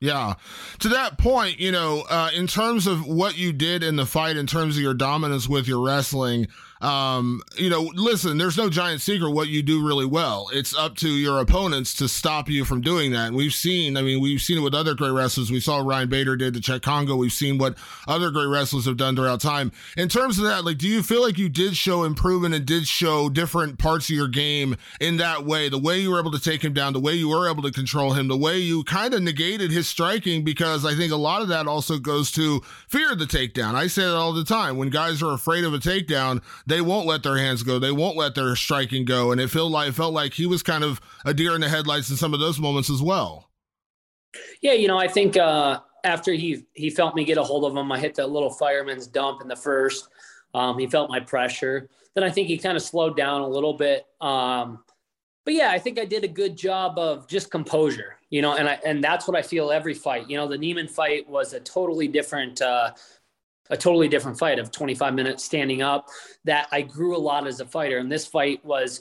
Yeah. 0.00 0.34
To 0.80 0.88
that 0.88 1.16
point, 1.16 1.60
you 1.60 1.70
know, 1.70 2.02
uh, 2.10 2.30
in 2.34 2.48
terms 2.48 2.88
of 2.88 3.06
what 3.06 3.38
you 3.38 3.52
did 3.52 3.84
in 3.84 3.94
the 3.94 4.06
fight, 4.06 4.36
in 4.36 4.48
terms 4.48 4.76
of 4.76 4.82
your 4.82 4.94
dominance 4.94 5.48
with 5.48 5.68
your 5.68 5.80
wrestling, 5.80 6.48
um, 6.82 7.42
you 7.56 7.70
know, 7.70 7.90
listen, 7.94 8.38
there's 8.38 8.56
no 8.56 8.68
giant 8.68 9.00
secret 9.00 9.30
what 9.30 9.48
you 9.48 9.62
do 9.62 9.86
really 9.86 10.04
well. 10.04 10.48
It's 10.52 10.74
up 10.74 10.96
to 10.96 11.08
your 11.08 11.38
opponents 11.40 11.94
to 11.94 12.08
stop 12.08 12.48
you 12.48 12.64
from 12.64 12.80
doing 12.80 13.12
that. 13.12 13.28
And 13.28 13.36
we've 13.36 13.54
seen, 13.54 13.96
I 13.96 14.02
mean, 14.02 14.20
we've 14.20 14.40
seen 14.40 14.58
it 14.58 14.62
with 14.62 14.74
other 14.74 14.94
great 14.94 15.12
wrestlers. 15.12 15.52
We 15.52 15.60
saw 15.60 15.78
Ryan 15.78 16.08
Bader 16.08 16.36
did 16.36 16.54
to 16.54 16.60
Cheick 16.60 16.82
Kongo. 16.82 17.14
We've 17.14 17.32
seen 17.32 17.56
what 17.56 17.76
other 18.08 18.32
great 18.32 18.48
wrestlers 18.48 18.86
have 18.86 18.96
done 18.96 19.14
throughout 19.14 19.40
time. 19.40 19.70
In 19.96 20.08
terms 20.08 20.38
of 20.38 20.44
that, 20.44 20.64
like, 20.64 20.78
do 20.78 20.88
you 20.88 21.04
feel 21.04 21.22
like 21.22 21.38
you 21.38 21.48
did 21.48 21.76
show 21.76 22.02
improvement 22.02 22.54
and 22.54 22.66
did 22.66 22.88
show 22.88 23.28
different 23.28 23.78
parts 23.78 24.10
of 24.10 24.16
your 24.16 24.28
game 24.28 24.76
in 25.00 25.18
that 25.18 25.46
way? 25.46 25.68
The 25.68 25.78
way 25.78 26.00
you 26.00 26.10
were 26.10 26.18
able 26.18 26.32
to 26.32 26.40
take 26.40 26.64
him 26.64 26.72
down, 26.72 26.94
the 26.94 27.00
way 27.00 27.14
you 27.14 27.28
were 27.28 27.48
able 27.48 27.62
to 27.62 27.70
control 27.70 28.12
him, 28.12 28.26
the 28.26 28.36
way 28.36 28.58
you 28.58 28.82
kind 28.82 29.14
of 29.14 29.22
negated 29.22 29.70
his 29.70 29.86
striking, 29.86 30.42
because 30.42 30.84
I 30.84 30.96
think 30.96 31.12
a 31.12 31.16
lot 31.16 31.42
of 31.42 31.48
that 31.48 31.68
also 31.68 31.98
goes 31.98 32.32
to 32.32 32.60
fear 32.88 33.12
of 33.12 33.20
the 33.20 33.26
takedown. 33.26 33.76
I 33.76 33.86
say 33.86 34.02
that 34.02 34.16
all 34.16 34.32
the 34.32 34.42
time. 34.42 34.78
When 34.78 34.90
guys 34.90 35.22
are 35.22 35.32
afraid 35.32 35.62
of 35.62 35.74
a 35.74 35.78
takedown, 35.78 36.42
they 36.72 36.80
won't 36.80 37.06
let 37.06 37.22
their 37.22 37.36
hands 37.36 37.62
go. 37.62 37.78
They 37.78 37.92
won't 37.92 38.16
let 38.16 38.34
their 38.34 38.56
striking 38.56 39.04
go. 39.04 39.30
And 39.30 39.40
it 39.40 39.48
felt 39.48 39.70
like 39.70 39.92
felt 39.92 40.14
like 40.14 40.32
he 40.32 40.46
was 40.46 40.62
kind 40.62 40.82
of 40.82 41.00
a 41.24 41.34
deer 41.34 41.54
in 41.54 41.60
the 41.60 41.68
headlights 41.68 42.10
in 42.10 42.16
some 42.16 42.32
of 42.32 42.40
those 42.40 42.58
moments 42.58 42.88
as 42.88 43.02
well. 43.02 43.50
Yeah, 44.62 44.72
you 44.72 44.88
know, 44.88 44.98
I 44.98 45.08
think 45.08 45.36
uh, 45.36 45.80
after 46.04 46.32
he 46.32 46.64
he 46.72 46.88
felt 46.88 47.14
me 47.14 47.24
get 47.24 47.36
a 47.36 47.42
hold 47.42 47.64
of 47.64 47.76
him, 47.76 47.92
I 47.92 47.98
hit 47.98 48.14
that 48.14 48.30
little 48.30 48.50
fireman's 48.50 49.06
dump 49.06 49.42
in 49.42 49.48
the 49.48 49.56
first. 49.56 50.08
Um, 50.54 50.78
he 50.78 50.86
felt 50.86 51.10
my 51.10 51.20
pressure. 51.20 51.88
Then 52.14 52.24
I 52.24 52.30
think 52.30 52.48
he 52.48 52.58
kind 52.58 52.76
of 52.76 52.82
slowed 52.82 53.16
down 53.16 53.42
a 53.42 53.48
little 53.48 53.74
bit. 53.74 54.06
Um, 54.20 54.82
but 55.44 55.54
yeah, 55.54 55.70
I 55.70 55.78
think 55.78 55.98
I 55.98 56.04
did 56.04 56.24
a 56.24 56.28
good 56.28 56.56
job 56.56 56.98
of 56.98 57.26
just 57.26 57.50
composure, 57.50 58.16
you 58.30 58.42
know, 58.42 58.54
and 58.54 58.68
I, 58.68 58.78
and 58.84 59.02
that's 59.02 59.26
what 59.26 59.36
I 59.36 59.42
feel 59.42 59.72
every 59.72 59.94
fight. 59.94 60.30
You 60.30 60.36
know, 60.36 60.46
the 60.46 60.56
Neiman 60.56 60.88
fight 60.88 61.28
was 61.28 61.52
a 61.52 61.60
totally 61.60 62.06
different, 62.06 62.62
uh, 62.62 62.92
a 63.70 63.76
totally 63.76 64.08
different 64.08 64.38
fight 64.38 64.58
of 64.58 64.70
25 64.70 65.14
minutes 65.14 65.44
standing 65.44 65.82
up. 65.82 66.08
That 66.44 66.68
I 66.72 66.82
grew 66.82 67.16
a 67.16 67.18
lot 67.18 67.46
as 67.46 67.60
a 67.60 67.66
fighter, 67.66 67.98
and 67.98 68.10
this 68.10 68.26
fight 68.26 68.64
was 68.64 69.00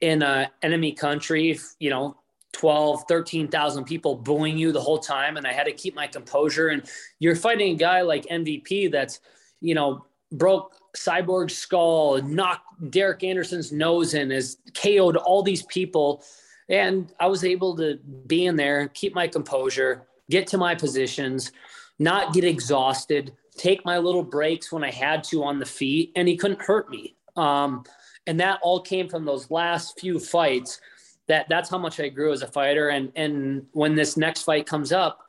in 0.00 0.22
a 0.22 0.50
enemy 0.62 0.92
country. 0.92 1.58
You 1.78 1.90
know, 1.90 2.16
12, 2.52 3.04
13,000 3.08 3.84
people 3.84 4.14
booing 4.14 4.58
you 4.58 4.72
the 4.72 4.80
whole 4.80 4.98
time, 4.98 5.36
and 5.36 5.46
I 5.46 5.52
had 5.52 5.64
to 5.64 5.72
keep 5.72 5.94
my 5.94 6.06
composure. 6.06 6.68
And 6.68 6.82
you're 7.18 7.36
fighting 7.36 7.74
a 7.74 7.78
guy 7.78 8.02
like 8.02 8.26
MVP 8.26 8.92
that's, 8.92 9.20
you 9.60 9.74
know, 9.74 10.04
broke 10.30 10.76
Cyborg's 10.96 11.56
skull, 11.56 12.20
knocked 12.22 12.90
Derek 12.90 13.24
Anderson's 13.24 13.72
nose 13.72 14.14
in, 14.14 14.30
has 14.30 14.58
KO'd 14.74 15.16
all 15.16 15.42
these 15.42 15.62
people. 15.64 16.22
And 16.68 17.12
I 17.18 17.26
was 17.26 17.44
able 17.44 17.76
to 17.76 17.98
be 18.26 18.46
in 18.46 18.56
there, 18.56 18.88
keep 18.88 19.14
my 19.14 19.26
composure, 19.26 20.06
get 20.30 20.46
to 20.48 20.58
my 20.58 20.74
positions, 20.74 21.52
not 21.98 22.32
get 22.32 22.44
exhausted, 22.44 23.32
take 23.56 23.84
my 23.84 23.98
little 23.98 24.22
breaks 24.22 24.72
when 24.72 24.84
I 24.84 24.90
had 24.90 25.24
to 25.24 25.44
on 25.44 25.58
the 25.58 25.66
feet, 25.66 26.12
and 26.16 26.26
he 26.26 26.36
couldn't 26.36 26.62
hurt 26.62 26.90
me. 26.90 27.16
Um, 27.36 27.84
and 28.26 28.38
that 28.40 28.60
all 28.62 28.80
came 28.80 29.08
from 29.08 29.24
those 29.24 29.50
last 29.50 29.98
few 29.98 30.18
fights. 30.18 30.80
That 31.28 31.46
that's 31.48 31.70
how 31.70 31.78
much 31.78 32.00
I 32.00 32.08
grew 32.08 32.32
as 32.32 32.42
a 32.42 32.46
fighter. 32.46 32.88
And 32.88 33.12
and 33.16 33.66
when 33.72 33.94
this 33.94 34.16
next 34.16 34.42
fight 34.42 34.66
comes 34.66 34.92
up, 34.92 35.26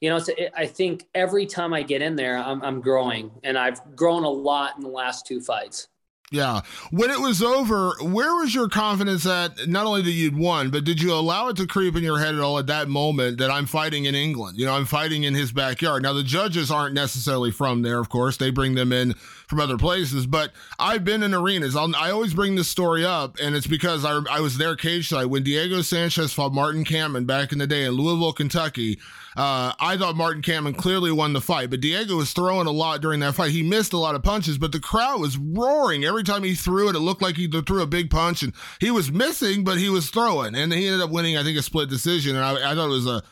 you 0.00 0.10
know, 0.10 0.16
it, 0.16 0.52
I 0.56 0.66
think 0.66 1.06
every 1.14 1.46
time 1.46 1.72
I 1.72 1.82
get 1.82 2.02
in 2.02 2.16
there, 2.16 2.38
I'm, 2.38 2.62
I'm 2.62 2.80
growing, 2.80 3.30
and 3.42 3.56
I've 3.56 3.96
grown 3.96 4.24
a 4.24 4.30
lot 4.30 4.76
in 4.76 4.82
the 4.82 4.88
last 4.88 5.26
two 5.26 5.40
fights. 5.40 5.88
Yeah. 6.32 6.62
When 6.90 7.10
it 7.10 7.20
was 7.20 7.40
over, 7.40 7.94
where 8.00 8.34
was 8.34 8.52
your 8.52 8.68
confidence 8.68 9.22
that 9.22 9.68
not 9.68 9.86
only 9.86 10.02
that 10.02 10.10
you'd 10.10 10.36
won, 10.36 10.70
but 10.70 10.82
did 10.82 11.00
you 11.00 11.14
allow 11.14 11.48
it 11.48 11.56
to 11.58 11.68
creep 11.68 11.94
in 11.94 12.02
your 12.02 12.18
head 12.18 12.34
at 12.34 12.40
all 12.40 12.58
at 12.58 12.66
that 12.66 12.88
moment 12.88 13.38
that 13.38 13.50
I'm 13.50 13.66
fighting 13.66 14.06
in 14.06 14.16
England? 14.16 14.58
You 14.58 14.66
know, 14.66 14.74
I'm 14.74 14.86
fighting 14.86 15.22
in 15.22 15.34
his 15.34 15.52
backyard. 15.52 16.02
Now, 16.02 16.14
the 16.14 16.24
judges 16.24 16.70
aren't 16.70 16.94
necessarily 16.94 17.52
from 17.52 17.82
there, 17.82 18.00
of 18.00 18.08
course. 18.08 18.38
They 18.38 18.50
bring 18.50 18.74
them 18.74 18.92
in 18.92 19.14
from 19.46 19.60
other 19.60 19.78
places, 19.78 20.26
but 20.26 20.52
I've 20.78 21.04
been 21.04 21.22
in 21.22 21.32
arenas. 21.32 21.76
I'll, 21.76 21.94
i 21.94 22.10
always 22.10 22.34
bring 22.34 22.56
this 22.56 22.68
story 22.68 23.04
up, 23.04 23.36
and 23.40 23.54
it's 23.54 23.66
because 23.66 24.04
I, 24.04 24.20
I 24.30 24.40
was 24.40 24.58
there 24.58 24.74
cage 24.74 25.08
side 25.08 25.26
when 25.26 25.44
Diego 25.44 25.82
Sanchez 25.82 26.32
fought 26.32 26.52
Martin 26.52 26.84
Kampmann 26.84 27.26
back 27.26 27.52
in 27.52 27.58
the 27.58 27.66
day 27.66 27.84
in 27.84 27.92
Louisville, 27.92 28.32
Kentucky. 28.32 28.98
Uh, 29.36 29.72
I 29.78 29.96
thought 29.98 30.16
Martin 30.16 30.42
Kampmann 30.42 30.76
clearly 30.76 31.12
won 31.12 31.32
the 31.32 31.40
fight, 31.40 31.70
but 31.70 31.80
Diego 31.80 32.16
was 32.16 32.32
throwing 32.32 32.66
a 32.66 32.72
lot 32.72 33.02
during 33.02 33.20
that 33.20 33.34
fight. 33.34 33.50
He 33.50 33.62
missed 33.62 33.92
a 33.92 33.98
lot 33.98 34.14
of 34.14 34.22
punches, 34.22 34.58
but 34.58 34.72
the 34.72 34.80
crowd 34.80 35.20
was 35.20 35.36
roaring 35.36 36.04
every 36.04 36.24
time 36.24 36.42
he 36.42 36.54
threw 36.54 36.88
it. 36.88 36.96
It 36.96 37.00
looked 37.00 37.22
like 37.22 37.36
he 37.36 37.46
threw 37.46 37.82
a 37.82 37.86
big 37.86 38.10
punch, 38.10 38.42
and 38.42 38.52
he 38.80 38.90
was 38.90 39.12
missing, 39.12 39.62
but 39.62 39.78
he 39.78 39.88
was 39.88 40.10
throwing, 40.10 40.54
and 40.54 40.72
he 40.72 40.86
ended 40.86 41.02
up 41.02 41.10
winning. 41.10 41.36
I 41.36 41.44
think 41.44 41.58
a 41.58 41.62
split 41.62 41.88
decision, 41.88 42.34
and 42.34 42.44
I, 42.44 42.72
I 42.72 42.74
thought 42.74 42.86
it 42.86 42.88
was 42.88 43.06
a 43.06 43.22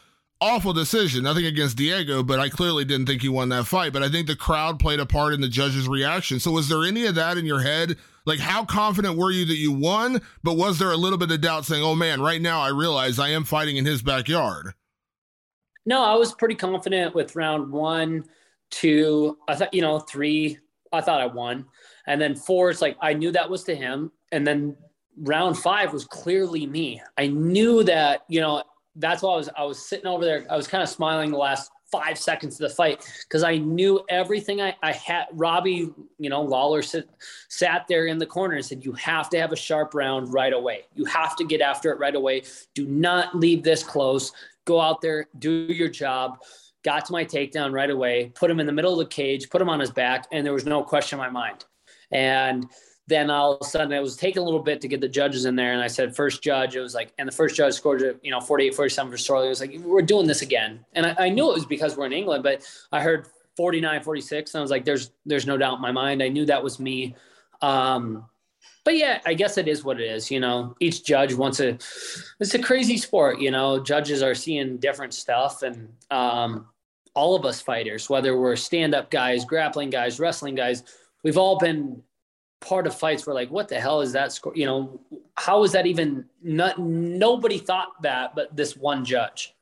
awful 0.45 0.72
decision. 0.72 1.24
Nothing 1.24 1.47
against 1.47 1.76
Diego, 1.76 2.22
but 2.22 2.38
I 2.38 2.49
clearly 2.49 2.84
didn't 2.84 3.07
think 3.07 3.22
he 3.22 3.28
won 3.28 3.49
that 3.49 3.66
fight. 3.66 3.92
But 3.92 4.03
I 4.03 4.11
think 4.11 4.26
the 4.26 4.36
crowd 4.36 4.78
played 4.78 5.01
a 5.01 5.07
part 5.07 5.32
in 5.32 5.40
the 5.40 5.49
judge's 5.49 5.88
reaction. 5.88 6.38
So 6.38 6.51
was 6.51 6.68
there 6.68 6.84
any 6.84 7.07
of 7.07 7.14
that 7.14 7.38
in 7.38 7.47
your 7.47 7.61
head? 7.61 7.97
Like, 8.26 8.38
how 8.38 8.64
confident 8.64 9.16
were 9.16 9.30
you 9.30 9.45
that 9.47 9.57
you 9.57 9.72
won? 9.72 10.20
But 10.42 10.57
was 10.57 10.78
there 10.78 10.92
a 10.92 10.97
little 10.97 11.18
bit 11.18 11.30
of 11.30 11.40
doubt 11.40 11.64
saying, 11.64 11.82
oh 11.82 11.95
man, 11.95 12.20
right 12.20 12.40
now 12.40 12.61
I 12.61 12.68
realize 12.68 13.18
I 13.18 13.30
am 13.30 13.45
fighting 13.45 13.76
in 13.76 13.86
his 13.86 14.03
backyard? 14.03 14.74
No, 15.86 16.03
I 16.03 16.14
was 16.14 16.32
pretty 16.32 16.55
confident 16.55 17.14
with 17.14 17.36
round 17.36 17.70
one, 17.70 18.24
two. 18.70 19.38
I 19.49 19.55
thought, 19.55 19.74
you 19.74 19.82
know, 19.82 19.99
three, 19.99 20.59
I 20.92 21.01
thought 21.01 21.20
I 21.20 21.26
won. 21.26 21.66
And 22.07 22.20
then 22.20 22.34
four, 22.34 22.70
it's 22.70 22.82
like 22.82 22.97
I 23.01 23.12
knew 23.12 23.30
that 23.32 23.51
was 23.51 23.64
to 23.64 23.74
him. 23.74 24.12
And 24.32 24.47
then 24.47 24.76
round 25.18 25.59
five 25.59 25.92
was 25.92 26.05
clearly 26.05 26.66
me. 26.66 27.03
I 27.18 27.28
knew 27.28 27.82
that, 27.84 28.24
you 28.28 28.40
know, 28.40 28.62
that's 28.97 29.22
why 29.22 29.32
I 29.32 29.36
was 29.36 29.49
I 29.57 29.64
was 29.64 29.84
sitting 29.84 30.07
over 30.07 30.24
there. 30.24 30.47
I 30.51 30.57
was 30.57 30.66
kind 30.66 30.82
of 30.82 30.88
smiling 30.88 31.30
the 31.30 31.38
last 31.38 31.70
five 31.90 32.18
seconds 32.18 32.61
of 32.61 32.68
the 32.68 32.74
fight 32.74 33.09
because 33.22 33.45
I 33.45 33.57
knew 33.59 34.05
everything 34.09 34.61
I, 34.61 34.74
I 34.82 34.92
had. 34.92 35.26
Robbie, 35.32 35.92
you 36.18 36.30
know, 36.30 36.42
Lawler 36.42 36.82
sit, 36.82 37.09
sat 37.49 37.86
there 37.88 38.07
in 38.07 38.18
the 38.18 38.26
corner 38.26 38.57
and 38.57 38.64
said, 38.64 38.84
You 38.84 38.92
have 38.92 39.30
to 39.30 39.40
have 39.40 39.53
a 39.53 39.57
sharp 39.57 39.95
round 39.95 40.32
right 40.32 40.53
away. 40.53 40.82
You 40.95 41.05
have 41.05 41.36
to 41.36 41.45
get 41.45 41.61
after 41.61 41.92
it 41.92 41.99
right 41.99 42.14
away. 42.14 42.42
Do 42.74 42.86
not 42.86 43.36
leave 43.36 43.62
this 43.62 43.82
close 43.82 44.32
go 44.64 44.80
out 44.80 45.01
there, 45.01 45.26
do 45.38 45.51
your 45.51 45.88
job. 45.88 46.38
Got 46.82 47.07
to 47.07 47.12
my 47.12 47.24
takedown 47.24 47.72
right 47.72 47.88
away, 47.88 48.30
put 48.34 48.51
him 48.51 48.61
in 48.61 48.66
the 48.66 48.72
middle 48.72 48.92
of 48.92 48.99
the 48.99 49.07
cage, 49.07 49.49
put 49.49 49.62
him 49.62 49.68
on 49.68 49.80
his 49.80 49.90
back, 49.90 50.26
and 50.32 50.45
there 50.45 50.53
was 50.53 50.66
no 50.66 50.82
question 50.82 51.18
in 51.18 51.24
my 51.24 51.30
mind. 51.30 51.64
And 52.11 52.66
then 53.07 53.31
all 53.31 53.55
of 53.55 53.59
a 53.61 53.65
sudden 53.65 53.93
it 53.93 54.01
was 54.01 54.17
taking 54.17 54.41
a 54.41 54.45
little 54.45 54.63
bit 54.63 54.81
to 54.81 54.89
get 54.89 55.01
the 55.01 55.09
judges 55.09 55.45
in 55.45 55.57
there. 55.57 55.73
And 55.73 55.83
I 55.83 55.89
said, 55.89 56.17
first 56.17 56.43
judge, 56.43 56.75
it 56.75 56.81
was 56.81 56.95
like, 56.95 57.13
and 57.19 57.29
the 57.29 57.33
first 57.33 57.55
judge 57.55 57.75
scored, 57.75 58.19
you 58.23 58.31
know, 58.31 58.41
48, 58.41 58.75
47 58.75 59.13
for 59.13 59.19
Storley. 59.19 59.47
It 59.47 59.49
was 59.51 59.61
like, 59.61 59.79
we're 59.81 60.03
doing 60.03 60.27
this 60.27 60.43
again. 60.43 60.85
And 60.95 61.07
I, 61.07 61.15
I, 61.19 61.29
knew 61.29 61.51
it 61.51 61.55
was 61.55 61.67
because 61.67 61.97
we're 61.97 62.07
in 62.07 62.15
England, 62.15 62.43
but 62.43 62.63
I 62.93 63.03
heard 63.03 63.29
49, 63.57 64.03
46. 64.03 64.55
And 64.55 64.59
I 64.59 64.63
was 64.63 64.71
like, 64.71 64.87
there's, 64.87 65.11
there's 65.27 65.47
no 65.47 65.59
doubt 65.59 65.77
in 65.77 65.83
my 65.83 65.93
mind. 65.93 66.23
I 66.23 66.29
knew 66.29 66.47
that 66.47 66.63
was 66.63 66.81
me. 66.81 67.15
Um, 67.61 68.25
but 68.85 68.97
yeah, 68.97 69.21
I 69.25 69.35
guess 69.35 69.57
it 69.59 69.67
is 69.67 69.83
what 69.85 70.01
it 70.01 70.05
is. 70.05 70.31
You 70.31 70.41
know, 70.41 70.77
each 70.79 71.05
judge 71.05 71.33
wants 71.35 71.61
a. 71.61 71.79
It's 72.39 72.55
a 72.55 72.59
crazy 72.59 72.99
sport. 72.99 73.41
You 73.41 73.51
know, 73.51 73.81
judges 73.81 74.23
are 74.23 74.35
seeing 74.35 74.77
different 74.77 75.15
stuff, 75.15 75.63
and 75.63 75.89
um, 76.11 76.67
all 77.15 77.35
of 77.35 77.47
us 77.47 77.63
fighters, 77.63 78.11
whether 78.11 78.39
we're 78.39 78.57
stand-up 78.57 79.11
guys, 79.11 79.47
grappling 79.47 79.89
guys, 79.89 80.21
wrestling 80.21 80.55
guys, 80.55 80.83
we've 81.23 81.39
all 81.39 81.59
been 81.59 82.03
part 82.65 82.87
of 82.87 82.95
fights 82.95 83.27
where 83.27 83.35
like, 83.35 83.51
what 83.51 83.69
the 83.69 83.79
hell 83.79 84.01
is 84.01 84.12
that 84.12 84.33
score? 84.33 84.53
You 84.57 84.67
know, 84.67 85.01
how 85.37 85.62
is 85.65 85.73
that 85.73 85.87
even? 85.87 86.25
Not 86.43 86.79
nobody 86.79 87.59
thought 87.59 88.01
that, 88.03 88.35
but 88.35 88.55
this 88.57 88.77
one 88.77 89.05
judge. 89.05 89.54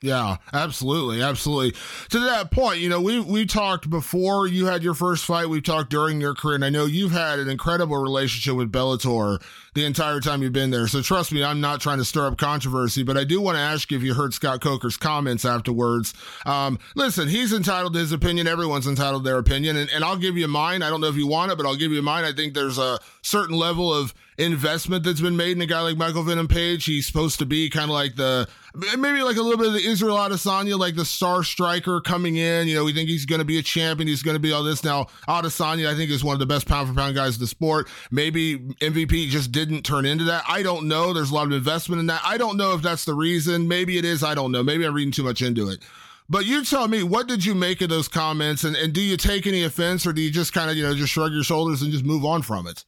Yeah, 0.00 0.36
absolutely, 0.52 1.22
absolutely. 1.22 1.72
To 2.10 2.20
that 2.20 2.52
point, 2.52 2.78
you 2.78 2.88
know, 2.88 3.00
we 3.00 3.18
we 3.18 3.44
talked 3.44 3.90
before 3.90 4.46
you 4.46 4.66
had 4.66 4.84
your 4.84 4.94
first 4.94 5.24
fight. 5.24 5.48
We've 5.48 5.62
talked 5.62 5.90
during 5.90 6.20
your 6.20 6.34
career, 6.34 6.54
and 6.54 6.64
I 6.64 6.70
know 6.70 6.86
you've 6.86 7.10
had 7.10 7.40
an 7.40 7.48
incredible 7.48 7.96
relationship 7.96 8.54
with 8.56 8.70
Bellator 8.70 9.42
the 9.74 9.84
entire 9.84 10.20
time 10.20 10.42
you've 10.42 10.52
been 10.52 10.70
there. 10.70 10.86
So 10.86 11.02
trust 11.02 11.32
me, 11.32 11.42
I'm 11.42 11.60
not 11.60 11.80
trying 11.80 11.98
to 11.98 12.04
stir 12.04 12.28
up 12.28 12.38
controversy, 12.38 13.02
but 13.02 13.16
I 13.16 13.24
do 13.24 13.40
want 13.40 13.56
to 13.56 13.60
ask 13.60 13.90
you 13.90 13.96
if 13.96 14.04
you 14.04 14.14
heard 14.14 14.34
Scott 14.34 14.60
Coker's 14.60 14.96
comments 14.96 15.44
afterwards. 15.44 16.14
Um, 16.46 16.78
listen, 16.94 17.26
he's 17.26 17.52
entitled 17.52 17.94
to 17.94 17.98
his 17.98 18.12
opinion. 18.12 18.46
Everyone's 18.46 18.86
entitled 18.86 19.24
to 19.24 19.28
their 19.30 19.38
opinion, 19.38 19.76
and, 19.76 19.90
and 19.90 20.04
I'll 20.04 20.16
give 20.16 20.36
you 20.36 20.46
mine. 20.46 20.82
I 20.82 20.90
don't 20.90 21.00
know 21.00 21.08
if 21.08 21.16
you 21.16 21.26
want 21.26 21.50
it, 21.50 21.56
but 21.56 21.66
I'll 21.66 21.76
give 21.76 21.90
you 21.90 22.02
mine. 22.02 22.24
I 22.24 22.32
think 22.32 22.54
there's 22.54 22.78
a 22.78 23.00
certain 23.22 23.56
level 23.56 23.92
of 23.92 24.14
investment 24.38 25.02
that's 25.02 25.20
been 25.20 25.36
made 25.36 25.56
in 25.56 25.60
a 25.60 25.66
guy 25.66 25.80
like 25.80 25.96
Michael 25.96 26.22
Venom 26.22 26.46
Page. 26.46 26.84
He's 26.84 27.06
supposed 27.06 27.40
to 27.40 27.46
be 27.46 27.68
kind 27.68 27.90
of 27.90 27.94
like 27.94 28.14
the 28.14 28.48
maybe 28.96 29.22
like 29.22 29.36
a 29.36 29.42
little 29.42 29.56
bit 29.56 29.68
of 29.68 29.72
the 29.72 29.84
Israel 29.84 30.16
Adesanya, 30.16 30.78
like 30.78 30.94
the 30.94 31.04
star 31.04 31.42
striker 31.42 32.00
coming 32.00 32.36
in. 32.36 32.68
You 32.68 32.76
know, 32.76 32.84
we 32.84 32.92
think 32.92 33.08
he's 33.08 33.26
going 33.26 33.40
to 33.40 33.44
be 33.44 33.58
a 33.58 33.62
champion. 33.62 34.08
He's 34.08 34.22
going 34.22 34.36
to 34.36 34.40
be 34.40 34.52
all 34.52 34.62
this. 34.62 34.84
Now, 34.84 35.06
Adesanya, 35.28 35.88
I 35.88 35.96
think, 35.96 36.10
is 36.10 36.24
one 36.24 36.34
of 36.34 36.40
the 36.40 36.46
best 36.46 36.66
pound 36.66 36.88
for 36.88 36.94
pound 36.94 37.14
guys 37.14 37.34
in 37.34 37.40
the 37.40 37.46
sport. 37.46 37.88
Maybe 38.10 38.58
MVP 38.58 39.28
just 39.28 39.52
didn't 39.52 39.82
turn 39.82 40.06
into 40.06 40.24
that. 40.24 40.44
I 40.48 40.62
don't 40.62 40.88
know. 40.88 41.12
There's 41.12 41.30
a 41.30 41.34
lot 41.34 41.46
of 41.46 41.52
investment 41.52 42.00
in 42.00 42.06
that. 42.06 42.22
I 42.24 42.38
don't 42.38 42.56
know 42.56 42.74
if 42.74 42.82
that's 42.82 43.04
the 43.04 43.14
reason. 43.14 43.68
Maybe 43.68 43.98
it 43.98 44.04
is. 44.04 44.22
I 44.22 44.34
don't 44.34 44.52
know. 44.52 44.62
Maybe 44.62 44.84
I'm 44.84 44.94
reading 44.94 45.12
too 45.12 45.24
much 45.24 45.42
into 45.42 45.68
it. 45.68 45.82
But 46.30 46.44
you 46.44 46.62
tell 46.62 46.88
me, 46.88 47.02
what 47.02 47.26
did 47.26 47.44
you 47.44 47.54
make 47.54 47.80
of 47.80 47.88
those 47.88 48.06
comments? 48.06 48.64
And, 48.64 48.76
and 48.76 48.92
do 48.92 49.00
you 49.00 49.16
take 49.16 49.46
any 49.46 49.64
offense 49.64 50.06
or 50.06 50.12
do 50.12 50.20
you 50.20 50.30
just 50.30 50.52
kind 50.52 50.70
of, 50.70 50.76
you 50.76 50.82
know, 50.82 50.94
just 50.94 51.12
shrug 51.12 51.32
your 51.32 51.42
shoulders 51.42 51.80
and 51.80 51.90
just 51.90 52.04
move 52.04 52.24
on 52.24 52.42
from 52.42 52.66
it? 52.66 52.84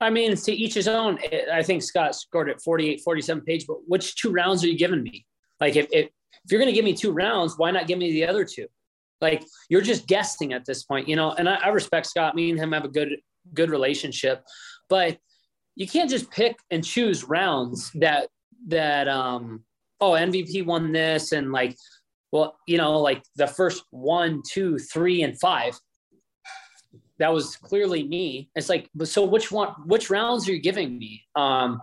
I 0.00 0.10
mean, 0.10 0.36
to 0.36 0.52
each 0.52 0.74
his 0.74 0.88
own. 0.88 1.18
I 1.52 1.62
think 1.62 1.82
Scott 1.82 2.14
scored 2.14 2.50
at 2.50 2.60
48, 2.60 3.00
47 3.02 3.42
page, 3.44 3.66
but 3.66 3.78
which 3.86 4.16
two 4.16 4.30
rounds 4.30 4.62
are 4.62 4.68
you 4.68 4.76
giving 4.76 5.02
me? 5.02 5.26
Like, 5.60 5.76
if, 5.76 5.86
if, 5.90 6.06
if 6.06 6.50
you're 6.50 6.60
going 6.60 6.70
to 6.70 6.74
give 6.74 6.84
me 6.84 6.94
two 6.94 7.12
rounds, 7.12 7.54
why 7.56 7.70
not 7.70 7.86
give 7.86 7.98
me 7.98 8.12
the 8.12 8.26
other 8.26 8.44
two? 8.44 8.66
Like, 9.20 9.42
you're 9.70 9.80
just 9.80 10.06
guessing 10.06 10.52
at 10.52 10.66
this 10.66 10.84
point, 10.84 11.08
you 11.08 11.16
know, 11.16 11.32
and 11.32 11.48
I, 11.48 11.54
I 11.54 11.68
respect 11.68 12.06
Scott. 12.06 12.34
Me 12.34 12.50
and 12.50 12.58
him 12.58 12.72
have 12.72 12.84
a 12.84 12.88
good, 12.88 13.16
good 13.54 13.70
relationship, 13.70 14.44
but 14.90 15.16
you 15.74 15.88
can't 15.88 16.10
just 16.10 16.30
pick 16.30 16.56
and 16.70 16.84
choose 16.84 17.24
rounds 17.24 17.90
that, 17.94 18.28
that, 18.68 19.08
um, 19.08 19.64
oh, 20.00 20.12
MVP 20.12 20.66
won 20.66 20.92
this 20.92 21.32
and 21.32 21.52
like, 21.52 21.74
well, 22.32 22.58
you 22.66 22.76
know, 22.76 23.00
like 23.00 23.22
the 23.36 23.46
first 23.46 23.82
one, 23.90 24.42
two, 24.46 24.78
three, 24.78 25.22
and 25.22 25.38
five 25.40 25.78
that 27.18 27.32
was 27.32 27.56
clearly 27.56 28.06
me. 28.06 28.50
It's 28.54 28.68
like, 28.68 28.90
so 29.04 29.24
which 29.24 29.50
one, 29.50 29.68
which 29.86 30.10
rounds 30.10 30.48
are 30.48 30.52
you 30.52 30.60
giving 30.60 30.98
me? 30.98 31.24
Um, 31.34 31.80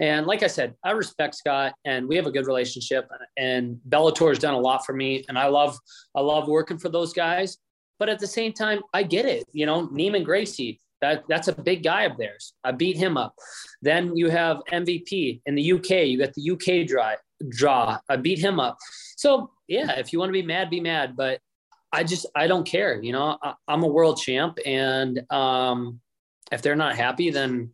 and 0.00 0.26
like 0.26 0.42
I 0.42 0.48
said, 0.48 0.74
I 0.84 0.90
respect 0.90 1.36
Scott 1.36 1.74
and 1.84 2.08
we 2.08 2.16
have 2.16 2.26
a 2.26 2.30
good 2.30 2.46
relationship 2.46 3.08
and 3.36 3.78
Bellator 3.88 4.28
has 4.28 4.38
done 4.38 4.54
a 4.54 4.58
lot 4.58 4.84
for 4.84 4.92
me. 4.92 5.24
And 5.28 5.38
I 5.38 5.46
love, 5.46 5.78
I 6.14 6.20
love 6.20 6.48
working 6.48 6.78
for 6.78 6.88
those 6.88 7.12
guys. 7.12 7.58
But 7.98 8.08
at 8.08 8.18
the 8.18 8.26
same 8.26 8.52
time, 8.52 8.80
I 8.92 9.04
get 9.04 9.26
it. 9.26 9.44
You 9.52 9.66
know, 9.66 9.86
Neiman 9.88 10.24
Gracie, 10.24 10.80
that, 11.00 11.24
that's 11.28 11.48
a 11.48 11.52
big 11.52 11.84
guy 11.84 12.02
of 12.02 12.16
theirs. 12.16 12.54
I 12.64 12.72
beat 12.72 12.96
him 12.96 13.16
up. 13.16 13.34
Then 13.82 14.16
you 14.16 14.30
have 14.30 14.60
MVP 14.72 15.42
in 15.46 15.54
the 15.54 15.72
UK. 15.72 15.90
You 16.06 16.18
got 16.18 16.34
the 16.34 16.50
UK 16.50 16.88
draw. 16.88 17.12
Draw. 17.48 17.98
I 18.08 18.16
beat 18.16 18.40
him 18.40 18.58
up. 18.58 18.78
So 19.16 19.50
yeah, 19.68 19.92
if 19.92 20.12
you 20.12 20.18
want 20.18 20.30
to 20.30 20.32
be 20.32 20.42
mad, 20.42 20.70
be 20.70 20.80
mad. 20.80 21.16
But 21.16 21.40
I 21.92 22.04
just 22.04 22.26
I 22.34 22.46
don't 22.46 22.66
care. 22.66 23.02
You 23.02 23.12
know, 23.12 23.38
I, 23.42 23.54
am 23.68 23.82
a 23.82 23.88
world 23.88 24.18
champ, 24.18 24.58
and 24.64 25.22
um, 25.30 26.00
if 26.50 26.62
they're 26.62 26.76
not 26.76 26.96
happy, 26.96 27.30
then 27.30 27.70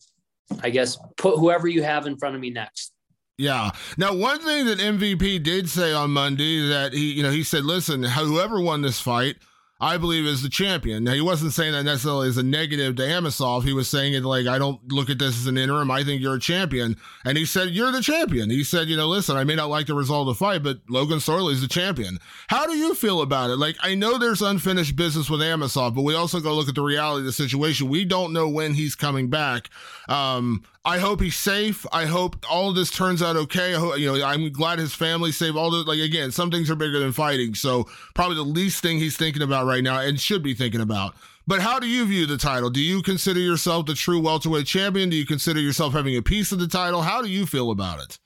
I 0.63 0.71
guess 0.71 0.99
put 1.17 1.39
whoever 1.39 1.69
you 1.69 1.83
have 1.83 2.07
in 2.07 2.17
front 2.17 2.35
of 2.35 2.41
me 2.41 2.51
next. 2.51 2.93
Yeah. 3.37 3.71
Now, 3.97 4.15
one 4.15 4.41
thing 4.41 4.67
that 4.67 4.79
MVP 4.79 5.43
did 5.45 5.69
say 5.69 5.93
on 5.93 6.11
Monday 6.11 6.69
that 6.69 6.93
he, 6.93 7.13
you 7.13 7.23
know, 7.23 7.31
he 7.31 7.45
said, 7.45 7.65
listen, 7.65 8.03
whoever 8.03 8.61
won 8.61 8.83
this 8.83 9.01
fight, 9.01 9.37
I 9.81 9.97
believe 9.97 10.27
is 10.27 10.43
the 10.43 10.49
champion. 10.49 11.05
Now 11.05 11.13
he 11.13 11.21
wasn't 11.21 11.53
saying 11.53 11.71
that 11.71 11.85
necessarily 11.85 12.29
as 12.29 12.37
a 12.37 12.43
negative 12.43 12.97
to 12.97 13.03
Amosov. 13.03 13.63
He 13.63 13.73
was 13.73 13.89
saying 13.89 14.15
it 14.15 14.25
like, 14.25 14.49
I 14.49 14.59
don't 14.59 14.81
look 14.93 15.09
at 15.09 15.21
this 15.21 15.39
as 15.39 15.47
an 15.47 15.57
interim. 15.57 15.89
I 15.89 16.03
think 16.03 16.21
you're 16.21 16.35
a 16.35 16.41
champion. 16.41 16.97
And 17.25 17.39
he 17.39 17.45
said, 17.45 17.71
You're 17.71 17.93
the 17.93 18.03
champion. 18.03 18.51
He 18.51 18.65
said, 18.65 18.89
you 18.89 18.97
know, 18.97 19.07
listen, 19.07 19.37
I 19.37 19.45
may 19.45 19.55
not 19.55 19.71
like 19.71 19.87
the 19.87 19.95
result 19.95 20.29
of 20.29 20.35
the 20.35 20.39
fight, 20.45 20.65
but 20.65 20.79
Logan 20.89 21.19
is 21.19 21.61
the 21.61 21.69
champion. 21.69 22.19
How 22.49 22.67
do 22.67 22.77
you 22.77 22.95
feel 22.97 23.23
about 23.23 23.51
it? 23.51 23.57
Like, 23.57 23.77
I 23.81 23.95
know 23.95 24.19
there's 24.19 24.43
unfinished 24.43 24.97
business 24.97 25.31
with 25.31 25.41
Amosov, 25.41 25.95
but 25.95 26.03
we 26.03 26.15
also 26.15 26.41
go 26.41 26.55
look 26.55 26.69
at 26.69 26.75
the 26.75 26.83
reality 26.83 27.21
of 27.21 27.27
the 27.27 27.33
situation. 27.33 27.89
We 27.89 28.05
don't 28.05 28.33
know 28.33 28.49
when 28.49 28.75
he's 28.75 28.97
coming 28.97 29.31
back. 29.31 29.71
Um, 30.09 30.65
I 30.85 30.99
hope 30.99 31.21
he's 31.21 31.37
safe. 31.37 31.85
I 31.93 32.07
hope 32.07 32.47
all 32.49 32.71
of 32.71 32.75
this 32.75 32.91
turns 32.91 33.23
out 33.23 33.37
okay. 33.37 33.75
I 33.75 33.79
hope, 33.79 33.99
you 33.99 34.07
know, 34.07 34.25
I'm 34.25 34.51
glad 34.53 34.79
his 34.79 34.95
family's 34.95 35.37
safe. 35.37 35.55
All 35.55 35.71
the 35.71 35.79
like 35.79 35.99
again, 35.99 36.31
some 36.31 36.51
things 36.51 36.71
are 36.71 36.77
bigger 36.77 36.99
than 36.99 37.13
fighting. 37.13 37.55
So 37.55 37.85
probably 38.15 38.37
the 38.37 38.43
least 38.43 38.83
thing 38.83 38.99
he's 38.99 39.17
thinking 39.17 39.43
about 39.43 39.67
right 39.67 39.83
now 39.83 40.01
and 40.01 40.19
should 40.19 40.43
be 40.43 40.55
thinking 40.55 40.81
about. 40.81 41.15
But 41.47 41.61
how 41.61 41.79
do 41.79 41.87
you 41.87 42.07
view 42.07 42.27
the 42.27 42.37
title? 42.37 42.71
Do 42.71 42.81
you 42.81 43.03
consider 43.03 43.41
yourself 43.41 43.87
the 43.87 43.95
true 43.95 44.21
welterweight 44.21 44.67
champion? 44.67 45.09
Do 45.09 45.17
you 45.17 45.27
consider 45.27 45.61
yourself 45.61 45.95
having 45.95 46.17
a 46.17 46.23
piece 46.23 46.53
of 46.53 46.59
the 46.59 46.69
title? 46.69 47.03
How 47.03 47.23
do 47.23 47.29
you 47.29 47.47
feel 47.47 47.71
about 47.71 48.01
it? 48.01 48.19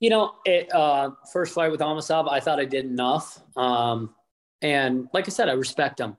You 0.00 0.10
know, 0.10 0.34
it, 0.44 0.72
uh, 0.74 1.10
first 1.32 1.54
fight 1.54 1.70
with 1.70 1.80
Amosov, 1.80 2.30
I 2.30 2.40
thought 2.40 2.58
I 2.58 2.64
did 2.64 2.84
enough. 2.84 3.40
Um, 3.56 4.12
and 4.60 5.08
like 5.14 5.28
I 5.28 5.30
said, 5.30 5.48
I 5.48 5.52
respect 5.52 6.00
him. 6.00 6.16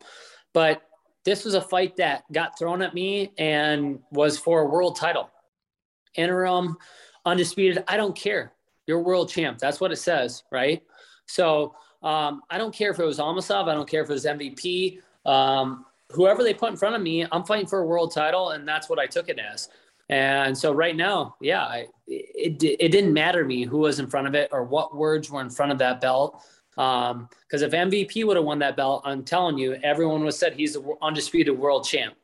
But 0.53 0.81
this 1.25 1.43
was 1.43 1.55
a 1.55 1.61
fight 1.61 1.97
that 1.97 2.23
got 2.31 2.57
thrown 2.57 2.81
at 2.81 2.93
me 2.93 3.33
and 3.37 3.99
was 4.11 4.37
for 4.37 4.61
a 4.61 4.65
world 4.65 4.95
title 4.95 5.29
interim, 6.15 6.77
undisputed. 7.25 7.83
I 7.87 7.97
don't 7.97 8.15
care. 8.15 8.53
You're 8.87 8.99
world 8.99 9.29
champ. 9.29 9.59
That's 9.59 9.79
what 9.79 9.91
it 9.91 9.97
says, 9.97 10.43
right? 10.51 10.83
So 11.25 11.75
um, 12.01 12.41
I 12.49 12.57
don't 12.57 12.73
care 12.73 12.91
if 12.91 12.99
it 12.99 13.05
was 13.05 13.19
Amosov. 13.19 13.69
I 13.69 13.73
don't 13.73 13.89
care 13.89 14.03
if 14.03 14.09
it 14.09 14.13
was 14.13 14.25
MVP. 14.25 14.99
Um, 15.25 15.85
whoever 16.09 16.43
they 16.43 16.53
put 16.53 16.69
in 16.69 16.77
front 16.77 16.95
of 16.95 17.01
me, 17.01 17.25
I'm 17.31 17.43
fighting 17.43 17.67
for 17.67 17.79
a 17.79 17.85
world 17.85 18.13
title, 18.13 18.49
and 18.49 18.67
that's 18.67 18.89
what 18.89 18.99
I 18.99 19.07
took 19.07 19.29
it 19.29 19.39
as. 19.39 19.69
And 20.09 20.57
so 20.57 20.73
right 20.73 20.95
now, 20.95 21.35
yeah, 21.39 21.63
I, 21.63 21.87
it, 22.07 22.61
it 22.61 22.91
didn't 22.91 23.13
matter 23.13 23.41
to 23.41 23.47
me 23.47 23.63
who 23.63 23.79
was 23.79 23.99
in 23.99 24.07
front 24.07 24.27
of 24.27 24.35
it 24.35 24.49
or 24.51 24.63
what 24.63 24.95
words 24.95 25.31
were 25.31 25.41
in 25.41 25.49
front 25.49 25.71
of 25.71 25.77
that 25.79 26.01
belt. 26.01 26.43
Because 26.75 27.11
um, 27.11 27.29
if 27.51 27.71
MVP 27.71 28.25
would 28.25 28.35
have 28.35 28.45
won 28.45 28.59
that 28.59 28.75
belt, 28.75 29.03
I'm 29.05 29.23
telling 29.23 29.57
you, 29.57 29.73
everyone 29.83 30.19
would 30.19 30.27
have 30.27 30.35
said 30.35 30.53
he's 30.53 30.73
the 30.73 30.95
undisputed 31.01 31.57
world 31.57 31.85
champ. 31.85 32.15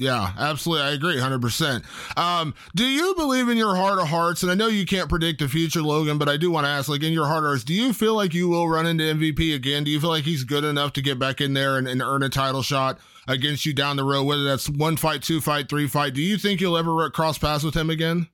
Yeah, 0.00 0.32
absolutely. 0.38 0.86
I 0.86 0.92
agree 0.92 1.16
100%. 1.16 2.16
Um, 2.16 2.54
do 2.76 2.84
you 2.84 3.16
believe 3.16 3.48
in 3.48 3.56
your 3.56 3.74
heart 3.74 3.98
of 3.98 4.06
hearts? 4.06 4.44
And 4.44 4.52
I 4.52 4.54
know 4.54 4.68
you 4.68 4.86
can't 4.86 5.08
predict 5.08 5.40
the 5.40 5.48
future, 5.48 5.82
Logan, 5.82 6.18
but 6.18 6.28
I 6.28 6.36
do 6.36 6.52
want 6.52 6.66
to 6.66 6.70
ask, 6.70 6.88
like, 6.88 7.02
in 7.02 7.12
your 7.12 7.26
heart 7.26 7.42
of 7.42 7.48
hearts, 7.48 7.64
do 7.64 7.74
you 7.74 7.92
feel 7.92 8.14
like 8.14 8.32
you 8.32 8.48
will 8.48 8.68
run 8.68 8.86
into 8.86 9.02
MVP 9.02 9.56
again? 9.56 9.82
Do 9.82 9.90
you 9.90 9.98
feel 9.98 10.10
like 10.10 10.22
he's 10.22 10.44
good 10.44 10.62
enough 10.62 10.92
to 10.92 11.02
get 11.02 11.18
back 11.18 11.40
in 11.40 11.52
there 11.52 11.76
and, 11.78 11.88
and 11.88 12.00
earn 12.00 12.22
a 12.22 12.28
title 12.28 12.62
shot 12.62 13.00
against 13.26 13.66
you 13.66 13.74
down 13.74 13.96
the 13.96 14.04
road, 14.04 14.22
whether 14.22 14.44
that's 14.44 14.70
one 14.70 14.96
fight, 14.96 15.20
two 15.22 15.40
fight, 15.40 15.68
three 15.68 15.88
fight? 15.88 16.14
Do 16.14 16.22
you 16.22 16.38
think 16.38 16.60
you'll 16.60 16.78
ever 16.78 17.10
cross 17.10 17.36
paths 17.36 17.64
with 17.64 17.74
him 17.74 17.90
again? 17.90 18.28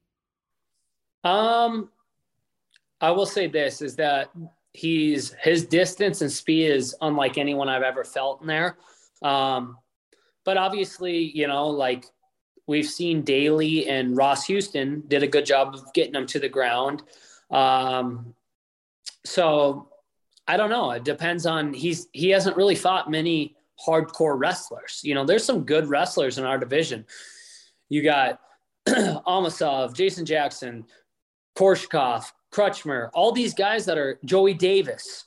Um, 1.24 1.88
I 3.00 3.10
will 3.10 3.24
say 3.24 3.46
this 3.46 3.80
is 3.80 3.96
that 3.96 4.28
he's 4.74 5.32
his 5.40 5.64
distance 5.64 6.20
and 6.20 6.30
speed 6.30 6.66
is 6.66 6.94
unlike 7.00 7.38
anyone 7.38 7.70
I've 7.70 7.82
ever 7.82 8.04
felt 8.04 8.42
in 8.42 8.48
there. 8.48 8.76
Um, 9.22 9.78
but 10.44 10.56
obviously, 10.56 11.18
you 11.18 11.46
know, 11.46 11.68
like 11.68 12.06
we've 12.66 12.88
seen 12.88 13.22
Daley 13.22 13.88
and 13.88 14.16
Ross 14.16 14.46
Houston 14.46 15.02
did 15.08 15.22
a 15.22 15.28
good 15.28 15.46
job 15.46 15.74
of 15.74 15.92
getting 15.92 16.12
them 16.12 16.26
to 16.26 16.38
the 16.38 16.48
ground. 16.48 17.02
Um, 17.50 18.34
so 19.24 19.88
I 20.46 20.56
don't 20.56 20.70
know. 20.70 20.90
It 20.92 21.04
depends 21.04 21.46
on 21.46 21.72
he's 21.72 22.08
he 22.12 22.30
hasn't 22.30 22.56
really 22.56 22.74
fought 22.74 23.10
many 23.10 23.56
hardcore 23.84 24.38
wrestlers. 24.38 25.00
You 25.02 25.14
know, 25.14 25.24
there's 25.24 25.44
some 25.44 25.64
good 25.64 25.88
wrestlers 25.88 26.38
in 26.38 26.44
our 26.44 26.58
division. 26.58 27.06
You 27.88 28.02
got 28.02 28.40
Amosov, 28.88 29.94
Jason 29.94 30.26
Jackson, 30.26 30.84
Koreshkov, 31.56 32.26
Crutchmer, 32.52 33.10
all 33.14 33.32
these 33.32 33.54
guys 33.54 33.84
that 33.86 33.98
are 33.98 34.18
Joey 34.24 34.54
Davis. 34.54 35.26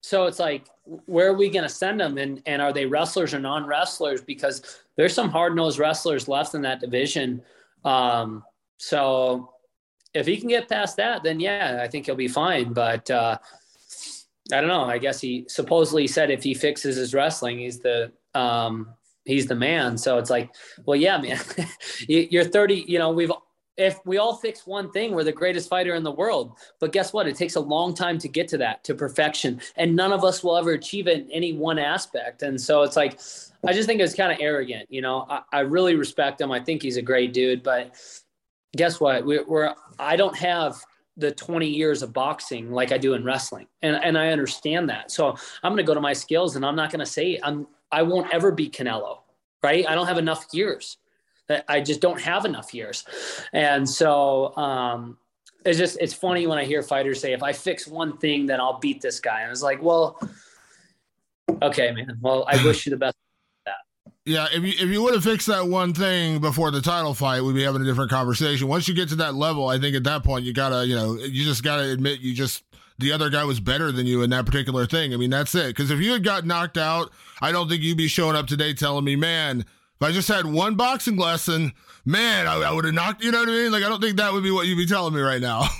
So 0.00 0.26
it's 0.26 0.38
like 0.38 0.66
where 1.06 1.28
are 1.28 1.34
we 1.34 1.50
going 1.50 1.64
to 1.64 1.68
send 1.68 2.00
them? 2.00 2.16
And, 2.18 2.42
and 2.46 2.62
are 2.62 2.72
they 2.72 2.86
wrestlers 2.86 3.34
or 3.34 3.38
non-wrestlers? 3.38 4.22
Because 4.22 4.80
there's 4.96 5.12
some 5.12 5.28
hard-nosed 5.28 5.78
wrestlers 5.78 6.28
left 6.28 6.54
in 6.54 6.62
that 6.62 6.80
division. 6.80 7.42
Um, 7.84 8.42
so 8.78 9.52
if 10.14 10.26
he 10.26 10.38
can 10.38 10.48
get 10.48 10.68
past 10.68 10.96
that 10.96 11.22
then 11.22 11.38
yeah 11.38 11.80
i 11.82 11.86
think 11.88 12.06
he'll 12.06 12.14
be 12.14 12.28
fine. 12.28 12.72
But 12.72 13.10
uh, 13.10 13.38
i 14.52 14.60
don't 14.60 14.68
know. 14.68 14.84
I 14.84 14.98
guess 14.98 15.20
he 15.20 15.44
supposedly 15.48 16.06
said 16.06 16.30
if 16.30 16.42
he 16.42 16.54
fixes 16.54 16.96
his 16.96 17.14
wrestling 17.14 17.58
he's 17.58 17.80
the 17.80 18.12
um, 18.34 18.94
he's 19.24 19.46
the 19.46 19.54
man. 19.54 19.98
So 19.98 20.18
it's 20.18 20.30
like 20.30 20.50
well 20.86 20.96
yeah 20.96 21.18
man 21.18 21.40
you're 22.08 22.44
30 22.44 22.84
you 22.88 22.98
know 22.98 23.10
we've 23.10 23.32
if 23.78 24.04
we 24.04 24.18
all 24.18 24.34
fix 24.34 24.66
one 24.66 24.90
thing, 24.90 25.14
we're 25.14 25.24
the 25.24 25.32
greatest 25.32 25.68
fighter 25.68 25.94
in 25.94 26.02
the 26.02 26.10
world. 26.10 26.58
But 26.80 26.92
guess 26.92 27.12
what? 27.12 27.28
It 27.28 27.36
takes 27.36 27.54
a 27.54 27.60
long 27.60 27.94
time 27.94 28.18
to 28.18 28.28
get 28.28 28.48
to 28.48 28.58
that, 28.58 28.82
to 28.84 28.94
perfection. 28.94 29.60
And 29.76 29.94
none 29.94 30.12
of 30.12 30.24
us 30.24 30.42
will 30.42 30.56
ever 30.56 30.72
achieve 30.72 31.06
it 31.06 31.20
in 31.20 31.30
any 31.30 31.52
one 31.52 31.78
aspect. 31.78 32.42
And 32.42 32.60
so 32.60 32.82
it's 32.82 32.96
like, 32.96 33.20
I 33.66 33.72
just 33.72 33.88
think 33.88 34.00
it's 34.00 34.14
kind 34.14 34.32
of 34.32 34.38
arrogant. 34.40 34.88
You 34.90 35.00
know, 35.00 35.26
I, 35.30 35.42
I, 35.52 35.60
really 35.60 35.94
respect 35.94 36.40
him. 36.40 36.50
I 36.50 36.60
think 36.60 36.82
he's 36.82 36.96
a 36.96 37.02
great 37.02 37.32
dude. 37.32 37.62
But 37.62 37.94
guess 38.76 38.98
what? 38.98 39.24
We, 39.24 39.38
we're, 39.44 39.72
I 40.00 40.16
don't 40.16 40.36
have 40.36 40.76
the 41.16 41.30
20 41.30 41.68
years 41.68 42.02
of 42.02 42.12
boxing 42.12 42.72
like 42.72 42.90
I 42.90 42.98
do 42.98 43.14
in 43.14 43.24
wrestling. 43.24 43.68
And, 43.82 43.96
and 44.02 44.18
I 44.18 44.28
understand 44.28 44.90
that. 44.90 45.12
So 45.12 45.36
I'm 45.62 45.72
going 45.72 45.76
to 45.76 45.82
go 45.84 45.94
to 45.94 46.00
my 46.00 46.12
skills 46.12 46.56
and 46.56 46.66
I'm 46.66 46.76
not 46.76 46.90
going 46.90 47.00
to 47.00 47.06
say 47.06 47.38
I'm, 47.44 47.68
I 47.92 48.02
won't 48.02 48.32
ever 48.34 48.50
be 48.50 48.68
Canelo, 48.68 49.18
right? 49.62 49.88
I 49.88 49.94
don't 49.94 50.06
have 50.08 50.18
enough 50.18 50.46
years. 50.52 50.98
I 51.68 51.80
just 51.80 52.00
don't 52.00 52.20
have 52.20 52.44
enough 52.44 52.74
years. 52.74 53.04
And 53.52 53.88
so 53.88 54.56
um, 54.56 55.18
it's 55.64 55.78
just, 55.78 55.98
it's 56.00 56.14
funny 56.14 56.46
when 56.46 56.58
I 56.58 56.64
hear 56.64 56.82
fighters 56.82 57.20
say, 57.20 57.32
if 57.32 57.42
I 57.42 57.52
fix 57.52 57.86
one 57.86 58.18
thing, 58.18 58.46
then 58.46 58.60
I'll 58.60 58.78
beat 58.78 59.00
this 59.00 59.20
guy. 59.20 59.40
And 59.40 59.46
I 59.46 59.50
was 59.50 59.62
like, 59.62 59.82
well, 59.82 60.20
okay, 61.62 61.92
man. 61.92 62.18
Well, 62.20 62.44
I 62.48 62.62
wish 62.64 62.86
you 62.86 62.90
the 62.90 62.96
best. 62.96 63.16
Yeah, 64.24 64.46
if 64.52 64.62
you 64.62 64.74
if 64.76 64.92
you 64.92 65.02
would 65.02 65.14
have 65.14 65.24
fixed 65.24 65.46
that 65.46 65.66
one 65.66 65.94
thing 65.94 66.38
before 66.38 66.70
the 66.70 66.82
title 66.82 67.14
fight, 67.14 67.40
we'd 67.40 67.54
be 67.54 67.62
having 67.62 67.80
a 67.80 67.84
different 67.86 68.10
conversation. 68.10 68.68
Once 68.68 68.86
you 68.86 68.92
get 68.92 69.08
to 69.08 69.16
that 69.16 69.34
level, 69.36 69.68
I 69.68 69.78
think 69.78 69.96
at 69.96 70.04
that 70.04 70.22
point 70.22 70.44
you 70.44 70.52
gotta, 70.52 70.86
you 70.86 70.94
know, 70.94 71.14
you 71.14 71.44
just 71.44 71.62
gotta 71.62 71.90
admit 71.90 72.20
you 72.20 72.34
just 72.34 72.62
the 72.98 73.10
other 73.10 73.30
guy 73.30 73.44
was 73.44 73.58
better 73.58 73.90
than 73.90 74.06
you 74.06 74.22
in 74.22 74.28
that 74.28 74.44
particular 74.44 74.84
thing. 74.84 75.14
I 75.14 75.16
mean, 75.16 75.30
that's 75.30 75.54
it. 75.54 75.68
Because 75.68 75.90
if 75.90 76.00
you 76.00 76.12
had 76.12 76.24
got 76.24 76.44
knocked 76.44 76.76
out, 76.76 77.10
I 77.40 77.52
don't 77.52 77.70
think 77.70 77.82
you'd 77.82 77.96
be 77.96 78.06
showing 78.06 78.36
up 78.36 78.46
today 78.46 78.74
telling 78.74 79.04
me, 79.04 79.16
man, 79.16 79.64
if 80.00 80.06
I 80.06 80.12
just 80.12 80.28
had 80.28 80.46
one 80.46 80.76
boxing 80.76 81.16
lesson, 81.16 81.72
man, 82.04 82.46
I, 82.46 82.54
I 82.54 82.72
would 82.72 82.84
have 82.84 82.94
knocked. 82.94 83.24
You 83.24 83.32
know 83.32 83.40
what 83.40 83.48
I 83.48 83.52
mean? 83.52 83.72
Like 83.72 83.82
I 83.82 83.88
don't 83.88 84.00
think 84.00 84.16
that 84.18 84.32
would 84.32 84.44
be 84.44 84.50
what 84.50 84.66
you'd 84.66 84.76
be 84.76 84.86
telling 84.86 85.14
me 85.14 85.20
right 85.20 85.40
now. 85.40 85.66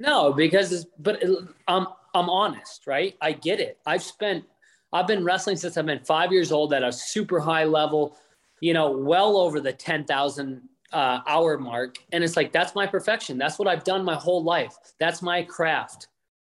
No, 0.00 0.32
because 0.32 0.72
it's, 0.72 0.86
but 0.98 1.22
it, 1.22 1.30
I'm 1.68 1.86
I'm 2.14 2.30
honest, 2.30 2.86
right? 2.86 3.14
I 3.20 3.32
get 3.32 3.60
it. 3.60 3.78
I've 3.84 4.02
spent 4.02 4.46
I've 4.94 5.06
been 5.06 5.22
wrestling 5.22 5.56
since 5.56 5.76
I've 5.76 5.86
been 5.86 6.00
five 6.00 6.32
years 6.32 6.50
old 6.50 6.72
at 6.72 6.82
a 6.82 6.90
super 6.90 7.38
high 7.38 7.64
level, 7.64 8.16
you 8.60 8.72
know, 8.72 8.90
well 8.90 9.36
over 9.36 9.60
the 9.60 9.74
ten 9.74 10.04
thousand 10.04 10.62
uh, 10.92 11.20
hour 11.26 11.58
mark, 11.58 11.98
and 12.12 12.24
it's 12.24 12.34
like 12.34 12.50
that's 12.50 12.74
my 12.74 12.86
perfection. 12.86 13.36
That's 13.36 13.58
what 13.58 13.68
I've 13.68 13.84
done 13.84 14.02
my 14.02 14.14
whole 14.14 14.42
life. 14.42 14.74
That's 14.98 15.20
my 15.20 15.42
craft. 15.42 16.08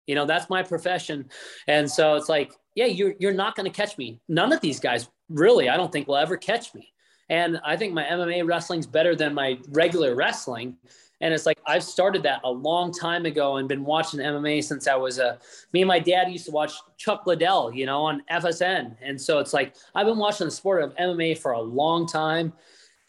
You 0.06 0.14
know, 0.14 0.26
that's 0.26 0.48
my 0.48 0.62
profession, 0.62 1.28
and 1.68 1.90
so 1.90 2.16
it's 2.16 2.30
like, 2.30 2.54
yeah, 2.76 2.86
you're 2.86 3.16
you're 3.20 3.34
not 3.34 3.56
going 3.56 3.70
to 3.70 3.76
catch 3.76 3.98
me. 3.98 4.22
None 4.30 4.54
of 4.54 4.62
these 4.62 4.80
guys 4.80 5.10
really, 5.32 5.70
I 5.70 5.78
don't 5.78 5.92
think 5.92 6.08
will 6.08 6.18
ever 6.18 6.38
catch 6.38 6.74
me. 6.74 6.94
And 7.30 7.60
I 7.64 7.78
think 7.78 7.94
my 7.94 8.04
MMA 8.04 8.46
wrestling's 8.46 8.86
better 8.86 9.16
than 9.16 9.34
my 9.34 9.58
regular 9.70 10.16
wrestling. 10.16 10.76
And 11.22 11.34
it's 11.34 11.46
like 11.46 11.60
I've 11.66 11.84
started 11.84 12.24
that 12.24 12.42
a 12.44 12.52
long 12.52 12.92
time 12.92 13.26
ago 13.26 13.58
and 13.58 13.68
been 13.68 13.86
watching 13.86 14.20
MMA 14.20 14.64
since 14.64 14.88
I 14.88 14.96
was 14.96 15.20
a. 15.20 15.40
Me 15.72 15.82
and 15.82 15.88
my 15.88 16.00
dad 16.00 16.32
used 16.32 16.46
to 16.46 16.52
watch 16.52 16.74
Chuck 16.98 17.26
Liddell, 17.28 17.74
you 17.74 17.86
know, 17.86 18.02
on 18.02 18.24
FSN, 18.32 18.96
and 19.02 19.22
so 19.22 19.38
it's 19.38 19.54
like 19.54 19.76
I've 19.94 20.08
been 20.08 20.18
watching 20.18 20.48
the 20.48 20.52
sport 20.52 20.82
of 20.82 20.96
MMA 20.96 21.38
for 21.38 21.52
a 21.52 21.62
long 21.62 22.08
time, 22.08 22.54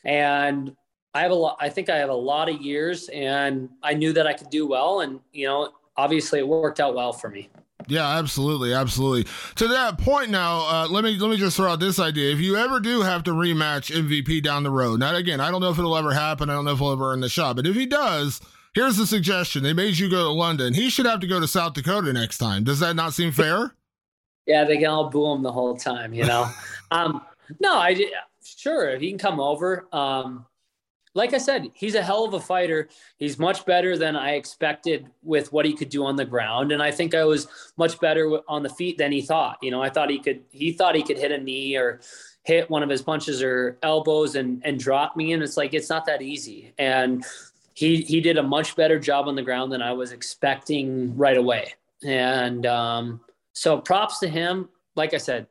and 0.04 0.76
I 1.14 1.22
have 1.22 1.30
a 1.30 1.34
lot. 1.34 1.56
I 1.58 1.70
think 1.70 1.88
I 1.88 1.96
have 1.96 2.10
a 2.10 2.14
lot 2.14 2.50
of 2.50 2.60
years, 2.60 3.08
and 3.08 3.70
I 3.82 3.94
knew 3.94 4.12
that 4.12 4.26
I 4.26 4.34
could 4.34 4.50
do 4.50 4.66
well, 4.66 5.00
and 5.00 5.18
you 5.32 5.46
know, 5.46 5.70
obviously 5.96 6.38
it 6.38 6.46
worked 6.46 6.80
out 6.80 6.94
well 6.94 7.14
for 7.14 7.30
me. 7.30 7.48
Yeah, 7.88 8.18
absolutely, 8.18 8.72
absolutely. 8.72 9.30
To 9.56 9.68
that 9.68 9.98
point 9.98 10.30
now, 10.30 10.66
uh, 10.68 10.88
let 10.90 11.04
me 11.04 11.18
let 11.18 11.30
me 11.30 11.36
just 11.36 11.56
throw 11.56 11.70
out 11.72 11.80
this 11.80 11.98
idea. 11.98 12.32
If 12.32 12.40
you 12.40 12.56
ever 12.56 12.80
do 12.80 13.02
have 13.02 13.22
to 13.24 13.32
rematch 13.32 13.94
MVP 13.94 14.42
down 14.42 14.62
the 14.62 14.70
road, 14.70 15.00
now 15.00 15.14
again, 15.14 15.40
I 15.40 15.50
don't 15.50 15.60
know 15.60 15.70
if 15.70 15.78
it'll 15.78 15.96
ever 15.96 16.12
happen. 16.12 16.50
I 16.50 16.54
don't 16.54 16.64
know 16.64 16.72
if 16.72 16.78
he'll 16.78 16.92
ever 16.92 17.12
earn 17.12 17.20
the 17.20 17.28
shot, 17.28 17.56
but 17.56 17.66
if 17.66 17.74
he 17.74 17.86
does, 17.86 18.40
here's 18.74 18.96
the 18.96 19.06
suggestion: 19.06 19.62
they 19.62 19.72
made 19.72 19.98
you 19.98 20.10
go 20.10 20.24
to 20.24 20.32
London. 20.32 20.74
He 20.74 20.90
should 20.90 21.06
have 21.06 21.20
to 21.20 21.26
go 21.26 21.40
to 21.40 21.48
South 21.48 21.74
Dakota 21.74 22.12
next 22.12 22.38
time. 22.38 22.64
Does 22.64 22.80
that 22.80 22.96
not 22.96 23.14
seem 23.14 23.32
fair? 23.32 23.74
Yeah, 24.46 24.64
they 24.64 24.76
can 24.76 24.86
all 24.86 25.08
boo 25.08 25.32
him 25.32 25.42
the 25.42 25.52
whole 25.52 25.76
time, 25.76 26.12
you 26.12 26.24
know. 26.24 26.50
um, 26.90 27.22
no, 27.60 27.76
I 27.76 27.96
sure 28.44 28.98
he 28.98 29.10
can 29.10 29.18
come 29.18 29.40
over. 29.40 29.86
Um, 29.92 30.46
like 31.14 31.34
I 31.34 31.38
said, 31.38 31.70
he's 31.74 31.94
a 31.94 32.02
hell 32.02 32.24
of 32.24 32.32
a 32.32 32.40
fighter. 32.40 32.88
He's 33.18 33.38
much 33.38 33.66
better 33.66 33.98
than 33.98 34.16
I 34.16 34.32
expected 34.32 35.10
with 35.22 35.52
what 35.52 35.66
he 35.66 35.74
could 35.74 35.90
do 35.90 36.04
on 36.04 36.16
the 36.16 36.24
ground, 36.24 36.72
and 36.72 36.82
I 36.82 36.90
think 36.90 37.14
I 37.14 37.24
was 37.24 37.46
much 37.76 38.00
better 38.00 38.40
on 38.48 38.62
the 38.62 38.70
feet 38.70 38.96
than 38.96 39.12
he 39.12 39.20
thought. 39.20 39.58
You 39.60 39.70
know, 39.70 39.82
I 39.82 39.90
thought 39.90 40.08
he 40.08 40.18
could. 40.18 40.42
He 40.50 40.72
thought 40.72 40.94
he 40.94 41.02
could 41.02 41.18
hit 41.18 41.30
a 41.30 41.38
knee 41.38 41.76
or 41.76 42.00
hit 42.44 42.68
one 42.70 42.82
of 42.82 42.88
his 42.88 43.02
punches 43.02 43.42
or 43.42 43.78
elbows 43.82 44.36
and 44.36 44.62
and 44.64 44.78
drop 44.78 45.16
me, 45.16 45.32
and 45.32 45.42
it's 45.42 45.56
like 45.56 45.74
it's 45.74 45.90
not 45.90 46.06
that 46.06 46.22
easy. 46.22 46.72
And 46.78 47.24
he 47.74 48.02
he 48.02 48.20
did 48.22 48.38
a 48.38 48.42
much 48.42 48.74
better 48.74 48.98
job 48.98 49.28
on 49.28 49.34
the 49.34 49.42
ground 49.42 49.70
than 49.70 49.82
I 49.82 49.92
was 49.92 50.12
expecting 50.12 51.14
right 51.16 51.36
away. 51.36 51.74
And 52.04 52.64
um, 52.64 53.20
so 53.52 53.78
props 53.78 54.18
to 54.20 54.28
him. 54.28 54.68
Like 54.94 55.14
I 55.14 55.18
said, 55.18 55.46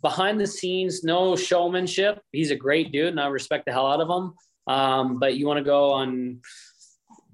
behind 0.00 0.40
the 0.40 0.46
scenes, 0.46 1.02
no 1.04 1.34
showmanship. 1.36 2.22
He's 2.32 2.50
a 2.50 2.56
great 2.56 2.92
dude, 2.92 3.08
and 3.08 3.20
I 3.20 3.26
respect 3.28 3.64
the 3.64 3.72
hell 3.72 3.86
out 3.86 4.00
of 4.00 4.08
him 4.08 4.34
um, 4.68 5.18
but 5.18 5.36
you 5.36 5.46
want 5.46 5.58
to 5.58 5.64
go 5.64 5.92
on 5.92 6.40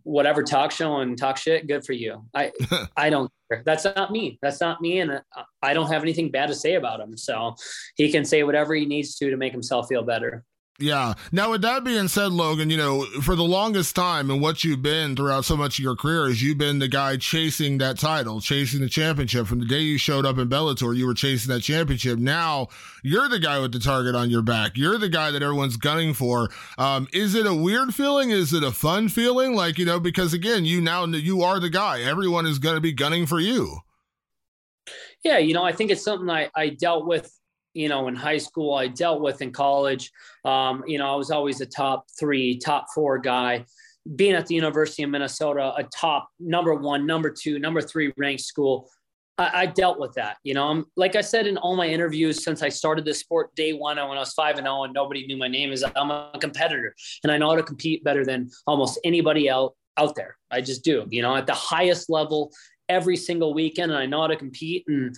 whatever 0.05 0.43
talk 0.43 0.71
show 0.71 0.99
and 0.99 1.19
talk 1.19 1.37
shit, 1.37 1.67
good 1.67 1.85
for 1.85 1.93
you. 1.93 2.25
I 2.35 2.53
I 2.97 3.11
don't 3.11 3.31
care. 3.51 3.63
That's 3.65 3.85
not 3.85 4.11
me. 4.11 4.39
That's 4.41 4.61
not 4.61 4.81
me, 4.81 5.01
and 5.01 5.21
I 5.63 5.75
don't 5.75 5.89
have 5.89 6.03
anything 6.03 6.31
bad 6.31 6.47
to 6.47 6.55
say 6.55 6.75
about 6.75 7.01
him. 7.01 7.17
So 7.17 7.57
he 7.97 8.13
can 8.13 8.25
say 8.25 8.43
whatever 8.45 8.75
he 8.75 8.87
needs 8.87 9.17
to 9.17 9.31
to 9.31 9.37
make 9.37 9.53
himself 9.53 9.89
feel 9.89 10.05
better. 10.05 10.45
Yeah. 10.81 11.15
Now, 11.31 11.53
with 11.53 11.63
that 11.63 11.85
being 11.85 12.09
said, 12.09 12.33
Logan, 12.33 12.69
you 12.69 12.77
know, 12.77 13.05
for 13.23 13.37
the 13.37 13.45
longest 13.45 13.95
time 13.95 14.29
and 14.29 14.43
what 14.43 14.65
you've 14.65 14.83
been 14.83 15.15
throughout 15.15 15.45
so 15.45 15.57
much 15.57 15.79
of 15.79 15.85
your 15.85 15.95
career 15.95 16.27
is 16.27 16.43
you've 16.43 16.59
been 16.59 16.81
the 16.81 16.89
guy 16.89 17.17
chasing 17.17 17.79
that 17.79 17.97
title, 17.97 18.41
chasing 18.41 18.81
the 18.81 18.89
championship. 18.89 19.47
From 19.47 19.61
the 19.61 19.67
day 19.67 19.79
you 19.81 19.99
showed 19.99 20.27
up 20.27 20.37
in 20.37 20.49
Bellator, 20.49 20.97
you 20.97 21.07
were 21.07 21.15
chasing 21.15 21.55
that 21.55 21.61
championship. 21.61 22.19
Now 22.19 22.69
you're 23.05 23.29
the 23.29 23.39
guy 23.39 23.61
with 23.61 23.71
the 23.71 23.79
target 23.79 24.17
on 24.17 24.31
your 24.31 24.43
back. 24.43 24.73
You're 24.77 24.99
the 24.99 25.09
guy 25.09 25.31
that 25.31 25.45
everyone's 25.45 25.77
gunning 25.77 26.13
for. 26.13 26.49
Um, 26.77 27.07
is 27.13 27.37
it 27.37 27.47
a 27.47 27.55
weird 27.55 27.95
feeling? 27.95 28.31
Is 28.31 28.53
it 28.53 28.65
a 28.65 28.73
fun 28.73 29.09
feeling? 29.09 29.55
Like, 29.55 29.79
you 29.79 29.85
know, 29.85 30.01
because 30.01 30.35
again, 30.35 30.65
you 30.65 30.81
now, 30.81 31.05
you 31.07 31.43
are 31.43 31.61
the 31.61 31.71
guy. 31.71 32.01
Everyone 32.03 32.47
is 32.47 32.59
going 32.59 32.75
to 32.75 32.81
be 32.81 32.93
gunning 32.93 33.27
for 33.27 33.39
you. 33.39 33.79
Yeah. 35.23 35.39
You 35.39 35.55
know, 35.55 35.63
I 35.63 35.71
think 35.71 35.93
it's 35.93 36.03
something 36.03 36.29
I, 36.29 36.51
I 36.57 36.71
dealt 36.71 37.07
with 37.07 37.33
you 37.75 37.89
know, 37.89 38.09
in 38.09 38.15
high 38.15 38.39
school, 38.39 38.75
I 38.75 38.87
dealt 38.87 39.21
with 39.21 39.43
in 39.43 39.53
college. 39.53 40.11
Um, 40.45 40.85
you 40.87 40.99
know, 40.99 41.13
I 41.13 41.17
was 41.17 41.31
always 41.31 41.61
a 41.61 41.67
top 41.67 42.07
three, 42.19 42.59
top 42.59 42.87
four 42.95 43.19
guy. 43.19 43.67
Being 44.17 44.35
at 44.35 44.47
the 44.47 44.55
University 44.55 45.03
of 45.03 45.11
Minnesota, 45.11 45.73
a 45.77 45.85
top 45.85 46.29
number 46.39 46.75
one, 46.75 47.07
number 47.07 47.31
two, 47.31 47.59
number 47.59 47.81
three 47.81 48.13
ranked 48.17 48.43
school, 48.43 48.91
I, 49.39 49.63
I 49.63 49.67
dealt 49.67 49.99
with 49.99 50.13
that. 50.15 50.37
You 50.45 50.55
know, 50.55 50.69
I'm, 50.69 50.85
like 50.97 51.17
I 51.17 51.21
said 51.21 51.47
in 51.47 51.57
all 51.57 51.75
my 51.75 51.87
interviews 51.87 52.45
since 52.45 52.63
I 52.63 52.69
started 52.69 53.05
this 53.05 53.21
sport 53.21 53.55
day 53.57 53.73
one, 53.73 53.97
when 53.97 54.17
I 54.17 54.21
was 54.21 54.33
five 54.35 54.57
and 54.57 54.67
zero, 54.67 54.81
oh 54.81 54.85
and 54.85 54.93
nobody 54.93 55.27
knew 55.27 55.37
my 55.37 55.49
name, 55.49 55.73
is 55.73 55.85
I'm 55.97 56.11
a 56.11 56.31
competitor 56.41 56.95
and 57.23 57.33
I 57.33 57.39
know 57.39 57.51
how 57.51 57.57
to 57.57 57.63
compete 57.63 58.05
better 58.05 58.25
than 58.25 58.51
almost 58.67 59.01
anybody 59.05 59.49
else 59.49 59.75
out 59.97 60.15
there. 60.15 60.37
I 60.51 60.61
just 60.61 60.85
do. 60.85 61.07
You 61.11 61.23
know, 61.23 61.35
at 61.35 61.47
the 61.47 61.55
highest 61.55 62.11
level 62.11 62.53
every 62.89 63.17
single 63.17 63.55
weekend, 63.55 63.91
and 63.91 63.99
I 63.99 64.07
know 64.07 64.21
how 64.21 64.27
to 64.27 64.37
compete 64.37 64.85
and 64.87 65.17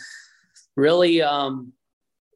really 0.76 1.22
um, 1.22 1.72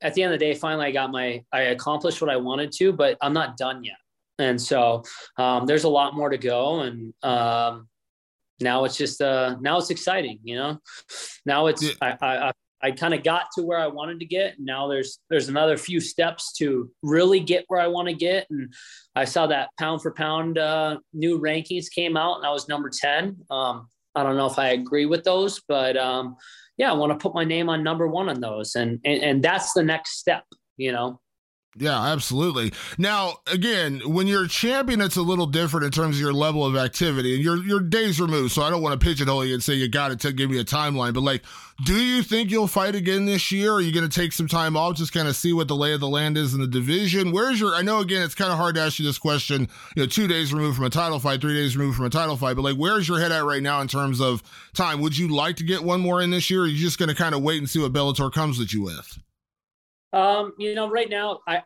at 0.03 0.15
the 0.15 0.23
end 0.23 0.33
of 0.33 0.39
the 0.39 0.45
day, 0.45 0.55
finally 0.55 0.87
I 0.87 0.91
got 0.93 1.11
my, 1.11 1.43
I 1.53 1.63
accomplished 1.63 2.21
what 2.21 2.31
I 2.31 2.37
wanted 2.37 2.73
to, 2.73 2.93
but 2.93 3.17
I'm 3.21 3.33
not 3.33 3.57
done 3.57 3.85
yet. 3.85 3.97
And 4.39 4.61
so 4.61 5.05
um, 5.37 5.67
there's 5.67 5.85
a 5.85 5.89
lot 5.89 6.15
more 6.15 6.31
to 6.31 6.39
go. 6.39 6.81
And 6.81 7.13
um, 7.23 7.89
now 8.61 8.85
it's 8.85 8.97
just, 8.97 9.21
uh, 9.21 9.57
now 9.61 9.79
it's 9.79 9.91
exciting, 9.91 10.39
you 10.43 10.57
know, 10.57 10.79
now 11.45 11.67
it's, 11.67 11.83
yeah. 11.83 11.93
I, 12.01 12.17
I, 12.23 12.53
I 12.83 12.91
kind 12.93 13.13
of 13.13 13.23
got 13.23 13.47
to 13.57 13.63
where 13.63 13.79
I 13.79 13.89
wanted 13.89 14.21
to 14.21 14.27
get. 14.27 14.55
Now 14.59 14.89
there's, 14.89 15.19
there's 15.29 15.51
another 15.51 15.77
few 15.77 16.01
steps 16.01 16.55
to 16.55 16.91
really 17.03 17.41
get 17.41 17.65
where 17.69 17.81
I 17.81 17.87
want 17.89 18.09
to 18.09 18.15
get. 18.15 18.47
And 18.49 18.73
I 19.15 19.27
saw 19.27 19.47
that 19.49 19.69
pound 19.79 20.01
for 20.01 20.13
pound 20.13 20.57
uh, 20.57 20.99
new 21.13 21.39
rankings 21.39 21.91
came 21.91 22.17
out 22.17 22.37
and 22.37 22.47
I 22.47 22.51
was 22.51 22.69
number 22.69 22.89
10. 22.89 23.37
Um, 23.51 23.89
I 24.15 24.23
don't 24.23 24.37
know 24.37 24.47
if 24.47 24.59
I 24.59 24.69
agree 24.69 25.07
with 25.07 25.25
those, 25.25 25.61
but 25.69 25.97
um, 25.97 26.37
yeah, 26.81 26.91
I 26.91 26.95
want 26.95 27.13
to 27.13 27.23
put 27.23 27.35
my 27.35 27.45
name 27.45 27.69
on 27.69 27.85
number 27.85 28.09
one 28.09 28.31
on 28.31 28.41
those. 28.41 28.75
And, 28.75 29.01
and, 29.05 29.23
and 29.23 29.45
that's 29.45 29.75
the 29.75 29.83
next 29.83 30.19
step, 30.19 30.45
you 30.79 30.93
know? 30.93 31.21
Yeah, 31.79 32.03
absolutely. 32.03 32.73
Now, 32.99 33.35
again, 33.47 34.01
when 34.05 34.27
you're 34.27 34.47
a 34.47 34.49
champion, 34.49 35.01
it's 35.01 35.17
a 35.17 35.23
little 35.23 35.47
different 35.47 35.87
in 35.87 35.93
terms 35.93 36.17
of 36.17 36.21
your 36.21 36.33
level 36.33 36.67
of 36.67 36.75
activity 36.75 37.37
and 37.37 37.45
your 37.45 37.59
your 37.59 37.79
days 37.79 38.21
removed. 38.21 38.53
So 38.53 38.63
I 38.63 38.71
don't 38.71 38.83
want 38.83 39.01
to 39.01 39.07
pigeonhole 39.07 39.45
you 39.45 39.55
and 39.55 39.63
say 39.63 39.75
you 39.75 39.89
got 39.89 40.19
to 40.19 40.33
give 40.33 40.51
me 40.51 40.59
a 40.59 40.65
timeline. 40.65 41.15
But 41.15 41.23
like, 41.23 41.45
do 41.85 41.95
you 41.95 42.25
think 42.25 42.51
you'll 42.51 42.67
fight 42.67 42.97
again 42.97 43.25
this 43.25 43.53
year? 43.53 43.73
Are 43.73 43.81
you 43.81 43.93
going 43.93 44.09
to 44.09 44.21
take 44.21 44.33
some 44.33 44.49
time 44.49 44.77
off, 44.77 44.97
just 44.97 45.13
kind 45.13 45.29
of 45.29 45.37
see 45.37 45.53
what 45.53 45.69
the 45.69 45.77
lay 45.77 45.93
of 45.93 46.01
the 46.01 46.09
land 46.09 46.37
is 46.37 46.55
in 46.55 46.61
the 46.61 46.67
division? 46.67 47.31
Where's 47.31 47.61
your? 47.61 47.77
I 47.77 47.83
know 47.83 48.01
again, 48.01 48.23
it's 48.23 48.35
kind 48.35 48.51
of 48.51 48.59
hard 48.59 48.75
to 48.75 48.81
ask 48.81 48.99
you 48.99 49.05
this 49.05 49.19
question. 49.19 49.69
You 49.95 50.03
know, 50.03 50.07
two 50.07 50.27
days 50.27 50.53
removed 50.53 50.75
from 50.77 50.87
a 50.87 50.91
title 50.91 51.21
fight, 51.21 51.41
three 51.41 51.55
days 51.55 51.77
removed 51.77 51.97
from 51.97 52.07
a 52.07 52.11
title 52.11 52.37
fight. 52.37 52.57
But 52.57 52.63
like, 52.63 52.77
where's 52.77 53.07
your 53.07 53.21
head 53.21 53.31
at 53.31 53.45
right 53.45 53.63
now 53.63 53.81
in 53.81 53.87
terms 53.87 54.21
of 54.21 54.43
time? 54.75 55.01
Would 55.03 55.17
you 55.17 55.29
like 55.29 55.55
to 55.57 55.65
get 55.65 55.85
one 55.85 56.01
more 56.01 56.21
in 56.21 56.31
this 56.31 56.51
year? 56.51 56.63
Or 56.63 56.65
are 56.65 56.67
you 56.67 56.83
just 56.83 56.99
going 56.99 57.11
to 57.11 57.15
kind 57.15 57.33
of 57.33 57.43
wait 57.43 57.59
and 57.59 57.71
see 57.71 57.81
what 57.81 57.93
Bellator 57.93 58.33
comes 58.33 58.61
at 58.61 58.73
you 58.73 58.83
with? 58.83 59.21
Um, 60.13 60.53
you 60.59 60.75
know, 60.75 60.89
right 60.89 61.09
now, 61.09 61.41
I 61.47 61.63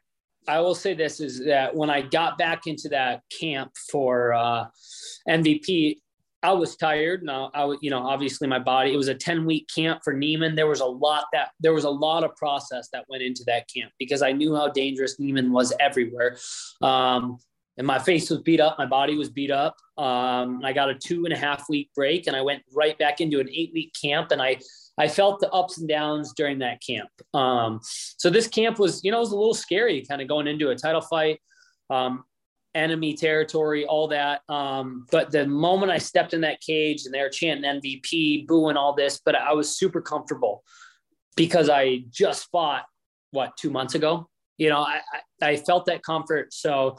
I 0.46 0.60
will 0.60 0.74
say 0.74 0.94
this 0.94 1.20
is 1.20 1.44
that 1.46 1.74
when 1.74 1.90
I 1.90 2.02
got 2.02 2.36
back 2.36 2.66
into 2.66 2.88
that 2.90 3.22
camp 3.40 3.72
for 3.90 4.34
uh, 4.34 4.66
MVP, 5.28 5.96
I 6.42 6.52
was 6.52 6.76
tired. 6.76 7.22
Now 7.22 7.50
I 7.54 7.64
was, 7.64 7.78
you 7.80 7.90
know, 7.90 8.06
obviously 8.06 8.46
my 8.46 8.58
body. 8.58 8.92
It 8.92 8.98
was 8.98 9.08
a 9.08 9.14
ten 9.14 9.46
week 9.46 9.66
camp 9.74 10.00
for 10.04 10.14
Neiman. 10.14 10.54
There 10.54 10.66
was 10.66 10.80
a 10.80 10.86
lot 10.86 11.24
that 11.32 11.50
there 11.60 11.72
was 11.72 11.84
a 11.84 11.90
lot 11.90 12.22
of 12.22 12.36
process 12.36 12.88
that 12.92 13.04
went 13.08 13.22
into 13.22 13.42
that 13.46 13.66
camp 13.74 13.92
because 13.98 14.20
I 14.20 14.32
knew 14.32 14.54
how 14.54 14.68
dangerous 14.68 15.18
Neiman 15.18 15.50
was 15.50 15.72
everywhere. 15.80 16.36
Um, 16.82 17.38
and 17.76 17.86
my 17.86 17.98
face 17.98 18.30
was 18.30 18.40
beat 18.42 18.60
up, 18.60 18.78
my 18.78 18.86
body 18.86 19.16
was 19.16 19.30
beat 19.30 19.50
up. 19.50 19.76
Um, 19.96 20.60
I 20.62 20.72
got 20.72 20.90
a 20.90 20.94
two 20.94 21.24
and 21.24 21.32
a 21.32 21.36
half 21.36 21.68
week 21.68 21.90
break, 21.94 22.26
and 22.26 22.36
I 22.36 22.42
went 22.42 22.62
right 22.72 22.96
back 22.98 23.20
into 23.20 23.40
an 23.40 23.48
eight 23.50 23.72
week 23.72 23.94
camp, 24.00 24.30
and 24.30 24.40
I 24.40 24.58
I 24.96 25.08
felt 25.08 25.40
the 25.40 25.50
ups 25.50 25.78
and 25.78 25.88
downs 25.88 26.32
during 26.36 26.58
that 26.60 26.80
camp. 26.86 27.08
Um, 27.32 27.80
so 27.82 28.30
this 28.30 28.46
camp 28.46 28.78
was, 28.78 29.02
you 29.02 29.10
know, 29.10 29.18
it 29.18 29.20
was 29.20 29.32
a 29.32 29.36
little 29.36 29.54
scary, 29.54 30.04
kind 30.08 30.22
of 30.22 30.28
going 30.28 30.46
into 30.46 30.70
a 30.70 30.76
title 30.76 31.00
fight, 31.00 31.40
um, 31.90 32.24
enemy 32.74 33.14
territory, 33.14 33.86
all 33.86 34.08
that. 34.08 34.42
Um, 34.48 35.06
but 35.10 35.30
the 35.30 35.46
moment 35.46 35.92
I 35.92 35.98
stepped 35.98 36.34
in 36.34 36.40
that 36.42 36.60
cage 36.60 37.04
and 37.04 37.14
they 37.14 37.20
were 37.20 37.28
chanting 37.28 37.80
MVP, 37.80 38.46
booing 38.46 38.76
all 38.76 38.94
this, 38.94 39.20
but 39.24 39.34
I 39.34 39.52
was 39.52 39.76
super 39.76 40.00
comfortable 40.00 40.62
because 41.36 41.68
I 41.68 42.04
just 42.10 42.48
fought 42.50 42.84
what 43.30 43.56
two 43.56 43.70
months 43.70 43.94
ago. 43.94 44.28
You 44.58 44.70
know, 44.70 44.80
I, 44.80 45.00
I, 45.42 45.48
I 45.48 45.56
felt 45.56 45.86
that 45.86 46.02
comfort. 46.02 46.54
So, 46.54 46.96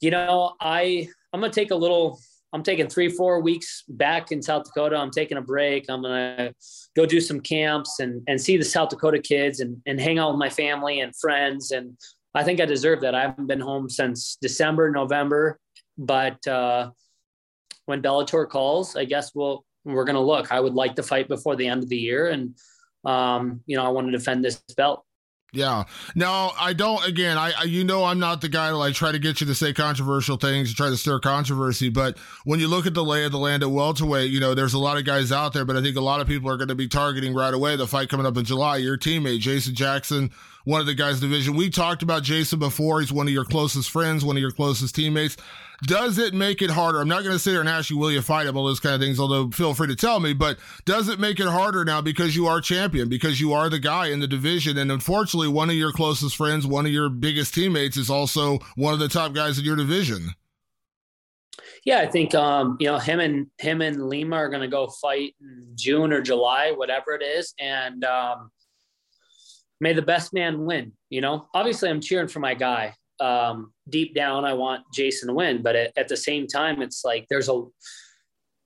you 0.00 0.10
know, 0.10 0.54
I 0.60 1.08
I'm 1.32 1.40
gonna 1.40 1.52
take 1.52 1.70
a 1.70 1.76
little 1.76 2.20
I'm 2.52 2.62
taking 2.62 2.88
three, 2.88 3.08
four 3.08 3.40
weeks 3.40 3.84
back 3.88 4.32
in 4.32 4.42
South 4.42 4.64
Dakota. 4.64 4.96
I'm 4.96 5.10
taking 5.10 5.38
a 5.38 5.42
break. 5.42 5.86
I'm 5.88 6.02
gonna 6.02 6.52
go 6.96 7.06
do 7.06 7.20
some 7.20 7.40
camps 7.40 8.00
and 8.00 8.22
and 8.26 8.40
see 8.40 8.56
the 8.56 8.64
South 8.64 8.88
Dakota 8.88 9.20
kids 9.20 9.60
and 9.60 9.80
and 9.86 10.00
hang 10.00 10.18
out 10.18 10.30
with 10.30 10.38
my 10.38 10.50
family 10.50 11.00
and 11.00 11.14
friends. 11.16 11.70
And 11.70 11.96
I 12.34 12.42
think 12.42 12.60
I 12.60 12.64
deserve 12.64 13.00
that. 13.02 13.14
I 13.14 13.22
haven't 13.22 13.46
been 13.46 13.60
home 13.60 13.88
since 13.88 14.36
December, 14.40 14.90
November, 14.90 15.58
but 15.96 16.44
uh, 16.46 16.90
when 17.86 18.02
Bellator 18.02 18.48
calls, 18.48 18.96
I 18.96 19.04
guess 19.04 19.32
we'll 19.34 19.64
we're 19.84 20.04
gonna 20.04 20.20
look. 20.20 20.52
I 20.52 20.60
would 20.60 20.74
like 20.74 20.96
to 20.96 21.02
fight 21.02 21.28
before 21.28 21.56
the 21.56 21.68
end 21.68 21.84
of 21.84 21.88
the 21.88 21.96
year, 21.96 22.28
and 22.28 22.54
um, 23.04 23.62
you 23.66 23.76
know 23.76 23.84
I 23.84 23.90
want 23.90 24.08
to 24.08 24.12
defend 24.12 24.44
this 24.44 24.60
belt. 24.76 25.04
Yeah. 25.52 25.84
Now 26.14 26.52
I 26.58 26.72
don't. 26.72 27.04
Again, 27.06 27.36
I, 27.36 27.52
I, 27.58 27.62
you 27.64 27.82
know 27.82 28.04
I'm 28.04 28.18
not 28.18 28.40
the 28.40 28.48
guy 28.48 28.68
to 28.68 28.76
like 28.76 28.94
try 28.94 29.10
to 29.10 29.18
get 29.18 29.40
you 29.40 29.46
to 29.48 29.54
say 29.54 29.72
controversial 29.72 30.36
things 30.36 30.68
and 30.68 30.76
try 30.76 30.90
to 30.90 30.96
stir 30.96 31.18
controversy. 31.18 31.88
But 31.88 32.18
when 32.44 32.60
you 32.60 32.68
look 32.68 32.86
at 32.86 32.94
the 32.94 33.04
lay 33.04 33.24
of 33.24 33.32
the 33.32 33.38
land 33.38 33.62
at 33.62 33.70
welterweight, 33.70 34.30
you 34.30 34.38
know 34.38 34.54
there's 34.54 34.74
a 34.74 34.78
lot 34.78 34.96
of 34.96 35.04
guys 35.04 35.32
out 35.32 35.52
there, 35.52 35.64
but 35.64 35.76
I 35.76 35.82
think 35.82 35.96
a 35.96 36.00
lot 36.00 36.20
of 36.20 36.28
people 36.28 36.50
are 36.50 36.56
going 36.56 36.68
to 36.68 36.74
be 36.74 36.88
targeting 36.88 37.34
right 37.34 37.52
away 37.52 37.74
the 37.76 37.86
fight 37.86 38.08
coming 38.08 38.26
up 38.26 38.36
in 38.36 38.44
July. 38.44 38.76
Your 38.76 38.96
teammate 38.96 39.40
Jason 39.40 39.74
Jackson 39.74 40.30
one 40.64 40.80
of 40.80 40.86
the 40.86 40.94
guys 40.94 41.20
division. 41.20 41.56
We 41.56 41.70
talked 41.70 42.02
about 42.02 42.22
Jason 42.22 42.58
before. 42.58 43.00
He's 43.00 43.12
one 43.12 43.26
of 43.26 43.32
your 43.32 43.44
closest 43.44 43.90
friends, 43.90 44.24
one 44.24 44.36
of 44.36 44.42
your 44.42 44.52
closest 44.52 44.94
teammates. 44.94 45.36
Does 45.84 46.18
it 46.18 46.34
make 46.34 46.60
it 46.60 46.70
harder? 46.70 47.00
I'm 47.00 47.08
not 47.08 47.22
going 47.22 47.34
to 47.34 47.38
sit 47.38 47.52
here 47.52 47.60
and 47.60 47.68
ask 47.68 47.88
you, 47.88 47.96
will 47.96 48.12
you 48.12 48.20
fight 48.20 48.46
him, 48.46 48.56
all 48.56 48.66
those 48.66 48.80
kind 48.80 48.94
of 48.94 49.00
things, 49.00 49.18
although 49.18 49.50
feel 49.50 49.72
free 49.72 49.88
to 49.88 49.96
tell 49.96 50.20
me, 50.20 50.34
but 50.34 50.58
does 50.84 51.08
it 51.08 51.18
make 51.18 51.40
it 51.40 51.46
harder 51.46 51.84
now 51.84 52.00
because 52.00 52.36
you 52.36 52.46
are 52.46 52.60
champion, 52.60 53.08
because 53.08 53.40
you 53.40 53.52
are 53.52 53.70
the 53.70 53.78
guy 53.78 54.08
in 54.08 54.20
the 54.20 54.26
division? 54.26 54.76
And 54.76 54.92
unfortunately, 54.92 55.48
one 55.48 55.70
of 55.70 55.76
your 55.76 55.92
closest 55.92 56.36
friends, 56.36 56.66
one 56.66 56.84
of 56.84 56.92
your 56.92 57.08
biggest 57.08 57.54
teammates 57.54 57.96
is 57.96 58.10
also 58.10 58.58
one 58.76 58.92
of 58.92 59.00
the 59.00 59.08
top 59.08 59.32
guys 59.32 59.58
in 59.58 59.64
your 59.64 59.76
division. 59.76 60.28
Yeah, 61.84 62.00
I 62.00 62.06
think 62.06 62.34
um, 62.34 62.76
you 62.78 62.86
know 62.86 62.98
him 62.98 63.20
and 63.20 63.46
him 63.58 63.80
and 63.80 64.06
Lima 64.06 64.36
are 64.36 64.50
going 64.50 64.60
to 64.60 64.68
go 64.68 64.88
fight 64.88 65.34
in 65.40 65.66
June 65.74 66.12
or 66.12 66.20
July, 66.20 66.72
whatever 66.72 67.12
it 67.14 67.22
is, 67.22 67.54
and 67.58 68.04
um, 68.04 68.50
may 69.80 69.94
the 69.94 70.02
best 70.02 70.34
man 70.34 70.64
win. 70.66 70.92
You 71.08 71.22
know, 71.22 71.48
obviously 71.54 71.88
I'm 71.88 72.00
cheering 72.00 72.28
for 72.28 72.40
my 72.40 72.54
guy. 72.54 72.94
Um, 73.18 73.72
deep 73.90 74.14
down, 74.14 74.44
I 74.44 74.54
want 74.54 74.84
Jason 74.92 75.28
to 75.28 75.34
win, 75.34 75.62
but 75.62 75.76
at, 75.76 75.92
at 75.96 76.08
the 76.08 76.16
same 76.16 76.46
time, 76.46 76.82
it's 76.82 77.04
like 77.04 77.26
there's 77.28 77.48
a, 77.48 77.62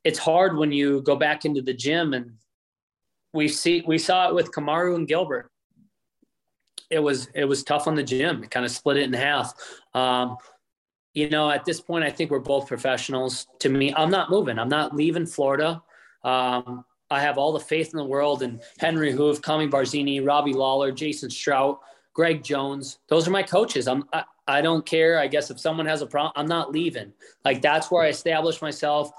it's 0.04 0.18
hard 0.18 0.56
when 0.56 0.72
you 0.72 1.02
go 1.02 1.16
back 1.16 1.44
into 1.44 1.62
the 1.62 1.74
gym 1.74 2.14
and 2.14 2.32
we 3.32 3.48
see 3.48 3.82
we 3.86 3.98
saw 3.98 4.28
it 4.28 4.34
with 4.34 4.52
Kamaru 4.52 4.94
and 4.94 5.08
Gilbert. 5.08 5.50
It 6.90 7.00
was 7.00 7.28
it 7.34 7.44
was 7.44 7.64
tough 7.64 7.86
on 7.88 7.96
the 7.96 8.02
gym. 8.02 8.44
It 8.44 8.50
kind 8.50 8.64
of 8.64 8.70
split 8.70 8.96
it 8.96 9.04
in 9.04 9.12
half. 9.12 9.52
Um, 9.92 10.36
you 11.14 11.28
know, 11.28 11.50
at 11.50 11.64
this 11.64 11.80
point, 11.80 12.04
I 12.04 12.10
think 12.10 12.30
we're 12.30 12.40
both 12.40 12.66
professionals. 12.66 13.46
To 13.60 13.68
me, 13.68 13.92
I'm 13.94 14.10
not 14.10 14.30
moving. 14.30 14.58
I'm 14.58 14.68
not 14.68 14.94
leaving 14.94 15.26
Florida. 15.26 15.82
Um, 16.22 16.84
I 17.10 17.20
have 17.20 17.38
all 17.38 17.52
the 17.52 17.60
faith 17.60 17.92
in 17.92 17.98
the 17.98 18.04
world 18.04 18.42
in 18.42 18.60
Henry 18.78 19.12
Hooft, 19.12 19.42
Kami 19.42 19.68
Barzini, 19.68 20.26
Robbie 20.26 20.52
Lawler, 20.52 20.90
Jason 20.90 21.30
Strout, 21.30 21.80
Greg 22.14 22.42
Jones. 22.42 22.98
Those 23.08 23.28
are 23.28 23.30
my 23.30 23.42
coaches. 23.42 23.86
I'm 23.86 24.04
I, 24.12 24.24
I 24.46 24.60
don't 24.60 24.84
care. 24.84 25.18
I 25.18 25.26
guess 25.26 25.50
if 25.50 25.58
someone 25.58 25.86
has 25.86 26.02
a 26.02 26.06
problem, 26.06 26.32
I'm 26.36 26.46
not 26.46 26.72
leaving. 26.72 27.12
Like 27.44 27.62
that's 27.62 27.90
where 27.90 28.04
I 28.04 28.08
established 28.08 28.62
myself. 28.62 29.10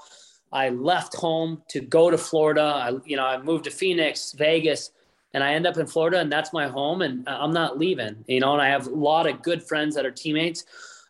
I 0.52 0.68
left 0.70 1.14
home 1.14 1.62
to 1.70 1.80
go 1.80 2.10
to 2.10 2.18
Florida. 2.18 2.62
I, 2.62 2.92
you 3.04 3.16
know, 3.16 3.26
I 3.26 3.42
moved 3.42 3.64
to 3.64 3.70
Phoenix, 3.70 4.32
Vegas, 4.32 4.92
and 5.34 5.42
I 5.42 5.52
end 5.52 5.66
up 5.66 5.76
in 5.76 5.86
Florida, 5.86 6.20
and 6.20 6.30
that's 6.30 6.52
my 6.52 6.68
home, 6.68 7.02
and 7.02 7.28
I'm 7.28 7.52
not 7.52 7.78
leaving. 7.78 8.24
You 8.26 8.40
know, 8.40 8.52
and 8.52 8.62
I 8.62 8.68
have 8.68 8.86
a 8.86 8.90
lot 8.90 9.28
of 9.28 9.42
good 9.42 9.62
friends 9.62 9.94
that 9.96 10.06
are 10.06 10.10
teammates, 10.10 10.64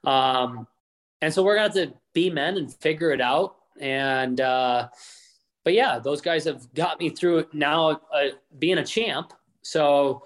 um, 0.04 0.66
and 1.20 1.32
so 1.32 1.42
we're 1.42 1.56
gonna 1.56 1.68
have 1.68 1.74
to 1.74 1.94
be 2.12 2.30
men 2.30 2.56
and 2.56 2.72
figure 2.74 3.10
it 3.10 3.20
out. 3.20 3.56
And 3.78 4.40
uh, 4.40 4.88
but 5.64 5.74
yeah, 5.74 5.98
those 5.98 6.20
guys 6.20 6.44
have 6.44 6.72
got 6.74 6.98
me 6.98 7.10
through 7.10 7.38
it 7.38 7.54
now, 7.54 8.00
uh, 8.12 8.28
being 8.58 8.78
a 8.78 8.84
champ. 8.84 9.32
So 9.62 10.22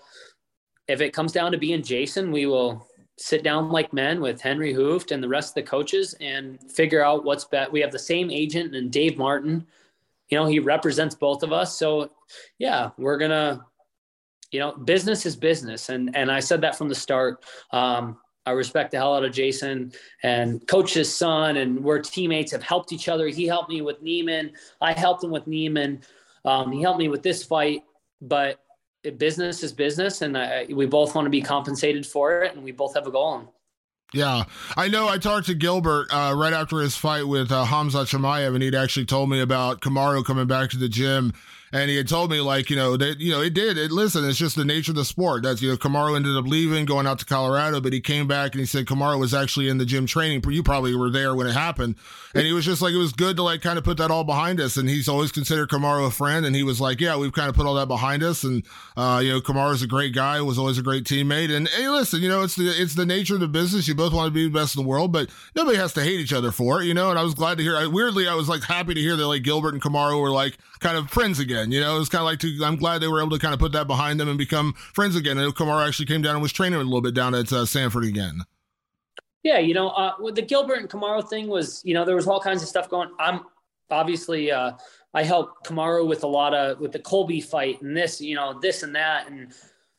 if 0.87 1.01
it 1.01 1.13
comes 1.13 1.33
down 1.33 1.53
to 1.53 1.59
being 1.59 1.83
Jason, 1.83 2.31
we 2.31 2.47
will 2.47 2.87
sit 3.21 3.43
down 3.43 3.71
like 3.71 3.93
men 3.93 4.21
with 4.21 4.41
Henry 4.41 4.73
Hooft 4.73 5.13
and 5.13 5.23
the 5.23 5.29
rest 5.29 5.51
of 5.51 5.55
the 5.57 5.71
coaches 5.71 6.15
and 6.21 6.59
figure 6.71 7.05
out 7.05 7.25
what's 7.25 7.45
best. 7.45 7.71
We 7.71 7.81
have 7.81 7.93
the 7.93 7.99
same 7.99 8.31
agent 8.31 8.75
and 8.75 8.91
Dave 8.91 9.19
Martin. 9.19 9.67
You 10.31 10.39
know, 10.39 10.47
he 10.47 10.59
represents 10.59 11.15
both 11.15 11.43
of 11.43 11.53
us. 11.53 11.77
So 11.77 12.11
yeah, 12.59 12.91
we're 12.97 13.19
gonna, 13.19 13.67
you 14.53 14.59
know, 14.59 14.73
business 14.73 15.27
is 15.27 15.37
business. 15.37 15.91
And 15.91 16.17
and 16.17 16.33
I 16.33 16.41
said 16.41 16.63
that 16.63 16.77
from 16.77 16.89
the 16.89 16.95
start. 16.95 17.45
Um, 17.73 18.17
I 18.47 18.53
respect 18.53 18.91
the 18.91 18.97
hell 18.97 19.15
out 19.15 19.25
of 19.25 19.33
Jason 19.33 19.93
and 20.23 20.67
coach 20.67 20.95
his 20.95 21.15
son, 21.15 21.59
and 21.59 21.85
we're 21.85 22.01
teammates, 22.01 22.53
have 22.53 22.63
helped 22.63 22.91
each 22.91 23.09
other. 23.09 23.29
He 23.29 23.47
helped 23.47 23.69
me 23.69 23.83
with 23.83 24.03
Neiman. 24.03 24.53
I 24.81 24.95
helped 24.95 25.23
him 25.23 25.31
with 25.31 25.45
Neiman. 25.45 26.03
Um, 26.47 26.73
he 26.73 26.81
helped 26.81 26.99
me 26.99 27.09
with 27.09 27.23
this 27.23 27.45
fight, 27.45 27.85
but 28.23 28.59
business 29.17 29.63
is 29.63 29.73
business, 29.73 30.23
and 30.23 30.37
I, 30.37 30.67
we 30.71 30.87
both 30.87 31.15
want 31.15 31.27
to 31.27 31.31
be 31.31 31.41
compensated 31.41 32.07
for 32.07 32.43
it, 32.43 32.55
and 32.55 32.63
we 32.63 32.73
both 32.73 32.95
have 32.95 33.07
a 33.07 33.11
goal. 33.11 33.55
Yeah, 34.13 34.45
I 34.77 34.89
know. 34.89 35.09
I 35.09 35.19
talked 35.19 35.47
to 35.47 35.55
Gilbert 35.55 36.09
uh, 36.13 36.35
right 36.37 36.53
after 36.53 36.81
his 36.81 36.97
fight 36.97 37.29
with 37.29 37.53
uh, 37.53 37.65
Khamzat 37.65 38.07
Chimaev, 38.07 38.55
and 38.55 38.63
he'd 38.63 38.75
actually 38.75 39.07
told 39.07 39.31
me 39.31 39.41
about 39.41 39.81
Kamaru 39.81 40.25
coming 40.25 40.47
back 40.47 40.71
to 40.71 40.77
the 40.77 40.89
gym 40.89 41.33
and 41.73 41.91
he 41.91 41.97
had 41.97 42.09
told 42.09 42.31
me 42.31 42.41
like 42.41 42.71
you 42.71 42.77
know 42.77 42.97
that 42.97 43.21
you 43.21 43.33
know 43.33 43.41
it 43.41 43.55
did. 43.55 43.79
It 43.79 43.91
listen 43.91 44.29
it's 44.29 44.39
just 44.39 44.57
the 44.57 44.65
nature 44.65 44.93
of 44.93 44.97
the 44.97 45.05
sport. 45.05 45.43
That's 45.43 45.63
you 45.63 45.71
know 45.71 45.77
Kamaru 45.77 46.17
ended 46.17 46.37
up 46.37 46.47
leaving 46.47 46.85
going 46.85 47.07
out 47.07 47.19
to 47.21 47.25
Colorado 47.25 47.81
but 47.81 47.93
he 47.93 48.01
came 48.01 48.27
back 48.27 48.53
and 48.53 48.61
he 48.61 48.67
said 48.67 48.87
Kamaru 48.87 49.19
was 49.19 49.35
actually 49.35 49.69
in 49.69 49.79
the 49.79 49.85
gym 49.85 50.07
training. 50.07 50.43
You 50.49 50.63
probably 50.63 50.95
were 50.95 51.11
there 51.11 51.35
when 51.35 51.47
it 51.47 51.53
happened. 51.53 51.97
And 52.35 52.47
he 52.47 52.53
was 52.53 52.65
just 52.65 52.81
like 52.81 52.93
it 52.93 52.99
was 52.99 53.13
good 53.13 53.37
to 53.37 53.43
like 53.43 53.61
kind 53.61 53.79
of 53.79 53.85
put 53.85 53.97
that 53.99 54.11
all 54.11 54.25
behind 54.25 54.61
us. 54.61 54.77
And 54.77 54.89
he's 54.89 55.09
always 55.09 55.33
considered 55.33 55.69
Kamaru 55.69 56.07
a 56.07 56.11
friend. 56.11 56.47
And 56.47 56.55
he 56.55 56.63
was 56.63 56.81
like 56.81 57.01
yeah 57.01 57.17
we've 57.17 57.33
kind 57.33 57.49
of 57.49 57.55
put 57.55 57.67
all 57.67 57.75
that 57.75 57.89
behind 57.89 58.23
us. 58.23 58.45
And 58.45 58.65
uh, 58.97 59.21
you 59.23 59.31
know 59.31 59.41
Kamaru's 59.41 59.83
a 59.83 59.87
great 59.87 60.15
guy 60.15 60.41
was 60.41 60.59
always 60.59 60.79
a 60.79 60.83
great 60.83 61.05
teammate. 61.05 61.55
And 61.55 61.69
hey 61.69 61.89
listen 61.89 62.21
you 62.21 62.29
know 62.29 62.43
it's 62.43 62.57
the 62.57 62.69
it's 62.69 62.95
the 62.95 63.07
nature 63.07 63.35
of 63.35 63.41
the 63.41 63.49
business. 63.49 63.89
You 63.89 63.95
both 63.95 64.13
want 64.13 64.27
to 64.27 64.33
be 64.33 64.45
the 64.45 64.51
best 64.51 64.77
in 64.77 64.83
the 64.83 64.89
world 64.89 65.13
but 65.13 65.31
nobody 65.55 65.77
has 65.77 65.93
to 65.95 66.03
hate 66.03 66.21
each 66.21 66.33
other 66.33 66.51
for 66.51 66.83
it 66.83 66.87
you 66.87 66.95
know? 66.95 67.11
And 67.11 67.19
I 67.19 67.23
was 67.23 67.35
glad 67.35 67.59
to 67.59 67.63
hear 67.63 67.77
I, 67.77 67.87
weirdly 67.87 68.27
I 68.29 68.35
was 68.35 68.49
like 68.49 68.63
happy 68.63 68.95
to 68.95 69.01
hear 69.01 69.17
that 69.17 69.27
like 69.27 69.43
Gilbert 69.43 69.75
and 69.75 69.83
Kamaru 69.83 70.21
were 70.21 70.31
like 70.31 70.59
kind 70.81 70.97
of 70.97 71.11
friends 71.11 71.39
again. 71.39 71.60
You 71.69 71.81
know, 71.81 72.01
it's 72.01 72.09
kind 72.09 72.23
of 72.23 72.27
like 72.27 72.39
to, 72.41 72.65
I'm 72.65 72.77
glad 72.77 73.01
they 73.01 73.09
were 73.09 73.21
able 73.21 73.31
to 73.31 73.39
kind 73.39 73.55
of 73.55 73.61
put 73.61 73.73
that 73.73 73.87
behind 73.87 74.19
them 74.19 74.29
and 74.29 74.39
become 74.39 74.75
friends 74.95 75.17
again. 75.17 75.39
And 75.39 75.55
Kamaru 75.55 75.87
actually 75.87 76.07
came 76.07 76.23
down 76.23 76.35
and 76.35 76.43
was 76.43 76.53
training 76.53 76.81
a 76.81 76.83
little 76.83 77.01
bit 77.01 77.15
down 77.15 77.35
at 77.35 77.53
uh, 77.53 77.67
Sanford 77.67 78.05
again. 78.05 78.41
Yeah, 79.43 79.59
you 79.59 79.75
know, 79.75 79.89
uh, 79.89 80.15
with 80.21 80.35
the 80.35 80.43
Gilbert 80.43 80.81
and 80.81 80.89
Kamaru 80.89 81.27
thing 81.29 81.49
was, 81.49 81.83
you 81.85 81.95
know, 81.95 82.05
there 82.05 82.17
was 82.17 82.27
all 82.27 82.41
kinds 82.41 82.63
of 82.63 82.69
stuff 82.69 82.89
going. 82.89 83.11
I'm 83.19 83.41
obviously 83.91 84.53
uh, 84.53 84.73
I 85.15 85.23
helped 85.23 85.67
Kamaru 85.67 86.07
with 86.07 86.25
a 86.25 86.27
lot 86.27 86.55
of 86.55 86.79
with 86.79 86.93
the 86.93 86.99
Colby 86.99 87.41
fight 87.41 87.81
and 87.83 87.97
this, 87.97 88.21
you 88.21 88.35
know, 88.35 88.59
this 88.61 88.83
and 88.83 88.95
that, 88.95 89.29
and 89.29 89.53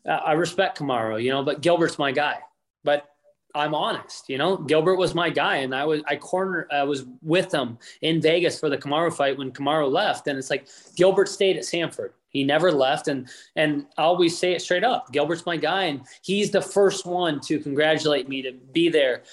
uh, 0.07 0.11
I 0.11 0.33
respect 0.33 0.79
Kamaru, 0.79 1.21
you 1.21 1.31
know, 1.31 1.43
but 1.43 1.61
Gilbert's 1.61 1.99
my 1.99 2.11
guy. 2.11 2.37
But 2.83 3.10
I'm 3.55 3.73
honest, 3.75 4.29
you 4.29 4.37
know, 4.37 4.57
Gilbert 4.57 4.95
was 4.95 5.13
my 5.13 5.29
guy, 5.29 5.57
and 5.57 5.75
I 5.75 5.85
was 5.85 6.01
I 6.07 6.15
corner 6.15 6.67
I 6.71 6.83
was 6.83 7.05
with 7.21 7.53
him 7.53 7.77
in 8.01 8.21
Vegas 8.21 8.59
for 8.59 8.69
the 8.69 8.77
Kamaru 8.77 9.13
fight 9.13 9.37
when 9.37 9.51
Kamaru 9.51 9.91
left, 9.91 10.27
and 10.27 10.37
it's 10.37 10.49
like 10.49 10.67
Gilbert 10.95 11.29
stayed 11.29 11.57
at 11.57 11.65
Sanford. 11.65 12.13
He 12.29 12.43
never 12.43 12.71
left, 12.71 13.07
and 13.07 13.27
and 13.55 13.85
I 13.97 14.03
always 14.03 14.37
say 14.37 14.53
it 14.53 14.61
straight 14.61 14.83
up. 14.83 15.11
Gilbert's 15.11 15.45
my 15.45 15.57
guy, 15.57 15.83
and 15.83 16.01
he's 16.21 16.51
the 16.51 16.61
first 16.61 17.05
one 17.05 17.39
to 17.41 17.59
congratulate 17.59 18.29
me 18.29 18.41
to 18.41 18.53
be 18.53 18.89
there. 18.89 19.23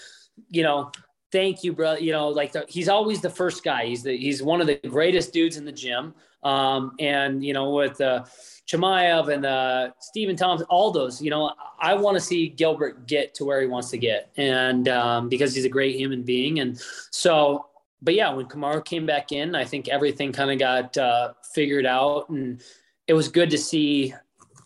You 0.51 0.65
know, 0.65 0.91
thank 1.31 1.63
you, 1.63 1.73
bro. 1.73 1.95
You 1.95 2.13
know, 2.13 2.29
like 2.29 2.53
the, 2.53 2.65
he's 2.69 2.89
always 2.89 3.21
the 3.21 3.31
first 3.31 3.63
guy. 3.63 3.87
He's 3.87 4.03
the 4.03 4.17
he's 4.17 4.43
one 4.43 4.61
of 4.61 4.67
the 4.67 4.77
greatest 4.77 5.33
dudes 5.33 5.57
in 5.57 5.65
the 5.65 5.73
gym. 5.73 6.15
Um, 6.43 6.95
and 6.99 7.45
you 7.45 7.53
know, 7.53 7.71
with 7.71 8.01
uh, 8.01 8.25
Chimaev 8.67 9.33
and 9.33 9.45
uh, 9.45 9.91
Stephen 10.01 10.37
Thompson, 10.37 10.67
all 10.71 10.91
those, 10.91 11.21
you 11.21 11.31
know, 11.31 11.53
I 11.81 11.95
want 11.95 12.17
to 12.17 12.21
see 12.21 12.49
Gilbert 12.49 13.07
get 13.07 13.35
to 13.35 13.45
where 13.45 13.61
he 13.61 13.67
wants 13.67 13.91
to 13.91 13.99
get, 13.99 14.31
and 14.37 14.89
um, 14.89 15.29
because 15.29 15.55
he's 15.55 15.65
a 15.65 15.71
great 15.71 15.97
human 15.97 16.23
being, 16.23 16.61
and 16.61 16.81
so. 17.11 17.65
But 18.01 18.15
yeah, 18.15 18.33
when 18.33 18.47
Kamaru 18.47 18.85
came 18.85 19.07
back 19.07 19.33
in, 19.33 19.57
I 19.57 19.65
think 19.65 19.89
everything 19.89 20.31
kind 20.31 20.53
of 20.53 20.59
got 20.61 20.97
uh, 20.97 21.33
figured 21.53 21.85
out, 21.85 22.29
and 22.29 22.63
it 23.09 23.13
was 23.13 23.27
good 23.27 23.51
to 23.51 23.59
see 23.59 24.15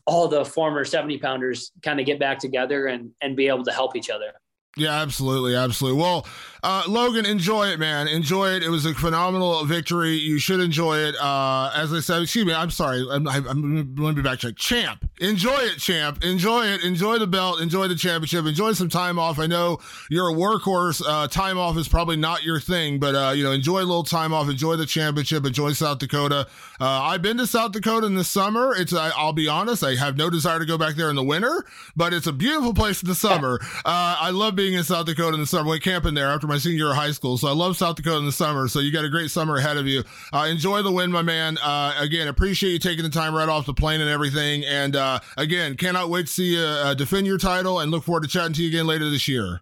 all 0.05 0.29
the 0.29 0.45
former 0.45 0.85
70 0.85 1.17
pounders 1.19 1.73
kind 1.83 1.99
of 1.99 2.07
get 2.07 2.19
back 2.19 2.39
together 2.39 2.89
and 2.89 3.11
and 3.23 3.35
be 3.35 3.49
able 3.49 3.65
to 3.65 3.73
help 3.73 3.97
each 3.97 4.11
other. 4.11 4.33
Yeah, 4.77 5.01
absolutely, 5.01 5.55
absolutely. 5.55 6.01
Well, 6.01 6.27
uh, 6.63 6.85
Logan, 6.87 7.27
enjoy 7.27 7.69
it, 7.69 7.81
man. 7.81 8.07
Enjoy 8.07 8.51
it. 8.51 8.63
It 8.63 8.69
was 8.69 8.87
a 8.87 8.95
phenomenal 8.95 9.65
victory. 9.65 10.13
You 10.13 10.39
should 10.39 10.61
enjoy 10.61 10.99
it. 10.99 11.17
Uh, 11.17 11.73
as 11.75 11.93
I 11.93 11.99
said, 11.99 12.23
excuse 12.23 12.47
me, 12.47 12.55
I'm 12.55 12.71
sorry. 12.71 13.05
I'm, 13.11 13.27
I'm, 13.27 13.49
I'm 13.49 13.95
going 13.95 14.15
to 14.15 14.23
be 14.23 14.29
back 14.29 14.39
to 14.41 14.53
champ. 14.53 15.09
Enjoy 15.21 15.57
it, 15.57 15.79
champ. 15.79 16.23
Enjoy 16.23 16.65
it. 16.67 16.85
Enjoy 16.85 17.19
the 17.19 17.27
belt. 17.27 17.61
Enjoy 17.61 17.89
the 17.89 17.97
championship. 17.97 18.47
Enjoy 18.47 18.73
some 18.73 18.89
time 18.89 19.19
off. 19.19 19.41
I 19.41 19.47
know 19.47 19.79
you're 20.09 20.29
a 20.29 20.33
workhorse. 20.33 21.03
Uh, 21.05 21.27
time 21.27 21.59
off 21.59 21.77
is 21.77 21.89
probably 21.89 22.17
not 22.17 22.45
your 22.45 22.61
thing, 22.61 23.01
but 23.01 23.15
uh, 23.17 23.33
you 23.33 23.43
know, 23.43 23.51
enjoy 23.51 23.79
a 23.79 23.85
little 23.85 24.05
time 24.05 24.33
off. 24.33 24.49
Enjoy 24.49 24.77
the 24.77 24.87
championship. 24.87 25.45
Enjoy 25.45 25.73
South 25.73 25.99
Dakota. 25.99 26.47
Uh, 26.81 26.85
I've 27.03 27.23
been 27.23 27.39
to 27.39 27.47
South 27.47 27.73
Dakota 27.73 28.07
in 28.07 28.15
the 28.15 28.25
summer. 28.25 28.73
It's 28.77 28.93
I, 28.93 29.11
will 29.25 29.33
be 29.33 29.49
honest, 29.49 29.83
I 29.83 29.97
have 29.97 30.17
no 30.17 30.31
desire 30.31 30.61
to 30.61 30.67
go 30.67 30.79
back 30.79 30.95
there 30.95 31.11
in 31.11 31.17
the 31.17 31.25
winter, 31.25 31.65
but 31.97 32.13
it's 32.13 32.27
a 32.27 32.33
beautiful 32.33 32.73
place 32.73 33.03
in 33.03 33.09
the 33.09 33.15
summer. 33.15 33.59
Uh, 33.85 34.17
I 34.21 34.31
love 34.31 34.55
being 34.55 34.75
in 34.75 34.85
South 34.85 35.07
Dakota 35.07 35.35
in 35.35 35.41
the 35.41 35.47
summer. 35.47 35.71
Went 35.71 35.83
camping 35.83 36.15
there 36.15 36.29
after 36.29 36.52
my 36.53 36.59
senior 36.59 36.77
year 36.77 36.91
of 36.91 36.97
high 36.97 37.11
school. 37.11 37.39
So 37.39 37.49
I 37.49 37.53
love 37.53 37.77
South 37.77 37.97
Dakota 37.97 38.19
in 38.19 38.27
the 38.27 38.33
summer. 38.33 38.69
So 38.69 38.81
you 38.81 38.93
got 38.93 39.05
a 39.05 39.09
great 39.09 39.31
summer 39.31 39.57
ahead 39.57 39.79
of 39.79 39.87
you. 39.87 40.05
Uh, 40.33 40.47
enjoy 40.51 40.83
the 40.83 40.93
win, 40.93 41.11
my 41.11 41.23
man. 41.23 41.57
Uh, 41.59 41.95
again, 41.99 42.29
appreciate 42.29 42.73
you 42.73 42.79
taking 42.79 43.05
the 43.05 43.11
time 43.11 43.35
right 43.35 43.49
off 43.49 43.65
the 43.65 43.73
plane 43.73 44.01
and 44.01 44.11
everything. 44.11 44.65
And 44.65 44.95
uh, 44.95 45.21
again, 45.37 45.77
cannot 45.77 46.11
wait 46.11 46.27
to 46.27 46.33
see 46.33 46.55
you 46.57 46.61
uh, 46.61 46.95
defend 46.95 47.27
your 47.27 47.39
title 47.39 47.81
and 47.81 47.91
look 47.91 48.05
forward 48.05 48.25
to 48.25 48.29
chatting 48.29 48.53
to 48.55 48.63
you 48.63 48.69
again 48.69 48.87
later 48.87 49.09
this 49.09 49.27
year. 49.27 49.61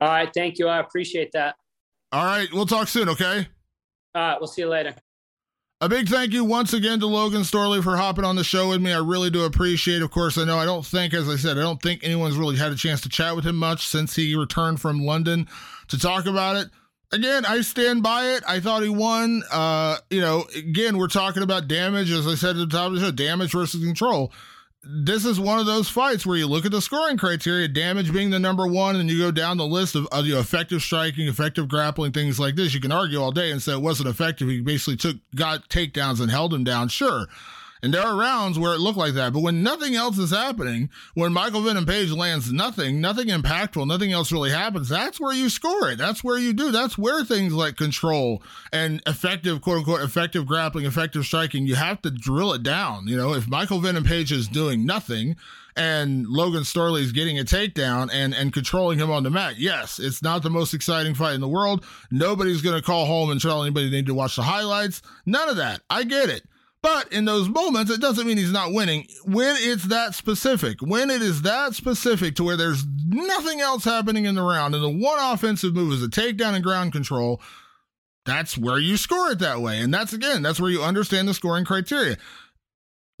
All 0.00 0.08
right. 0.08 0.30
Thank 0.34 0.58
you. 0.58 0.66
I 0.66 0.80
appreciate 0.80 1.30
that. 1.32 1.54
All 2.10 2.24
right. 2.24 2.48
We'll 2.52 2.66
talk 2.66 2.88
soon. 2.88 3.08
Okay. 3.08 3.46
All 4.14 4.22
right. 4.22 4.40
We'll 4.40 4.48
see 4.48 4.62
you 4.62 4.68
later. 4.68 4.94
A 5.82 5.88
big 5.88 6.10
thank 6.10 6.34
you 6.34 6.44
once 6.44 6.74
again 6.74 7.00
to 7.00 7.06
Logan 7.06 7.40
Storley 7.40 7.82
for 7.82 7.96
hopping 7.96 8.24
on 8.24 8.36
the 8.36 8.44
show 8.44 8.68
with 8.68 8.82
me. 8.82 8.92
I 8.92 8.98
really 8.98 9.30
do 9.30 9.44
appreciate. 9.44 10.02
Of 10.02 10.10
course, 10.10 10.36
I 10.36 10.44
know 10.44 10.58
I 10.58 10.66
don't 10.66 10.84
think, 10.84 11.14
as 11.14 11.26
I 11.26 11.36
said, 11.36 11.56
I 11.56 11.62
don't 11.62 11.80
think 11.80 12.04
anyone's 12.04 12.36
really 12.36 12.56
had 12.56 12.70
a 12.70 12.76
chance 12.76 13.00
to 13.00 13.08
chat 13.08 13.34
with 13.34 13.46
him 13.46 13.56
much 13.56 13.86
since 13.86 14.14
he 14.14 14.34
returned 14.34 14.78
from 14.78 15.06
London 15.06 15.48
to 15.90 15.98
talk 15.98 16.26
about 16.26 16.56
it. 16.56 16.68
Again, 17.12 17.44
I 17.44 17.60
stand 17.60 18.02
by 18.02 18.34
it. 18.34 18.44
I 18.46 18.60
thought 18.60 18.82
he 18.82 18.88
won. 18.88 19.42
Uh, 19.50 19.98
you 20.10 20.20
know, 20.20 20.44
again, 20.56 20.96
we're 20.96 21.08
talking 21.08 21.42
about 21.42 21.68
damage, 21.68 22.10
as 22.10 22.26
I 22.26 22.34
said 22.36 22.56
at 22.56 22.68
the 22.70 22.76
top 22.76 22.88
of 22.88 22.94
the 22.94 23.00
show, 23.00 23.10
damage 23.10 23.52
versus 23.52 23.84
control 23.84 24.32
this 24.82 25.26
is 25.26 25.38
one 25.38 25.58
of 25.58 25.66
those 25.66 25.90
fights 25.90 26.24
where 26.24 26.38
you 26.38 26.46
look 26.46 26.64
at 26.64 26.72
the 26.72 26.80
scoring 26.80 27.18
criteria, 27.18 27.68
damage 27.68 28.12
being 28.12 28.30
the 28.30 28.38
number 28.38 28.66
one, 28.66 28.96
and 28.96 29.10
you 29.10 29.18
go 29.18 29.30
down 29.30 29.58
the 29.58 29.66
list 29.66 29.94
of, 29.94 30.06
of 30.10 30.26
you 30.26 30.34
know, 30.34 30.40
effective 30.40 30.80
striking, 30.80 31.28
effective 31.28 31.68
grappling, 31.68 32.12
things 32.12 32.40
like 32.40 32.56
this. 32.56 32.72
You 32.72 32.80
can 32.80 32.92
argue 32.92 33.20
all 33.20 33.30
day 33.30 33.50
and 33.50 33.60
say 33.60 33.72
it 33.72 33.82
wasn't 33.82 34.08
effective. 34.08 34.48
He 34.48 34.60
basically 34.60 34.96
took 34.96 35.16
got 35.34 35.68
takedowns 35.68 36.20
and 36.20 36.30
held 36.30 36.54
him 36.54 36.64
down. 36.64 36.88
Sure. 36.88 37.26
And 37.82 37.94
there 37.94 38.02
are 38.02 38.16
rounds 38.16 38.58
where 38.58 38.74
it 38.74 38.80
looked 38.80 38.98
like 38.98 39.14
that. 39.14 39.32
But 39.32 39.40
when 39.40 39.62
nothing 39.62 39.94
else 39.94 40.18
is 40.18 40.30
happening, 40.30 40.90
when 41.14 41.32
Michael 41.32 41.62
Venom 41.62 41.86
Page 41.86 42.10
lands 42.10 42.52
nothing, 42.52 43.00
nothing 43.00 43.28
impactful, 43.28 43.86
nothing 43.86 44.12
else 44.12 44.32
really 44.32 44.50
happens, 44.50 44.88
that's 44.88 45.20
where 45.20 45.34
you 45.34 45.48
score 45.48 45.90
it. 45.90 45.96
That's 45.96 46.22
where 46.22 46.38
you 46.38 46.52
do. 46.52 46.70
That's 46.70 46.98
where 46.98 47.24
things 47.24 47.52
like 47.52 47.76
control 47.76 48.42
and 48.72 49.02
effective, 49.06 49.60
quote 49.62 49.78
unquote, 49.78 50.02
effective 50.02 50.46
grappling, 50.46 50.84
effective 50.84 51.24
striking, 51.24 51.66
you 51.66 51.74
have 51.74 52.02
to 52.02 52.10
drill 52.10 52.52
it 52.52 52.62
down. 52.62 53.06
You 53.06 53.16
know, 53.16 53.34
if 53.34 53.48
Michael 53.48 53.80
Venom 53.80 54.04
Page 54.04 54.32
is 54.32 54.48
doing 54.48 54.84
nothing, 54.84 55.36
and 55.76 56.26
Logan 56.26 56.62
Storley 56.62 57.00
is 57.00 57.12
getting 57.12 57.38
a 57.38 57.44
takedown 57.44 58.10
and 58.12 58.34
and 58.34 58.52
controlling 58.52 58.98
him 58.98 59.10
on 59.10 59.22
the 59.22 59.30
mat. 59.30 59.56
Yes, 59.56 59.98
it's 59.98 60.22
not 60.22 60.42
the 60.42 60.50
most 60.50 60.74
exciting 60.74 61.14
fight 61.14 61.34
in 61.34 61.40
the 61.40 61.48
world. 61.48 61.84
Nobody's 62.10 62.60
going 62.60 62.76
to 62.76 62.82
call 62.82 63.06
home 63.06 63.30
and 63.30 63.40
tell 63.40 63.62
anybody 63.62 63.88
they 63.88 63.96
need 63.96 64.06
to 64.06 64.14
watch 64.14 64.36
the 64.36 64.42
highlights. 64.42 65.00
None 65.26 65.48
of 65.48 65.56
that. 65.56 65.80
I 65.88 66.04
get 66.04 66.28
it. 66.28 66.44
But 66.82 67.12
in 67.12 67.26
those 67.26 67.48
moments, 67.48 67.90
it 67.90 68.00
doesn't 68.00 68.26
mean 68.26 68.38
he's 68.38 68.52
not 68.52 68.72
winning. 68.72 69.06
When 69.24 69.56
it's 69.58 69.84
that 69.84 70.14
specific, 70.14 70.80
when 70.80 71.10
it 71.10 71.20
is 71.20 71.42
that 71.42 71.74
specific 71.74 72.36
to 72.36 72.44
where 72.44 72.56
there's 72.56 72.84
nothing 73.06 73.60
else 73.60 73.84
happening 73.84 74.24
in 74.24 74.34
the 74.34 74.42
round 74.42 74.74
and 74.74 74.82
the 74.82 74.88
one 74.88 75.18
offensive 75.18 75.74
move 75.74 75.92
is 75.92 76.02
a 76.02 76.08
takedown 76.08 76.54
and 76.54 76.64
ground 76.64 76.92
control, 76.92 77.40
that's 78.24 78.56
where 78.56 78.78
you 78.78 78.96
score 78.96 79.32
it 79.32 79.40
that 79.40 79.60
way. 79.60 79.80
And 79.80 79.92
that's 79.92 80.14
again, 80.14 80.40
that's 80.42 80.60
where 80.60 80.70
you 80.70 80.82
understand 80.82 81.28
the 81.28 81.34
scoring 81.34 81.66
criteria. 81.66 82.16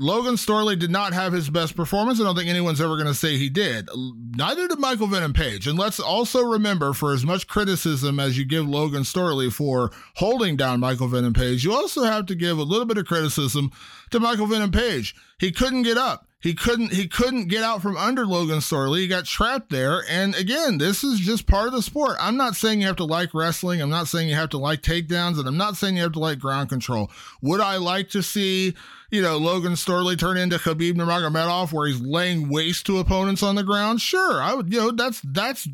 Logan 0.00 0.36
Storley 0.36 0.78
did 0.78 0.90
not 0.90 1.12
have 1.12 1.34
his 1.34 1.50
best 1.50 1.76
performance. 1.76 2.18
I 2.18 2.24
don't 2.24 2.34
think 2.34 2.48
anyone's 2.48 2.80
ever 2.80 2.96
going 2.96 3.06
to 3.06 3.14
say 3.14 3.36
he 3.36 3.50
did. 3.50 3.86
Neither 3.94 4.66
did 4.66 4.78
Michael 4.78 5.08
Venom 5.08 5.34
Page. 5.34 5.66
And 5.66 5.78
let's 5.78 6.00
also 6.00 6.42
remember 6.42 6.94
for 6.94 7.12
as 7.12 7.26
much 7.26 7.46
criticism 7.46 8.18
as 8.18 8.38
you 8.38 8.46
give 8.46 8.66
Logan 8.66 9.02
Storley 9.02 9.52
for 9.52 9.90
holding 10.14 10.56
down 10.56 10.80
Michael 10.80 11.08
Venom 11.08 11.34
Page, 11.34 11.64
you 11.64 11.74
also 11.74 12.04
have 12.04 12.24
to 12.26 12.34
give 12.34 12.56
a 12.56 12.62
little 12.62 12.86
bit 12.86 12.96
of 12.96 13.04
criticism 13.04 13.70
to 14.08 14.18
Michael 14.18 14.46
Venom 14.46 14.72
Page. 14.72 15.14
He 15.38 15.52
couldn't 15.52 15.82
get 15.82 15.98
up. 15.98 16.26
He 16.42 16.54
couldn't 16.54 16.92
he 16.92 17.06
couldn't 17.06 17.48
get 17.48 17.62
out 17.62 17.82
from 17.82 17.98
under 17.98 18.24
Logan 18.24 18.60
Storley. 18.60 19.00
He 19.00 19.08
got 19.08 19.26
trapped 19.26 19.68
there. 19.68 20.02
And 20.08 20.34
again, 20.34 20.78
this 20.78 21.04
is 21.04 21.20
just 21.20 21.46
part 21.46 21.66
of 21.66 21.74
the 21.74 21.82
sport. 21.82 22.16
I'm 22.18 22.38
not 22.38 22.56
saying 22.56 22.80
you 22.80 22.86
have 22.86 22.96
to 22.96 23.04
like 23.04 23.34
wrestling. 23.34 23.82
I'm 23.82 23.90
not 23.90 24.08
saying 24.08 24.30
you 24.30 24.34
have 24.36 24.48
to 24.50 24.58
like 24.58 24.80
takedowns, 24.80 25.38
and 25.38 25.46
I'm 25.46 25.58
not 25.58 25.76
saying 25.76 25.96
you 25.96 26.02
have 26.02 26.12
to 26.12 26.18
like 26.18 26.38
ground 26.38 26.70
control. 26.70 27.10
Would 27.42 27.60
I 27.60 27.76
like 27.76 28.08
to 28.10 28.22
see 28.22 28.74
you 29.10 29.22
know, 29.22 29.36
Logan 29.36 29.72
Storley 29.72 30.18
turn 30.18 30.36
into 30.36 30.56
Khabib 30.56 30.94
Nurmagomedov 30.94 31.72
where 31.72 31.88
he's 31.88 32.00
laying 32.00 32.48
waste 32.48 32.86
to 32.86 32.98
opponents 32.98 33.42
on 33.42 33.54
the 33.56 33.62
ground. 33.62 34.00
Sure, 34.00 34.40
I 34.42 34.54
would, 34.54 34.72
you 34.72 34.78
know, 34.78 34.90
that's 34.92 35.20
that's 35.24 35.68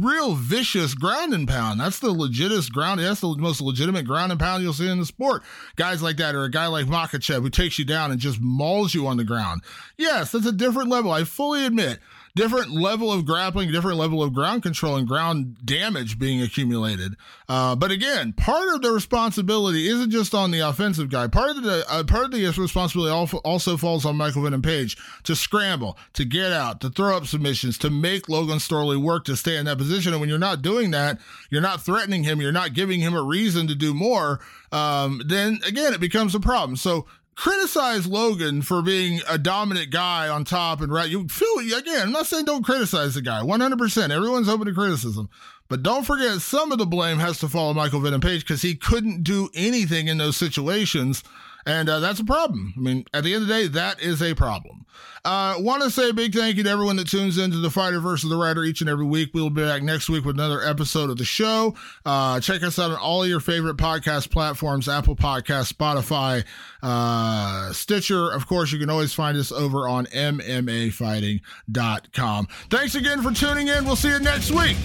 real 0.00 0.34
vicious 0.34 0.94
ground 0.94 1.32
and 1.32 1.46
pound. 1.46 1.80
That's 1.80 1.98
the 1.98 2.12
legitest 2.12 2.72
ground. 2.72 3.00
That's 3.00 3.20
the 3.20 3.34
most 3.38 3.60
legitimate 3.60 4.06
ground 4.06 4.32
and 4.32 4.40
pound 4.40 4.62
you'll 4.62 4.72
see 4.72 4.88
in 4.88 4.98
the 4.98 5.06
sport. 5.06 5.42
Guys 5.76 6.02
like 6.02 6.16
that, 6.16 6.34
or 6.34 6.44
a 6.44 6.50
guy 6.50 6.66
like 6.66 6.86
Makhachev 6.86 7.42
who 7.42 7.50
takes 7.50 7.78
you 7.78 7.84
down 7.84 8.10
and 8.10 8.20
just 8.20 8.40
mauls 8.40 8.94
you 8.94 9.06
on 9.06 9.16
the 9.16 9.24
ground. 9.24 9.62
Yes, 9.96 10.32
that's 10.32 10.46
a 10.46 10.52
different 10.52 10.88
level. 10.88 11.10
I 11.10 11.24
fully 11.24 11.64
admit 11.64 12.00
different 12.38 12.70
level 12.70 13.12
of 13.12 13.26
grappling, 13.26 13.72
different 13.72 13.98
level 13.98 14.22
of 14.22 14.32
ground 14.32 14.62
control 14.62 14.94
and 14.94 15.08
ground 15.08 15.56
damage 15.64 16.20
being 16.20 16.40
accumulated. 16.40 17.16
Uh, 17.48 17.74
but 17.74 17.90
again, 17.90 18.32
part 18.32 18.72
of 18.72 18.80
the 18.80 18.92
responsibility 18.92 19.88
isn't 19.88 20.12
just 20.12 20.34
on 20.34 20.52
the 20.52 20.60
offensive 20.60 21.10
guy. 21.10 21.26
Part 21.26 21.50
of 21.50 21.62
the 21.64 21.84
uh, 21.90 22.04
part 22.04 22.26
of 22.26 22.30
the 22.30 22.46
responsibility 22.46 23.12
also 23.44 23.76
falls 23.76 24.04
on 24.04 24.16
Michael 24.16 24.42
Venom 24.42 24.62
Page 24.62 24.96
to 25.24 25.34
scramble, 25.34 25.98
to 26.12 26.24
get 26.24 26.52
out, 26.52 26.80
to 26.82 26.90
throw 26.90 27.16
up 27.16 27.26
submissions, 27.26 27.76
to 27.78 27.90
make 27.90 28.28
Logan 28.28 28.58
Storley 28.58 28.96
work 28.96 29.24
to 29.24 29.36
stay 29.36 29.56
in 29.56 29.64
that 29.64 29.78
position. 29.78 30.12
And 30.12 30.20
when 30.20 30.28
you're 30.28 30.38
not 30.38 30.62
doing 30.62 30.92
that, 30.92 31.18
you're 31.50 31.60
not 31.60 31.82
threatening 31.82 32.22
him, 32.22 32.40
you're 32.40 32.52
not 32.52 32.72
giving 32.72 33.00
him 33.00 33.14
a 33.14 33.22
reason 33.22 33.66
to 33.66 33.74
do 33.74 33.92
more. 33.92 34.38
Um, 34.70 35.22
then 35.26 35.58
again, 35.66 35.92
it 35.92 36.00
becomes 36.00 36.34
a 36.36 36.40
problem. 36.40 36.76
So 36.76 37.06
criticize 37.38 38.04
Logan 38.04 38.62
for 38.62 38.82
being 38.82 39.20
a 39.28 39.38
dominant 39.38 39.90
guy 39.90 40.28
on 40.28 40.44
top 40.44 40.80
and 40.80 40.92
right. 40.92 41.08
You 41.08 41.28
feel 41.28 41.58
again. 41.78 42.08
I'm 42.08 42.12
not 42.12 42.26
saying 42.26 42.46
don't 42.46 42.64
criticize 42.64 43.14
the 43.14 43.22
guy. 43.22 43.42
100. 43.44 43.78
percent 43.78 44.12
Everyone's 44.12 44.48
open 44.48 44.66
to 44.66 44.74
criticism, 44.74 45.30
but 45.68 45.84
don't 45.84 46.04
forget 46.04 46.40
some 46.40 46.72
of 46.72 46.78
the 46.78 46.86
blame 46.86 47.18
has 47.18 47.38
to 47.38 47.48
fall 47.48 47.68
on 47.68 47.76
Michael 47.76 48.00
Venom 48.00 48.20
Page 48.20 48.40
because 48.40 48.62
he 48.62 48.74
couldn't 48.74 49.22
do 49.22 49.48
anything 49.54 50.08
in 50.08 50.18
those 50.18 50.36
situations 50.36 51.22
and 51.64 51.88
uh, 51.88 52.00
that's 52.00 52.18
a 52.18 52.24
problem. 52.24 52.72
I 52.76 52.80
mean, 52.80 53.04
at 53.12 53.24
the 53.24 53.34
end 53.34 53.42
of 53.42 53.48
the 53.48 53.54
day, 53.54 53.66
that 53.68 54.00
is 54.00 54.22
a 54.22 54.34
problem. 54.34 54.86
Uh, 55.24 55.56
Want 55.58 55.82
to 55.82 55.90
say 55.90 56.10
a 56.10 56.12
big 56.12 56.32
thank 56.34 56.56
you 56.56 56.62
to 56.62 56.70
everyone 56.70 56.94
that 56.96 57.08
tunes 57.08 57.38
into 57.38 57.58
the 57.58 57.70
Fighter 57.70 57.98
versus 58.00 58.30
the 58.30 58.36
Writer 58.36 58.62
each 58.64 58.80
and 58.80 58.88
every 58.88 59.04
week. 59.04 59.30
We'll 59.34 59.50
be 59.50 59.62
back 59.62 59.82
next 59.82 60.08
week 60.08 60.24
with 60.24 60.36
another 60.36 60.62
episode 60.62 61.10
of 61.10 61.16
the 61.18 61.24
show. 61.24 61.74
Uh, 62.06 62.38
check 62.40 62.62
us 62.62 62.78
out 62.78 62.92
on 62.92 62.98
all 62.98 63.26
your 63.26 63.40
favorite 63.40 63.76
podcast 63.76 64.30
platforms 64.30 64.88
Apple 64.88 65.16
Podcast, 65.16 65.72
Spotify, 65.72 66.44
uh, 66.82 67.72
Stitcher. 67.72 68.30
Of 68.30 68.46
course, 68.46 68.72
you 68.72 68.78
can 68.78 68.90
always 68.90 69.12
find 69.12 69.36
us 69.36 69.50
over 69.52 69.88
on 69.88 70.06
MMAfighting.com. 70.06 72.48
Thanks 72.70 72.94
again 72.94 73.22
for 73.22 73.32
tuning 73.32 73.68
in. 73.68 73.84
We'll 73.84 73.96
see 73.96 74.10
you 74.10 74.20
next 74.20 74.50
week. 74.50 74.76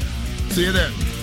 See 0.49 0.65
you 0.65 0.71
then. 0.71 1.22